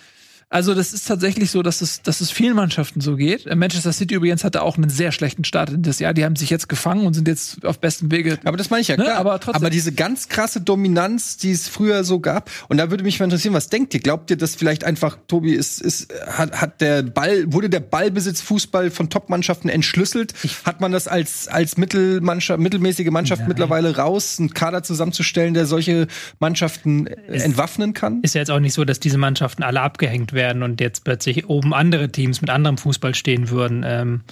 Also 0.48 0.74
das 0.74 0.92
ist 0.92 1.08
tatsächlich 1.08 1.50
so, 1.50 1.62
dass 1.62 1.80
es, 1.80 2.02
dass 2.02 2.20
es 2.20 2.30
vielen 2.30 2.54
Mannschaften 2.54 3.00
so 3.00 3.16
geht. 3.16 3.46
Äh, 3.46 3.56
Manchester 3.56 3.92
City 3.92 4.14
übrigens 4.14 4.44
hatte 4.44 4.62
auch 4.62 4.76
einen 4.76 4.90
sehr 4.90 5.12
schlechten 5.12 5.44
Start 5.44 5.70
in 5.70 5.82
das 5.82 5.98
Jahr. 5.98 6.14
Die 6.14 6.24
haben 6.24 6.36
sich 6.36 6.50
jetzt 6.50 6.68
gefangen 6.68 7.06
und 7.06 7.14
sind 7.14 7.28
jetzt 7.28 7.64
auf 7.64 7.80
bestem 7.80 8.10
Wege. 8.10 8.38
Aber 8.44 8.56
das 8.56 8.70
meine 8.70 8.82
ich 8.82 8.88
ja, 8.88 8.96
ne? 8.96 9.04
klar. 9.04 9.16
Aber, 9.16 9.40
trotzdem. 9.40 9.62
aber 9.62 9.70
diese 9.70 9.92
ganz 9.92 10.28
krasse 10.28 10.60
Dominanz, 10.60 11.36
die 11.36 11.50
es 11.50 11.68
früher 11.68 12.04
so 12.04 12.20
gab. 12.20 12.50
Und 12.68 12.76
da 12.76 12.90
würde 12.90 13.04
mich 13.04 13.18
mal 13.18 13.24
interessieren, 13.24 13.54
was 13.54 13.68
denkt 13.68 13.94
ihr? 13.94 14.00
Glaubt 14.00 14.30
ihr, 14.30 14.36
dass 14.36 14.54
vielleicht 14.54 14.84
einfach, 14.84 15.18
Tobi, 15.28 15.52
ist, 15.52 15.80
ist, 15.80 16.12
hat, 16.26 16.60
hat 16.60 16.80
der 16.80 17.02
Ball, 17.02 17.52
wurde 17.52 17.70
der 17.70 17.80
Ballbesitz 17.80 18.40
Fußball 18.42 18.90
von 18.90 19.10
Top-Mannschaften 19.10 19.68
entschlüsselt? 19.68 20.34
Hat 20.64 20.80
man 20.80 20.92
das 20.92 21.08
als, 21.08 21.48
als 21.48 21.76
Mittelmannschaft, 21.76 22.60
mittelmäßige 22.60 23.10
Mannschaft 23.10 23.40
Nein. 23.40 23.48
mittlerweile 23.48 23.96
raus, 23.96 24.38
einen 24.38 24.52
Kader 24.52 24.82
zusammenzustellen, 24.82 25.54
der 25.54 25.66
solche 25.66 26.06
Mannschaften 26.38 27.06
entwaffnen 27.06 27.94
kann? 27.94 28.20
Ist 28.22 28.34
ja 28.34 28.40
jetzt 28.40 28.50
auch 28.50 28.60
nicht 28.60 28.74
so, 28.74 28.84
dass 28.84 29.00
diese 29.00 29.18
Mannschaften 29.18 29.62
alle 29.62 29.80
abgehängt 29.80 30.33
werden 30.34 30.62
und 30.62 30.80
jetzt 30.80 31.04
plötzlich 31.04 31.48
oben 31.48 31.72
andere 31.74 32.10
Teams 32.10 32.40
mit 32.40 32.50
anderem 32.50 32.78
Fußball 32.78 33.14
stehen 33.14 33.50
würden. 33.50 33.84
Ähm, 33.86 34.22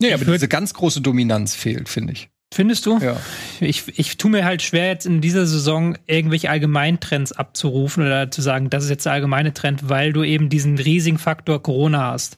nee, 0.00 0.12
aber 0.12 0.24
diese 0.24 0.48
ganz 0.48 0.74
große 0.74 1.00
Dominanz 1.00 1.54
fehlt, 1.54 1.88
finde 1.88 2.12
ich. 2.12 2.28
Findest 2.52 2.86
du? 2.86 2.98
Ja. 2.98 3.16
Ich, 3.60 3.98
ich 3.98 4.16
tue 4.16 4.30
mir 4.30 4.44
halt 4.44 4.62
schwer, 4.62 4.86
jetzt 4.88 5.04
in 5.04 5.20
dieser 5.20 5.46
Saison 5.46 5.98
irgendwelche 6.06 6.48
Allgemeintrends 6.48 7.32
abzurufen 7.32 8.04
oder 8.04 8.30
zu 8.30 8.40
sagen, 8.40 8.70
das 8.70 8.84
ist 8.84 8.90
jetzt 8.90 9.04
der 9.04 9.12
allgemeine 9.12 9.52
Trend, 9.52 9.88
weil 9.88 10.12
du 10.12 10.24
eben 10.24 10.48
diesen 10.48 10.78
riesigen 10.78 11.18
Faktor 11.18 11.62
Corona 11.62 12.12
hast. 12.12 12.37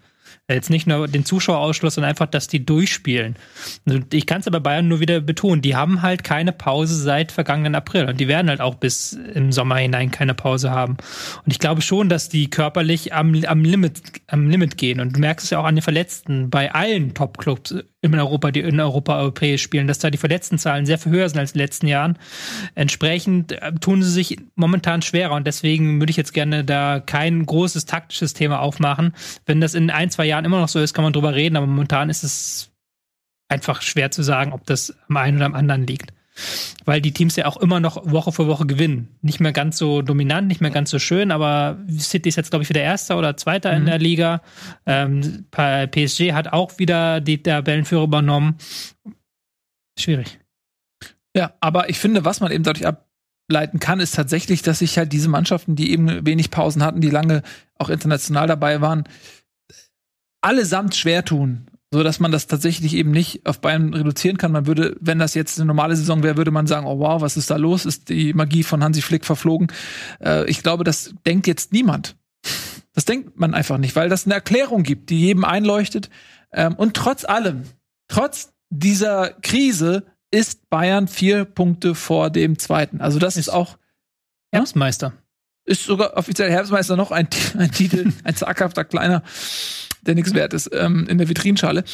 Jetzt 0.54 0.70
nicht 0.70 0.86
nur 0.86 1.08
den 1.08 1.24
Zuschauerausschluss, 1.24 1.94
sondern 1.94 2.10
einfach, 2.10 2.26
dass 2.26 2.48
die 2.48 2.64
durchspielen. 2.64 3.36
Ich 4.12 4.26
kann 4.26 4.40
es 4.40 4.46
aber 4.46 4.60
Bayern 4.60 4.88
nur 4.88 5.00
wieder 5.00 5.20
betonen, 5.20 5.62
die 5.62 5.76
haben 5.76 6.02
halt 6.02 6.24
keine 6.24 6.52
Pause 6.52 6.94
seit 6.94 7.32
vergangenen 7.32 7.74
April 7.74 8.06
und 8.06 8.20
die 8.20 8.28
werden 8.28 8.48
halt 8.48 8.60
auch 8.60 8.74
bis 8.74 9.12
im 9.12 9.52
Sommer 9.52 9.76
hinein 9.76 10.10
keine 10.10 10.34
Pause 10.34 10.70
haben. 10.70 10.96
Und 11.44 11.52
ich 11.52 11.58
glaube 11.58 11.82
schon, 11.82 12.08
dass 12.08 12.28
die 12.28 12.50
körperlich 12.50 13.12
am, 13.12 13.34
am, 13.46 13.64
Limit, 13.64 14.00
am 14.26 14.48
Limit 14.48 14.76
gehen. 14.76 15.00
Und 15.00 15.16
du 15.16 15.20
merkst 15.20 15.44
es 15.44 15.50
ja 15.50 15.60
auch 15.60 15.64
an 15.64 15.76
den 15.76 15.82
Verletzten 15.82 16.50
bei 16.50 16.72
allen 16.72 17.14
Top-Clubs 17.14 17.74
in 18.02 18.14
Europa, 18.14 18.50
die 18.50 18.60
in 18.60 18.80
Europa 18.80 19.18
europäisch 19.18 19.62
spielen, 19.62 19.86
dass 19.86 19.98
da 19.98 20.10
die 20.10 20.18
Verletztenzahlen 20.18 20.86
sehr 20.86 20.98
viel 20.98 21.12
höher 21.12 21.28
sind 21.28 21.38
als 21.38 21.52
in 21.52 21.58
den 21.58 21.64
letzten 21.64 21.86
Jahren. 21.86 22.18
Entsprechend 22.74 23.52
äh, 23.52 23.72
tun 23.74 24.02
sie 24.02 24.10
sich 24.10 24.38
momentan 24.54 25.02
schwerer 25.02 25.34
und 25.34 25.46
deswegen 25.46 26.00
würde 26.00 26.10
ich 26.10 26.16
jetzt 26.16 26.32
gerne 26.32 26.64
da 26.64 27.00
kein 27.00 27.44
großes 27.44 27.84
taktisches 27.84 28.32
Thema 28.32 28.60
aufmachen. 28.60 29.14
Wenn 29.44 29.60
das 29.60 29.74
in 29.74 29.90
ein, 29.90 30.10
zwei 30.10 30.24
Jahren 30.24 30.39
immer 30.44 30.60
noch 30.60 30.68
so 30.68 30.80
ist, 30.80 30.94
kann 30.94 31.04
man 31.04 31.12
drüber 31.12 31.34
reden, 31.34 31.56
aber 31.56 31.66
momentan 31.66 32.10
ist 32.10 32.22
es 32.22 32.70
einfach 33.48 33.82
schwer 33.82 34.10
zu 34.10 34.22
sagen, 34.22 34.52
ob 34.52 34.66
das 34.66 34.94
am 35.08 35.16
einen 35.16 35.36
oder 35.36 35.46
am 35.46 35.54
anderen 35.54 35.86
liegt 35.86 36.12
weil 36.84 37.00
die 37.00 37.12
Teams 37.12 37.36
ja 37.36 37.46
auch 37.46 37.56
immer 37.56 37.80
noch 37.80 38.10
Woche 38.10 38.32
für 38.32 38.46
Woche 38.46 38.66
gewinnen. 38.66 39.08
Nicht 39.22 39.40
mehr 39.40 39.52
ganz 39.52 39.78
so 39.78 40.02
dominant, 40.02 40.48
nicht 40.48 40.60
mehr 40.60 40.70
ganz 40.70 40.90
so 40.90 40.98
schön, 40.98 41.30
aber 41.30 41.78
City 41.98 42.28
ist 42.28 42.36
jetzt, 42.36 42.50
glaube 42.50 42.62
ich, 42.62 42.68
wieder 42.68 42.82
Erster 42.82 43.18
oder 43.18 43.36
Zweiter 43.36 43.70
mhm. 43.72 43.76
in 43.78 43.86
der 43.86 43.98
Liga. 43.98 44.42
Ähm, 44.86 45.46
PSG 45.50 46.32
hat 46.32 46.52
auch 46.52 46.78
wieder 46.78 47.20
die 47.20 47.42
Tabellenführer 47.42 48.04
übernommen. 48.04 48.56
Schwierig. 49.98 50.38
Ja, 51.34 51.52
aber 51.60 51.90
ich 51.90 51.98
finde, 51.98 52.24
was 52.24 52.40
man 52.40 52.50
eben 52.50 52.64
dadurch 52.64 52.86
ableiten 52.86 53.78
kann, 53.78 54.00
ist 54.00 54.14
tatsächlich, 54.14 54.62
dass 54.62 54.80
sich 54.80 54.98
halt 54.98 55.12
diese 55.12 55.28
Mannschaften, 55.28 55.76
die 55.76 55.92
eben 55.92 56.26
wenig 56.26 56.50
Pausen 56.50 56.82
hatten, 56.82 57.00
die 57.00 57.10
lange 57.10 57.42
auch 57.78 57.88
international 57.88 58.46
dabei 58.46 58.80
waren, 58.80 59.04
allesamt 60.40 60.94
schwer 60.94 61.24
tun, 61.24 61.66
so 61.92 62.02
dass 62.02 62.20
man 62.20 62.32
das 62.32 62.46
tatsächlich 62.46 62.94
eben 62.94 63.10
nicht 63.10 63.46
auf 63.46 63.60
Bayern 63.60 63.94
reduzieren 63.94 64.38
kann. 64.38 64.52
Man 64.52 64.66
würde, 64.66 64.96
wenn 65.00 65.18
das 65.18 65.34
jetzt 65.34 65.58
eine 65.58 65.66
normale 65.66 65.96
Saison 65.96 66.22
wäre, 66.22 66.36
würde 66.36 66.50
man 66.50 66.66
sagen, 66.66 66.86
oh 66.86 66.98
wow, 66.98 67.20
was 67.20 67.36
ist 67.36 67.50
da 67.50 67.56
los? 67.56 67.86
Ist 67.86 68.08
die 68.08 68.32
Magie 68.32 68.62
von 68.62 68.82
Hansi 68.82 69.02
Flick 69.02 69.24
verflogen? 69.24 69.68
Äh, 70.22 70.48
ich 70.48 70.62
glaube, 70.62 70.84
das 70.84 71.14
denkt 71.26 71.46
jetzt 71.46 71.72
niemand. 71.72 72.16
Das 72.94 73.04
denkt 73.04 73.38
man 73.38 73.54
einfach 73.54 73.78
nicht, 73.78 73.96
weil 73.96 74.08
das 74.08 74.26
eine 74.26 74.34
Erklärung 74.34 74.82
gibt, 74.82 75.10
die 75.10 75.20
jedem 75.20 75.44
einleuchtet. 75.44 76.10
Ähm, 76.52 76.74
und 76.74 76.94
trotz 76.94 77.24
allem, 77.24 77.64
trotz 78.08 78.52
dieser 78.70 79.30
Krise 79.42 80.04
ist 80.30 80.70
Bayern 80.70 81.08
vier 81.08 81.44
Punkte 81.44 81.94
vor 81.94 82.30
dem 82.30 82.58
zweiten. 82.58 83.00
Also 83.00 83.18
das 83.18 83.36
ist 83.36 83.48
auch 83.48 83.78
Herbstmeister. 84.52 85.12
ist 85.64 85.84
sogar 85.84 86.16
offiziell 86.16 86.50
Herbstmeister 86.50 86.96
noch 86.96 87.10
ein, 87.10 87.28
ein 87.58 87.70
Titel, 87.70 88.12
ein 88.24 88.34
zaghafter 88.34 88.84
kleiner, 88.84 89.22
der 90.02 90.14
nichts 90.14 90.34
wert 90.34 90.54
ist 90.54 90.70
ähm, 90.72 91.06
in 91.08 91.18
der 91.18 91.28
Vitrinschale. 91.28 91.84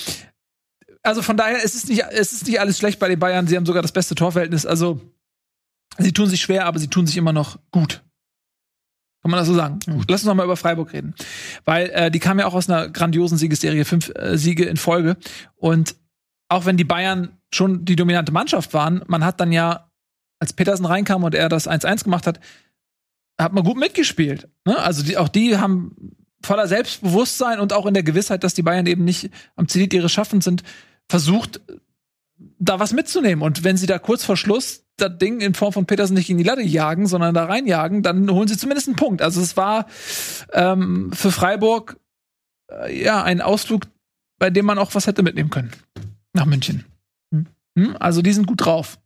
Also 1.02 1.22
von 1.22 1.36
daher 1.36 1.64
es 1.64 1.74
ist 1.74 1.88
nicht, 1.88 2.04
es 2.10 2.32
ist 2.32 2.46
nicht 2.46 2.60
alles 2.60 2.78
schlecht 2.78 2.98
bei 2.98 3.08
den 3.08 3.18
Bayern. 3.18 3.46
Sie 3.46 3.56
haben 3.56 3.66
sogar 3.66 3.82
das 3.82 3.92
beste 3.92 4.14
Torverhältnis. 4.14 4.66
Also 4.66 5.00
sie 5.98 6.12
tun 6.12 6.28
sich 6.28 6.40
schwer, 6.40 6.66
aber 6.66 6.78
sie 6.78 6.88
tun 6.88 7.06
sich 7.06 7.16
immer 7.16 7.32
noch 7.32 7.58
gut. 7.70 8.02
Kann 9.22 9.30
man 9.30 9.38
das 9.38 9.48
so 9.48 9.54
sagen? 9.54 9.80
Lass 10.08 10.22
uns 10.22 10.24
noch 10.24 10.34
mal 10.34 10.44
über 10.44 10.56
Freiburg 10.56 10.92
reden, 10.92 11.14
weil 11.64 11.90
äh, 11.90 12.10
die 12.12 12.20
kamen 12.20 12.38
ja 12.38 12.46
auch 12.46 12.54
aus 12.54 12.70
einer 12.70 12.88
grandiosen 12.88 13.38
Siegesserie, 13.38 13.84
fünf 13.84 14.12
äh, 14.14 14.38
Siege 14.38 14.64
in 14.64 14.76
Folge. 14.76 15.16
Und 15.56 15.96
auch 16.48 16.64
wenn 16.64 16.76
die 16.76 16.84
Bayern 16.84 17.36
schon 17.52 17.84
die 17.84 17.96
dominante 17.96 18.30
Mannschaft 18.30 18.72
waren, 18.72 19.02
man 19.08 19.24
hat 19.24 19.40
dann 19.40 19.50
ja, 19.50 19.90
als 20.38 20.52
Petersen 20.52 20.86
reinkam 20.86 21.24
und 21.24 21.34
er 21.34 21.48
das 21.48 21.68
1-1 21.68 22.04
gemacht 22.04 22.26
hat, 22.26 22.38
hat 23.40 23.52
man 23.52 23.64
gut 23.64 23.76
mitgespielt. 23.76 24.48
Ne? 24.64 24.78
Also 24.78 25.02
die, 25.02 25.16
auch 25.16 25.28
die 25.28 25.56
haben 25.56 26.16
voller 26.46 26.68
Selbstbewusstsein 26.68 27.60
und 27.60 27.72
auch 27.72 27.86
in 27.86 27.94
der 27.94 28.02
Gewissheit, 28.02 28.44
dass 28.44 28.54
die 28.54 28.62
Bayern 28.62 28.86
eben 28.86 29.04
nicht 29.04 29.30
am 29.56 29.68
Zenit 29.68 29.92
ihres 29.92 30.12
Schaffens 30.12 30.44
sind, 30.44 30.62
versucht, 31.08 31.60
da 32.58 32.80
was 32.80 32.92
mitzunehmen. 32.92 33.42
Und 33.42 33.64
wenn 33.64 33.76
sie 33.76 33.86
da 33.86 33.98
kurz 33.98 34.24
vor 34.24 34.36
Schluss 34.36 34.84
das 34.96 35.18
Ding 35.18 35.40
in 35.40 35.54
Form 35.54 35.72
von 35.72 35.86
Petersen 35.86 36.14
nicht 36.14 36.30
in 36.30 36.38
die 36.38 36.44
Latte 36.44 36.62
jagen, 36.62 37.06
sondern 37.06 37.34
da 37.34 37.44
reinjagen, 37.44 38.02
dann 38.02 38.30
holen 38.30 38.48
sie 38.48 38.56
zumindest 38.56 38.88
einen 38.88 38.96
Punkt. 38.96 39.20
Also 39.20 39.40
es 39.40 39.56
war 39.56 39.86
ähm, 40.52 41.12
für 41.12 41.30
Freiburg 41.30 41.98
äh, 42.70 43.02
ja 43.02 43.22
ein 43.22 43.42
Ausflug, 43.42 43.82
bei 44.38 44.50
dem 44.50 44.64
man 44.64 44.78
auch 44.78 44.94
was 44.94 45.06
hätte 45.06 45.22
mitnehmen 45.22 45.50
können. 45.50 45.72
Nach 46.32 46.46
München. 46.46 46.84
Hm? 47.76 47.96
Also 48.00 48.22
die 48.22 48.32
sind 48.32 48.46
gut 48.46 48.64
drauf. 48.64 48.98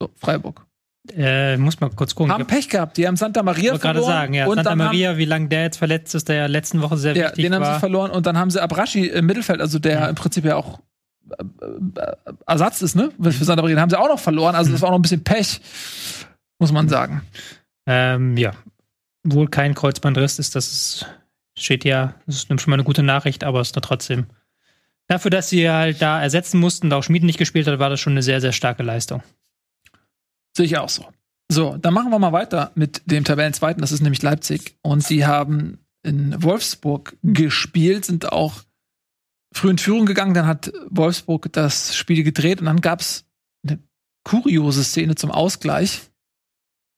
So, 0.00 0.10
Freiburg. 0.16 0.66
Äh, 1.14 1.56
muss 1.58 1.80
mal 1.80 1.90
kurz 1.90 2.14
gucken. 2.14 2.32
Haben 2.32 2.46
Pech 2.46 2.68
gehabt. 2.68 2.96
Die 2.96 3.06
haben 3.06 3.16
Santa 3.16 3.42
Maria 3.42 3.72
wollte 3.72 3.82
gerade 3.82 3.98
verloren. 3.98 4.12
sagen, 4.20 4.34
ja. 4.34 4.46
und 4.46 4.56
Santa 4.56 4.74
Maria, 4.74 5.18
wie 5.18 5.26
lange 5.26 5.48
der 5.48 5.62
jetzt 5.64 5.76
verletzt 5.76 6.14
ist, 6.14 6.28
der 6.28 6.36
ja 6.36 6.46
letzten 6.46 6.80
Woche 6.80 6.96
sehr 6.96 7.10
Haben, 7.12 7.20
ja, 7.20 7.26
wichtig 7.28 7.44
den 7.44 7.54
haben 7.54 7.62
war. 7.62 7.74
sie 7.74 7.80
verloren. 7.80 8.10
Und 8.10 8.24
dann 8.26 8.38
haben 8.38 8.50
sie 8.50 8.62
Abrashi 8.62 9.06
im 9.06 9.26
Mittelfeld, 9.26 9.60
also 9.60 9.78
der 9.78 9.92
Ja. 10.00 10.08
im 10.08 10.14
Prinzip 10.14 10.44
ja 10.46 10.56
auch 10.56 10.80
äh, 11.30 11.42
äh, 12.00 12.12
Ersatz 12.46 12.80
ist, 12.80 12.94
ne? 12.96 13.10
Für 13.20 13.32
Santa 13.32 13.60
Maria. 13.62 13.76
Den 13.76 13.82
haben 13.82 13.90
sie 13.90 13.98
auch 13.98 14.08
noch 14.08 14.18
verloren. 14.18 14.54
Also 14.54 14.72
das 14.72 14.80
war 14.80 14.88
auch 14.88 14.92
noch 14.92 14.98
ein 14.98 15.02
bisschen 15.02 15.24
Pech, 15.24 15.60
muss 16.58 16.72
man 16.72 16.88
sagen. 16.88 17.22
Ähm, 17.86 18.36
ja. 18.38 18.52
Wohl 19.24 19.48
kein 19.48 19.74
Kreuzbandriss 19.74 20.38
ist, 20.38 20.54
das 20.54 20.72
ist, 20.72 21.06
steht 21.56 21.84
ja, 21.84 22.14
das 22.26 22.36
ist 22.36 22.46
schon 22.48 22.70
mal 22.70 22.74
eine 22.74 22.84
gute 22.84 23.02
Nachricht, 23.02 23.44
aber 23.44 23.60
es 23.60 23.68
ist 23.68 23.76
doch 23.76 23.80
trotzdem. 23.82 24.26
Dafür, 25.06 25.30
dass 25.30 25.50
sie 25.50 25.68
halt 25.68 26.00
da 26.00 26.20
ersetzen 26.22 26.60
mussten, 26.60 26.88
da 26.88 26.96
auch 26.96 27.02
Schmieden 27.02 27.26
nicht 27.26 27.38
gespielt 27.38 27.66
hat, 27.66 27.78
war 27.78 27.90
das 27.90 28.00
schon 28.00 28.14
eine 28.14 28.22
sehr, 28.22 28.40
sehr 28.40 28.52
starke 28.52 28.82
Leistung. 28.82 29.22
Sehe 30.56 30.66
ich 30.66 30.78
auch 30.78 30.88
so. 30.88 31.06
So, 31.50 31.76
dann 31.76 31.94
machen 31.94 32.10
wir 32.10 32.18
mal 32.18 32.32
weiter 32.32 32.72
mit 32.74 33.02
dem 33.10 33.24
Tabellenzweiten, 33.24 33.80
das 33.80 33.92
ist 33.92 34.00
nämlich 34.00 34.22
Leipzig. 34.22 34.78
Und 34.82 35.08
die 35.10 35.26
haben 35.26 35.78
in 36.02 36.42
Wolfsburg 36.42 37.16
gespielt, 37.22 38.04
sind 38.04 38.32
auch 38.32 38.62
früh 39.52 39.70
in 39.70 39.78
Führung 39.78 40.06
gegangen, 40.06 40.34
dann 40.34 40.46
hat 40.46 40.72
Wolfsburg 40.90 41.52
das 41.52 41.96
Spiel 41.96 42.22
gedreht 42.24 42.60
und 42.60 42.66
dann 42.66 42.80
gab 42.80 43.00
es 43.00 43.24
eine 43.66 43.78
kuriose 44.24 44.84
Szene 44.84 45.14
zum 45.14 45.30
Ausgleich. 45.30 46.02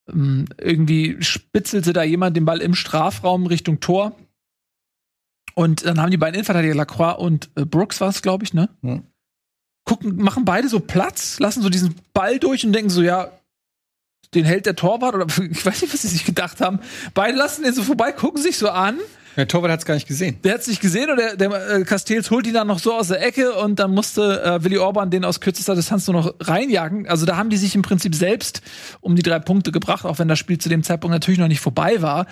Ähm, 0.09 0.47
irgendwie 0.59 1.23
spitzelte 1.23 1.93
da 1.93 2.03
jemand 2.03 2.37
den 2.37 2.45
Ball 2.45 2.61
im 2.61 2.75
Strafraum 2.75 3.47
Richtung 3.47 3.81
Tor. 3.81 4.17
Und 5.55 5.85
dann 5.85 6.01
haben 6.01 6.11
die 6.11 6.19
beiden 6.19 6.35
Innenverteidiger 6.35 6.75
Lacroix 6.75 7.19
und 7.19 7.51
äh, 7.57 7.65
Brooks 7.65 8.01
war 8.01 8.09
es, 8.09 8.23
glaube 8.23 8.45
ich, 8.45 8.55
ne? 8.55 8.69
Ja. 8.83 9.03
Gucken, 9.85 10.17
machen 10.17 10.45
beide 10.45 10.69
so 10.69 10.81
Platz, 10.81 11.39
lassen 11.39 11.63
so 11.63 11.71
diesen 11.71 11.95
Ball 12.13 12.39
durch 12.39 12.67
und 12.67 12.73
denken 12.73 12.91
so, 12.91 13.03
ja, 13.03 13.31
den 14.35 14.45
hält 14.45 14.66
der 14.66 14.77
Torwart 14.77 15.14
oder 15.14 15.27
ich 15.51 15.64
weiß 15.64 15.83
nicht, 15.83 15.93
was 15.93 16.03
sie 16.03 16.09
sich 16.09 16.24
gedacht 16.24 16.61
haben. 16.61 16.81
Beide 17.14 17.37
lassen 17.37 17.62
den 17.62 17.72
so 17.72 17.83
vorbei, 17.83 18.12
gucken 18.12 18.43
sich 18.43 18.59
so 18.59 18.68
an. 18.68 18.99
Der 19.37 19.47
Torwart 19.47 19.70
hat 19.70 19.81
es 19.81 19.85
gar 19.85 19.95
nicht 19.95 20.09
gesehen. 20.09 20.39
Der 20.45 20.55
hat 20.55 20.61
es 20.62 20.66
nicht 20.66 20.81
gesehen 20.81 21.11
und 21.11 21.18
der, 21.18 21.37
der 21.37 21.70
äh, 21.70 21.85
Castells 21.85 22.31
holt 22.31 22.47
ihn 22.47 22.55
dann 22.55 22.66
noch 22.66 22.79
so 22.79 22.95
aus 22.95 23.09
der 23.09 23.22
Ecke 23.22 23.53
und 23.53 23.79
dann 23.79 23.93
musste 23.93 24.43
äh, 24.43 24.64
Willi 24.64 24.79
Orban 24.79 25.11
den 25.11 25.27
aus 25.27 25.41
kürzester 25.41 25.74
Distanz 25.74 26.07
nur 26.07 26.22
noch 26.22 26.35
reinjagen. 26.41 27.07
Also 27.07 27.27
da 27.27 27.37
haben 27.37 27.51
die 27.51 27.59
sich 27.59 27.74
im 27.74 27.83
Prinzip 27.83 28.14
selbst 28.14 28.62
um 29.01 29.14
die 29.14 29.22
drei 29.22 29.39
Punkte 29.39 29.72
gebracht, 29.72 30.07
auch 30.07 30.18
wenn 30.18 30.29
das 30.29 30.39
Spiel 30.39 30.57
zu 30.57 30.70
dem 30.70 30.83
Zeitpunkt 30.83 31.12
natürlich 31.12 31.39
noch 31.39 31.49
nicht 31.49 31.61
vorbei 31.61 32.01
war. 32.01 32.27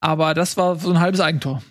Aber 0.00 0.34
das 0.34 0.58
war 0.58 0.76
so 0.76 0.90
ein 0.90 1.00
halbes 1.00 1.20
Eigentor. 1.20 1.62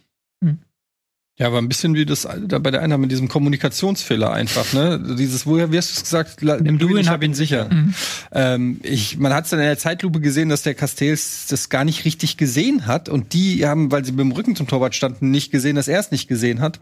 Ja, 1.37 1.47
aber 1.47 1.57
ein 1.57 1.69
bisschen 1.69 1.95
wie 1.95 2.05
das 2.05 2.27
da 2.47 2.59
bei 2.59 2.71
der 2.71 2.81
Einheit 2.81 2.99
mit 2.99 3.11
diesem 3.11 3.27
Kommunikationsfehler 3.27 4.31
einfach, 4.31 4.73
ne? 4.73 5.15
Dieses, 5.17 5.45
woher, 5.45 5.71
wie 5.71 5.77
hast 5.77 5.89
du 5.89 5.95
es 5.95 6.03
gesagt? 6.03 6.43
Nimm 6.61 6.77
du 6.77 6.89
ich 6.89 7.03
ihn, 7.03 7.07
hab 7.07 7.15
hab 7.15 7.23
ihn 7.23 7.33
sicher. 7.33 7.67
Mhm. 7.71 7.93
Ähm, 8.33 8.79
ich, 8.83 9.17
man 9.17 9.33
hat 9.33 9.45
es 9.45 9.49
dann 9.49 9.59
in 9.59 9.65
der 9.65 9.77
Zeitlupe 9.77 10.19
gesehen, 10.19 10.49
dass 10.49 10.61
der 10.61 10.75
Castells 10.75 11.47
das 11.49 11.69
gar 11.69 11.85
nicht 11.85 12.05
richtig 12.05 12.37
gesehen 12.37 12.85
hat 12.85 13.09
und 13.09 13.33
die 13.33 13.65
haben, 13.65 13.91
weil 13.91 14.03
sie 14.05 14.11
mit 14.11 14.19
dem 14.19 14.33
Rücken 14.33 14.55
zum 14.55 14.67
Torwart 14.67 14.93
standen, 14.93 15.31
nicht 15.31 15.51
gesehen, 15.51 15.77
dass 15.77 15.87
er 15.87 15.99
es 15.99 16.11
nicht 16.11 16.27
gesehen 16.27 16.59
hat. 16.59 16.79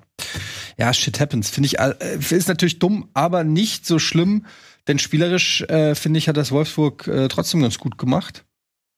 Ja, 0.78 0.94
shit 0.94 1.20
happens. 1.20 1.50
Finde 1.50 1.68
ich, 1.68 1.80
äh, 1.80 1.94
ist 2.30 2.48
natürlich 2.48 2.80
dumm, 2.80 3.08
aber 3.14 3.44
nicht 3.44 3.86
so 3.86 4.00
schlimm, 4.00 4.46
denn 4.88 4.98
spielerisch, 4.98 5.62
äh, 5.62 5.94
finde 5.94 6.18
ich, 6.18 6.28
hat 6.28 6.38
das 6.38 6.52
Wolfsburg 6.52 7.08
äh, 7.08 7.28
trotzdem 7.28 7.62
ganz 7.62 7.78
gut 7.78 7.98
gemacht. 7.98 8.46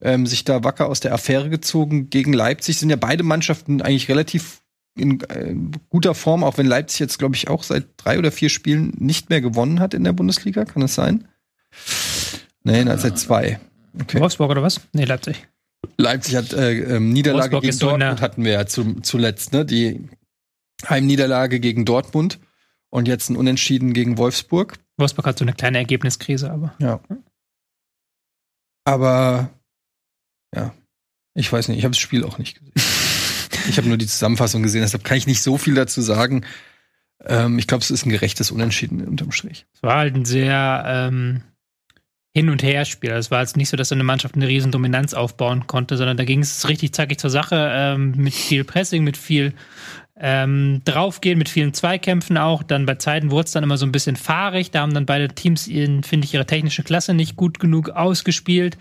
Ähm, 0.02 0.26
sich 0.26 0.44
da 0.44 0.64
wacker 0.64 0.88
aus 0.88 1.02
der 1.02 1.14
Affäre 1.14 1.50
gezogen 1.50 2.10
gegen 2.10 2.34
Leipzig. 2.34 2.80
Sind 2.80 2.90
ja 2.90 2.96
beide 2.96 3.22
Mannschaften 3.24 3.82
eigentlich 3.82 4.10
relativ 4.10 4.62
in 4.96 5.22
äh, 5.30 5.56
guter 5.90 6.14
Form, 6.16 6.44
auch 6.44 6.58
wenn 6.58 6.66
Leipzig 6.66 7.00
jetzt, 7.00 7.20
glaube 7.20 7.36
ich, 7.36 7.48
auch 7.48 7.64
seit 7.64 7.88
drei 7.98 8.18
oder 8.20 8.32
vier 8.32 8.50
Spielen 8.50 8.94
nicht 8.98 9.30
mehr 9.30 9.42
gewonnen 9.42 9.80
hat 9.80 9.94
in 9.94 10.04
der 10.04 10.14
Bundesliga. 10.14 10.66
Kann 10.66 10.82
das 10.82 10.96
sein? 10.96 11.28
Nee, 12.64 12.84
na, 12.84 12.98
seit 12.98 13.18
zwei. 13.18 13.60
Okay. 14.00 14.20
Wolfsburg 14.20 14.52
oder 14.52 14.64
was? 14.64 14.82
Nee, 14.94 15.06
Leipzig. 15.06 15.48
Leipzig 15.98 16.36
hat 16.36 16.54
äh, 16.54 16.96
ähm, 16.96 17.12
Niederlage 17.12 17.54
Wolfsburg 17.54 17.64
gegen 17.64 17.80
Dortmund 17.80 18.22
hatten 18.22 18.44
wir 18.44 18.52
ja 18.52 18.66
zum, 18.66 19.04
zuletzt, 19.04 19.54
ne? 19.54 19.66
Die 19.66 20.08
Heimniederlage 20.88 21.60
gegen 21.60 21.86
Dortmund 21.86 22.40
und 22.90 23.08
jetzt 23.08 23.30
ein 23.30 23.36
Unentschieden 23.36 23.94
gegen 23.94 24.18
Wolfsburg. 24.18 24.78
Wolfsburg 24.98 25.26
hat 25.26 25.38
so 25.38 25.46
eine 25.46 25.54
kleine 25.54 25.78
Ergebniskrise, 25.80 26.52
aber. 26.52 26.74
Ja. 26.80 27.00
Aber 28.84 29.50
ja, 30.56 30.74
ich 31.34 31.52
weiß 31.52 31.68
nicht, 31.68 31.78
ich 31.78 31.84
habe 31.84 31.94
das 31.94 32.00
Spiel 32.00 32.24
auch 32.24 32.38
nicht 32.38 32.60
gesehen. 32.60 32.74
Ich 33.70 33.78
habe 33.78 33.88
nur 33.88 33.98
die 33.98 34.08
Zusammenfassung 34.08 34.64
gesehen, 34.64 34.82
deshalb 34.82 35.04
kann 35.04 35.18
ich 35.18 35.28
nicht 35.28 35.42
so 35.42 35.58
viel 35.58 35.76
dazu 35.76 36.02
sagen. 36.02 36.46
Ähm, 37.26 37.60
ich 37.60 37.68
glaube, 37.68 37.84
es 37.84 37.92
ist 37.92 38.06
ein 38.06 38.10
gerechtes 38.10 38.52
Unentschieden 38.52 39.08
unterm 39.08 39.32
Strich. 39.32 39.66
Es 39.74 39.84
war 39.84 39.98
halt 39.98 40.16
ein 40.16 40.26
sehr 40.26 40.84
ähm, 40.88 41.42
Hin- 42.34 42.50
und 42.50 42.64
Her-Spiel. 42.64 43.12
Es 43.12 43.30
war 43.30 43.42
jetzt 43.42 43.58
nicht 43.58 43.70
so, 43.70 43.78
dass 43.78 43.92
eine 43.92 44.04
Mannschaft 44.04 44.36
eine 44.36 44.48
riesen 44.48 44.72
Dominanz 44.72 45.14
aufbauen 45.14 45.68
konnte, 45.68 45.98
sondern 45.98 46.18
da 46.18 46.24
ging 46.24 46.40
es 46.40 46.68
richtig 46.68 46.94
zackig 46.94 47.20
zur 47.20 47.30
Sache, 47.30 47.72
ähm, 47.74 48.14
mit 48.16 48.34
viel 48.34 48.64
Pressing, 48.64 49.04
mit 49.04 49.18
viel 49.18 49.54
ähm, 50.24 50.82
draufgehen, 50.86 51.38
mit 51.38 51.50
vielen 51.50 51.74
Zweikämpfen 51.74 52.38
auch. 52.38 52.64
Dann 52.64 52.86
bei 52.86 52.96
Zeiten 52.96 53.32
wurde 53.32 53.46
es 53.46 53.52
dann 53.52 53.64
immer 53.64 53.78
so 53.78 53.86
ein 53.86 53.92
bisschen 53.92 54.16
fahrig. 54.16 54.72
Da 54.72 54.82
haben 54.82 54.94
dann 54.94 55.06
beide 55.06 55.30
Teams, 55.30 55.66
finde 55.66 56.20
ich, 56.24 56.34
ihre 56.34 56.46
technische 56.46 56.84
Klasse 56.84 57.14
nicht 57.14 57.36
gut 57.36 57.60
genug 57.60 57.90
ausgespielt. 57.90 58.78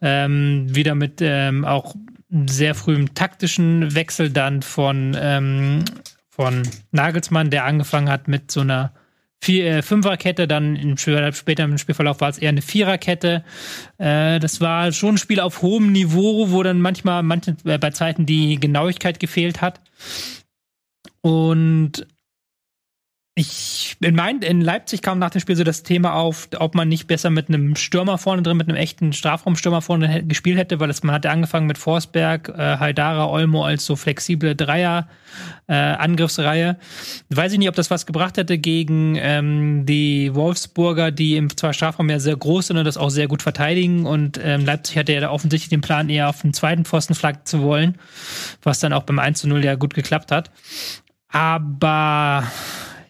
Ähm, 0.00 0.66
wieder 0.74 0.94
mit 0.94 1.18
ähm, 1.20 1.64
auch 1.64 1.96
sehr 2.28 2.74
frühem 2.74 3.14
taktischen 3.14 3.94
Wechsel 3.94 4.30
dann 4.30 4.62
von, 4.62 5.16
ähm, 5.18 5.84
von 6.28 6.62
Nagelsmann, 6.90 7.50
der 7.50 7.64
angefangen 7.64 8.08
hat 8.08 8.28
mit 8.28 8.50
so 8.50 8.60
einer 8.60 8.92
vier, 9.40 9.66
äh, 9.66 9.82
Fünferkette, 9.82 10.48
dann 10.48 10.76
im, 10.76 10.96
später 10.96 11.64
im 11.64 11.78
Spielverlauf 11.78 12.20
war 12.20 12.28
es 12.28 12.38
eher 12.38 12.48
eine 12.48 12.62
Viererkette. 12.62 13.44
Äh, 13.98 14.40
das 14.40 14.60
war 14.60 14.92
schon 14.92 15.14
ein 15.14 15.18
Spiel 15.18 15.40
auf 15.40 15.62
hohem 15.62 15.92
Niveau, 15.92 16.50
wo 16.50 16.62
dann 16.62 16.80
manchmal 16.80 17.22
manche, 17.22 17.56
äh, 17.64 17.78
bei 17.78 17.90
Zeiten 17.90 18.26
die 18.26 18.58
Genauigkeit 18.58 19.20
gefehlt 19.20 19.60
hat. 19.60 19.80
Und 21.20 22.06
ich 23.38 23.98
in, 24.00 24.14
mein, 24.14 24.40
in 24.40 24.62
Leipzig 24.62 25.02
kam 25.02 25.18
nach 25.18 25.28
dem 25.28 25.42
Spiel 25.42 25.56
so 25.56 25.62
das 25.62 25.82
Thema 25.82 26.14
auf, 26.14 26.48
ob 26.56 26.74
man 26.74 26.88
nicht 26.88 27.06
besser 27.06 27.28
mit 27.28 27.48
einem 27.48 27.76
Stürmer 27.76 28.16
vorne 28.16 28.40
drin, 28.40 28.56
mit 28.56 28.66
einem 28.66 28.78
echten 28.78 29.12
Strafraumstürmer 29.12 29.82
vorne 29.82 30.24
gespielt 30.24 30.56
hätte, 30.56 30.80
weil 30.80 30.88
es, 30.88 31.02
man 31.02 31.14
hatte 31.14 31.28
angefangen 31.28 31.66
mit 31.66 31.76
Forsberg, 31.76 32.48
äh, 32.48 32.78
Haidara, 32.78 33.28
Olmo 33.28 33.62
als 33.62 33.84
so 33.84 33.94
flexible 33.94 34.56
Dreier 34.56 35.06
äh. 35.66 36.74
Weiß 37.28 37.52
ich 37.52 37.58
nicht, 37.58 37.68
ob 37.68 37.74
das 37.74 37.90
was 37.90 38.06
gebracht 38.06 38.38
hätte 38.38 38.56
gegen 38.56 39.16
ähm, 39.16 39.84
die 39.84 40.34
Wolfsburger, 40.34 41.10
die 41.10 41.36
im 41.36 41.54
zwar 41.54 41.74
Strafraum 41.74 42.08
ja 42.08 42.18
sehr 42.20 42.36
groß 42.36 42.68
sind 42.68 42.78
und 42.78 42.84
das 42.86 42.96
auch 42.96 43.10
sehr 43.10 43.28
gut 43.28 43.42
verteidigen. 43.42 44.06
Und 44.06 44.40
ähm, 44.42 44.64
Leipzig 44.64 44.96
hatte 44.96 45.12
ja 45.12 45.20
da 45.20 45.30
offensichtlich 45.30 45.68
den 45.68 45.82
Plan, 45.82 46.08
eher 46.08 46.30
auf 46.30 46.40
den 46.40 46.54
zweiten 46.54 46.86
Pfosten 46.86 47.14
flaggen 47.14 47.44
zu 47.44 47.60
wollen, 47.60 47.96
was 48.62 48.80
dann 48.80 48.94
auch 48.94 49.02
beim 49.02 49.18
1 49.18 49.40
zu 49.40 49.48
0 49.48 49.62
ja 49.62 49.74
gut 49.74 49.92
geklappt 49.92 50.32
hat. 50.32 50.50
Aber 51.28 52.44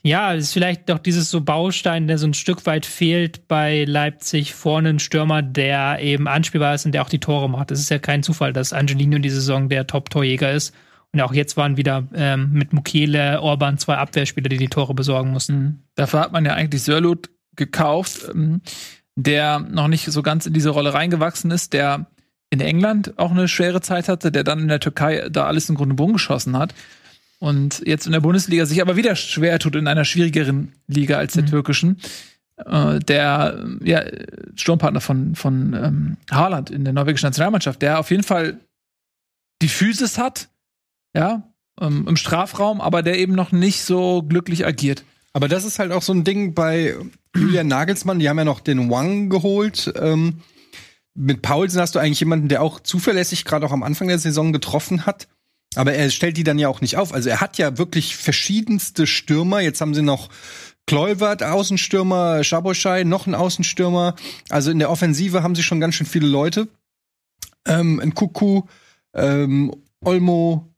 ja, 0.07 0.35
es 0.35 0.45
ist 0.45 0.53
vielleicht 0.53 0.89
doch 0.89 1.01
dieses 1.01 1.31
so 1.31 1.41
Baustein, 1.41 2.07
der 2.07 2.17
so 2.17 2.29
ein 2.29 2.35
Stück 2.35 2.65
weit 2.65 2.87
fehlt 2.87 3.49
bei 3.49 3.85
Leipzig 3.85 4.55
vorne 4.55 4.91
ein 4.91 4.99
Stürmer, 5.01 5.43
der 5.43 5.99
eben 6.01 6.29
anspielbar 6.29 6.75
ist 6.75 6.87
und 6.87 6.93
der 6.93 7.03
auch 7.03 7.09
die 7.09 7.19
Tore 7.19 7.51
macht. 7.51 7.73
Es 7.73 7.81
ist 7.81 7.91
ja 7.91 7.99
kein 7.99 8.23
Zufall, 8.23 8.53
dass 8.53 8.73
Angelino 8.73 9.19
die 9.19 9.31
Saison 9.31 9.69
der 9.69 9.89
Top-Torjäger 9.89 10.53
ist 10.53 10.73
Und 11.13 11.21
auch 11.21 11.33
jetzt 11.33 11.57
waren 11.57 11.77
wieder 11.77 12.07
ähm, 12.15 12.53
mit 12.53 12.73
Mukele, 12.73 13.43
Orban 13.43 13.79
zwei 13.79 13.97
Abwehrspieler, 13.97 14.49
die 14.49 14.59
die 14.59 14.69
Tore 14.69 14.95
besorgen 14.95 15.33
mussten. 15.33 15.55
Mhm. 15.55 15.79
Dafür 15.97 16.21
hat 16.21 16.33
man 16.33 16.45
ja 16.45 16.55
eigentlich 16.55 16.85
Sörlot 16.85 17.29
gekauft, 17.57 18.29
ähm, 18.33 18.61
der 19.17 19.59
noch 19.59 19.89
nicht 19.89 20.05
so 20.07 20.23
ganz 20.23 20.47
in 20.47 20.53
diese 20.53 20.71
Rolle 20.71 20.95
reingewachsen 20.95 21.51
ist, 21.51 21.73
der 21.73 22.07
in 22.51 22.61
England 22.61 23.19
auch 23.19 23.33
eine 23.33 23.49
schwere 23.49 23.81
Zeit 23.81 24.09
hatte, 24.09 24.31
der 24.31 24.45
dann 24.45 24.61
in 24.61 24.69
der 24.69 24.79
Türkei 24.79 25.29
da 25.31 25.47
alles 25.47 25.69
im 25.69 25.75
Grunde 25.75 25.97
Bogen 25.97 26.13
geschossen 26.13 26.57
hat 26.57 26.75
und 27.39 27.83
jetzt 27.87 28.07
in 28.07 28.13
der 28.13 28.21
Bundesliga 28.21 28.67
sich 28.67 28.81
aber 28.81 28.97
wieder 28.97 29.15
schwer 29.17 29.59
tut 29.59 29.77
in 29.77 29.87
einer 29.87 30.05
schwierigeren 30.05 30.73
Liga 30.87 31.19
als 31.19 31.35
der 31.35 31.43
Mhm. 31.43 31.49
türkischen. 31.49 32.01
Äh, 32.65 33.01
der 33.01 33.67
ja, 33.85 34.03
Sturmpartner 34.55 35.01
von, 35.03 35.35
von 35.35 35.75
ähm, 35.75 36.17
Haaland 36.31 36.71
in 36.71 36.85
der 36.85 36.95
norwegischen 36.95 37.27
Nationalmannschaft, 37.27 37.83
der 37.83 38.01
auf 38.01 38.11
jeden 38.11 38.23
Fall 38.23 38.59
die 39.61 39.69
Physis 39.69 40.17
hat, 40.17 40.49
ja, 41.15 41.43
ähm, 41.81 42.07
im 42.09 42.17
Strafraum, 42.17 42.81
aber 42.81 43.03
der 43.03 43.19
eben 43.19 43.35
noch 43.35 43.53
nicht 43.53 43.83
so 43.83 44.23
glücklich 44.23 44.67
agiert. 44.67 45.05
Aber 45.35 45.49
das 45.49 45.65
ist 45.67 45.79
halt 45.79 45.93
auch 45.93 46.01
so 46.01 46.15
ein 46.15 46.25
Ding 46.25 46.55
bei 46.55 46.95
Julian 47.37 47.69
Nagelsmann. 47.69 48.19
Die 48.19 48.29
haben 48.31 48.39
ja 48.39 48.47
noch 48.47 48.61
den 48.61 48.91
Wang 48.91 49.29
geholt. 49.29 49.93
Ähm, 49.97 50.41
mit 51.15 51.43
Paulsen 51.43 51.81
hast 51.81 51.95
du 51.95 51.99
eigentlich 51.99 52.21
jemanden, 52.21 52.49
der 52.49 52.63
auch 52.63 52.81
zuverlässig 52.81 53.45
gerade 53.45 53.67
auch 53.67 53.73
am 53.73 53.83
Anfang 53.83 54.09
der 54.09 54.19
Saison 54.19 54.55
getroffen 54.55 55.05
hat. 55.05 55.29
Aber 55.77 55.95
er 55.95 56.11
stellt 56.11 56.37
die 56.37 56.45
dann 56.45 56.59
ja 56.59 56.69
auch 56.69 56.81
nicht 56.81 56.97
auf. 56.97 57.13
Also 57.13 57.29
er 57.29 57.41
hat 57.41 57.59
ja 57.59 57.79
wirklich 57.79 58.17
verschiedenste 58.17 59.07
Stürmer. 59.07 59.61
Jetzt 59.61 59.81
haben 59.81 59.95
sie 59.95 60.03
noch 60.03 60.29
Kluivert, 60.87 61.43
Außenstürmer, 61.43 62.45
Schaboschei, 62.45 63.05
noch 63.05 63.27
ein 63.27 63.35
Außenstürmer. 63.35 64.15
Also 64.49 64.71
in 64.71 64.79
der 64.79 64.91
Offensive 64.91 65.43
haben 65.43 65.55
sie 65.55 65.63
schon 65.63 65.81
ganz 65.81 65.97
schön 65.97 66.07
viele 66.07 66.29
Leute. 66.29 66.69
Ähm, 67.67 68.01
ein 68.01 68.15
Kuku, 68.15 68.63
ähm, 69.15 69.75
Olmo, 70.05 70.73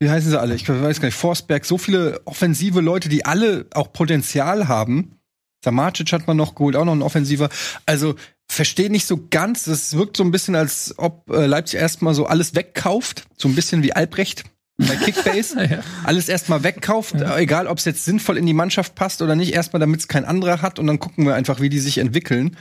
wie 0.00 0.10
heißen 0.10 0.30
sie 0.30 0.40
alle? 0.40 0.54
Ich 0.56 0.68
weiß 0.68 1.00
gar 1.00 1.06
nicht, 1.06 1.16
Forsberg, 1.16 1.64
so 1.64 1.78
viele 1.78 2.20
offensive 2.26 2.80
Leute, 2.80 3.08
die 3.08 3.24
alle 3.24 3.66
auch 3.72 3.92
Potenzial 3.92 4.68
haben. 4.68 5.18
Samacic 5.64 6.12
hat 6.12 6.26
man 6.26 6.36
noch 6.36 6.54
geholt, 6.54 6.76
auch 6.76 6.84
noch 6.84 6.92
ein 6.92 7.02
Offensiver. 7.02 7.48
Also 7.86 8.16
verstehe 8.48 8.90
nicht 8.90 9.06
so 9.06 9.26
ganz. 9.30 9.64
Das 9.64 9.96
wirkt 9.96 10.16
so 10.16 10.24
ein 10.24 10.30
bisschen, 10.30 10.54
als 10.54 10.94
ob 10.96 11.30
äh, 11.30 11.46
Leipzig 11.46 11.80
erstmal 11.80 12.14
so 12.14 12.26
alles 12.26 12.54
wegkauft. 12.54 13.26
So 13.36 13.48
ein 13.48 13.54
bisschen 13.54 13.82
wie 13.82 13.92
Albrecht 13.92 14.44
bei 14.76 14.96
Kickbase. 14.96 15.54
Ja. 15.70 15.80
Alles 16.04 16.28
erstmal 16.28 16.62
wegkauft, 16.62 17.14
äh, 17.14 17.38
egal 17.38 17.66
ob 17.66 17.78
es 17.78 17.84
jetzt 17.84 18.04
sinnvoll 18.04 18.36
in 18.36 18.46
die 18.46 18.54
Mannschaft 18.54 18.94
passt 18.94 19.22
oder 19.22 19.36
nicht, 19.36 19.54
erstmal 19.54 19.80
damit 19.80 20.00
es 20.00 20.08
kein 20.08 20.24
anderer 20.24 20.62
hat 20.62 20.78
und 20.78 20.86
dann 20.86 20.98
gucken 20.98 21.26
wir 21.26 21.34
einfach, 21.34 21.60
wie 21.60 21.68
die 21.68 21.78
sich 21.78 21.98
entwickeln. 21.98 22.56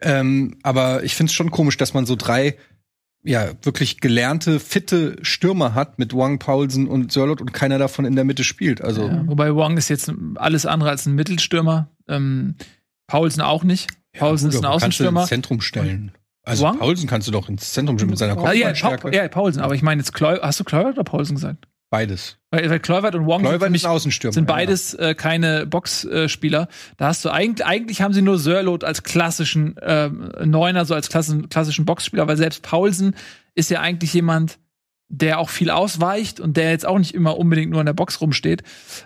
Ähm, 0.00 0.56
aber 0.62 1.04
ich 1.04 1.14
finde 1.14 1.30
es 1.30 1.34
schon 1.34 1.50
komisch, 1.50 1.76
dass 1.76 1.94
man 1.94 2.06
so 2.06 2.16
drei 2.16 2.56
ja 3.22 3.52
wirklich 3.62 4.00
gelernte, 4.00 4.58
fitte 4.58 5.16
Stürmer 5.22 5.74
hat 5.74 5.98
mit 5.98 6.14
Wang, 6.14 6.38
Paulsen 6.40 6.88
und 6.88 7.12
Sörlot 7.12 7.40
und 7.40 7.52
keiner 7.52 7.78
davon 7.78 8.04
in 8.04 8.16
der 8.16 8.24
Mitte 8.24 8.42
spielt. 8.42 8.82
Also 8.82 9.06
Ja, 9.06 9.22
wobei 9.26 9.54
Wong 9.54 9.76
ist 9.76 9.88
jetzt 9.88 10.12
alles 10.36 10.66
andere 10.66 10.90
als 10.90 11.06
ein 11.06 11.14
Mittelstürmer. 11.14 11.88
Ähm, 12.08 12.56
Paulsen 13.06 13.42
auch 13.42 13.62
nicht. 13.62 13.90
Paulsen 14.18 14.48
gut, 14.50 14.54
ist 14.54 14.60
ein 14.60 14.64
aber 14.66 14.78
kannst 14.78 14.82
du 14.82 14.86
Außenstürmer. 14.86 15.20
ins 15.22 15.28
Zentrum 15.28 15.60
stellen. 15.60 16.12
Also 16.44 16.64
Wang? 16.64 16.78
Paulsen 16.78 17.08
kannst 17.08 17.28
du 17.28 17.32
doch 17.32 17.48
ins 17.48 17.72
Zentrum 17.72 17.98
stellen 17.98 18.10
mit 18.10 18.18
seiner 18.18 18.32
Ah, 18.32 18.52
ja, 18.52 18.68
Kopfballstärke. 18.72 19.10
Pa 19.10 19.16
ja, 19.16 19.28
Paulsen, 19.28 19.62
aber 19.62 19.74
ich 19.74 19.82
meine 19.82 20.00
jetzt 20.00 20.12
Kleu 20.12 20.38
hast 20.42 20.58
du 20.60 20.64
Kluivert 20.64 20.94
oder 20.94 21.04
Paulsen 21.04 21.36
gesagt? 21.36 21.68
Beides. 21.88 22.38
Weil, 22.50 22.68
weil 22.70 22.80
Kluivert 22.80 23.14
und 23.14 23.26
Wong 23.26 23.40
sind, 23.40 23.48
Kluivert 23.50 23.70
ein 23.70 23.90
Außenstürmer. 23.90 24.32
sind 24.32 24.48
ja. 24.48 24.54
beides 24.54 24.94
äh, 24.94 25.14
keine 25.14 25.66
Boxspieler. 25.66 26.68
da 26.96 27.06
hast 27.08 27.24
du 27.24 27.30
eigentlich, 27.30 27.66
eigentlich 27.66 28.00
haben 28.02 28.14
sie 28.14 28.22
nur 28.22 28.38
Sörlot 28.38 28.82
als 28.82 29.02
klassischen 29.02 29.76
ähm, 29.82 30.32
Neuner, 30.44 30.84
so 30.84 30.94
als 30.94 31.08
klassischen, 31.10 31.48
klassischen 31.48 31.84
Boxspieler, 31.84 32.26
weil 32.26 32.36
selbst 32.38 32.62
Paulsen 32.62 33.14
ist 33.54 33.70
ja 33.70 33.80
eigentlich 33.80 34.14
jemand, 34.14 34.58
der 35.14 35.38
auch 35.38 35.50
viel 35.50 35.68
ausweicht 35.70 36.40
und 36.40 36.56
der 36.56 36.70
jetzt 36.70 36.86
auch 36.86 36.98
nicht 36.98 37.14
immer 37.14 37.36
unbedingt 37.36 37.70
nur 37.70 37.80
in 37.80 37.86
der 37.86 37.92
Box 37.92 38.22
rumsteht. 38.22 38.62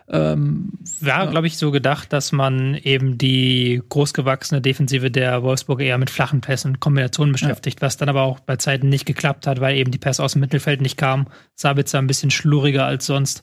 Ähm, 0.09 0.71
War, 1.01 1.25
Ja. 1.25 1.31
glaube 1.31 1.49
ich, 1.49 1.59
so 1.59 1.73
gedacht, 1.73 2.13
dass 2.13 2.31
man 2.31 2.75
eben 2.77 3.19
die 3.19 3.83
großgewachsene 3.89 4.61
Defensive 4.61 5.11
der 5.11 5.43
Wolfsburg 5.43 5.81
eher 5.81 5.99
mit 5.99 6.11
flachen 6.11 6.41
Pässen 6.41 6.71
und 6.73 6.81
Kombinationen 6.81 7.33
beschäftigt, 7.33 7.83
was 7.83 7.97
dann 7.97 8.09
aber 8.09 8.23
auch 8.23 8.39
bei 8.39 8.55
Zeiten 8.55 8.89
nicht 8.89 9.05
geklappt 9.05 9.49
hat, 9.49 9.61
weil 9.61 9.77
eben 9.77 9.91
die 9.91 9.99
Pässe 9.99 10.23
aus 10.23 10.33
dem 10.35 10.41
Mittelfeld 10.43 10.81
nicht 10.81 10.97
kamen. 10.97 11.27
Sabitzer 11.57 11.99
ein 11.99 12.07
bisschen 12.07 12.31
schlurriger 12.31 12.87
als 12.87 13.05
sonst. 13.07 13.43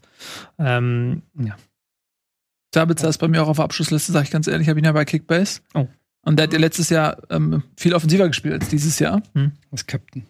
Ähm, 0.57 1.22
Sabitzer 2.74 3.09
ist 3.09 3.18
bei 3.18 3.28
mir 3.28 3.43
auch 3.43 3.49
auf 3.49 3.57
der 3.57 3.66
Abschlussliste, 3.66 4.14
sag 4.14 4.24
ich 4.24 4.32
ganz 4.32 4.47
ehrlich, 4.47 4.70
habe 4.70 4.80
ihn 4.80 4.86
ja 4.86 4.91
bei 4.93 5.05
Kickbase. 5.05 5.59
Oh. 5.74 5.88
Und 6.26 6.38
der 6.38 6.43
hat 6.45 6.53
ja 6.53 6.59
letztes 6.59 6.89
Jahr 6.89 7.18
ähm, 7.30 7.61
viel 7.78 7.93
offensiver 7.93 8.28
gespielt 8.28 8.53
als 8.53 8.70
dieses 8.70 8.97
Jahr. 8.99 9.22
als 9.72 9.86
Captain. 9.86 10.26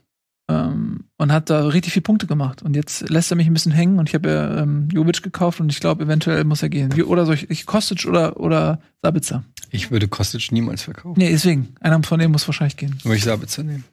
Ähm, 0.50 1.06
und 1.18 1.32
hat 1.32 1.50
da 1.50 1.68
richtig 1.68 1.94
viele 1.94 2.04
Punkte 2.04 2.28
gemacht. 2.28 2.62
Und 2.62 2.76
jetzt 2.76 3.10
lässt 3.10 3.32
er 3.32 3.38
mich 3.38 3.48
ein 3.48 3.54
bisschen 3.54 3.72
hängen 3.72 4.00
und 4.00 4.10
ich 4.10 4.16
habe 4.16 4.30
ja 4.30 4.62
ähm, 4.62 4.90
Jovic 4.92 5.24
gekauft 5.24 5.60
und 5.60 5.72
ich 5.72 5.80
glaube, 5.80 6.04
eventuell 6.04 6.44
muss 6.44 6.64
er 6.64 6.70
gehen. 6.70 6.96
Wie, 6.96 7.04
oder 7.04 7.26
soll 7.26 7.36
ich, 7.36 7.50
ich 7.50 7.66
Kostic 7.66 8.06
oder, 8.06 8.40
oder 8.40 8.80
Sabitzer? 9.02 9.44
Ich 9.70 9.90
würde 9.92 10.08
Kostic 10.08 10.52
niemals 10.52 10.84
verkaufen. 10.84 11.18
Nee, 11.18 11.32
deswegen. 11.32 11.76
Einer 11.80 12.02
von 12.04 12.20
denen 12.20 12.32
muss 12.32 12.48
wahrscheinlich 12.48 12.78
gehen. 12.78 12.98
Würde 13.04 13.18
ich 13.18 13.24
Sabitzer 13.24 13.64
nehmen. 13.64 13.86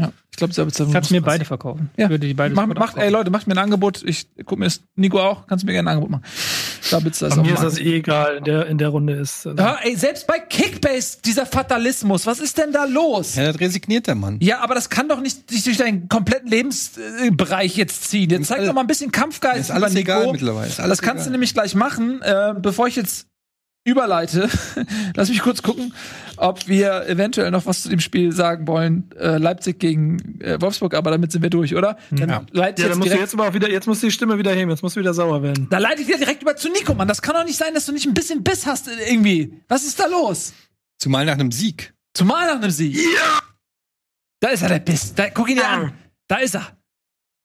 Ja, 0.00 0.12
ich 0.30 0.36
glaube, 0.36 0.52
ich 0.52 0.58
habe 0.58 0.90
muss 1.00 1.10
mir 1.10 1.20
beide 1.22 1.44
verkaufen. 1.44 1.90
Ja. 1.96 2.06
Ich 2.06 2.10
würde 2.10 2.26
die 2.26 2.34
beide 2.34 2.54
Mach, 2.54 2.66
macht, 2.66 2.96
ey. 2.96 3.10
Leute, 3.10 3.30
macht 3.30 3.46
mir 3.46 3.54
ein 3.54 3.58
Angebot. 3.58 4.02
Ich 4.04 4.26
guck 4.46 4.58
mir 4.58 4.64
das, 4.66 4.80
Nico 4.96 5.20
auch, 5.20 5.46
kannst 5.46 5.62
du 5.62 5.66
mir 5.66 5.72
gerne 5.72 5.90
ein 5.90 5.96
Angebot 5.96 6.10
machen. 6.10 6.24
Sabitzer 6.80 7.26
ist 7.28 7.34
Bei 7.34 7.40
auf 7.42 7.46
mir 7.46 7.54
ist 7.54 7.62
das 7.62 7.78
eh 7.78 7.96
egal, 7.96 8.36
in 8.38 8.44
der, 8.44 8.66
in 8.66 8.78
der 8.78 8.88
Runde 8.88 9.12
ist. 9.14 9.46
Also, 9.46 9.62
Ja, 9.62 9.78
ey, 9.82 9.94
selbst 9.96 10.26
bei 10.26 10.38
Kickbase, 10.38 11.18
dieser 11.24 11.46
Fatalismus, 11.46 12.26
was 12.26 12.40
ist 12.40 12.56
denn 12.58 12.72
da 12.72 12.84
los? 12.84 13.34
Ja, 13.34 13.44
das 13.52 13.60
resigniert 13.60 14.06
der 14.06 14.14
Mann. 14.14 14.38
Ja, 14.40 14.60
aber 14.60 14.74
das 14.74 14.88
kann 14.88 15.08
doch 15.08 15.20
nicht 15.20 15.50
sich 15.50 15.64
durch 15.64 15.76
deinen 15.76 16.08
kompletten 16.08 16.48
Lebensbereich 16.48 17.76
jetzt 17.76 18.08
ziehen. 18.10 18.30
Jetzt 18.30 18.48
zeig 18.48 18.64
doch 18.64 18.72
mal 18.72 18.80
ein 18.82 18.86
bisschen 18.86 19.12
Kampfgeist. 19.12 19.60
Ist 19.60 19.70
alles 19.70 19.92
über 19.92 20.00
egal 20.00 20.20
Nico. 20.20 20.32
mittlerweile. 20.32 20.66
Ist 20.68 20.80
alles 20.80 20.98
Das 20.98 21.02
kannst 21.06 21.24
du 21.24 21.28
egal. 21.28 21.32
nämlich 21.32 21.54
gleich 21.54 21.74
machen, 21.74 22.22
äh, 22.22 22.54
bevor 22.58 22.86
ich 22.88 22.96
jetzt 22.96 23.26
überleite. 23.84 24.48
Lass 25.16 25.28
mich 25.28 25.40
kurz 25.40 25.62
gucken, 25.62 25.94
ob 26.36 26.68
wir 26.68 27.06
eventuell 27.08 27.50
noch 27.50 27.66
was 27.66 27.82
zu 27.82 27.88
dem 27.88 28.00
Spiel 28.00 28.32
sagen 28.32 28.66
wollen. 28.66 29.10
Äh, 29.18 29.38
Leipzig 29.38 29.78
gegen 29.78 30.40
äh, 30.40 30.60
Wolfsburg, 30.60 30.94
aber 30.94 31.10
damit 31.10 31.32
sind 31.32 31.42
wir 31.42 31.50
durch, 31.50 31.74
oder? 31.74 31.96
Dann 32.10 32.28
Ja. 32.28 32.44
ja, 32.52 32.72
dann 32.72 32.74
jetzt 32.76 32.96
musst 32.98 33.12
du 33.12 33.18
jetzt 33.18 33.34
aber 33.34 33.48
auch 33.48 33.54
wieder, 33.54 33.70
jetzt 33.70 33.86
musst 33.86 34.02
du 34.02 34.06
die 34.08 34.12
Stimme 34.12 34.38
wieder 34.38 34.52
heben, 34.52 34.70
jetzt 34.70 34.82
musst 34.82 34.96
du 34.96 35.00
wieder 35.00 35.14
sauer 35.14 35.42
werden. 35.42 35.66
da 35.70 35.78
leite 35.78 36.02
ich 36.02 36.08
wieder 36.08 36.18
direkt 36.18 36.42
über 36.42 36.56
zu 36.56 36.68
Nico, 36.70 36.94
Mann. 36.94 37.08
Das 37.08 37.22
kann 37.22 37.34
doch 37.34 37.44
nicht 37.44 37.56
sein, 37.56 37.74
dass 37.74 37.86
du 37.86 37.92
nicht 37.92 38.06
ein 38.06 38.14
bisschen 38.14 38.42
Biss 38.42 38.66
hast 38.66 38.88
äh, 38.88 39.10
irgendwie. 39.10 39.60
Was 39.68 39.84
ist 39.84 39.98
da 39.98 40.06
los? 40.06 40.52
Zumal 40.98 41.24
nach 41.24 41.34
einem 41.34 41.50
Sieg. 41.52 41.94
Zumal 42.14 42.46
nach 42.46 42.60
einem 42.60 42.70
Sieg. 42.70 42.96
Ja! 42.96 43.40
Da 44.40 44.48
ist 44.48 44.62
er, 44.62 44.68
der 44.68 44.78
Biss. 44.80 45.14
Da, 45.14 45.30
guck 45.30 45.48
ihn 45.50 45.56
dir 45.56 45.68
an. 45.68 45.92
Da 46.28 46.36
ist 46.36 46.54
er. 46.54 46.66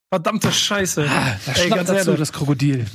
Verdammte 0.09 0.51
Scheiße. 0.51 1.05
Ah, 1.09 1.35
da 1.45 1.51
Ey, 1.51 1.67
schnappt 1.67 1.87
ganz 1.87 1.89
dazu 1.89 2.13
das 2.13 2.31
Krokodil. 2.31 2.85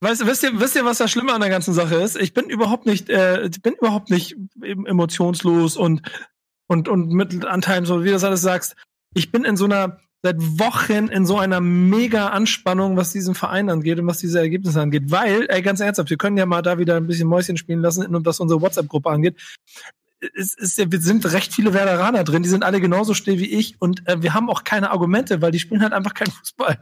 Weißt, 0.00 0.24
wisst, 0.26 0.44
ihr, 0.44 0.60
wisst 0.60 0.76
ihr, 0.76 0.84
was 0.84 0.98
das 0.98 1.10
Schlimme 1.10 1.32
an 1.32 1.40
der 1.40 1.50
ganzen 1.50 1.74
Sache 1.74 1.96
ist? 1.96 2.16
Ich 2.16 2.32
bin 2.32 2.48
überhaupt 2.48 2.86
nicht, 2.86 3.10
äh, 3.10 3.50
bin 3.62 3.74
überhaupt 3.74 4.10
nicht 4.10 4.36
em- 4.62 4.86
emotionslos 4.86 5.76
und, 5.76 6.02
und, 6.68 6.88
und 6.88 7.08
mit 7.10 7.44
Anteilen, 7.44 7.84
so 7.84 8.02
wie 8.02 8.06
du 8.06 8.12
das 8.12 8.24
alles 8.24 8.40
sagst. 8.40 8.76
Ich 9.14 9.32
bin 9.32 9.44
in 9.44 9.56
so 9.56 9.64
einer, 9.64 9.98
seit 10.22 10.36
Wochen 10.38 11.08
in 11.08 11.26
so 11.26 11.38
einer 11.38 11.60
mega 11.60 12.28
Anspannung, 12.28 12.96
was 12.96 13.12
diesen 13.12 13.34
Verein 13.34 13.70
angeht 13.70 13.98
und 13.98 14.06
was 14.06 14.18
diese 14.18 14.38
Ergebnisse 14.38 14.80
angeht. 14.80 15.10
Weil, 15.10 15.46
ey, 15.48 15.62
ganz 15.62 15.80
ernsthaft, 15.80 16.10
wir 16.10 16.16
können 16.16 16.36
ja 16.36 16.46
mal 16.46 16.62
da 16.62 16.78
wieder 16.78 16.96
ein 16.96 17.08
bisschen 17.08 17.28
Mäuschen 17.28 17.56
spielen 17.56 17.80
lassen, 17.80 18.06
was 18.24 18.38
unsere 18.38 18.60
WhatsApp-Gruppe 18.60 19.10
angeht. 19.10 19.36
Es 20.34 20.76
wir 20.76 21.00
sind 21.00 21.32
recht 21.32 21.54
viele 21.54 21.74
Werderaner 21.74 22.24
drin, 22.24 22.42
die 22.42 22.48
sind 22.48 22.64
alle 22.64 22.80
genauso 22.80 23.14
still 23.14 23.38
wie 23.38 23.50
ich 23.50 23.80
und 23.80 24.06
äh, 24.08 24.20
wir 24.20 24.34
haben 24.34 24.50
auch 24.50 24.64
keine 24.64 24.90
Argumente, 24.90 25.42
weil 25.42 25.52
die 25.52 25.60
spielen 25.60 25.82
halt 25.82 25.92
einfach 25.92 26.14
keinen 26.14 26.32
Fußball. 26.32 26.78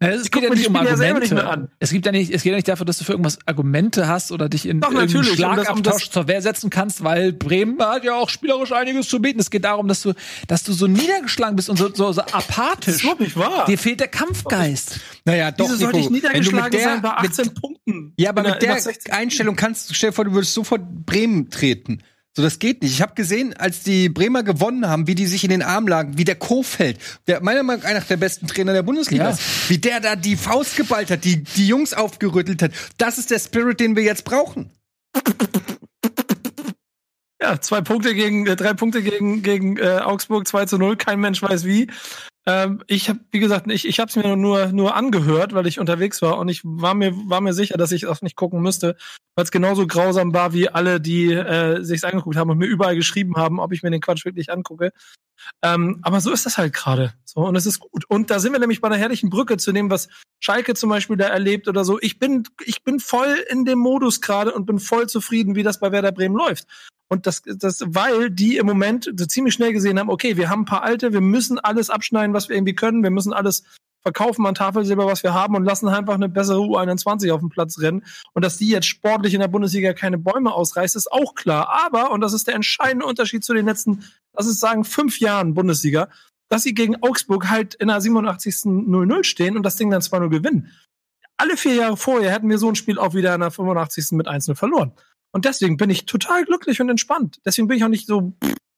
Na, 0.00 0.08
es 0.08 0.30
geht 0.30 0.42
ja 0.42 0.50
nicht 0.50 0.66
um 0.68 0.74
ja 0.74 0.80
Argumente. 0.82 1.46
an. 1.48 1.68
Es 1.78 1.90
gibt 1.92 2.04
ja 2.04 2.12
nicht, 2.12 2.30
es 2.30 2.42
geht 2.42 2.50
ja 2.50 2.56
nicht 2.56 2.68
dafür, 2.68 2.84
dass 2.84 2.98
du 2.98 3.04
für 3.04 3.12
irgendwas 3.12 3.38
Argumente 3.46 4.06
hast 4.06 4.30
oder 4.30 4.48
dich 4.50 4.66
in 4.66 4.80
Doch. 4.80 4.88
Um 4.90 4.94
das- 4.96 5.14
um 5.14 5.24
Schlagabtausch 5.24 6.04
das- 6.04 6.10
zur 6.10 6.28
Wehr 6.28 6.42
setzen 6.42 6.68
kannst, 6.68 7.02
weil 7.04 7.32
Bremen 7.32 7.78
hat 7.82 8.04
ja 8.04 8.14
auch 8.14 8.28
spielerisch 8.28 8.72
einiges 8.72 9.08
zu 9.08 9.20
bieten. 9.22 9.40
Es 9.40 9.50
geht 9.50 9.64
darum, 9.64 9.88
dass 9.88 10.02
du, 10.02 10.12
dass 10.46 10.62
du 10.62 10.72
so 10.74 10.86
niedergeschlagen 10.86 11.56
bist 11.56 11.70
und 11.70 11.78
so, 11.78 11.88
so, 11.94 12.12
so 12.12 12.20
Das 12.20 12.34
apathisch. 12.34 12.96
ist 12.96 13.00
überhaupt 13.02 13.20
nicht 13.20 13.36
wahr. 13.36 13.64
Dir 13.66 13.78
fehlt 13.78 14.00
der 14.00 14.08
Kampfgeist. 14.08 15.00
Naja, 15.24 15.50
doch, 15.50 15.66
Wieso 15.66 15.76
sollte 15.76 15.98
ich 16.00 16.10
niedergeschlagen 16.10 16.64
mit 16.64 16.74
der, 16.74 16.80
sein 16.84 17.00
bei 17.02 17.22
mit, 17.22 17.30
18 17.30 17.54
Punkten? 17.54 18.12
Ja, 18.18 18.30
aber 18.30 18.42
mit 18.42 18.60
der 18.60 18.78
16 18.78 19.12
Einstellung 19.12 19.56
kannst 19.56 19.88
du, 19.88 19.94
stell 19.94 20.10
dir 20.10 20.14
vor, 20.14 20.24
du 20.26 20.32
würdest 20.32 20.52
sofort 20.52 20.82
Bremen 21.06 21.48
treten. 21.48 22.02
So, 22.34 22.42
das 22.42 22.58
geht 22.58 22.80
nicht. 22.82 22.92
Ich 22.94 23.02
habe 23.02 23.14
gesehen, 23.14 23.54
als 23.54 23.82
die 23.82 24.08
Bremer 24.08 24.42
gewonnen 24.42 24.88
haben, 24.88 25.06
wie 25.06 25.14
die 25.14 25.26
sich 25.26 25.44
in 25.44 25.50
den 25.50 25.60
Arm 25.62 25.86
lagen, 25.86 26.16
wie 26.16 26.24
der 26.24 26.34
Kofeld, 26.36 26.98
der 27.26 27.42
meiner 27.42 27.62
Meinung 27.62 27.82
nach 27.82 27.90
einer 27.90 28.00
der 28.00 28.16
besten 28.16 28.46
Trainer 28.46 28.72
der 28.72 28.82
Bundesliga 28.82 29.24
Ja. 29.24 29.30
ist, 29.30 29.68
wie 29.68 29.76
der 29.76 30.00
da 30.00 30.16
die 30.16 30.36
Faust 30.36 30.76
geballt 30.76 31.10
hat, 31.10 31.24
die, 31.24 31.42
die 31.42 31.66
Jungs 31.66 31.92
aufgerüttelt 31.92 32.62
hat. 32.62 32.72
Das 32.96 33.18
ist 33.18 33.30
der 33.30 33.38
Spirit, 33.38 33.80
den 33.80 33.96
wir 33.96 34.02
jetzt 34.02 34.24
brauchen. 34.24 34.70
Ja, 37.42 37.60
zwei 37.60 37.80
Punkte 37.80 38.14
gegen, 38.14 38.46
äh, 38.46 38.54
drei 38.56 38.72
Punkte 38.72 39.02
gegen, 39.02 39.42
gegen 39.42 39.76
äh, 39.76 39.98
Augsburg, 40.02 40.46
2 40.46 40.66
zu 40.66 40.78
0. 40.78 40.96
Kein 40.96 41.18
Mensch 41.20 41.42
weiß 41.42 41.64
wie. 41.64 41.88
Ähm, 42.44 42.82
ich 42.88 43.08
habe, 43.08 43.20
wie 43.30 43.38
gesagt, 43.38 43.70
ich, 43.70 43.86
ich 43.86 44.00
habe 44.00 44.08
es 44.08 44.16
mir 44.16 44.36
nur, 44.36 44.66
nur 44.68 44.96
angehört, 44.96 45.54
weil 45.54 45.66
ich 45.66 45.78
unterwegs 45.78 46.22
war 46.22 46.38
und 46.38 46.48
ich 46.48 46.62
war 46.64 46.94
mir, 46.94 47.12
war 47.28 47.40
mir 47.40 47.52
sicher, 47.52 47.78
dass 47.78 47.92
ich 47.92 48.06
auch 48.06 48.20
nicht 48.20 48.34
gucken 48.34 48.60
müsste, 48.62 48.96
weil 49.36 49.44
es 49.44 49.52
genauso 49.52 49.86
grausam 49.86 50.34
war 50.34 50.52
wie 50.52 50.68
alle, 50.68 51.00
die 51.00 51.32
äh, 51.32 51.82
sich's 51.84 52.02
angeguckt 52.02 52.36
haben 52.36 52.50
und 52.50 52.58
mir 52.58 52.66
überall 52.66 52.96
geschrieben 52.96 53.36
haben, 53.36 53.60
ob 53.60 53.72
ich 53.72 53.84
mir 53.84 53.90
den 53.90 54.00
Quatsch 54.00 54.24
wirklich 54.24 54.50
angucke. 54.50 54.92
Ähm, 55.62 56.00
aber 56.02 56.20
so 56.20 56.32
ist 56.32 56.44
das 56.44 56.58
halt 56.58 56.72
gerade. 56.72 57.14
So, 57.24 57.40
und 57.46 57.56
es 57.56 57.66
ist 57.66 57.78
gut. 57.78 58.04
Und 58.08 58.30
da 58.30 58.40
sind 58.40 58.52
wir 58.52 58.60
nämlich 58.60 58.80
bei 58.80 58.88
einer 58.88 58.96
herrlichen 58.96 59.30
Brücke 59.30 59.56
zu 59.56 59.72
dem, 59.72 59.90
was 59.90 60.08
Schalke 60.40 60.74
zum 60.74 60.90
Beispiel 60.90 61.16
da 61.16 61.26
erlebt 61.26 61.68
oder 61.68 61.84
so. 61.84 62.00
Ich 62.00 62.18
bin, 62.18 62.44
ich 62.64 62.82
bin 62.82 62.98
voll 62.98 63.36
in 63.48 63.64
dem 63.64 63.78
Modus 63.78 64.20
gerade 64.20 64.52
und 64.52 64.66
bin 64.66 64.80
voll 64.80 65.08
zufrieden, 65.08 65.54
wie 65.54 65.62
das 65.62 65.78
bei 65.78 65.92
Werder 65.92 66.12
Bremen 66.12 66.36
läuft. 66.36 66.66
Und 67.12 67.26
das, 67.26 67.42
das, 67.44 67.84
weil 67.86 68.30
die 68.30 68.56
im 68.56 68.64
Moment 68.64 69.04
so 69.14 69.26
ziemlich 69.26 69.52
schnell 69.52 69.74
gesehen 69.74 69.98
haben, 69.98 70.08
okay, 70.08 70.38
wir 70.38 70.48
haben 70.48 70.62
ein 70.62 70.64
paar 70.64 70.82
alte, 70.82 71.12
wir 71.12 71.20
müssen 71.20 71.58
alles 71.58 71.90
abschneiden, 71.90 72.32
was 72.32 72.48
wir 72.48 72.56
irgendwie 72.56 72.74
können, 72.74 73.02
wir 73.02 73.10
müssen 73.10 73.34
alles 73.34 73.64
verkaufen 74.00 74.46
an 74.46 74.54
Tafelsilber, 74.54 75.04
was 75.04 75.22
wir 75.22 75.34
haben 75.34 75.54
und 75.54 75.66
lassen 75.66 75.90
einfach 75.90 76.14
eine 76.14 76.30
bessere 76.30 76.60
U21 76.60 77.30
auf 77.30 77.40
dem 77.40 77.50
Platz 77.50 77.78
rennen. 77.80 78.02
Und 78.32 78.46
dass 78.46 78.56
die 78.56 78.70
jetzt 78.70 78.86
sportlich 78.86 79.34
in 79.34 79.40
der 79.40 79.48
Bundesliga 79.48 79.92
keine 79.92 80.16
Bäume 80.16 80.54
ausreißt, 80.54 80.96
ist 80.96 81.12
auch 81.12 81.34
klar. 81.34 81.68
Aber, 81.84 82.12
und 82.12 82.22
das 82.22 82.32
ist 82.32 82.46
der 82.46 82.54
entscheidende 82.54 83.04
Unterschied 83.04 83.44
zu 83.44 83.52
den 83.52 83.66
letzten, 83.66 84.04
lass 84.34 84.46
es 84.46 84.58
sagen, 84.58 84.82
fünf 84.82 85.20
Jahren 85.20 85.52
Bundesliga, 85.52 86.08
dass 86.48 86.62
sie 86.62 86.72
gegen 86.72 87.02
Augsburg 87.02 87.50
halt 87.50 87.74
in 87.74 87.88
der 87.88 88.00
87. 88.00 88.54
0-0 88.64 89.24
stehen 89.24 89.58
und 89.58 89.64
das 89.64 89.76
Ding 89.76 89.90
dann 89.90 90.00
2-0 90.00 90.30
gewinnen. 90.30 90.72
Alle 91.36 91.58
vier 91.58 91.74
Jahre 91.74 91.98
vorher 91.98 92.32
hätten 92.32 92.48
wir 92.48 92.56
so 92.56 92.70
ein 92.70 92.74
Spiel 92.74 92.98
auch 92.98 93.12
wieder 93.12 93.34
in 93.34 93.42
der 93.42 93.50
85. 93.50 94.12
mit 94.12 94.28
1-0 94.28 94.54
verloren. 94.54 94.92
Und 95.32 95.44
deswegen 95.44 95.76
bin 95.76 95.90
ich 95.90 96.06
total 96.06 96.44
glücklich 96.44 96.80
und 96.80 96.88
entspannt. 96.88 97.40
Deswegen 97.44 97.68
bin 97.68 97.78
ich 97.78 97.84
auch 97.84 97.88
nicht 97.88 98.06
so, 98.06 98.34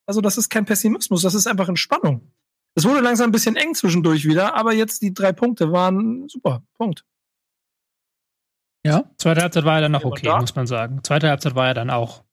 also 0.07 0.21
das 0.21 0.39
ist 0.39 0.49
kein 0.49 0.65
Pessimismus, 0.65 1.23
das 1.23 1.35
ist 1.35 1.47
einfach 1.47 1.69
Entspannung. 1.69 2.33
Es 2.77 2.85
wurde 2.85 3.01
langsam 3.01 3.29
ein 3.29 3.33
bisschen 3.33 3.57
eng 3.57 3.75
zwischendurch 3.75 4.25
wieder, 4.25 4.55
aber 4.55 4.73
jetzt 4.73 5.03
die 5.03 5.15
drei 5.15 5.33
Punkte 5.33 5.73
waren 5.73 6.29
super. 6.29 6.63
Punkt. 6.75 7.05
Ja. 8.85 9.11
Zweite 9.17 9.43
Halbzeit 9.43 9.65
war 9.65 9.77
ja 9.77 9.81
dann 9.83 9.93
noch 9.93 10.05
okay, 10.05 10.29
muss 10.41 10.55
man 10.55 10.67
sagen. 10.67 11.03
Zweite 11.03 11.29
Halbzeit 11.29 11.55
war 11.55 11.67
ja 11.67 11.75
dann 11.75 11.91
auch 11.91 12.25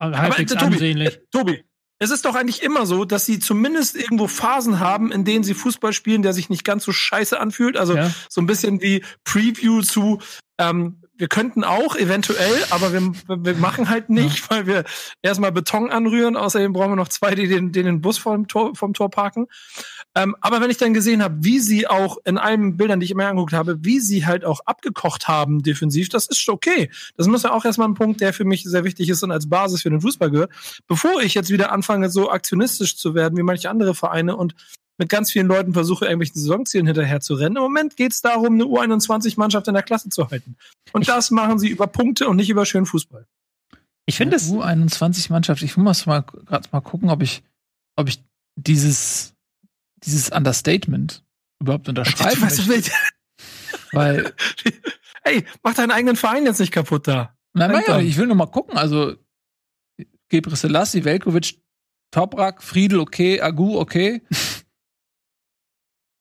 halbwegs 0.00 0.52
aber, 0.52 0.60
äh, 0.60 0.64
Tobi, 0.64 0.74
ansehnlich. 0.74 1.16
Äh, 1.16 1.26
Tobi, 1.30 1.64
es 1.98 2.10
ist 2.10 2.24
doch 2.24 2.34
eigentlich 2.34 2.62
immer 2.62 2.84
so, 2.84 3.04
dass 3.04 3.24
sie 3.24 3.38
zumindest 3.38 3.96
irgendwo 3.96 4.26
Phasen 4.26 4.80
haben, 4.80 5.12
in 5.12 5.24
denen 5.24 5.44
sie 5.44 5.54
Fußball 5.54 5.92
spielen, 5.92 6.22
der 6.22 6.32
sich 6.32 6.50
nicht 6.50 6.64
ganz 6.64 6.84
so 6.84 6.92
scheiße 6.92 7.38
anfühlt. 7.38 7.76
Also 7.76 7.96
ja. 7.96 8.10
so 8.28 8.40
ein 8.40 8.46
bisschen 8.46 8.82
wie 8.82 9.04
Preview 9.24 9.82
zu 9.82 10.20
ähm, 10.58 11.01
wir 11.22 11.28
könnten 11.28 11.62
auch 11.62 11.94
eventuell, 11.94 12.64
aber 12.70 12.92
wir, 12.92 13.12
wir 13.28 13.54
machen 13.54 13.88
halt 13.88 14.10
nicht, 14.10 14.50
weil 14.50 14.66
wir 14.66 14.82
erstmal 15.22 15.52
Beton 15.52 15.88
anrühren. 15.88 16.36
Außerdem 16.36 16.72
brauchen 16.72 16.90
wir 16.90 16.96
noch 16.96 17.06
zwei, 17.06 17.36
die 17.36 17.46
den, 17.46 17.70
den, 17.70 17.86
den 17.86 18.00
Bus 18.00 18.18
vom 18.18 18.48
Tor, 18.48 18.74
vom 18.74 18.92
Tor 18.92 19.08
parken. 19.08 19.46
Ähm, 20.16 20.34
aber 20.40 20.60
wenn 20.60 20.68
ich 20.68 20.78
dann 20.78 20.94
gesehen 20.94 21.22
habe, 21.22 21.36
wie 21.38 21.60
sie 21.60 21.86
auch 21.86 22.16
in 22.24 22.38
allen 22.38 22.76
Bildern, 22.76 22.98
die 22.98 23.04
ich 23.04 23.12
immer 23.12 23.28
angeguckt 23.28 23.52
habe, 23.52 23.84
wie 23.84 24.00
sie 24.00 24.26
halt 24.26 24.44
auch 24.44 24.62
abgekocht 24.66 25.28
haben 25.28 25.62
defensiv, 25.62 26.08
das 26.08 26.26
ist 26.26 26.48
okay. 26.48 26.90
Das 27.16 27.28
muss 27.28 27.44
ja 27.44 27.52
auch 27.52 27.64
erstmal 27.64 27.86
ein 27.86 27.94
Punkt, 27.94 28.20
der 28.20 28.32
für 28.32 28.44
mich 28.44 28.64
sehr 28.64 28.82
wichtig 28.82 29.08
ist 29.08 29.22
und 29.22 29.30
als 29.30 29.48
Basis 29.48 29.82
für 29.82 29.90
den 29.90 30.00
Fußball 30.00 30.28
gehört. 30.28 30.50
Bevor 30.88 31.22
ich 31.22 31.34
jetzt 31.34 31.50
wieder 31.50 31.70
anfange, 31.70 32.10
so 32.10 32.32
aktionistisch 32.32 32.96
zu 32.96 33.14
werden 33.14 33.38
wie 33.38 33.44
manche 33.44 33.70
andere 33.70 33.94
Vereine 33.94 34.34
und 34.34 34.56
mit 34.98 35.08
ganz 35.08 35.32
vielen 35.32 35.46
Leuten 35.46 35.72
versuche, 35.72 36.04
irgendwelchen 36.04 36.40
Saisonzielen 36.40 36.86
hinterher 36.86 37.20
zu 37.20 37.34
rennen. 37.34 37.56
Im 37.56 37.62
Moment 37.62 37.96
geht 37.96 38.12
es 38.12 38.20
darum, 38.20 38.54
eine 38.54 38.64
U21-Mannschaft 38.64 39.68
in 39.68 39.74
der 39.74 39.82
Klasse 39.82 40.10
zu 40.10 40.30
halten. 40.30 40.56
Und 40.92 41.02
ich 41.02 41.08
das 41.08 41.30
machen 41.30 41.58
sie 41.58 41.68
über 41.68 41.86
Punkte 41.86 42.28
und 42.28 42.36
nicht 42.36 42.50
über 42.50 42.66
schönen 42.66 42.86
Fußball. 42.86 43.26
Ich 44.06 44.16
finde 44.16 44.36
es. 44.36 44.50
U21-Mannschaft, 44.50 45.62
ich 45.62 45.76
muss 45.76 46.06
mal 46.06 46.20
gerade 46.20 46.68
mal 46.72 46.80
gucken, 46.80 47.10
ob 47.10 47.22
ich, 47.22 47.42
ob 47.96 48.08
ich 48.08 48.22
dieses, 48.56 49.34
dieses 50.04 50.30
Understatement 50.30 51.24
überhaupt 51.60 51.88
unterschreiben 51.88 52.42
was 52.42 52.66
möchte. 52.66 52.92
Weil. 53.92 54.32
Hey, 55.24 55.44
mach 55.62 55.74
deinen 55.74 55.92
eigenen 55.92 56.16
Verein 56.16 56.44
jetzt 56.46 56.58
nicht 56.58 56.72
kaputt 56.72 57.06
da. 57.06 57.36
Nein, 57.52 57.70
nein, 57.86 58.04
ich 58.04 58.16
will 58.16 58.26
nur 58.26 58.34
mal 58.34 58.46
gucken. 58.46 58.76
Also, 58.76 59.14
Gebre 60.28 60.56
Selassie, 60.56 61.04
Velkovic, 61.04 61.62
Toprak, 62.10 62.60
Friedel, 62.62 62.98
okay, 62.98 63.40
Agu, 63.40 63.78
okay. 63.78 64.22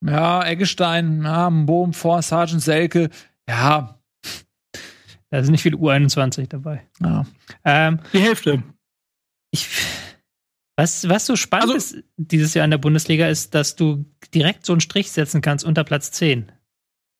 Ja, 0.06 0.44
Eggestein, 0.46 1.24
ja, 1.24 1.50
Bohm, 1.50 1.94
vor, 1.94 2.22
Sergeant 2.22 2.62
Selke, 2.62 3.10
ja. 3.48 4.00
Da 5.30 5.44
sind 5.44 5.52
nicht 5.52 5.62
viele 5.62 5.78
U21 5.78 6.48
dabei. 6.48 6.88
Ja. 7.00 7.26
Ähm, 7.64 8.00
Die 8.12 8.20
Hälfte. 8.20 8.64
Ich, 9.52 9.68
was, 10.78 11.08
was 11.08 11.26
so 11.26 11.36
spannend 11.36 11.72
also, 11.72 11.96
ist 11.96 12.04
dieses 12.18 12.54
Jahr 12.54 12.66
in 12.66 12.72
der 12.72 12.78
Bundesliga, 12.78 13.28
ist, 13.28 13.54
dass 13.54 13.76
du 13.76 14.06
direkt 14.34 14.66
so 14.66 14.74
einen 14.74 14.82
Strich 14.82 15.12
setzen 15.12 15.42
kannst 15.42 15.64
unter 15.64 15.84
Platz 15.84 16.12
10. 16.12 16.52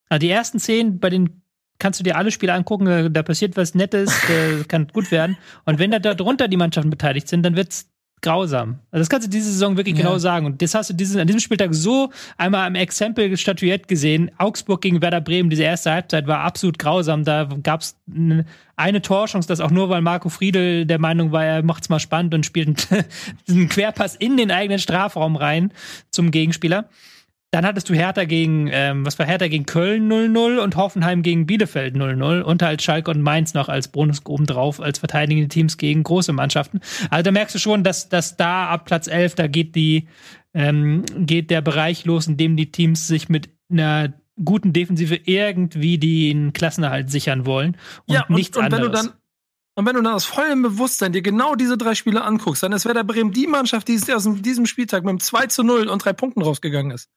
Also 0.10 0.20
die 0.20 0.30
ersten 0.30 0.60
10, 0.60 1.00
bei 1.00 1.10
denen 1.10 1.44
kannst 1.78 2.00
du 2.00 2.04
dir 2.04 2.18
alle 2.18 2.32
Spiele 2.32 2.54
angucken, 2.54 3.14
da 3.14 3.24
passiert 3.24 3.58
was 3.58 3.76
Nettes, 3.76 4.14
kann 4.68 4.88
gut 4.88 5.12
werden. 5.12 5.38
Und 5.66 5.80
wenn 5.80 5.92
da 5.92 6.00
darunter 6.00 6.48
die 6.48 6.58
Mannschaften 6.58 6.90
beteiligt 6.90 7.28
sind, 7.28 7.44
dann 7.44 7.56
wird 7.56 7.70
es 7.70 7.91
grausam. 8.22 8.80
Also 8.92 9.02
das 9.02 9.10
kannst 9.10 9.28
du 9.28 9.32
diese 9.32 9.52
Saison 9.52 9.78
wirklich 9.78 9.98
ja. 9.98 10.04
genau 10.04 10.18
sagen. 10.18 10.46
Und 10.46 10.62
das 10.62 10.76
hast 10.76 10.90
du 10.90 10.94
diesen, 10.94 11.20
an 11.20 11.28
diesem 11.28 11.40
Spieltag 11.40 11.74
so 11.74 12.12
einmal 12.38 12.68
am 12.68 12.76
Exempel 12.76 13.36
statuiert 13.36 13.88
gesehen. 13.88 14.32
Augsburg 14.38 14.82
gegen 14.82 15.02
Werder 15.02 15.22
Bremen, 15.22 15.50
diese 15.50 15.64
erste 15.64 15.92
Halbzeit 15.92 16.28
war 16.28 16.40
absolut 16.40 16.78
grausam. 16.78 17.24
Da 17.24 17.50
gab 17.64 17.82
es 17.82 17.96
eine 18.76 19.02
Torchance, 19.02 19.48
das 19.48 19.60
auch 19.60 19.72
nur, 19.72 19.90
weil 19.90 20.02
Marco 20.02 20.30
Friedel 20.30 20.86
der 20.86 21.00
Meinung 21.00 21.32
war, 21.32 21.46
er 21.46 21.64
macht's 21.64 21.90
mal 21.90 22.00
spannend 22.00 22.34
und 22.34 22.46
spielt 22.46 22.88
einen 23.50 23.68
Querpass 23.70 24.16
in 24.16 24.38
den 24.38 24.52
eigenen 24.52 24.80
Strafraum 24.80 25.36
rein 25.36 25.72
zum 26.12 26.32
Gegenspieler. 26.32 26.90
Dann 27.52 27.66
hattest 27.66 27.90
du 27.90 27.94
Hertha 27.94 28.24
gegen, 28.24 28.70
ähm, 28.72 29.06
was 29.06 29.20
war 29.20 29.26
Hertha 29.26 29.50
gegen 29.50 29.66
Köln 29.66 30.10
0-0 30.10 30.60
und 30.60 30.78
Hoffenheim 30.78 31.22
gegen 31.22 31.46
Bielefeld 31.46 31.96
0-0 31.96 32.42
und 32.42 32.62
halt 32.64 32.82
Schalke 32.82 33.12
und 33.12 33.22
Mainz 33.22 33.54
noch 33.54 33.68
als 33.68 33.90
Bonus 33.90 34.26
oben 34.26 34.46
drauf 34.46 34.80
als 34.80 35.00
verteidigende 35.00 35.50
Teams 35.50 35.78
gegen 35.78 36.04
große 36.04 36.32
Mannschaften. 36.32 36.80
Also 37.10 37.24
da 37.24 37.32
merkst 37.32 37.54
du 37.54 37.60
schon, 37.60 37.84
dass, 37.84 38.08
dass 38.08 38.38
da 38.38 38.70
ab 38.70 38.86
Platz 38.86 39.08
11, 39.08 39.36
da 39.36 39.48
geht 39.48 39.76
die, 39.76 40.08
ähm, 40.54 41.04
geht 41.18 41.50
der 41.50 41.60
Bereich 41.60 42.06
los, 42.06 42.26
in 42.28 42.38
dem 42.38 42.56
die 42.56 42.72
Teams 42.72 43.08
sich 43.08 43.28
mit 43.28 43.50
einer 43.70 44.14
guten 44.44 44.72
Defensive 44.72 45.20
irgendwie 45.26 45.98
den 45.98 46.54
Klassenerhalt 46.54 47.12
sichern 47.12 47.46
wollen 47.46 47.76
und, 48.06 48.16
ja, 48.16 48.26
und 48.28 48.36
nichts 48.36 48.56
und 48.56 48.64
anderes. 48.64 48.84
Wenn 48.86 48.92
du 48.92 48.98
dann 48.98 49.21
und 49.76 49.86
wenn 49.86 49.96
du 49.96 50.02
dann 50.02 50.14
aus 50.14 50.26
vollem 50.26 50.62
Bewusstsein 50.62 51.14
dir 51.14 51.22
genau 51.22 51.56
diese 51.56 51.78
drei 51.78 51.96
Spiele 51.96 52.24
anguckst, 52.24 52.62
dann 52.64 52.74
ist 52.74 52.86
Werder 52.86 53.04
Bremen 53.04 53.32
die 53.32 53.48
Mannschaft, 53.48 53.88
die 53.88 54.00
aus 54.14 54.28
diesem 54.42 54.66
Spieltag 54.66 55.04
mit 55.04 55.10
einem 55.10 55.20
2 55.20 55.48
zu 55.48 55.64
0 55.64 55.88
und 55.88 56.04
drei 56.04 56.14
Punkten 56.14 56.42
rausgegangen 56.42 56.92
ist. 56.92 57.10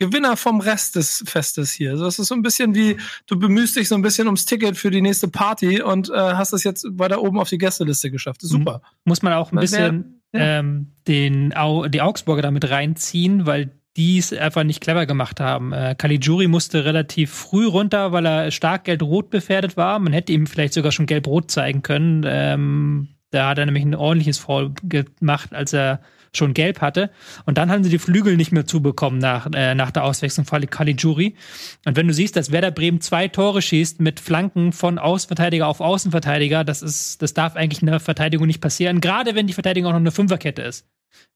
Gewinner 0.00 0.36
vom 0.36 0.60
Rest 0.60 0.96
des 0.96 1.22
Festes 1.26 1.70
hier. 1.70 1.92
Also 1.92 2.04
das 2.04 2.18
ist 2.18 2.26
so 2.26 2.34
ein 2.34 2.42
bisschen 2.42 2.74
wie, 2.74 2.96
du 3.26 3.38
bemühst 3.38 3.76
dich 3.76 3.88
so 3.88 3.94
ein 3.94 4.02
bisschen 4.02 4.26
ums 4.26 4.44
Ticket 4.44 4.76
für 4.76 4.90
die 4.90 5.00
nächste 5.00 5.28
Party 5.28 5.82
und 5.82 6.10
äh, 6.10 6.14
hast 6.14 6.52
es 6.52 6.64
jetzt 6.64 6.84
weiter 6.90 7.22
oben 7.22 7.38
auf 7.38 7.48
die 7.48 7.58
Gästeliste 7.58 8.10
geschafft. 8.10 8.40
Super. 8.42 8.82
Muss 9.04 9.22
man 9.22 9.34
auch 9.34 9.52
ein 9.52 9.60
bisschen 9.60 10.20
ja. 10.32 10.58
ähm, 10.58 10.92
den, 11.06 11.56
Au 11.56 11.86
die 11.86 12.02
Augsburger 12.02 12.42
damit 12.42 12.68
reinziehen, 12.68 13.46
weil 13.46 13.70
die 13.96 14.18
es 14.18 14.32
einfach 14.32 14.64
nicht 14.64 14.80
clever 14.80 15.06
gemacht 15.06 15.40
haben. 15.40 15.72
Äh, 15.72 15.94
Caligiuri 15.96 16.48
musste 16.48 16.84
relativ 16.84 17.30
früh 17.30 17.66
runter, 17.66 18.12
weil 18.12 18.26
er 18.26 18.50
stark 18.50 18.84
gelb-rot 18.84 19.30
befährdet 19.30 19.76
war. 19.76 19.98
Man 19.98 20.12
hätte 20.12 20.32
ihm 20.32 20.46
vielleicht 20.46 20.74
sogar 20.74 20.92
schon 20.92 21.06
gelb-rot 21.06 21.50
zeigen 21.50 21.82
können. 21.82 22.24
Ähm, 22.26 23.08
da 23.30 23.48
hat 23.48 23.58
er 23.58 23.66
nämlich 23.66 23.84
ein 23.84 23.94
ordentliches 23.94 24.38
Foul 24.38 24.72
gemacht, 24.82 25.54
als 25.54 25.72
er 25.72 26.00
schon 26.36 26.54
gelb 26.54 26.80
hatte. 26.80 27.10
Und 27.46 27.58
dann 27.58 27.70
haben 27.70 27.84
sie 27.84 27.90
die 27.90 27.98
Flügel 27.98 28.36
nicht 28.36 28.52
mehr 28.52 28.66
zubekommen 28.66 29.18
nach, 29.18 29.48
äh, 29.54 29.74
nach 29.74 29.90
der 29.90 30.04
Auswechslung 30.04 30.46
von 30.46 30.64
Caligiuri. 30.66 31.36
Und 31.84 31.96
wenn 31.96 32.08
du 32.08 32.14
siehst, 32.14 32.36
dass 32.36 32.50
Werder 32.50 32.70
Bremen 32.70 33.00
zwei 33.00 33.28
Tore 33.28 33.62
schießt 33.62 34.00
mit 34.00 34.20
Flanken 34.20 34.72
von 34.72 34.98
Außenverteidiger 34.98 35.66
auf 35.66 35.80
Außenverteidiger, 35.80 36.64
das 36.64 36.82
ist, 36.82 37.22
das 37.22 37.34
darf 37.34 37.56
eigentlich 37.56 37.82
in 37.82 37.86
der 37.86 38.00
Verteidigung 38.00 38.46
nicht 38.46 38.60
passieren. 38.60 39.00
Gerade 39.00 39.34
wenn 39.34 39.46
die 39.46 39.52
Verteidigung 39.52 39.90
auch 39.90 39.94
noch 39.94 40.00
eine 40.00 40.10
Fünferkette 40.10 40.62
ist. 40.62 40.86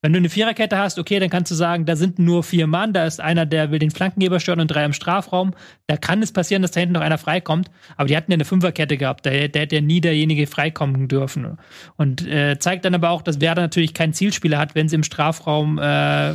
Wenn 0.01 0.13
du 0.13 0.19
eine 0.19 0.29
Viererkette 0.29 0.79
hast, 0.79 0.99
okay, 0.99 1.19
dann 1.19 1.29
kannst 1.29 1.51
du 1.51 1.57
sagen, 1.57 1.85
da 1.85 1.97
sind 1.97 2.19
nur 2.19 2.45
vier 2.45 2.67
Mann, 2.67 2.93
da 2.93 3.05
ist 3.05 3.21
einer, 3.21 3.47
der 3.47 3.71
will 3.71 3.79
den 3.79 3.91
Flankengeber 3.91 4.39
stören 4.39 4.61
und 4.61 4.69
drei 4.69 4.85
im 4.85 4.93
Strafraum. 4.93 5.55
Da 5.89 5.97
kann 5.97 6.23
es 6.23 6.33
passieren, 6.33 6.63
dass 6.63 6.71
da 6.71 6.81
hinten 6.81 6.95
noch 6.95 7.01
einer 7.01 7.19
freikommt. 7.19 7.71
Aber 7.97 8.07
die 8.07 8.17
hatten 8.17 8.31
ja 8.31 8.37
eine 8.37 8.45
Fünferkette 8.45 8.97
gehabt, 8.97 9.27
da, 9.27 9.31
der 9.31 9.63
hätte 9.63 9.77
ja 9.77 9.83
nie 9.83 10.01
derjenige 10.01 10.47
freikommen 10.47 11.09
dürfen. 11.09 11.59
Und 11.97 12.27
äh, 12.27 12.59
zeigt 12.59 12.85
dann 12.85 12.95
aber 12.95 13.11
auch, 13.11 13.23
dass 13.23 13.41
Werder 13.41 13.63
natürlich 13.63 13.95
keinen 13.95 14.13
Zielspieler 14.13 14.59
hat, 14.59 14.75
wenn 14.75 14.89
sie 14.89 14.97
im 14.97 15.03
Strafraum 15.03 15.79
äh, 15.79 16.35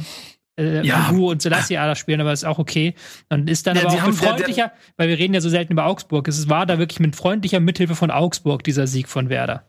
äh, 0.55 0.85
ja. 0.85 1.09
Und 1.09 1.41
Selassie 1.41 1.77
Ada 1.77 1.95
spielen, 1.95 2.21
aber 2.21 2.31
ist 2.31 2.45
auch 2.45 2.59
okay. 2.59 2.93
Und 3.29 3.49
ist 3.49 3.65
dann 3.65 3.75
ja, 3.75 3.83
aber 3.83 3.93
auch 3.93 4.05
mit 4.05 4.15
freundlicher, 4.15 4.67
der, 4.67 4.67
der, 4.67 4.93
weil 4.97 5.09
wir 5.09 5.17
reden 5.17 5.33
ja 5.33 5.41
so 5.41 5.49
selten 5.49 5.73
über 5.73 5.85
Augsburg. 5.85 6.27
Es 6.27 6.49
war 6.49 6.65
da 6.65 6.77
wirklich 6.77 6.99
mit 6.99 7.15
freundlicher 7.15 7.59
Mithilfe 7.59 7.95
von 7.95 8.11
Augsburg 8.11 8.63
dieser 8.63 8.85
Sieg 8.85 9.09
von 9.09 9.29
Werder. 9.29 9.65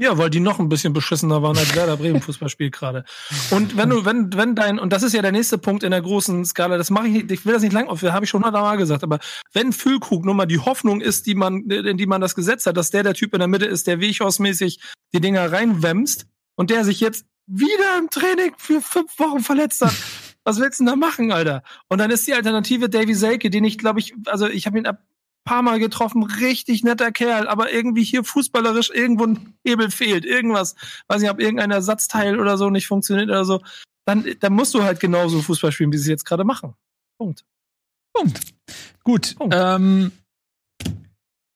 Ja, 0.00 0.16
weil 0.16 0.30
die 0.30 0.40
noch 0.40 0.58
ein 0.58 0.70
bisschen 0.70 0.94
beschissener 0.94 1.42
waren 1.42 1.58
als 1.58 1.74
Werder 1.74 1.98
Bremen 1.98 2.22
Fußballspiel 2.22 2.70
gerade. 2.70 3.04
Und 3.50 3.76
wenn 3.76 3.90
du, 3.90 4.06
wenn, 4.06 4.32
wenn 4.32 4.54
dein, 4.54 4.78
und 4.78 4.94
das 4.94 5.02
ist 5.02 5.12
ja 5.12 5.20
der 5.20 5.30
nächste 5.30 5.58
Punkt 5.58 5.82
in 5.82 5.90
der 5.90 6.00
großen 6.00 6.42
Skala, 6.46 6.78
das 6.78 6.88
mache 6.88 7.08
ich 7.08 7.12
nicht, 7.12 7.30
ich 7.30 7.44
will 7.44 7.52
das 7.52 7.62
nicht 7.62 7.74
lang 7.74 7.86
auf, 7.86 8.02
habe 8.02 8.24
ich 8.24 8.30
schon 8.30 8.42
hundertmal 8.42 8.78
gesagt, 8.78 9.02
aber 9.04 9.18
wenn 9.52 9.74
Füllkrug 9.74 10.24
nun 10.24 10.38
mal 10.38 10.46
die 10.46 10.58
Hoffnung 10.58 11.02
ist, 11.02 11.26
die 11.26 11.34
man, 11.34 11.68
in 11.68 11.98
die 11.98 12.06
man 12.06 12.22
das 12.22 12.34
gesetzt 12.34 12.66
hat, 12.66 12.78
dass 12.78 12.90
der 12.90 13.02
der 13.02 13.12
Typ 13.12 13.34
in 13.34 13.40
der 13.40 13.48
Mitte 13.48 13.66
ist, 13.66 13.86
der 13.86 14.00
Weghausmäßig 14.00 14.80
die 15.12 15.20
Dinger 15.20 15.52
reinwämst 15.52 16.26
und 16.56 16.70
der 16.70 16.86
sich 16.86 17.00
jetzt 17.00 17.26
wieder 17.46 17.98
im 17.98 18.08
Training 18.08 18.54
für 18.56 18.80
fünf 18.80 19.18
Wochen 19.18 19.40
verletzt 19.40 19.82
hat, 19.82 19.94
Was 20.44 20.58
willst 20.58 20.80
du 20.80 20.84
denn 20.84 20.92
da 20.92 20.96
machen, 20.96 21.30
Alter? 21.30 21.62
Und 21.88 21.98
dann 21.98 22.10
ist 22.10 22.26
die 22.26 22.32
Alternative 22.32 22.88
Davy 22.88 23.14
Selke, 23.14 23.50
den 23.50 23.64
ich, 23.64 23.76
glaube 23.76 24.00
ich, 24.00 24.14
also 24.24 24.48
ich 24.48 24.66
habe 24.66 24.78
ihn 24.78 24.86
ein 24.86 24.96
paar 25.50 25.62
Mal 25.62 25.80
getroffen, 25.80 26.22
richtig 26.22 26.84
netter 26.84 27.10
Kerl, 27.10 27.48
aber 27.48 27.72
irgendwie 27.72 28.04
hier 28.04 28.22
fußballerisch 28.22 28.90
irgendwo 28.90 29.26
ein 29.26 29.58
Hebel 29.64 29.90
fehlt, 29.90 30.24
irgendwas. 30.24 30.76
Weiß 31.08 31.20
nicht, 31.20 31.30
ob 31.30 31.40
irgendein 31.40 31.72
Ersatzteil 31.72 32.38
oder 32.38 32.56
so 32.56 32.70
nicht 32.70 32.86
funktioniert 32.86 33.28
oder 33.28 33.44
so. 33.44 33.60
Dann, 34.04 34.24
dann 34.38 34.52
musst 34.52 34.74
du 34.74 34.84
halt 34.84 35.00
genauso 35.00 35.42
Fußball 35.42 35.72
spielen, 35.72 35.92
wie 35.92 35.96
sie 35.96 36.04
es 36.04 36.08
jetzt 36.08 36.24
gerade 36.24 36.44
machen. 36.44 36.74
Punkt. 37.18 37.44
Punkt. 38.12 38.40
Gut. 39.02 39.34
Punkt. 39.38 39.52
Ähm, 39.58 40.12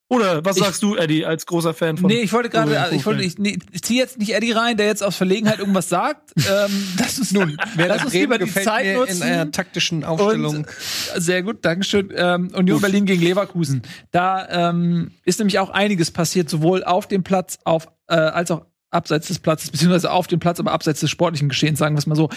Oder 0.08 0.44
was 0.44 0.56
Ich- 0.56 0.62
sagst 0.62 0.82
du, 0.82 0.96
Eddie, 0.96 1.24
als 1.24 1.46
großer 1.46 1.72
Fan 1.72 1.96
von 1.96 2.08
nee, 2.10 2.20
ich 2.20 2.32
wollte 2.32 2.50
gerade, 2.50 2.90
ich 2.94 3.06
wollte, 3.06 3.22
ich, 3.22 3.38
nee, 3.38 3.58
ich 3.72 3.82
ziehe 3.82 3.98
jetzt 4.00 4.18
nicht 4.18 4.34
Eddie 4.34 4.52
rein, 4.52 4.76
der 4.76 4.86
jetzt 4.86 5.02
aus 5.02 5.16
Verlegenheit 5.16 5.58
irgendwas 5.58 5.88
sagt. 5.88 6.32
ähm, 6.36 6.86
lass 6.98 7.18
uns 7.18 7.32
nun, 7.32 7.56
lass 7.76 8.04
uns 8.04 8.12
lieber 8.12 8.36
die 8.38 8.44
gefällt 8.44 8.66
Zeit 8.66 8.84
mir 8.84 8.98
nutzen. 8.98 9.16
in 9.16 9.22
einer 9.22 9.50
taktischen 9.50 10.04
Aufstellung. 10.04 10.56
Und, 10.56 10.66
äh, 10.66 11.20
sehr 11.20 11.42
gut, 11.42 11.64
Dankeschön. 11.64 12.12
Ähm, 12.14 12.50
Union 12.54 12.80
Berlin 12.80 13.06
gegen 13.06 13.22
Leverkusen. 13.22 13.82
Da 14.10 14.70
ähm, 14.70 15.12
ist 15.24 15.38
nämlich 15.38 15.58
auch 15.58 15.70
einiges 15.70 16.10
passiert, 16.10 16.50
sowohl 16.50 16.84
auf 16.84 17.08
dem 17.08 17.22
Platz 17.22 17.58
auf, 17.64 17.88
äh, 18.08 18.14
als 18.14 18.50
auch 18.50 18.66
abseits 18.90 19.28
des 19.28 19.38
Platzes, 19.40 19.70
beziehungsweise 19.70 20.10
auf 20.10 20.26
dem 20.26 20.38
Platz, 20.38 20.60
aber 20.60 20.72
abseits 20.72 21.00
des 21.00 21.10
sportlichen 21.10 21.48
Geschehens, 21.48 21.78
sagen 21.78 21.94
wir 21.94 21.98
es 21.98 22.06
mal 22.06 22.14
so. 22.14 22.28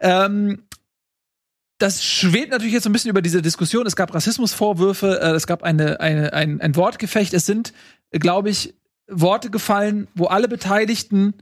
Ähm, 0.00 0.64
das 1.82 2.04
schwebt 2.04 2.52
natürlich 2.52 2.72
jetzt 2.72 2.84
so 2.84 2.90
ein 2.90 2.92
bisschen 2.92 3.10
über 3.10 3.22
diese 3.22 3.42
Diskussion. 3.42 3.84
Es 3.86 3.96
gab 3.96 4.14
Rassismusvorwürfe, 4.14 5.20
äh, 5.20 5.30
es 5.32 5.48
gab 5.48 5.64
eine, 5.64 5.98
eine, 5.98 6.32
ein, 6.32 6.60
ein 6.60 6.76
Wortgefecht. 6.76 7.34
Es 7.34 7.44
sind, 7.44 7.72
glaube 8.12 8.50
ich, 8.50 8.74
Worte 9.08 9.50
gefallen, 9.50 10.06
wo 10.14 10.26
alle 10.26 10.46
Beteiligten 10.46 11.34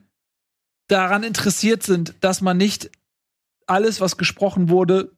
daran 0.88 1.24
interessiert 1.24 1.82
sind, 1.82 2.14
dass 2.20 2.40
man 2.40 2.56
nicht 2.56 2.90
alles, 3.66 4.00
was 4.00 4.16
gesprochen 4.16 4.70
wurde, 4.70 5.12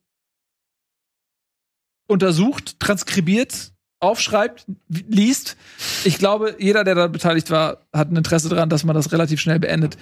untersucht, 2.09 2.81
transkribiert, 2.81 3.73
aufschreibt, 4.01 4.67
liest. 4.89 5.57
Ich 6.03 6.19
glaube, 6.19 6.57
jeder, 6.59 6.83
der 6.83 6.97
da 6.97 7.07
beteiligt 7.07 7.49
war, 7.53 7.87
hat 7.93 8.11
ein 8.11 8.17
Interesse 8.17 8.49
daran, 8.49 8.69
dass 8.69 8.83
man 8.83 8.97
das 8.97 9.13
relativ 9.13 9.41
schnell 9.41 9.61
beendet. 9.61 9.97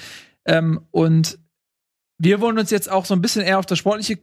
Ähm, 0.46 0.86
und 0.90 1.38
wir 2.16 2.40
wollen 2.40 2.58
uns 2.58 2.70
jetzt 2.70 2.90
auch 2.90 3.04
so 3.04 3.12
ein 3.12 3.20
bisschen 3.20 3.42
eher 3.42 3.58
auf 3.58 3.66
das 3.66 3.78
Sportliche 3.78 4.18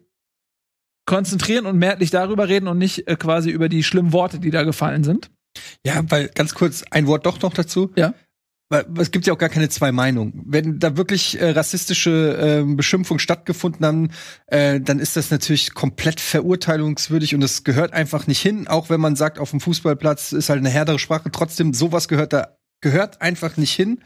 konzentrieren 1.07 1.65
und 1.65 1.79
mehrheitlich 1.79 2.11
darüber 2.11 2.47
reden 2.47 2.67
und 2.67 2.77
nicht 2.77 3.07
äh, 3.07 3.15
quasi 3.15 3.49
über 3.49 3.69
die 3.69 3.83
schlimmen 3.83 4.13
Worte, 4.13 4.37
die 4.37 4.51
da 4.51 4.61
gefallen 4.61 5.03
sind. 5.03 5.31
Ja, 5.83 6.03
weil 6.09 6.27
ganz 6.27 6.53
kurz 6.53 6.83
ein 6.91 7.07
Wort 7.07 7.25
doch 7.25 7.41
noch 7.41 7.53
dazu. 7.53 7.91
Ja. 7.95 8.13
Weil 8.69 8.85
es 8.99 9.11
gibt 9.11 9.25
ja 9.25 9.33
auch 9.33 9.37
gar 9.37 9.49
keine 9.49 9.69
zwei 9.69 9.93
Meinungen. 9.93 10.43
Wenn 10.45 10.77
da 10.77 10.97
wirklich 10.97 11.39
äh, 11.39 11.51
rassistische 11.51 12.65
äh, 12.67 12.75
Beschimpfungen 12.75 13.19
stattgefunden 13.19 13.85
haben, 13.85 14.09
äh, 14.47 14.81
dann 14.81 14.99
ist 14.99 15.15
das 15.15 15.31
natürlich 15.31 15.73
komplett 15.73 16.19
verurteilungswürdig 16.19 17.33
und 17.33 17.41
es 17.43 17.63
gehört 17.63 17.93
einfach 17.93 18.27
nicht 18.27 18.41
hin. 18.41 18.67
Auch 18.67 18.89
wenn 18.89 18.99
man 18.99 19.15
sagt, 19.15 19.39
auf 19.39 19.51
dem 19.51 19.61
Fußballplatz 19.61 20.33
ist 20.33 20.49
halt 20.49 20.59
eine 20.59 20.69
härtere 20.69 20.99
Sprache. 20.99 21.31
Trotzdem, 21.31 21.73
sowas 21.73 22.09
gehört 22.09 22.33
da 22.33 22.57
gehört 22.81 23.21
einfach 23.21 23.57
nicht 23.57 23.73
hin. 23.73 24.03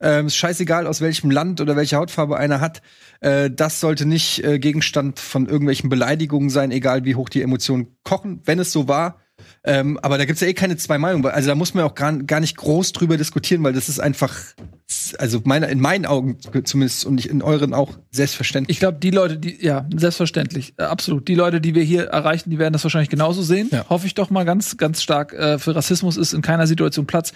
Ähm, 0.00 0.26
ist 0.26 0.36
scheißegal, 0.36 0.86
aus 0.86 1.00
welchem 1.00 1.30
Land 1.30 1.60
oder 1.60 1.76
welche 1.76 1.96
Hautfarbe 1.96 2.36
einer 2.36 2.60
hat. 2.60 2.82
Äh, 3.20 3.50
das 3.50 3.80
sollte 3.80 4.06
nicht 4.06 4.44
äh, 4.44 4.58
Gegenstand 4.58 5.18
von 5.20 5.46
irgendwelchen 5.46 5.88
Beleidigungen 5.90 6.50
sein, 6.50 6.70
egal 6.70 7.04
wie 7.04 7.14
hoch 7.14 7.28
die 7.28 7.42
Emotionen 7.42 7.96
kochen, 8.04 8.40
wenn 8.44 8.58
es 8.58 8.72
so 8.72 8.88
war. 8.88 9.20
Ähm, 9.64 9.98
aber 10.02 10.18
da 10.18 10.26
gibt's 10.26 10.40
ja 10.40 10.48
eh 10.48 10.54
keine 10.54 10.76
zwei 10.76 10.98
Meinungen. 10.98 11.26
Also 11.26 11.48
da 11.48 11.54
muss 11.54 11.74
man 11.74 11.84
auch 11.84 11.94
gar, 11.94 12.12
gar 12.18 12.40
nicht 12.40 12.56
groß 12.56 12.92
drüber 12.92 13.16
diskutieren, 13.16 13.62
weil 13.64 13.72
das 13.72 13.88
ist 13.88 13.98
einfach, 13.98 14.36
also 15.18 15.40
meiner, 15.44 15.68
in 15.68 15.80
meinen 15.80 16.06
Augen 16.06 16.38
zumindest 16.64 17.04
und 17.06 17.14
nicht 17.14 17.30
in 17.30 17.42
euren 17.42 17.72
auch 17.74 17.92
selbstverständlich. 18.10 18.76
Ich 18.76 18.80
glaube, 18.80 18.98
die 18.98 19.10
Leute, 19.10 19.38
die, 19.38 19.64
ja, 19.64 19.86
selbstverständlich, 19.94 20.74
äh, 20.76 20.82
absolut. 20.82 21.28
Die 21.28 21.34
Leute, 21.34 21.60
die 21.60 21.74
wir 21.74 21.82
hier 21.82 22.04
erreichen, 22.04 22.50
die 22.50 22.58
werden 22.58 22.72
das 22.74 22.84
wahrscheinlich 22.84 23.10
genauso 23.10 23.42
sehen. 23.42 23.70
Ja. 23.72 23.88
Hoffe 23.88 24.06
ich 24.06 24.14
doch 24.14 24.30
mal 24.30 24.44
ganz, 24.44 24.76
ganz 24.76 25.02
stark. 25.02 25.32
Äh, 25.32 25.58
für 25.58 25.74
Rassismus 25.74 26.16
ist 26.16 26.34
in 26.34 26.42
keiner 26.42 26.66
Situation 26.66 27.06
Platz. 27.06 27.32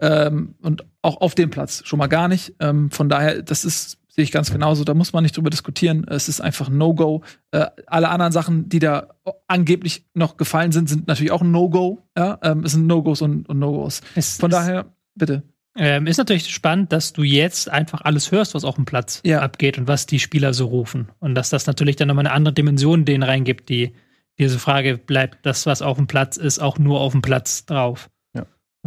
Ähm, 0.00 0.54
und 0.62 0.84
auch 1.02 1.20
auf 1.20 1.34
dem 1.34 1.50
Platz 1.50 1.82
schon 1.84 1.98
mal 1.98 2.06
gar 2.06 2.28
nicht. 2.28 2.54
Ähm, 2.60 2.90
von 2.90 3.08
daher, 3.08 3.42
das 3.42 3.64
ist, 3.64 3.98
sehe 4.08 4.24
ich 4.24 4.32
ganz 4.32 4.52
genauso. 4.52 4.84
Da 4.84 4.94
muss 4.94 5.12
man 5.12 5.22
nicht 5.24 5.36
drüber 5.36 5.50
diskutieren. 5.50 6.06
Es 6.08 6.28
ist 6.28 6.40
einfach 6.40 6.68
ein 6.68 6.78
No-Go. 6.78 7.22
Äh, 7.50 7.66
alle 7.86 8.08
anderen 8.08 8.32
Sachen, 8.32 8.68
die 8.68 8.78
da 8.78 9.08
angeblich 9.46 10.04
noch 10.14 10.36
gefallen 10.36 10.72
sind, 10.72 10.88
sind 10.88 11.08
natürlich 11.08 11.32
auch 11.32 11.42
ein 11.42 11.50
No-Go. 11.50 11.98
Ja, 12.16 12.38
ähm, 12.42 12.64
es 12.64 12.72
sind 12.72 12.86
No-Gos 12.86 13.22
und, 13.22 13.48
und 13.48 13.58
No-Gos. 13.58 14.00
Von 14.38 14.50
daher, 14.50 14.86
bitte. 15.14 15.42
Ähm, 15.76 16.08
ist 16.08 16.16
natürlich 16.18 16.48
spannend, 16.52 16.92
dass 16.92 17.12
du 17.12 17.22
jetzt 17.22 17.70
einfach 17.70 18.00
alles 18.00 18.32
hörst, 18.32 18.54
was 18.54 18.64
auf 18.64 18.74
dem 18.74 18.84
Platz 18.84 19.20
Ja. 19.24 19.40
abgeht 19.42 19.78
und 19.78 19.86
was 19.86 20.06
die 20.06 20.18
Spieler 20.18 20.52
so 20.52 20.66
rufen. 20.66 21.08
Und 21.20 21.36
dass 21.36 21.50
das 21.50 21.66
natürlich 21.66 21.94
dann 21.94 22.08
nochmal 22.08 22.26
eine 22.26 22.34
andere 22.34 22.52
Dimension 22.52 23.04
denen 23.04 23.22
reingibt, 23.22 23.68
die 23.68 23.92
diese 24.40 24.58
Frage 24.58 24.98
bleibt, 24.98 25.44
das, 25.46 25.66
was 25.66 25.82
auf 25.82 25.96
dem 25.96 26.06
Platz 26.08 26.36
ist, 26.36 26.58
auch 26.58 26.78
nur 26.78 27.00
auf 27.00 27.12
dem 27.12 27.22
Platz 27.22 27.64
drauf. 27.64 28.10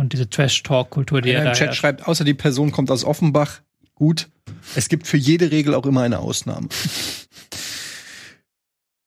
Und 0.02 0.14
diese 0.14 0.28
Trash-Talk-Kultur, 0.28 1.22
die 1.22 1.30
Einer 1.30 1.38
er 1.38 1.44
da 1.44 1.52
im 1.52 1.56
Chat 1.56 1.68
herrscht. 1.68 1.80
schreibt, 1.80 2.07
außer 2.07 2.23
die 2.23 2.34
Person 2.34 2.72
kommt 2.72 2.90
aus 2.90 3.06
Offenbach. 3.06 3.61
Gut. 3.94 4.30
Es 4.76 4.90
gibt 4.90 5.06
für 5.06 5.18
jede 5.18 5.52
Regel 5.52 5.76
auch 5.76 5.86
immer 5.86 6.02
eine 6.02 6.18
Ausnahme. 6.18 6.69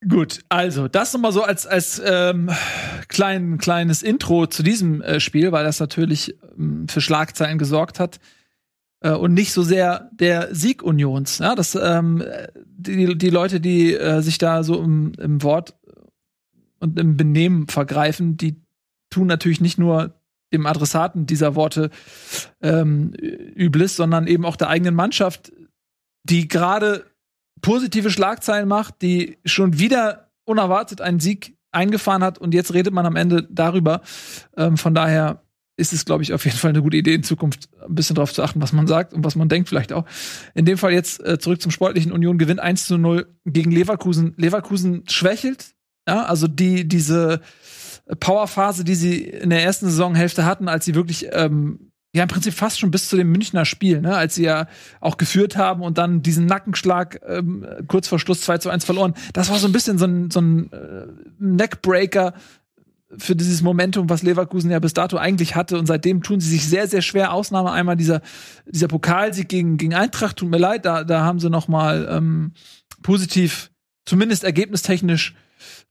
Gut, 0.07 0.39
also 0.47 0.87
das 0.87 1.11
nochmal 1.11 1.33
so 1.33 1.43
als, 1.43 1.67
als 1.67 2.01
ähm, 2.05 2.49
klein, 3.09 3.57
kleines 3.57 4.03
Intro 4.03 4.47
zu 4.47 4.63
diesem 4.63 5.01
äh, 5.01 5.19
Spiel, 5.19 5.51
weil 5.51 5.65
das 5.65 5.81
natürlich 5.81 6.37
ähm, 6.57 6.87
für 6.87 7.01
Schlagzeilen 7.01 7.57
gesorgt 7.57 7.99
hat. 7.99 8.21
Äh, 9.01 9.11
und 9.11 9.33
nicht 9.33 9.51
so 9.51 9.63
sehr 9.63 10.09
der 10.13 10.55
Sieg 10.55 10.81
Unions. 10.81 11.39
Ja, 11.39 11.55
das, 11.55 11.75
ähm, 11.75 12.23
die, 12.55 13.17
die 13.17 13.29
Leute, 13.29 13.59
die 13.59 13.93
äh, 13.93 14.21
sich 14.21 14.37
da 14.37 14.63
so 14.63 14.81
im, 14.81 15.11
im 15.19 15.43
Wort 15.43 15.75
und 16.79 16.97
im 16.97 17.17
Benehmen 17.17 17.67
vergreifen, 17.67 18.37
die 18.37 18.61
tun 19.09 19.27
natürlich 19.27 19.59
nicht 19.59 19.77
nur 19.77 20.13
dem 20.53 20.65
Adressaten 20.65 21.25
dieser 21.25 21.55
Worte 21.55 21.89
ähm, 22.61 23.13
Übles, 23.55 23.95
sondern 23.95 24.27
eben 24.27 24.45
auch 24.45 24.55
der 24.55 24.69
eigenen 24.69 24.95
Mannschaft, 24.95 25.51
die 26.23 26.47
gerade 26.47 27.05
positive 27.61 28.09
Schlagzeilen 28.09 28.67
macht, 28.67 29.01
die 29.01 29.37
schon 29.45 29.79
wieder 29.79 30.29
unerwartet 30.45 31.01
einen 31.01 31.19
Sieg 31.19 31.57
eingefahren 31.71 32.23
hat 32.23 32.37
und 32.37 32.53
jetzt 32.53 32.73
redet 32.73 32.93
man 32.93 33.05
am 33.05 33.15
Ende 33.15 33.47
darüber. 33.49 34.01
Ähm, 34.55 34.77
von 34.77 34.93
daher 34.93 35.41
ist 35.77 35.91
es, 35.91 36.05
glaube 36.05 36.23
ich, 36.23 36.33
auf 36.33 36.45
jeden 36.45 36.57
Fall 36.57 36.69
eine 36.69 36.81
gute 36.81 36.97
Idee, 36.97 37.15
in 37.15 37.23
Zukunft 37.23 37.69
ein 37.85 37.95
bisschen 37.95 38.15
darauf 38.15 38.33
zu 38.33 38.43
achten, 38.43 38.61
was 38.61 38.71
man 38.71 38.87
sagt 38.87 39.13
und 39.13 39.25
was 39.25 39.35
man 39.35 39.49
denkt 39.49 39.67
vielleicht 39.67 39.91
auch. 39.91 40.05
In 40.53 40.65
dem 40.65 40.77
Fall 40.77 40.93
jetzt 40.93 41.23
äh, 41.25 41.37
zurück 41.37 41.61
zum 41.61 41.71
sportlichen 41.71 42.13
Union 42.13 42.37
gewinnt 42.37 42.61
1 42.61 42.85
zu 42.85 42.97
0 42.97 43.27
gegen 43.45 43.71
Leverkusen. 43.71 44.33
Leverkusen 44.37 45.03
schwächelt, 45.09 45.75
ja, 46.07 46.23
also 46.23 46.47
die, 46.47 46.87
diese 46.87 47.41
Powerphase, 48.19 48.83
die 48.83 48.95
sie 48.95 49.23
in 49.23 49.49
der 49.49 49.63
ersten 49.63 49.87
Saisonhälfte 49.87 50.45
hatten, 50.45 50.67
als 50.67 50.85
sie 50.85 50.95
wirklich 50.95 51.27
ähm, 51.31 51.91
ja 52.13 52.23
im 52.23 52.29
Prinzip 52.29 52.53
fast 52.53 52.79
schon 52.79 52.91
bis 52.91 53.09
zu 53.09 53.17
dem 53.17 53.31
Münchner 53.31 53.65
Spiel, 53.65 54.01
ne, 54.01 54.15
als 54.15 54.35
sie 54.35 54.43
ja 54.43 54.67
auch 55.01 55.17
geführt 55.17 55.57
haben 55.57 55.81
und 55.81 55.97
dann 55.97 56.21
diesen 56.21 56.45
Nackenschlag 56.45 57.19
ähm, 57.27 57.65
kurz 57.87 58.07
vor 58.07 58.19
Schluss 58.19 58.41
2 58.41 58.59
zu 58.59 58.69
1 58.69 58.85
verloren. 58.85 59.13
Das 59.33 59.49
war 59.49 59.57
so 59.57 59.67
ein 59.67 59.73
bisschen 59.73 59.97
so 59.97 60.05
ein, 60.05 60.31
so 60.31 60.39
ein 60.39 60.71
äh, 60.71 61.07
Neckbreaker 61.39 62.33
für 63.17 63.35
dieses 63.35 63.61
Momentum, 63.61 64.09
was 64.09 64.23
Leverkusen 64.23 64.71
ja 64.71 64.79
bis 64.79 64.93
dato 64.93 65.17
eigentlich 65.17 65.55
hatte. 65.55 65.77
Und 65.77 65.85
seitdem 65.85 66.23
tun 66.23 66.39
sie 66.39 66.49
sich 66.49 66.67
sehr, 66.67 66.87
sehr 66.87 67.01
schwer. 67.01 67.33
Ausnahme 67.33 67.71
einmal 67.71 67.95
dieser, 67.95 68.21
dieser 68.65 68.87
Pokalsieg 68.87 69.49
gegen, 69.49 69.77
gegen 69.77 69.93
Eintracht. 69.93 70.37
Tut 70.37 70.49
mir 70.49 70.57
leid, 70.57 70.85
da, 70.85 71.03
da 71.03 71.21
haben 71.21 71.39
sie 71.39 71.49
noch 71.49 71.67
mal 71.67 72.07
ähm, 72.09 72.53
positiv, 73.03 73.71
zumindest 74.05 74.43
ergebnistechnisch, 74.43 75.35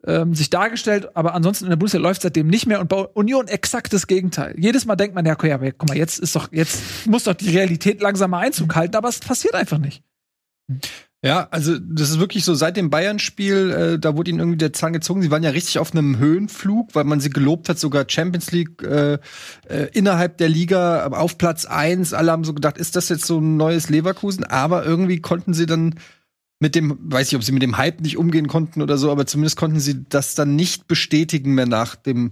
ähm, 0.07 0.35
sich 0.35 0.51
dargestellt, 0.51 1.09
aber 1.15 1.35
ansonsten 1.35 1.65
in 1.65 1.71
der 1.71 1.77
Bundesliga 1.77 2.03
läuft 2.03 2.23
seitdem 2.23 2.47
nicht 2.47 2.67
mehr 2.67 2.81
und 2.81 2.89
bei 2.89 2.97
Union 2.97 3.49
exakt 3.49 3.93
das 3.93 4.07
Gegenteil. 4.07 4.55
Jedes 4.59 4.85
Mal 4.85 4.97
denkt 4.97 5.15
man, 5.15 5.25
ja, 5.27 5.33
aber 5.33 5.73
guck 5.73 5.89
mal, 5.89 5.97
jetzt 5.97 6.19
ist 6.19 6.37
doch, 6.37 6.49
jetzt 6.53 7.07
muss 7.07 7.25
doch 7.25 7.35
die 7.35 7.51
Realität 7.51 8.01
langsam 8.01 8.35
Einzug 8.35 8.75
halten, 8.75 8.97
aber 8.97 9.09
es 9.09 9.21
passiert 9.21 9.55
einfach 9.55 9.79
nicht. 9.79 10.03
Ja, 11.25 11.49
also 11.51 11.79
das 11.79 12.11
ist 12.11 12.21
wirklich 12.21 12.45
so, 12.45 12.55
seit 12.55 12.77
dem 12.77 12.91
Bayern-Spiel, 12.91 13.71
äh, 13.71 13.99
da 13.99 14.15
wurde 14.15 14.29
ihnen 14.29 14.41
irgendwie 14.41 14.59
der 14.59 14.75
Zahn 14.75 14.93
gezogen. 14.93 15.23
Sie 15.23 15.31
waren 15.31 15.43
ja 15.43 15.51
richtig 15.51 15.79
auf 15.79 15.93
einem 15.93 16.19
Höhenflug, 16.19 16.95
weil 16.95 17.05
man 17.05 17.19
sie 17.19 17.31
gelobt 17.31 17.71
hat, 17.71 17.79
sogar 17.79 18.05
Champions 18.07 18.53
League 18.53 18.83
äh, 18.83 19.15
äh, 19.67 19.89
innerhalb 19.95 20.37
der 20.37 20.51
Liga 20.51 21.07
auf 21.07 21.39
Platz 21.39 21.65
eins. 21.65 22.13
Alle 22.13 22.31
haben 22.31 22.45
so 22.45 22.53
gedacht, 22.53 22.77
ist 22.77 22.95
das 22.95 23.09
jetzt 23.09 23.25
so 23.25 23.39
ein 23.39 23.57
neues 23.57 23.89
Leverkusen? 23.89 24.45
Aber 24.45 24.85
irgendwie 24.85 25.23
konnten 25.23 25.55
sie 25.55 25.65
dann 25.65 25.95
mit 26.65 26.75
dem, 26.75 26.97
weiß 26.99 27.29
ich, 27.29 27.37
ob 27.37 27.45
sie 27.45 27.53
mit 27.53 27.63
dem 27.63 27.77
Hype 27.77 28.01
nicht 28.01 28.17
umgehen 28.17 28.49
konnten 28.49 28.81
oder 28.81 28.97
so, 28.97 29.13
aber 29.13 29.27
zumindest 29.27 29.59
konnten 29.59 29.81
sie 29.81 30.07
das 30.09 30.35
dann 30.35 30.57
nicht 30.57 30.89
bestätigen 30.89 31.53
mehr 31.53 31.67
nach 31.67 31.95
dem, 31.95 32.31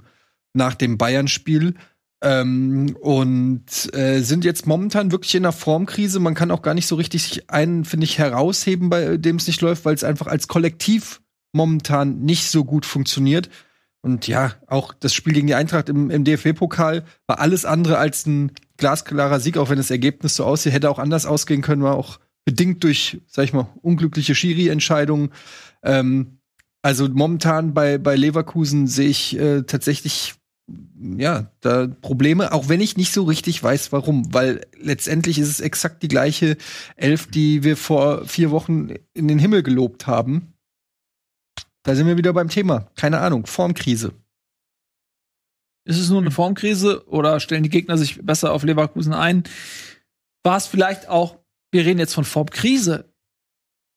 nach 0.55 0.75
dem 0.75 0.97
Bayern-Spiel. 0.97 1.75
Ähm, 2.23 2.97
und 2.99 3.95
äh, 3.95 4.21
sind 4.21 4.47
jetzt 4.47 4.67
momentan 4.67 5.13
wirklich 5.13 5.35
in 5.35 5.45
einer 5.45 5.53
Formkrise. 5.53 6.19
Man 6.19 6.33
kann 6.33 6.51
auch 6.51 6.63
gar 6.63 6.73
nicht 6.73 6.87
so 6.87 6.95
richtig 6.95 7.51
einen, 7.51 7.85
finde 7.85 8.05
ich, 8.05 8.17
herausheben, 8.17 8.89
bei 8.89 9.19
dem 9.19 9.37
es 9.37 9.47
nicht 9.47 9.61
läuft, 9.61 9.85
weil 9.85 9.95
es 9.95 10.03
einfach 10.03 10.29
als 10.29 10.49
Kollektiv 10.49 11.21
momentan 11.53 12.21
nicht 12.21 12.49
so 12.49 12.65
gut 12.65 12.87
funktioniert. 12.87 13.51
Und 14.01 14.29
ja, 14.29 14.55
auch 14.67 14.95
das 14.95 15.13
Spiel 15.13 15.35
gegen 15.35 15.47
die 15.47 15.55
Eintracht 15.55 15.91
im, 15.91 16.09
im 16.09 16.25
DFB-Pokal 16.25 17.05
war 17.27 17.39
alles 17.39 17.67
andere 17.67 17.99
als 17.99 18.25
ein 18.25 18.53
glasklarer 18.79 19.41
Sieg, 19.41 19.59
auch 19.59 19.69
wenn 19.69 19.77
das 19.77 19.91
Ergebnis 19.91 20.37
so 20.37 20.47
aussieht, 20.47 20.73
hätte 20.73 20.89
auch 20.89 20.99
anders 20.99 21.27
ausgehen 21.27 21.61
können, 21.61 21.83
war 21.83 21.97
auch 21.97 22.19
bedingt 22.45 22.83
durch, 22.85 23.21
sag 23.27 23.45
ich 23.45 23.53
mal, 23.53 23.69
unglückliche 23.83 24.35
Schiri-Entscheidungen. 24.35 25.31
Ähm, 25.83 26.39
Also 26.85 27.09
momentan 27.09 27.75
bei, 27.75 27.99
bei 27.99 28.17
Leverkusen 28.17 28.89
sehe 28.89 29.09
ich 29.09 29.39
äh, 29.39 29.63
tatsächlich 29.63 30.35
ja, 31.17 31.51
da 31.61 31.87
Probleme, 31.87 32.53
auch 32.53 32.69
wenn 32.69 32.81
ich 32.81 32.97
nicht 32.97 33.13
so 33.13 33.25
richtig 33.25 33.63
weiß, 33.63 33.93
warum, 33.93 34.33
weil 34.33 34.67
letztendlich 34.81 35.39
ist 35.39 35.49
es 35.49 35.61
exakt 35.61 36.03
die 36.03 36.09
gleiche 36.09 36.57
Elf, 36.97 37.27
die 37.27 37.63
wir 37.63 37.77
vor 37.77 38.27
vier 38.27 38.51
Wochen 38.51 38.91
in 39.13 39.29
den 39.29 39.39
Himmel 39.39 39.63
gelobt 39.63 40.07
haben. 40.07 40.55
Da 41.83 41.95
sind 41.95 42.07
wir 42.07 42.17
wieder 42.17 42.33
beim 42.33 42.49
Thema. 42.49 42.91
Keine 42.95 43.21
Ahnung, 43.21 43.47
Formkrise. 43.47 44.13
Ist 45.85 45.99
es 45.99 46.11
nur 46.11 46.21
eine 46.21 46.31
Formkrise 46.31 47.07
oder 47.09 47.41
stellen 47.41 47.65
die 47.65 47.69
Gegner 47.69 47.99
sich 47.99 48.25
besser 48.25 48.53
auf 48.53 48.63
Leverkusen 48.63 49.13
ein? 49.13 49.43
War 50.45 50.57
es 50.57 50.69
vielleicht 50.69 51.09
auch, 51.09 51.42
wir 51.73 51.85
reden 51.85 51.99
jetzt 51.99 52.15
von 52.15 52.25
Formkrise. 52.25 53.13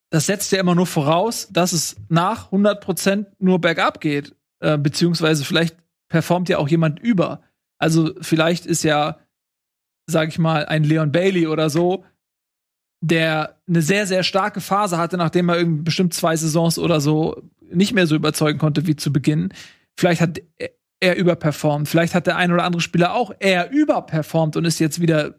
Das 0.10 0.26
setzt 0.26 0.52
ja 0.52 0.60
immer 0.60 0.76
nur 0.76 0.88
voraus, 0.88 1.48
dass 1.52 1.74
es 1.74 1.98
nach 2.10 2.52
100% 2.52 3.26
nur 3.40 3.60
bergab 3.60 4.02
geht. 4.02 4.36
Äh, 4.60 4.78
beziehungsweise 4.78 5.44
vielleicht 5.44 5.78
performt 6.08 6.50
ja 6.50 6.58
auch 6.58 6.70
jemand 6.70 7.00
über. 7.00 7.44
Also 7.78 8.14
vielleicht 8.22 8.66
ist 8.66 8.84
ja, 8.84 9.20
sag 10.08 10.30
ich 10.30 10.40
mal, 10.40 10.66
ein 10.66 10.84
Leon 10.84 11.12
Bailey 11.12 11.48
oder 11.48 11.70
so, 11.70 12.06
der 13.02 13.60
eine 13.68 13.82
sehr, 13.82 14.08
sehr 14.08 14.24
starke 14.24 14.62
Phase 14.62 14.98
hatte, 14.98 15.18
nachdem 15.18 15.50
er 15.50 15.58
irgendwie 15.58 15.84
bestimmt 15.84 16.14
zwei 16.14 16.36
Saisons 16.36 16.80
oder 16.80 17.02
so 17.02 17.44
nicht 17.72 17.94
mehr 17.94 18.08
so 18.08 18.16
überzeugen 18.16 18.60
konnte 18.60 18.88
wie 18.88 18.96
zu 18.96 19.12
Beginn. 19.12 19.54
Vielleicht 19.98 20.22
hat 20.22 20.42
er 21.00 21.18
überperformt. 21.18 21.90
Vielleicht 21.90 22.16
hat 22.16 22.28
der 22.28 22.38
ein 22.38 22.52
oder 22.52 22.64
andere 22.64 22.82
Spieler 22.82 23.14
auch 23.14 23.34
eher 23.40 23.72
überperformt 23.72 24.56
und 24.56 24.66
ist 24.66 24.80
jetzt 24.80 25.02
wieder, 25.02 25.36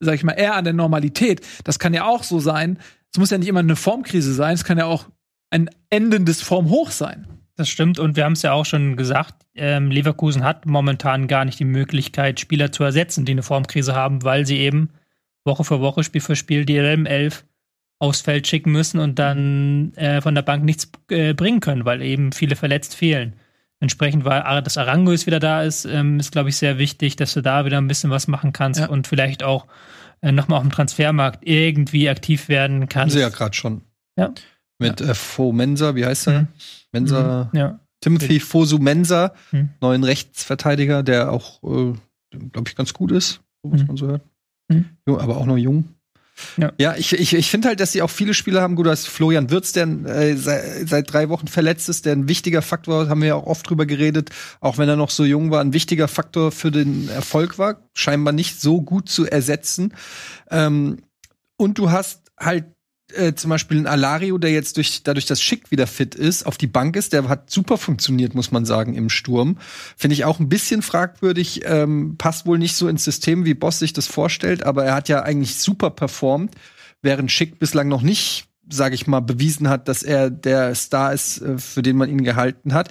sag 0.00 0.14
ich 0.14 0.24
mal, 0.24 0.32
eher 0.32 0.54
an 0.54 0.64
der 0.64 0.72
Normalität. 0.72 1.40
Das 1.64 1.78
kann 1.78 1.94
ja 1.94 2.04
auch 2.04 2.22
so 2.22 2.40
sein. 2.40 2.78
Es 3.12 3.18
muss 3.18 3.30
ja 3.30 3.38
nicht 3.38 3.48
immer 3.48 3.60
eine 3.60 3.76
Formkrise 3.76 4.34
sein. 4.34 4.54
Es 4.54 4.64
kann 4.64 4.78
ja 4.78 4.86
auch 4.86 5.06
ein 5.50 5.70
endendes 5.90 6.42
Formhoch 6.42 6.90
sein. 6.90 7.26
Das 7.56 7.68
stimmt 7.68 8.00
und 8.00 8.16
wir 8.16 8.24
haben 8.24 8.32
es 8.32 8.42
ja 8.42 8.52
auch 8.52 8.66
schon 8.66 8.96
gesagt, 8.96 9.46
ähm, 9.54 9.90
Leverkusen 9.92 10.42
hat 10.42 10.66
momentan 10.66 11.28
gar 11.28 11.44
nicht 11.44 11.60
die 11.60 11.64
Möglichkeit, 11.64 12.40
Spieler 12.40 12.72
zu 12.72 12.82
ersetzen, 12.82 13.24
die 13.24 13.32
eine 13.32 13.44
Formkrise 13.44 13.94
haben, 13.94 14.24
weil 14.24 14.44
sie 14.44 14.58
eben 14.58 14.90
Woche 15.44 15.62
für 15.62 15.80
Woche, 15.80 16.02
Spiel 16.02 16.20
für 16.20 16.34
Spiel 16.34 16.64
die 16.64 16.80
LM11 16.80 17.44
aufs 18.00 18.22
Feld 18.22 18.48
schicken 18.48 18.72
müssen 18.72 18.98
und 18.98 19.20
dann 19.20 19.94
äh, 19.94 20.20
von 20.20 20.34
der 20.34 20.42
Bank 20.42 20.64
nichts 20.64 20.90
äh, 21.10 21.32
bringen 21.32 21.60
können, 21.60 21.84
weil 21.84 22.02
eben 22.02 22.32
viele 22.32 22.56
verletzt 22.56 22.96
fehlen. 22.96 23.34
Entsprechend, 23.80 24.24
weil 24.24 24.62
das 24.62 24.78
Arango 24.78 25.12
wieder 25.12 25.40
da 25.40 25.62
ist, 25.62 25.84
ähm, 25.84 26.18
ist, 26.18 26.32
glaube 26.32 26.48
ich, 26.48 26.56
sehr 26.56 26.78
wichtig, 26.78 27.16
dass 27.16 27.34
du 27.34 27.42
da 27.42 27.64
wieder 27.64 27.78
ein 27.78 27.88
bisschen 27.88 28.10
was 28.10 28.28
machen 28.28 28.52
kannst 28.52 28.80
ja. 28.80 28.88
und 28.88 29.06
vielleicht 29.06 29.42
auch 29.42 29.66
äh, 30.22 30.32
nochmal 30.32 30.58
auf 30.58 30.64
dem 30.64 30.72
Transfermarkt 30.72 31.46
irgendwie 31.46 32.08
aktiv 32.08 32.48
werden 32.48 32.88
kannst. 32.88 33.14
Haben 33.14 33.18
sie 33.18 33.20
ja 33.20 33.28
gerade 33.28 33.54
schon. 33.54 33.82
Ja. 34.18 34.32
Mit 34.78 35.00
ja. 35.00 35.10
Äh, 35.10 35.14
Fo 35.14 35.52
Mensa, 35.52 35.94
wie 35.94 36.06
heißt 36.06 36.28
er? 36.28 36.42
Mhm. 36.42 36.48
Mensa. 36.92 37.50
Mhm. 37.52 37.58
Ja. 37.58 37.80
Timothy 38.00 38.38
Fosu 38.40 38.78
Mensa, 38.78 39.32
mhm. 39.50 39.70
neuen 39.80 40.04
Rechtsverteidiger, 40.04 41.02
der 41.02 41.32
auch, 41.32 41.62
äh, 41.62 41.94
glaube 42.30 42.68
ich, 42.68 42.76
ganz 42.76 42.92
gut 42.92 43.10
ist, 43.10 43.40
was 43.62 43.80
mhm. 43.80 43.86
man 43.86 43.96
so 43.96 44.06
hört. 44.08 44.22
Mhm. 44.68 44.86
aber 45.06 45.36
auch 45.36 45.46
noch 45.46 45.56
jung. 45.56 45.93
Ja, 46.56 46.72
ja 46.78 46.96
ich, 46.96 47.12
ich, 47.12 47.34
ich 47.34 47.50
finde 47.50 47.68
halt, 47.68 47.80
dass 47.80 47.92
sie 47.92 48.02
auch 48.02 48.10
viele 48.10 48.34
Spieler 48.34 48.62
haben. 48.62 48.76
Gut, 48.76 48.86
du 48.86 48.90
hast 48.90 49.06
Florian 49.06 49.50
Wirz, 49.50 49.72
der 49.72 49.86
äh, 49.86 50.36
seit, 50.36 50.88
seit 50.88 51.12
drei 51.12 51.28
Wochen 51.28 51.48
verletzt 51.48 51.88
ist, 51.88 52.06
der 52.06 52.12
ein 52.12 52.28
wichtiger 52.28 52.62
Faktor, 52.62 53.08
haben 53.08 53.20
wir 53.20 53.28
ja 53.28 53.34
auch 53.34 53.46
oft 53.46 53.68
drüber 53.68 53.86
geredet, 53.86 54.30
auch 54.60 54.78
wenn 54.78 54.88
er 54.88 54.96
noch 54.96 55.10
so 55.10 55.24
jung 55.24 55.50
war, 55.50 55.60
ein 55.60 55.72
wichtiger 55.72 56.08
Faktor 56.08 56.52
für 56.52 56.70
den 56.70 57.08
Erfolg 57.08 57.58
war. 57.58 57.82
Scheinbar 57.94 58.32
nicht 58.32 58.60
so 58.60 58.82
gut 58.82 59.08
zu 59.08 59.26
ersetzen. 59.26 59.94
Ähm, 60.50 60.98
und 61.56 61.78
du 61.78 61.90
hast 61.90 62.22
halt 62.38 62.66
äh, 63.16 63.34
zum 63.34 63.50
Beispiel 63.50 63.78
ein 63.78 63.86
Alario, 63.86 64.38
der 64.38 64.50
jetzt 64.50 64.76
durch, 64.76 65.02
dadurch, 65.02 65.26
dass 65.26 65.42
Schick 65.42 65.70
wieder 65.70 65.86
fit 65.86 66.14
ist, 66.14 66.46
auf 66.46 66.56
die 66.56 66.66
Bank 66.66 66.96
ist, 66.96 67.12
der 67.12 67.28
hat 67.28 67.50
super 67.50 67.78
funktioniert, 67.78 68.34
muss 68.34 68.50
man 68.50 68.64
sagen, 68.64 68.94
im 68.94 69.10
Sturm. 69.10 69.58
Finde 69.96 70.14
ich 70.14 70.24
auch 70.24 70.40
ein 70.40 70.48
bisschen 70.48 70.82
fragwürdig, 70.82 71.62
ähm, 71.64 72.16
passt 72.18 72.46
wohl 72.46 72.58
nicht 72.58 72.76
so 72.76 72.88
ins 72.88 73.04
System, 73.04 73.44
wie 73.44 73.54
Boss 73.54 73.78
sich 73.78 73.92
das 73.92 74.06
vorstellt, 74.06 74.62
aber 74.62 74.84
er 74.84 74.94
hat 74.94 75.08
ja 75.08 75.22
eigentlich 75.22 75.56
super 75.56 75.90
performt, 75.90 76.54
während 77.02 77.30
Schick 77.30 77.58
bislang 77.58 77.88
noch 77.88 78.02
nicht 78.02 78.46
sage 78.68 78.94
ich 78.94 79.06
mal, 79.06 79.20
bewiesen 79.20 79.68
hat, 79.68 79.88
dass 79.88 80.02
er 80.02 80.30
der 80.30 80.74
Star 80.74 81.12
ist, 81.12 81.42
äh, 81.42 81.58
für 81.58 81.82
den 81.82 81.96
man 81.96 82.08
ihn 82.08 82.24
gehalten 82.24 82.72
hat. 82.72 82.90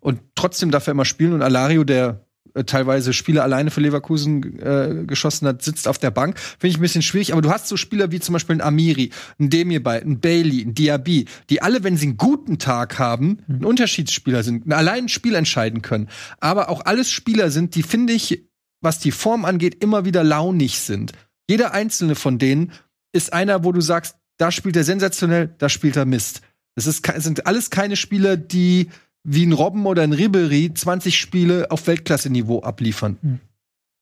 Und 0.00 0.20
trotzdem 0.34 0.70
darf 0.70 0.86
er 0.86 0.92
immer 0.92 1.04
spielen. 1.04 1.32
Und 1.32 1.42
Alario, 1.42 1.84
der 1.84 2.23
teilweise 2.62 3.12
Spiele 3.12 3.42
alleine 3.42 3.70
für 3.70 3.80
Leverkusen 3.80 4.58
äh, 4.60 5.04
geschossen 5.06 5.48
hat, 5.48 5.62
sitzt 5.62 5.88
auf 5.88 5.98
der 5.98 6.12
Bank. 6.12 6.38
Finde 6.38 6.68
ich 6.68 6.78
ein 6.78 6.82
bisschen 6.82 7.02
schwierig. 7.02 7.32
Aber 7.32 7.42
du 7.42 7.50
hast 7.50 7.66
so 7.66 7.76
Spieler 7.76 8.12
wie 8.12 8.20
zum 8.20 8.32
Beispiel 8.34 8.56
ein 8.56 8.60
Amiri, 8.60 9.10
ein 9.40 9.50
Demirbay, 9.50 10.00
ein 10.00 10.20
Bailey, 10.20 10.62
ein 10.62 10.74
Diaby, 10.74 11.26
die 11.50 11.62
alle, 11.62 11.82
wenn 11.82 11.96
sie 11.96 12.06
einen 12.06 12.16
guten 12.16 12.58
Tag 12.58 12.98
haben, 12.98 13.38
ein 13.48 13.58
mhm. 13.58 13.66
Unterschiedsspieler 13.66 14.42
sind, 14.44 14.72
allein 14.72 15.04
ein 15.04 15.08
Spiel 15.08 15.34
entscheiden 15.34 15.82
können. 15.82 16.08
Aber 16.38 16.68
auch 16.68 16.84
alles 16.84 17.10
Spieler 17.10 17.50
sind, 17.50 17.74
die, 17.74 17.82
finde 17.82 18.12
ich, 18.12 18.44
was 18.80 19.00
die 19.00 19.10
Form 19.10 19.44
angeht, 19.44 19.82
immer 19.82 20.04
wieder 20.04 20.22
launig 20.22 20.78
sind. 20.78 21.12
Jeder 21.48 21.72
einzelne 21.72 22.14
von 22.14 22.38
denen 22.38 22.72
ist 23.12 23.32
einer, 23.32 23.64
wo 23.64 23.72
du 23.72 23.80
sagst, 23.80 24.16
da 24.36 24.50
spielt 24.50 24.76
er 24.76 24.84
sensationell, 24.84 25.54
da 25.58 25.68
spielt 25.68 25.96
er 25.96 26.04
Mist. 26.04 26.40
Es 26.76 26.84
sind 26.84 27.46
alles 27.46 27.70
keine 27.70 27.96
Spieler, 27.96 28.36
die 28.36 28.90
wie 29.24 29.46
ein 29.46 29.52
Robben 29.52 29.86
oder 29.86 30.02
ein 30.02 30.12
Ribery 30.12 30.72
20 30.72 31.18
Spiele 31.18 31.70
auf 31.70 31.86
Weltklasse-Niveau 31.86 32.60
abliefern. 32.60 33.18
Hm. 33.22 33.40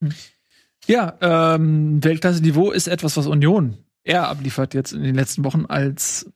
Hm. 0.03 0.13
Ja, 0.87 1.17
ähm, 1.21 2.03
Weltklasse-Niveau 2.03 2.73
ist 2.73 2.89
etwas, 2.89 3.17
was 3.17 3.27
Union 3.27 3.79
eher 4.05 4.29
abliefert 4.29 4.75
jetzt 4.75 4.93
in 4.93 5.03
den 5.03 5.15
letzten 5.15 5.45
Wochen 5.45 5.65
als 5.67 6.31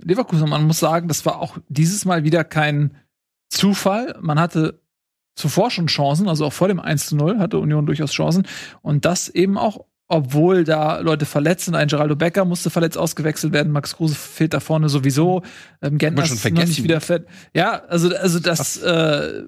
Leverkusen. 0.00 0.48
Man 0.48 0.66
muss 0.66 0.78
sagen, 0.78 1.08
das 1.08 1.26
war 1.26 1.40
auch 1.40 1.58
dieses 1.68 2.04
Mal 2.04 2.22
wieder 2.22 2.44
kein 2.44 2.96
Zufall. 3.50 4.16
Man 4.20 4.38
hatte 4.38 4.80
zuvor 5.34 5.70
schon 5.70 5.88
Chancen, 5.88 6.28
also 6.28 6.46
auch 6.46 6.52
vor 6.52 6.68
dem 6.68 6.78
1 6.78 7.06
zu 7.06 7.16
0 7.16 7.38
hatte 7.38 7.58
Union 7.58 7.86
durchaus 7.86 8.12
Chancen. 8.12 8.46
Und 8.82 9.04
das 9.04 9.28
eben 9.28 9.58
auch 9.58 9.84
obwohl 10.12 10.64
da 10.64 10.98
Leute 11.00 11.24
verletzt 11.24 11.64
sind. 11.64 11.74
Ein 11.74 11.88
Geraldo 11.88 12.16
Becker 12.16 12.44
musste 12.44 12.68
verletzt 12.68 12.98
ausgewechselt 12.98 13.54
werden. 13.54 13.72
Max 13.72 13.96
Kruse 13.96 14.14
fehlt 14.14 14.52
da 14.52 14.60
vorne 14.60 14.90
sowieso. 14.90 15.42
Ähm, 15.80 15.96
Gentner 15.96 16.22
ist 16.22 16.44
noch 16.44 16.66
nicht 16.66 16.82
wieder 16.82 17.00
fett. 17.00 17.26
Ja, 17.54 17.82
also, 17.84 18.14
also 18.14 18.38
das 18.38 18.76
äh, 18.76 19.44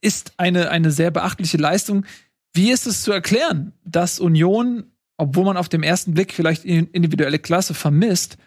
ist 0.00 0.32
eine, 0.38 0.70
eine 0.70 0.90
sehr 0.90 1.10
beachtliche 1.10 1.58
Leistung. 1.58 2.06
Wie 2.54 2.70
ist 2.70 2.86
es 2.86 3.02
zu 3.02 3.12
erklären, 3.12 3.74
dass 3.84 4.18
Union, 4.18 4.84
obwohl 5.18 5.44
man 5.44 5.58
auf 5.58 5.68
dem 5.68 5.82
ersten 5.82 6.14
Blick 6.14 6.32
vielleicht 6.32 6.64
individuelle 6.64 7.38
Klasse 7.38 7.74
vermisst, 7.74 8.38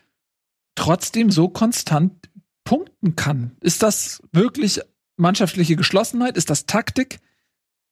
trotzdem 0.74 1.30
so 1.30 1.50
konstant 1.50 2.32
punkten 2.64 3.16
kann? 3.16 3.52
Ist 3.62 3.84
das 3.84 4.24
wirklich 4.32 4.82
mannschaftliche 5.18 5.76
Geschlossenheit? 5.76 6.36
Ist 6.36 6.50
das 6.50 6.66
Taktik? 6.66 7.20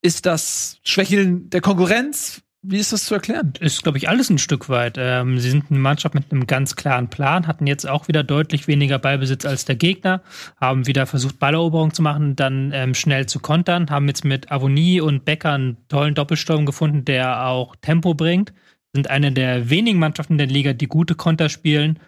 Ist 0.01 0.25
das 0.25 0.79
Schwächeln 0.81 1.51
der 1.51 1.61
Konkurrenz? 1.61 2.41
Wie 2.69 2.79
ist 2.79 2.91
das 2.91 3.05
zu 3.05 3.13
erklären? 3.13 3.53
Ist, 3.61 3.83
glaube 3.83 3.97
ich, 3.97 4.09
alles 4.09 4.29
ein 4.29 4.39
Stück 4.39 4.67
weit. 4.67 4.97
Ähm, 4.97 5.39
sie 5.39 5.49
sind 5.49 5.71
eine 5.71 5.79
Mannschaft 5.79 6.13
mit 6.13 6.33
einem 6.33 6.47
ganz 6.47 6.75
klaren 6.75 7.09
Plan, 7.09 7.47
hatten 7.47 7.65
jetzt 7.65 7.87
auch 7.87 8.09
wieder 8.09 8.25
deutlich 8.25 8.67
weniger 8.67 8.99
Ballbesitz 8.99 9.45
als 9.45 9.63
der 9.63 9.77
Gegner, 9.77 10.21
haben 10.59 10.85
wieder 10.85 11.05
versucht, 11.05 11.39
Balleroberung 11.39 11.93
zu 11.93 12.01
machen, 12.01 12.35
dann 12.35 12.73
ähm, 12.73 12.93
schnell 12.93 13.25
zu 13.25 13.39
kontern, 13.39 13.89
haben 13.89 14.09
jetzt 14.09 14.25
mit 14.25 14.51
Avonie 14.51 14.99
und 14.99 15.23
Becker 15.23 15.53
einen 15.53 15.77
tollen 15.87 16.13
Doppelsturm 16.13 16.65
gefunden, 16.65 17.05
der 17.05 17.45
auch 17.47 17.77
Tempo 17.77 18.15
bringt. 18.15 18.51
Sind 18.91 19.09
eine 19.09 19.31
der 19.31 19.69
wenigen 19.69 19.99
Mannschaften 19.99 20.37
der 20.37 20.47
Liga, 20.47 20.73
die 20.73 20.87
gute 20.87 21.15
Konter 21.15 21.47
spielen 21.47 21.99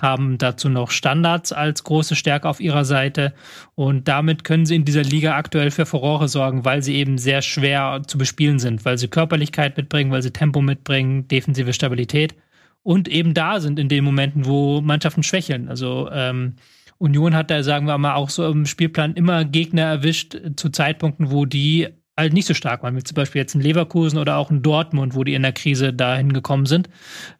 haben 0.00 0.38
dazu 0.38 0.68
noch 0.68 0.90
Standards 0.90 1.52
als 1.52 1.84
große 1.84 2.16
Stärke 2.16 2.48
auf 2.48 2.60
ihrer 2.60 2.84
Seite 2.84 3.32
und 3.74 4.08
damit 4.08 4.44
können 4.44 4.66
sie 4.66 4.74
in 4.74 4.84
dieser 4.84 5.02
Liga 5.02 5.36
aktuell 5.36 5.70
für 5.70 5.86
Furore 5.86 6.28
sorgen, 6.28 6.64
weil 6.64 6.82
sie 6.82 6.96
eben 6.96 7.16
sehr 7.16 7.42
schwer 7.42 8.02
zu 8.06 8.18
bespielen 8.18 8.58
sind, 8.58 8.84
weil 8.84 8.98
sie 8.98 9.08
Körperlichkeit 9.08 9.76
mitbringen, 9.76 10.10
weil 10.10 10.22
sie 10.22 10.32
Tempo 10.32 10.60
mitbringen, 10.60 11.28
defensive 11.28 11.72
Stabilität 11.72 12.34
und 12.82 13.08
eben 13.08 13.34
da 13.34 13.60
sind 13.60 13.78
in 13.78 13.88
den 13.88 14.04
Momenten, 14.04 14.46
wo 14.46 14.80
Mannschaften 14.80 15.22
schwächeln. 15.22 15.68
Also 15.68 16.08
ähm, 16.12 16.54
Union 16.98 17.34
hat 17.34 17.50
da, 17.50 17.62
sagen 17.62 17.86
wir 17.86 17.98
mal, 17.98 18.14
auch 18.14 18.30
so 18.30 18.46
im 18.48 18.66
Spielplan 18.66 19.14
immer 19.14 19.44
Gegner 19.44 19.82
erwischt 19.82 20.36
zu 20.56 20.68
Zeitpunkten, 20.70 21.30
wo 21.30 21.44
die 21.46 21.88
halt 22.16 22.32
nicht 22.32 22.46
so 22.46 22.54
stark 22.54 22.82
waren, 22.82 22.96
wie 22.96 23.02
zum 23.02 23.14
Beispiel 23.14 23.40
jetzt 23.40 23.54
in 23.54 23.60
Leverkusen 23.60 24.18
oder 24.18 24.36
auch 24.36 24.50
in 24.50 24.62
Dortmund, 24.62 25.14
wo 25.14 25.24
die 25.24 25.34
in 25.34 25.42
der 25.42 25.52
Krise 25.52 25.92
dahin 25.92 26.32
gekommen 26.32 26.66
sind. 26.66 26.88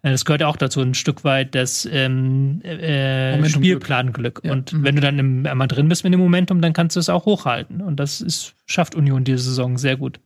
Äh, 0.02 0.10
das 0.10 0.24
gehört 0.24 0.42
auch 0.42 0.56
dazu, 0.56 0.80
ein 0.80 0.94
Stück 0.94 1.24
weit 1.24 1.54
das 1.54 1.88
ähm, 1.90 2.60
äh, 2.62 3.48
Spielplanglück. 3.48 4.40
Ja. 4.42 4.52
Und 4.52 4.72
mhm. 4.72 4.84
wenn 4.84 4.96
du 4.96 5.00
dann 5.00 5.18
im, 5.18 5.46
einmal 5.46 5.68
drin 5.68 5.88
bist 5.88 6.04
mit 6.04 6.12
dem 6.12 6.20
Momentum, 6.20 6.60
dann 6.60 6.72
kannst 6.72 6.96
du 6.96 7.00
es 7.00 7.08
auch 7.08 7.24
hochhalten. 7.24 7.80
Und 7.80 8.00
das 8.00 8.20
ist, 8.20 8.54
schafft 8.66 8.94
Union 8.94 9.24
diese 9.24 9.44
Saison 9.44 9.78
sehr 9.78 9.96
gut. 9.96 10.20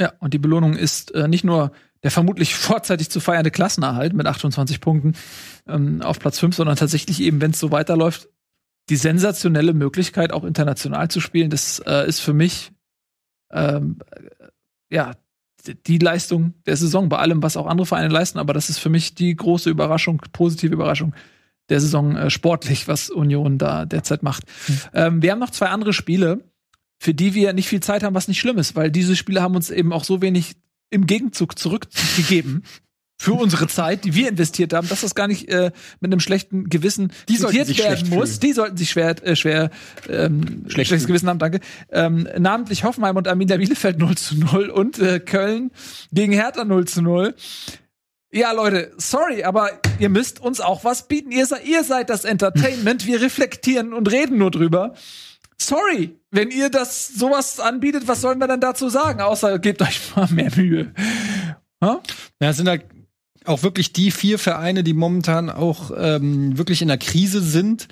Ja, 0.00 0.12
und 0.18 0.34
die 0.34 0.38
Belohnung 0.38 0.74
ist 0.74 1.14
äh, 1.14 1.28
nicht 1.28 1.44
nur 1.44 1.72
der 2.02 2.10
vermutlich 2.10 2.54
vorzeitig 2.54 3.10
zu 3.10 3.18
feiernde 3.18 3.50
Klassenerhalt 3.50 4.12
mit 4.12 4.26
28 4.26 4.80
Punkten 4.80 5.14
ähm, 5.66 6.00
auf 6.02 6.20
Platz 6.20 6.38
5, 6.38 6.54
sondern 6.54 6.76
tatsächlich 6.76 7.20
eben, 7.20 7.40
wenn 7.40 7.50
es 7.50 7.58
so 7.58 7.72
weiterläuft, 7.72 8.28
die 8.90 8.96
sensationelle 8.96 9.72
Möglichkeit, 9.72 10.32
auch 10.32 10.44
international 10.44 11.08
zu 11.08 11.20
spielen. 11.20 11.48
Das 11.48 11.80
äh, 11.86 12.06
ist 12.06 12.20
für 12.20 12.34
mich 12.34 12.73
ähm, 13.54 13.98
ja, 14.90 15.12
die 15.86 15.98
Leistung 15.98 16.54
der 16.66 16.76
Saison, 16.76 17.08
bei 17.08 17.18
allem, 17.18 17.42
was 17.42 17.56
auch 17.56 17.66
andere 17.66 17.86
Vereine 17.86 18.08
leisten, 18.08 18.38
aber 18.38 18.52
das 18.52 18.68
ist 18.68 18.78
für 18.78 18.90
mich 18.90 19.14
die 19.14 19.34
große 19.34 19.70
Überraschung, 19.70 20.20
positive 20.32 20.74
Überraschung 20.74 21.14
der 21.70 21.80
Saison 21.80 22.16
äh, 22.16 22.30
sportlich, 22.30 22.88
was 22.88 23.08
Union 23.08 23.56
da 23.58 23.86
derzeit 23.86 24.22
macht. 24.22 24.44
Mhm. 24.68 24.80
Ähm, 24.92 25.22
wir 25.22 25.32
haben 25.32 25.38
noch 25.38 25.50
zwei 25.50 25.68
andere 25.68 25.92
Spiele, 25.92 26.44
für 26.98 27.14
die 27.14 27.34
wir 27.34 27.52
nicht 27.52 27.68
viel 27.68 27.80
Zeit 27.80 28.02
haben, 28.02 28.14
was 28.14 28.28
nicht 28.28 28.40
schlimm 28.40 28.58
ist, 28.58 28.76
weil 28.76 28.90
diese 28.90 29.16
Spiele 29.16 29.42
haben 29.42 29.56
uns 29.56 29.70
eben 29.70 29.92
auch 29.92 30.04
so 30.04 30.20
wenig 30.20 30.56
im 30.90 31.06
Gegenzug 31.06 31.58
zurückgegeben. 31.58 32.64
Für 33.24 33.32
unsere 33.34 33.66
Zeit, 33.68 34.04
die 34.04 34.14
wir 34.14 34.28
investiert 34.28 34.72
haben, 34.72 34.88
dass 34.88 35.00
das 35.00 35.14
gar 35.14 35.26
nicht 35.28 35.48
äh, 35.48 35.70
mit 36.00 36.12
einem 36.12 36.20
schlechten 36.20 36.68
Gewissen 36.68 37.12
Die 37.28 37.36
sich 37.36 37.78
werden 37.78 38.08
muss. 38.10 38.30
fühlen. 38.30 38.40
Die 38.40 38.52
sollten 38.52 38.76
sich 38.76 38.90
schwer, 38.90 39.16
äh, 39.26 39.34
schwer 39.36 39.70
ähm, 40.08 40.64
Schlecht 40.68 40.88
schlechtes. 40.88 41.06
Gewissen 41.06 41.28
haben, 41.28 41.38
danke. 41.38 41.60
Ähm, 41.90 42.28
namentlich 42.38 42.84
Hoffenheim 42.84 43.16
und 43.16 43.26
Arminia 43.28 43.56
Bielefeld 43.56 43.98
0 43.98 44.14
zu 44.16 44.36
0 44.36 44.68
und 44.70 44.98
äh, 44.98 45.20
Köln 45.20 45.70
gegen 46.12 46.32
Hertha 46.32 46.64
0 46.64 46.84
zu 46.86 47.02
0. 47.02 47.34
Ja, 48.32 48.50
Leute, 48.52 48.92
sorry, 48.96 49.44
aber 49.44 49.70
ihr 50.00 50.08
müsst 50.08 50.40
uns 50.40 50.60
auch 50.60 50.82
was 50.84 51.06
bieten. 51.08 51.30
Ihr, 51.30 51.46
seid- 51.46 51.64
ihr 51.66 51.84
seid 51.84 52.10
das 52.10 52.24
Entertainment. 52.24 53.06
Wir 53.06 53.20
reflektieren 53.22 53.92
und 53.92 54.10
reden 54.10 54.38
nur 54.38 54.50
drüber. 54.50 54.94
Sorry, 55.56 56.18
wenn 56.32 56.50
ihr 56.50 56.68
das 56.68 57.06
sowas 57.06 57.60
anbietet, 57.60 58.08
was 58.08 58.20
sollen 58.20 58.40
wir 58.40 58.48
dann 58.48 58.60
dazu 58.60 58.88
sagen? 58.88 59.20
Außer 59.20 59.60
gebt 59.60 59.80
euch 59.82 60.00
mal 60.16 60.28
mehr 60.32 60.50
Mühe. 60.56 60.92
Ha? 61.80 62.00
Ja, 62.40 62.50
es 62.50 62.56
sind 62.56 62.68
halt 62.68 62.84
auch 63.44 63.62
wirklich 63.62 63.92
die 63.92 64.10
vier 64.10 64.38
Vereine, 64.38 64.82
die 64.82 64.94
momentan 64.94 65.50
auch 65.50 65.90
ähm, 65.96 66.56
wirklich 66.56 66.82
in 66.82 66.88
der 66.88 66.98
Krise 66.98 67.40
sind 67.40 67.88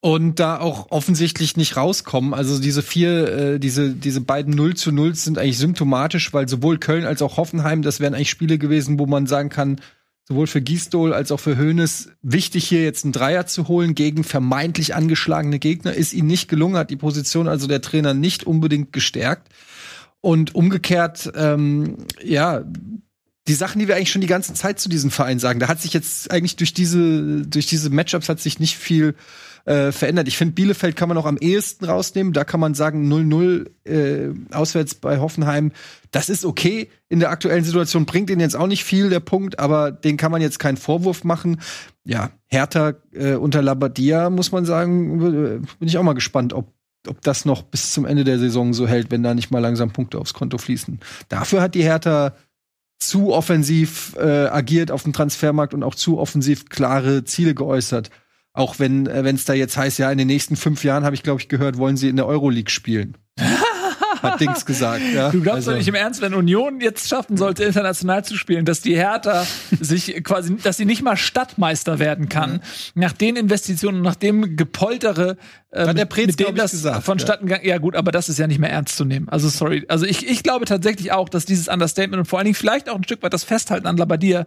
und 0.00 0.38
da 0.38 0.58
auch 0.58 0.90
offensichtlich 0.90 1.56
nicht 1.56 1.76
rauskommen. 1.76 2.34
Also 2.34 2.60
diese 2.60 2.82
vier, 2.82 3.28
äh, 3.28 3.58
diese, 3.58 3.90
diese 3.90 4.20
beiden 4.20 4.54
0 4.54 4.74
zu 4.74 4.92
0 4.92 5.14
sind 5.14 5.38
eigentlich 5.38 5.58
symptomatisch, 5.58 6.32
weil 6.32 6.48
sowohl 6.48 6.78
Köln 6.78 7.04
als 7.04 7.22
auch 7.22 7.36
Hoffenheim, 7.36 7.82
das 7.82 8.00
wären 8.00 8.14
eigentlich 8.14 8.30
Spiele 8.30 8.58
gewesen, 8.58 8.98
wo 8.98 9.06
man 9.06 9.26
sagen 9.26 9.48
kann, 9.48 9.80
sowohl 10.28 10.46
für 10.46 10.60
Gisdol 10.60 11.12
als 11.12 11.30
auch 11.30 11.40
für 11.40 11.56
Hoeneß 11.56 12.10
wichtig 12.22 12.66
hier 12.66 12.82
jetzt 12.82 13.04
einen 13.04 13.12
Dreier 13.12 13.46
zu 13.46 13.68
holen 13.68 13.94
gegen 13.94 14.24
vermeintlich 14.24 14.94
angeschlagene 14.94 15.58
Gegner. 15.58 15.94
Ist 15.94 16.12
ihnen 16.12 16.28
nicht 16.28 16.48
gelungen, 16.48 16.76
hat 16.76 16.90
die 16.90 16.96
Position 16.96 17.48
also 17.48 17.66
der 17.66 17.80
Trainer 17.80 18.12
nicht 18.12 18.44
unbedingt 18.44 18.92
gestärkt. 18.92 19.48
Und 20.20 20.54
umgekehrt, 20.56 21.30
ähm, 21.36 21.98
ja, 22.22 22.64
die 23.48 23.54
Sachen, 23.54 23.78
die 23.78 23.88
wir 23.88 23.96
eigentlich 23.96 24.10
schon 24.10 24.20
die 24.20 24.26
ganze 24.26 24.54
Zeit 24.54 24.80
zu 24.80 24.88
diesem 24.88 25.10
Verein 25.10 25.38
sagen, 25.38 25.60
da 25.60 25.68
hat 25.68 25.80
sich 25.80 25.92
jetzt 25.92 26.30
eigentlich 26.30 26.56
durch 26.56 26.74
diese, 26.74 27.42
durch 27.46 27.66
diese 27.66 27.90
Matchups 27.90 28.28
hat 28.28 28.40
sich 28.40 28.58
nicht 28.58 28.76
viel 28.76 29.14
äh, 29.66 29.92
verändert. 29.92 30.28
Ich 30.28 30.36
finde, 30.36 30.54
Bielefeld 30.54 30.96
kann 30.96 31.08
man 31.08 31.18
auch 31.18 31.26
am 31.26 31.38
ehesten 31.38 31.84
rausnehmen. 31.84 32.32
Da 32.32 32.44
kann 32.44 32.60
man 32.60 32.74
sagen, 32.74 33.12
0-0 33.12 33.68
äh, 33.84 34.34
auswärts 34.52 34.94
bei 34.94 35.18
Hoffenheim, 35.18 35.72
das 36.10 36.28
ist 36.28 36.44
okay. 36.44 36.88
In 37.08 37.20
der 37.20 37.30
aktuellen 37.30 37.64
Situation 37.64 38.06
bringt 38.06 38.30
ihnen 38.30 38.40
jetzt 38.40 38.56
auch 38.56 38.68
nicht 38.68 38.84
viel, 38.84 39.10
der 39.10 39.20
Punkt, 39.20 39.58
aber 39.58 39.90
den 39.92 40.16
kann 40.16 40.32
man 40.32 40.40
jetzt 40.40 40.58
keinen 40.58 40.76
Vorwurf 40.76 41.24
machen. 41.24 41.60
Ja, 42.04 42.30
Hertha 42.46 42.94
äh, 43.12 43.34
unter 43.34 43.62
Labadia, 43.62 44.30
muss 44.30 44.52
man 44.52 44.64
sagen, 44.64 45.20
äh, 45.20 45.66
bin 45.78 45.88
ich 45.88 45.98
auch 45.98 46.02
mal 46.04 46.14
gespannt, 46.14 46.52
ob 46.52 46.72
ob 47.08 47.22
das 47.22 47.44
noch 47.44 47.62
bis 47.62 47.92
zum 47.92 48.04
Ende 48.04 48.24
der 48.24 48.40
Saison 48.40 48.74
so 48.74 48.88
hält, 48.88 49.12
wenn 49.12 49.22
da 49.22 49.32
nicht 49.32 49.52
mal 49.52 49.60
langsam 49.60 49.92
Punkte 49.92 50.18
aufs 50.18 50.34
Konto 50.34 50.58
fließen. 50.58 50.98
Dafür 51.28 51.60
hat 51.60 51.76
die 51.76 51.84
Hertha 51.84 52.34
zu 52.98 53.32
offensiv 53.32 54.16
äh, 54.18 54.46
agiert 54.46 54.90
auf 54.90 55.02
dem 55.02 55.12
Transfermarkt 55.12 55.74
und 55.74 55.82
auch 55.82 55.94
zu 55.94 56.18
offensiv 56.18 56.68
klare 56.68 57.24
Ziele 57.24 57.54
geäußert. 57.54 58.10
Auch 58.52 58.78
wenn 58.78 59.06
äh, 59.06 59.24
wenn 59.24 59.36
es 59.36 59.44
da 59.44 59.52
jetzt 59.52 59.76
heißt, 59.76 59.98
ja, 59.98 60.10
in 60.10 60.18
den 60.18 60.26
nächsten 60.26 60.56
fünf 60.56 60.82
Jahren 60.82 61.04
habe 61.04 61.14
ich, 61.14 61.22
glaube 61.22 61.40
ich, 61.40 61.48
gehört, 61.48 61.76
wollen 61.76 61.96
sie 61.96 62.08
in 62.08 62.16
der 62.16 62.26
Euroleague 62.26 62.70
spielen. 62.70 63.16
Hat 64.22 64.40
Dings 64.40 64.64
gesagt. 64.66 65.02
Ja. 65.14 65.30
Du 65.30 65.40
glaubst 65.40 65.56
Also- 65.58 65.70
doch 65.72 65.78
nicht 65.78 65.88
im 65.88 65.94
Ernst, 65.94 66.20
wenn 66.20 66.34
Union 66.34 66.80
jetzt 66.80 67.08
schaffen 67.08 67.36
sollte, 67.36 67.64
international 67.64 68.24
zu 68.24 68.36
spielen, 68.36 68.64
dass 68.64 68.80
die 68.80 68.94
Hertha 68.96 69.46
sich 69.80 70.22
quasi, 70.24 70.56
dass 70.56 70.76
sie 70.76 70.84
nicht 70.84 71.02
mal 71.02 71.16
Stadtmeister 71.16 71.98
werden 71.98 72.28
kann, 72.28 72.60
nach 72.94 73.12
den 73.12 73.36
Investitionen 73.36 74.02
nach 74.02 74.16
dem 74.16 74.56
Gepoltere, 74.56 75.36
äh, 75.70 75.86
Hat 75.86 75.98
der 75.98 76.04
Preetz, 76.06 76.28
mit 76.28 76.40
dem 76.40 76.54
das 76.54 76.70
gesagt, 76.72 77.04
vonstatten 77.04 77.46
gegangen. 77.46 77.66
Ja 77.66 77.78
gut, 77.78 77.96
aber 77.96 78.12
das 78.12 78.28
ist 78.28 78.38
ja 78.38 78.46
nicht 78.46 78.58
mehr 78.58 78.70
ernst 78.70 78.96
zu 78.96 79.04
nehmen. 79.04 79.28
Also 79.28 79.48
sorry. 79.48 79.84
Also 79.88 80.06
ich, 80.06 80.26
ich 80.28 80.42
glaube 80.42 80.64
tatsächlich 80.64 81.12
auch, 81.12 81.28
dass 81.28 81.44
dieses 81.44 81.68
Understatement 81.68 82.20
und 82.20 82.26
vor 82.26 82.38
allen 82.38 82.46
Dingen 82.46 82.54
vielleicht 82.54 82.88
auch 82.88 82.96
ein 82.96 83.04
Stück 83.04 83.22
weit 83.22 83.32
das 83.32 83.44
Festhalten 83.44 83.86
an 83.86 83.96
Labadia 83.96 84.46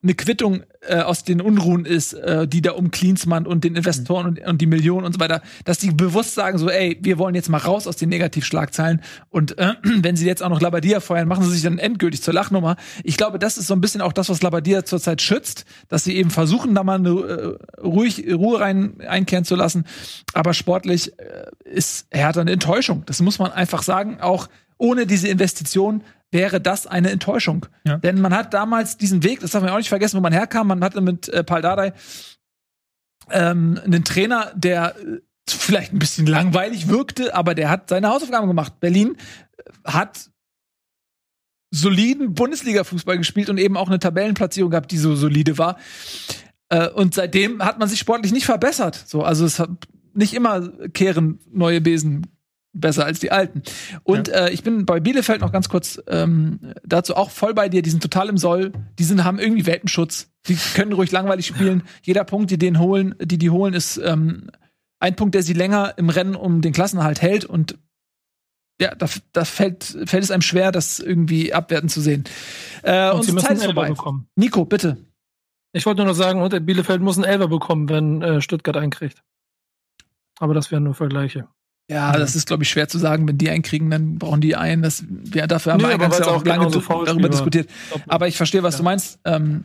eine 0.00 0.14
Quittung 0.14 0.62
äh, 0.82 1.00
aus 1.00 1.24
den 1.24 1.40
Unruhen 1.40 1.84
ist, 1.84 2.12
äh, 2.12 2.46
die 2.46 2.62
da 2.62 2.72
um 2.72 2.92
Klinsmann 2.92 3.46
und 3.46 3.64
den 3.64 3.74
Investoren 3.74 4.26
und, 4.26 4.40
und 4.46 4.60
die 4.60 4.66
Millionen 4.66 5.04
und 5.04 5.12
so 5.12 5.18
weiter, 5.18 5.42
dass 5.64 5.78
die 5.78 5.90
bewusst 5.90 6.34
sagen 6.34 6.56
so, 6.56 6.70
ey, 6.70 6.98
wir 7.00 7.18
wollen 7.18 7.34
jetzt 7.34 7.48
mal 7.48 7.58
raus 7.58 7.88
aus 7.88 7.96
den 7.96 8.08
Negativschlagzeilen 8.08 9.02
und 9.28 9.58
äh, 9.58 9.74
wenn 9.82 10.14
sie 10.14 10.26
jetzt 10.26 10.42
auch 10.42 10.50
noch 10.50 10.60
Labadia 10.60 11.00
feuern, 11.00 11.26
machen 11.26 11.42
sie 11.42 11.50
sich 11.50 11.62
dann 11.62 11.78
endgültig 11.78 12.22
zur 12.22 12.32
Lachnummer. 12.32 12.76
Ich 13.02 13.16
glaube, 13.16 13.40
das 13.40 13.58
ist 13.58 13.66
so 13.66 13.74
ein 13.74 13.80
bisschen 13.80 14.00
auch 14.00 14.12
das, 14.12 14.28
was 14.28 14.40
Labadia 14.40 14.84
zurzeit 14.84 15.20
schützt, 15.20 15.64
dass 15.88 16.04
sie 16.04 16.16
eben 16.16 16.30
versuchen, 16.30 16.76
da 16.76 16.84
mal 16.84 16.98
eine 16.98 17.10
äh, 17.10 17.80
ruhig 17.80 18.24
Ruhe 18.32 18.60
rein 18.60 19.00
einkehren 19.00 19.44
zu 19.44 19.56
lassen, 19.56 19.84
aber 20.32 20.54
sportlich 20.54 21.18
äh, 21.18 21.46
ist 21.64 22.06
Hertha 22.10 22.40
eine 22.40 22.52
Enttäuschung. 22.52 23.02
Das 23.06 23.20
muss 23.20 23.40
man 23.40 23.50
einfach 23.50 23.82
sagen, 23.82 24.20
auch 24.20 24.48
ohne 24.78 25.06
diese 25.06 25.28
Investition 25.28 26.02
wäre 26.30 26.60
das 26.60 26.86
eine 26.86 27.10
Enttäuschung. 27.10 27.66
Ja. 27.84 27.98
Denn 27.98 28.20
man 28.20 28.34
hat 28.34 28.54
damals 28.54 28.96
diesen 28.96 29.22
Weg, 29.22 29.40
das 29.40 29.52
darf 29.52 29.62
man 29.62 29.72
auch 29.72 29.78
nicht 29.78 29.88
vergessen, 29.88 30.16
wo 30.16 30.20
man 30.20 30.32
herkam, 30.32 30.68
man 30.68 30.84
hatte 30.84 31.00
mit 31.00 31.28
äh, 31.28 31.42
Paul 31.42 31.62
Dardai 31.62 31.92
ähm, 33.30 33.80
einen 33.84 34.04
Trainer, 34.04 34.52
der 34.54 34.96
äh, 34.96 35.20
vielleicht 35.48 35.92
ein 35.92 35.98
bisschen 35.98 36.26
langweilig 36.26 36.88
wirkte, 36.88 37.34
aber 37.34 37.54
der 37.54 37.70
hat 37.70 37.88
seine 37.88 38.08
Hausaufgaben 38.08 38.46
gemacht. 38.46 38.80
Berlin 38.80 39.16
äh, 39.56 39.62
hat 39.84 40.30
soliden 41.70 42.34
Bundesliga-Fußball 42.34 43.18
gespielt 43.18 43.50
und 43.50 43.58
eben 43.58 43.76
auch 43.76 43.88
eine 43.88 43.98
Tabellenplatzierung 43.98 44.70
gehabt, 44.70 44.90
die 44.90 44.98
so 44.98 45.14
solide 45.16 45.58
war. 45.58 45.78
Äh, 46.68 46.88
und 46.88 47.14
seitdem 47.14 47.62
hat 47.64 47.78
man 47.78 47.88
sich 47.88 47.98
sportlich 47.98 48.32
nicht 48.32 48.46
verbessert. 48.46 49.02
So, 49.06 49.22
also 49.22 49.44
es 49.44 49.58
hat 49.58 49.70
nicht 50.14 50.34
immer 50.34 50.68
kehren 50.88 51.40
neue 51.50 51.80
Besen 51.80 52.26
besser 52.72 53.04
als 53.04 53.18
die 53.18 53.32
alten. 53.32 53.62
Und 54.02 54.28
äh, 54.28 54.50
ich 54.50 54.62
bin 54.62 54.84
bei 54.86 55.00
Bielefeld 55.00 55.40
noch 55.40 55.52
ganz 55.52 55.68
kurz 55.68 56.00
ähm, 56.06 56.74
dazu 56.84 57.16
auch 57.16 57.30
voll 57.30 57.54
bei 57.54 57.68
dir. 57.68 57.82
Die 57.82 57.90
sind 57.90 58.02
total 58.02 58.28
im 58.28 58.38
Soll. 58.38 58.72
Die 58.98 59.04
sind, 59.04 59.24
haben 59.24 59.38
irgendwie 59.38 59.66
Welpenschutz. 59.66 60.30
Die 60.46 60.56
können 60.74 60.92
ruhig 60.92 61.10
langweilig 61.10 61.46
spielen. 61.46 61.82
Jeder 62.02 62.24
Punkt, 62.24 62.50
die 62.50 62.58
den 62.58 62.78
holen, 62.78 63.14
die 63.20 63.38
die 63.38 63.50
holen, 63.50 63.74
ist 63.74 63.96
ähm, 63.98 64.50
ein 65.00 65.16
Punkt, 65.16 65.34
der 65.34 65.42
sie 65.42 65.52
länger 65.54 65.94
im 65.96 66.10
Rennen 66.10 66.34
um 66.34 66.60
den 66.60 66.72
Klassenhalt 66.72 67.22
hält. 67.22 67.44
Und 67.44 67.78
ja, 68.80 68.94
da, 68.94 69.08
da 69.32 69.44
fällt, 69.44 69.84
fällt 70.04 70.22
es 70.22 70.30
einem 70.30 70.42
schwer, 70.42 70.70
das 70.70 71.00
irgendwie 71.00 71.52
abwerten 71.52 71.88
zu 71.88 72.00
sehen. 72.00 72.24
Äh, 72.82 73.10
Und 73.10 73.24
sie 73.24 73.32
unsere 73.32 73.34
müssen 73.34 73.44
Zeit 73.44 73.50
einen 73.50 73.58
ist 73.60 73.64
vorbei. 73.64 73.88
bekommen. 73.88 74.28
Nico, 74.36 74.64
bitte. 74.64 74.98
Ich 75.72 75.84
wollte 75.84 75.98
nur 75.98 76.06
noch 76.08 76.14
sagen, 76.14 76.40
und 76.40 76.66
Bielefeld 76.66 77.00
muss 77.02 77.16
einen 77.16 77.24
Elfer 77.24 77.48
bekommen, 77.48 77.88
wenn 77.88 78.22
äh, 78.22 78.40
Stuttgart 78.40 78.76
einkriegt. 78.76 79.22
Aber 80.38 80.54
das 80.54 80.70
wären 80.70 80.84
nur 80.84 80.94
Vergleiche. 80.94 81.48
Ja, 81.90 82.12
das 82.12 82.36
ist, 82.36 82.46
glaube 82.46 82.62
ich, 82.64 82.68
schwer 82.68 82.86
zu 82.88 82.98
sagen. 82.98 83.26
Wenn 83.26 83.38
die 83.38 83.48
einen 83.48 83.62
kriegen, 83.62 83.90
dann 83.90 84.18
brauchen 84.18 84.40
die 84.42 84.56
einen. 84.56 84.82
Das, 84.82 85.04
ja, 85.34 85.46
dafür 85.46 85.72
haben 85.72 85.78
Nee, 85.80 85.86
wir 85.86 85.92
eingangs 85.94 86.18
ja 86.18 86.26
auch 86.26 86.36
auch 86.36 86.44
lange 86.44 86.70
darüber 86.70 87.28
diskutiert. 87.30 87.68
Aber 88.06 88.28
ich 88.28 88.36
verstehe, 88.36 88.62
was 88.62 88.74
Ja. 88.74 88.78
du 88.78 88.84
meinst. 88.84 89.18
Ähm, 89.24 89.64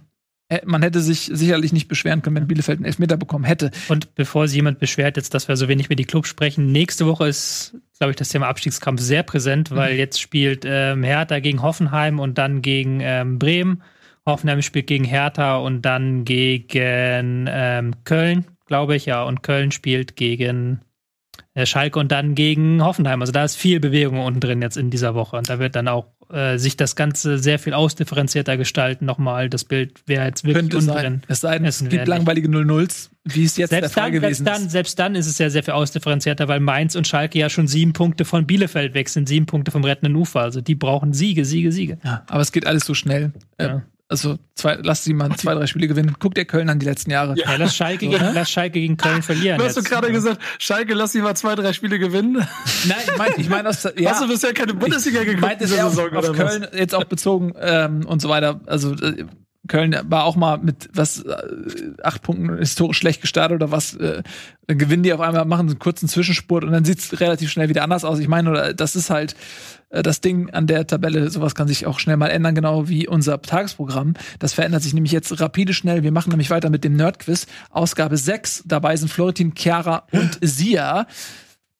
man 0.66 0.84
hätte 0.84 1.02
sich 1.02 1.32
sicherlich 1.34 1.74
nicht 1.74 1.88
beschweren 1.88 2.22
können, 2.22 2.36
wenn 2.36 2.48
Bielefeld 2.48 2.78
einen 2.78 2.86
Elfmeter 2.86 3.18
bekommen 3.18 3.44
hätte. 3.44 3.72
Und 3.88 4.14
bevor 4.16 4.48
sich 4.48 4.56
jemand 4.56 4.80
beschwert, 4.80 5.18
jetzt, 5.18 5.34
dass 5.34 5.48
wir 5.48 5.58
so 5.58 5.68
wenig 5.68 5.88
über 5.88 5.96
die 5.96 6.06
Clubs 6.06 6.30
sprechen, 6.30 6.72
nächste 6.72 7.08
Woche 7.08 7.28
ist, 7.28 7.76
glaube 7.98 8.12
ich, 8.12 8.18
das 8.18 8.30
Thema 8.30 8.48
Abstiegskampf 8.48 9.02
sehr 9.02 9.24
präsent, 9.24 9.72
weil 9.72 9.96
jetzt 9.96 10.22
spielt 10.22 10.64
ähm, 10.66 11.04
Hertha 11.04 11.40
gegen 11.40 11.62
Hoffenheim 11.62 12.20
und 12.20 12.38
dann 12.38 12.62
gegen 12.62 13.00
ähm, 13.02 13.40
Bremen. 13.40 13.82
Hoffenheim 14.26 14.62
spielt 14.62 14.88
gegen 14.88 15.04
Hertha 15.06 15.58
und 15.58 15.82
dann 15.82 16.24
gegen 16.24 17.48
ähm, 17.50 17.96
Köln, 18.04 18.46
glaube 18.68 18.96
ich, 18.96 19.06
ja. 19.08 19.24
Und 19.24 19.44
Köln 19.44 19.72
spielt 19.72 20.16
gegen 20.16 20.82
Schalke 21.66 22.00
und 22.00 22.12
dann 22.12 22.34
gegen 22.36 22.84
Hoffenheim. 22.84 23.22
Also 23.22 23.32
da 23.32 23.44
ist 23.44 23.56
viel 23.56 23.80
Bewegung 23.80 24.20
unten 24.20 24.40
drin 24.40 24.62
jetzt 24.62 24.76
in 24.78 24.90
dieser 24.90 25.14
Woche. 25.14 25.38
Und 25.38 25.50
da 25.50 25.60
wird 25.60 25.76
dann 25.76 25.88
auch 25.88 26.08
äh, 26.32 26.58
sich 26.58 26.78
das 26.78 26.96
Ganze 26.96 27.38
sehr 27.38 27.60
viel 27.60 27.74
ausdifferenzierter 27.74 28.58
gestalten. 28.58 29.06
Nochmal 29.06 29.50
das 29.50 29.64
Bild, 29.64 30.02
wer 30.08 30.26
jetzt 30.26 30.44
wirklich 30.44 30.70
Könnte 30.72 30.78
unten 30.78 30.88
sein. 30.88 31.04
drin. 31.04 31.22
Es 31.28 31.44
es 31.44 31.90
gibt 31.90 32.08
langweilige 32.08 32.48
0-0s, 32.48 33.10
wie 33.26 33.44
es 33.44 33.58
jetzt 33.58 33.72
der 33.72 33.82
Selbst 33.82 33.94
Fall 33.94 34.04
dann, 34.06 34.12
gewesen 34.14 34.46
selbst, 34.46 34.48
dann, 34.60 34.66
ist. 34.66 34.72
selbst 34.72 35.00
dann 35.00 35.16
ist 35.16 35.28
es 35.28 35.38
ja 35.38 35.50
sehr 35.52 35.62
viel 35.64 35.74
ausdifferenzierter, 35.76 36.48
weil 36.48 36.60
Mainz 36.60 36.96
und 36.96 37.08
Schalke 37.08 37.38
ja 37.38 37.50
schon 37.50 37.68
sieben 37.68 37.94
Punkte 37.94 38.26
von 38.26 38.48
Bielefeld 38.48 38.96
weg 38.96 39.10
sind, 39.10 39.28
sieben 39.30 39.46
Punkte 39.46 39.70
vom 39.70 39.84
rettenden 39.84 40.16
Ufer. 40.16 40.42
Also 40.42 40.60
die 40.62 40.76
brauchen 40.76 41.14
Siege, 41.14 41.46
Siege, 41.46 41.72
Siege. 41.72 42.00
Ja, 42.04 42.24
aber 42.28 42.42
es 42.42 42.52
geht 42.52 42.66
alles 42.66 42.86
so 42.86 42.94
schnell. 42.96 43.32
Äh, 43.58 43.66
Ja. 43.68 43.84
Also 44.14 44.38
zwei, 44.54 44.78
lass 44.80 45.04
sie 45.04 45.16
mal 45.16 45.36
zwei, 45.38 45.56
drei 45.56 45.66
Spiele 45.66 45.88
gewinnen. 45.88 46.16
Guck 46.20 46.36
dir 46.36 46.46
Köln 46.46 46.70
an 46.70 46.78
die 46.78 46.86
letzten 46.86 47.10
Jahre. 47.10 47.34
Ja. 47.36 47.50
Ja, 47.50 47.56
lass 47.56 47.76
Schalke, 47.76 48.08
gegen, 48.08 48.24
lass 48.36 48.52
Schalke 48.52 48.80
gegen 48.80 48.96
Köln 48.96 49.24
verlieren. 49.24 49.58
Du 49.58 49.66
hast 49.66 49.76
du 49.76 49.82
gerade 49.82 50.12
gesagt, 50.12 50.40
Schalke, 50.60 50.94
lass 50.94 51.14
sie 51.14 51.22
mal 51.22 51.34
zwei, 51.34 51.56
drei 51.56 51.74
Spiele 51.74 51.98
gewinnen. 51.98 52.34
Nein, 52.88 52.98
ich 53.08 53.18
meine, 53.18 53.36
ich 53.38 53.50
mein, 53.50 53.66
das, 53.66 53.92
ja, 53.98 54.12
Hast 54.12 54.22
du 54.22 54.28
bisher 54.28 54.54
keine 54.54 54.76
Bundesliga 54.76 55.22
ich 55.22 55.26
geguckt 55.26 55.42
meinte 55.42 55.64
es 55.64 55.72
diese 55.72 55.84
auf, 55.84 55.96
Saison 55.96 56.16
auf 56.16 56.30
was? 56.30 56.38
Köln 56.38 56.68
jetzt 56.74 56.94
auch 56.94 57.06
bezogen 57.06 57.56
ähm, 57.60 58.06
und 58.06 58.22
so 58.22 58.30
weiter. 58.30 58.62
Also 58.68 58.94
äh, 58.94 59.26
Köln 59.68 59.96
war 60.10 60.26
auch 60.26 60.36
mal 60.36 60.58
mit 60.58 60.90
was 60.94 61.24
äh, 61.24 61.36
acht 62.04 62.22
Punkten 62.22 62.58
historisch 62.58 62.98
schlecht 62.98 63.22
gestartet 63.22 63.56
oder 63.56 63.72
was. 63.72 63.94
Äh, 63.96 64.24
dann 64.68 64.78
gewinnen 64.78 65.04
die 65.04 65.14
auf 65.14 65.22
einmal, 65.22 65.46
machen 65.46 65.70
einen 65.70 65.80
kurzen 65.80 66.10
Zwischenspurt 66.10 66.64
und 66.64 66.72
dann 66.72 66.84
sieht's 66.84 67.20
relativ 67.22 67.50
schnell 67.50 67.70
wieder 67.70 67.84
anders 67.84 68.04
aus. 68.04 68.20
Ich 68.20 68.28
meine, 68.28 68.50
oder, 68.50 68.74
das 68.74 68.96
ist 68.96 69.10
halt 69.10 69.36
äh, 69.90 70.04
das 70.04 70.20
Ding 70.20 70.50
an 70.50 70.68
der 70.68 70.86
Tabelle. 70.86 71.30
Sowas 71.30 71.56
kann 71.56 71.70
sich 71.70 71.86
auch 71.86 72.00
schnell 72.00 72.18
mal 72.18 72.28
ändern, 72.28 72.56
genau 72.56 72.90
wie 72.90 73.08
unser 73.08 73.42
Tagesprogramm. 73.42 74.16
Das 74.40 74.54
verändert 74.54 74.84
sich 74.84 74.94
nämlich 74.94 75.14
jetzt 75.14 75.40
rapide 75.40 75.74
schnell. 75.74 76.04
Wir 76.04 76.12
machen 76.12 76.32
nämlich 76.32 76.50
weiter 76.50 76.70
mit 76.70 76.84
dem 76.84 76.96
Nerdquiz. 76.96 77.48
Ausgabe 77.70 78.18
6. 78.18 78.64
Dabei 78.66 78.98
sind 78.98 79.10
Florentin, 79.10 79.54
Chiara 79.56 80.08
und 80.12 80.40
Sia. 80.42 81.08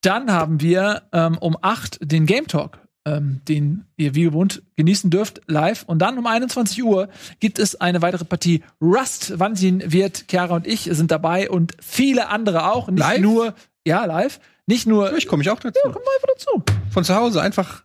Dann 0.00 0.30
haben 0.32 0.60
wir 0.60 1.02
ähm, 1.12 1.36
um 1.38 1.56
8 1.60 1.98
den 2.00 2.24
Game 2.24 2.46
Talk 2.46 2.83
ähm, 3.06 3.40
den 3.48 3.84
ihr 3.96 4.14
wie 4.14 4.22
gewohnt 4.24 4.62
genießen 4.76 5.10
dürft, 5.10 5.42
live. 5.46 5.84
Und 5.84 5.98
dann 6.00 6.18
um 6.18 6.26
21 6.26 6.82
Uhr 6.82 7.08
gibt 7.40 7.58
es 7.58 7.80
eine 7.80 8.02
weitere 8.02 8.24
Partie 8.24 8.62
Rust. 8.80 9.38
Wansin 9.38 9.92
wird, 9.92 10.24
Chiara 10.28 10.54
und 10.56 10.66
ich 10.66 10.88
sind 10.92 11.10
dabei 11.10 11.50
und 11.50 11.72
viele 11.80 12.28
andere 12.28 12.70
auch. 12.70 12.88
Nicht 12.88 13.00
Live? 13.00 13.20
nur, 13.20 13.54
ja, 13.86 14.04
live. 14.04 14.40
Nicht 14.66 14.86
nur, 14.86 15.16
Ich 15.16 15.26
komme 15.26 15.42
ich 15.42 15.50
auch 15.50 15.60
dazu. 15.60 15.78
ja, 15.84 15.90
komm 15.92 16.02
mal 16.02 16.10
einfach 16.16 16.28
dazu. 16.34 16.62
Von 16.90 17.04
zu 17.04 17.14
Hause 17.14 17.42
einfach. 17.42 17.84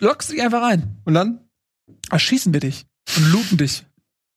Lockst 0.00 0.30
dich 0.32 0.42
einfach 0.42 0.62
rein. 0.62 0.96
Und 1.04 1.14
dann? 1.14 1.40
Erschießen 2.10 2.52
wir 2.52 2.60
dich 2.60 2.86
und 3.16 3.32
looten 3.32 3.58
dich. 3.58 3.84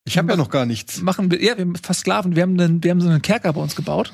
Ich 0.06 0.18
habe 0.18 0.31
ja 0.31 0.35
noch 0.38 0.49
gar 0.49 0.65
nichts. 0.65 1.02
Machen 1.02 1.30
wir, 1.31 1.41
ja, 1.43 1.57
wir 1.57 1.73
versklaven. 1.81 2.35
Wir 2.35 2.43
haben, 2.43 2.60
einen, 2.60 2.84
wir 2.84 2.91
haben 2.91 3.02
so 3.02 3.10
einen 3.10 3.22
Kerker 3.22 3.53
bei 3.53 3.61
uns 3.61 3.76
gebaut. 3.76 4.11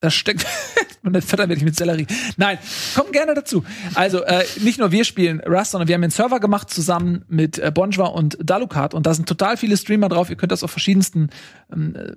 Da 0.00 0.10
steckt, 0.10 0.46
und 1.02 1.12
dann 1.12 1.22
füttern 1.22 1.48
wir 1.48 1.56
dich 1.56 1.64
mit 1.64 1.76
Sellerie. 1.76 2.06
Nein, 2.36 2.58
komm 2.94 3.12
gerne 3.12 3.34
dazu. 3.34 3.64
Also, 3.94 4.22
äh, 4.24 4.44
nicht 4.60 4.78
nur 4.78 4.92
wir 4.92 5.04
spielen 5.04 5.40
Rust, 5.40 5.70
sondern 5.70 5.88
wir 5.88 5.94
haben 5.94 6.02
einen 6.02 6.10
Server 6.10 6.40
gemacht 6.40 6.70
zusammen 6.70 7.24
mit 7.28 7.58
äh, 7.58 7.70
Bonjwa 7.72 8.06
und 8.06 8.36
Dalukat 8.42 8.94
und 8.94 9.06
da 9.06 9.14
sind 9.14 9.28
total 9.28 9.56
viele 9.56 9.76
Streamer 9.76 10.08
drauf. 10.08 10.30
Ihr 10.30 10.36
könnt 10.36 10.52
das 10.52 10.62
auf 10.62 10.70
verschiedensten 10.70 11.30
ähm, 11.72 11.94
äh, 11.96 12.12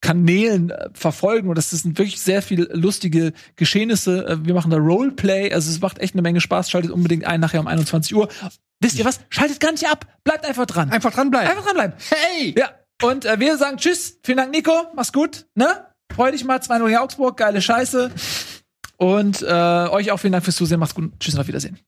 Kanälen 0.00 0.70
äh, 0.70 0.88
verfolgen 0.92 1.48
und 1.48 1.58
das 1.58 1.70
sind 1.70 1.98
wirklich 1.98 2.20
sehr 2.20 2.40
viele 2.40 2.64
lustige 2.72 3.32
Geschehnisse. 3.56 4.26
Äh, 4.26 4.44
wir 4.46 4.54
machen 4.54 4.70
da 4.70 4.76
Roleplay, 4.76 5.52
also 5.52 5.70
es 5.70 5.80
macht 5.80 5.98
echt 5.98 6.14
eine 6.14 6.22
Menge 6.22 6.40
Spaß. 6.40 6.70
Schaltet 6.70 6.92
unbedingt 6.92 7.24
ein 7.24 7.40
nachher 7.40 7.60
um 7.60 7.66
21 7.66 8.14
Uhr. 8.14 8.28
Wisst 8.80 8.98
ihr 8.98 9.04
was? 9.04 9.20
Schaltet 9.30 9.58
gar 9.58 9.72
nicht 9.72 9.88
ab. 9.88 10.06
Bleibt 10.22 10.46
einfach 10.46 10.66
dran. 10.66 10.90
Einfach 10.90 11.12
dranbleiben. 11.12 11.50
Einfach 11.50 11.64
dranbleiben. 11.64 11.96
Hey! 12.10 12.54
Ja, 12.56 12.70
und 13.02 13.24
äh, 13.24 13.40
wir 13.40 13.56
sagen 13.56 13.78
Tschüss. 13.78 14.18
Vielen 14.22 14.38
Dank, 14.38 14.52
Nico. 14.52 14.72
Mach's 14.94 15.12
gut. 15.12 15.46
Ne? 15.54 15.66
Freu 16.14 16.30
dich 16.30 16.44
mal. 16.44 16.58
2-0 16.58 16.88
in 16.88 16.96
Augsburg. 16.96 17.36
Geile 17.36 17.60
Scheiße. 17.60 18.10
Und 18.96 19.42
äh, 19.42 19.88
euch 19.90 20.12
auch 20.12 20.18
vielen 20.18 20.32
Dank 20.32 20.44
fürs 20.44 20.56
Zusehen. 20.56 20.80
Macht's 20.80 20.94
gut. 20.94 21.12
Tschüss 21.20 21.34
und 21.34 21.40
auf 21.40 21.48
Wiedersehen. 21.48 21.78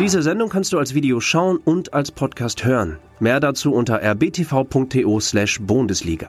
Diese 0.00 0.22
Sendung 0.22 0.48
kannst 0.48 0.72
du 0.72 0.78
als 0.78 0.94
Video 0.94 1.20
schauen 1.20 1.58
und 1.58 1.92
als 1.94 2.10
Podcast 2.10 2.64
hören. 2.64 2.98
Mehr 3.20 3.38
dazu 3.38 3.72
unter 3.72 4.02
rbtv.to/bundesliga. 4.02 6.22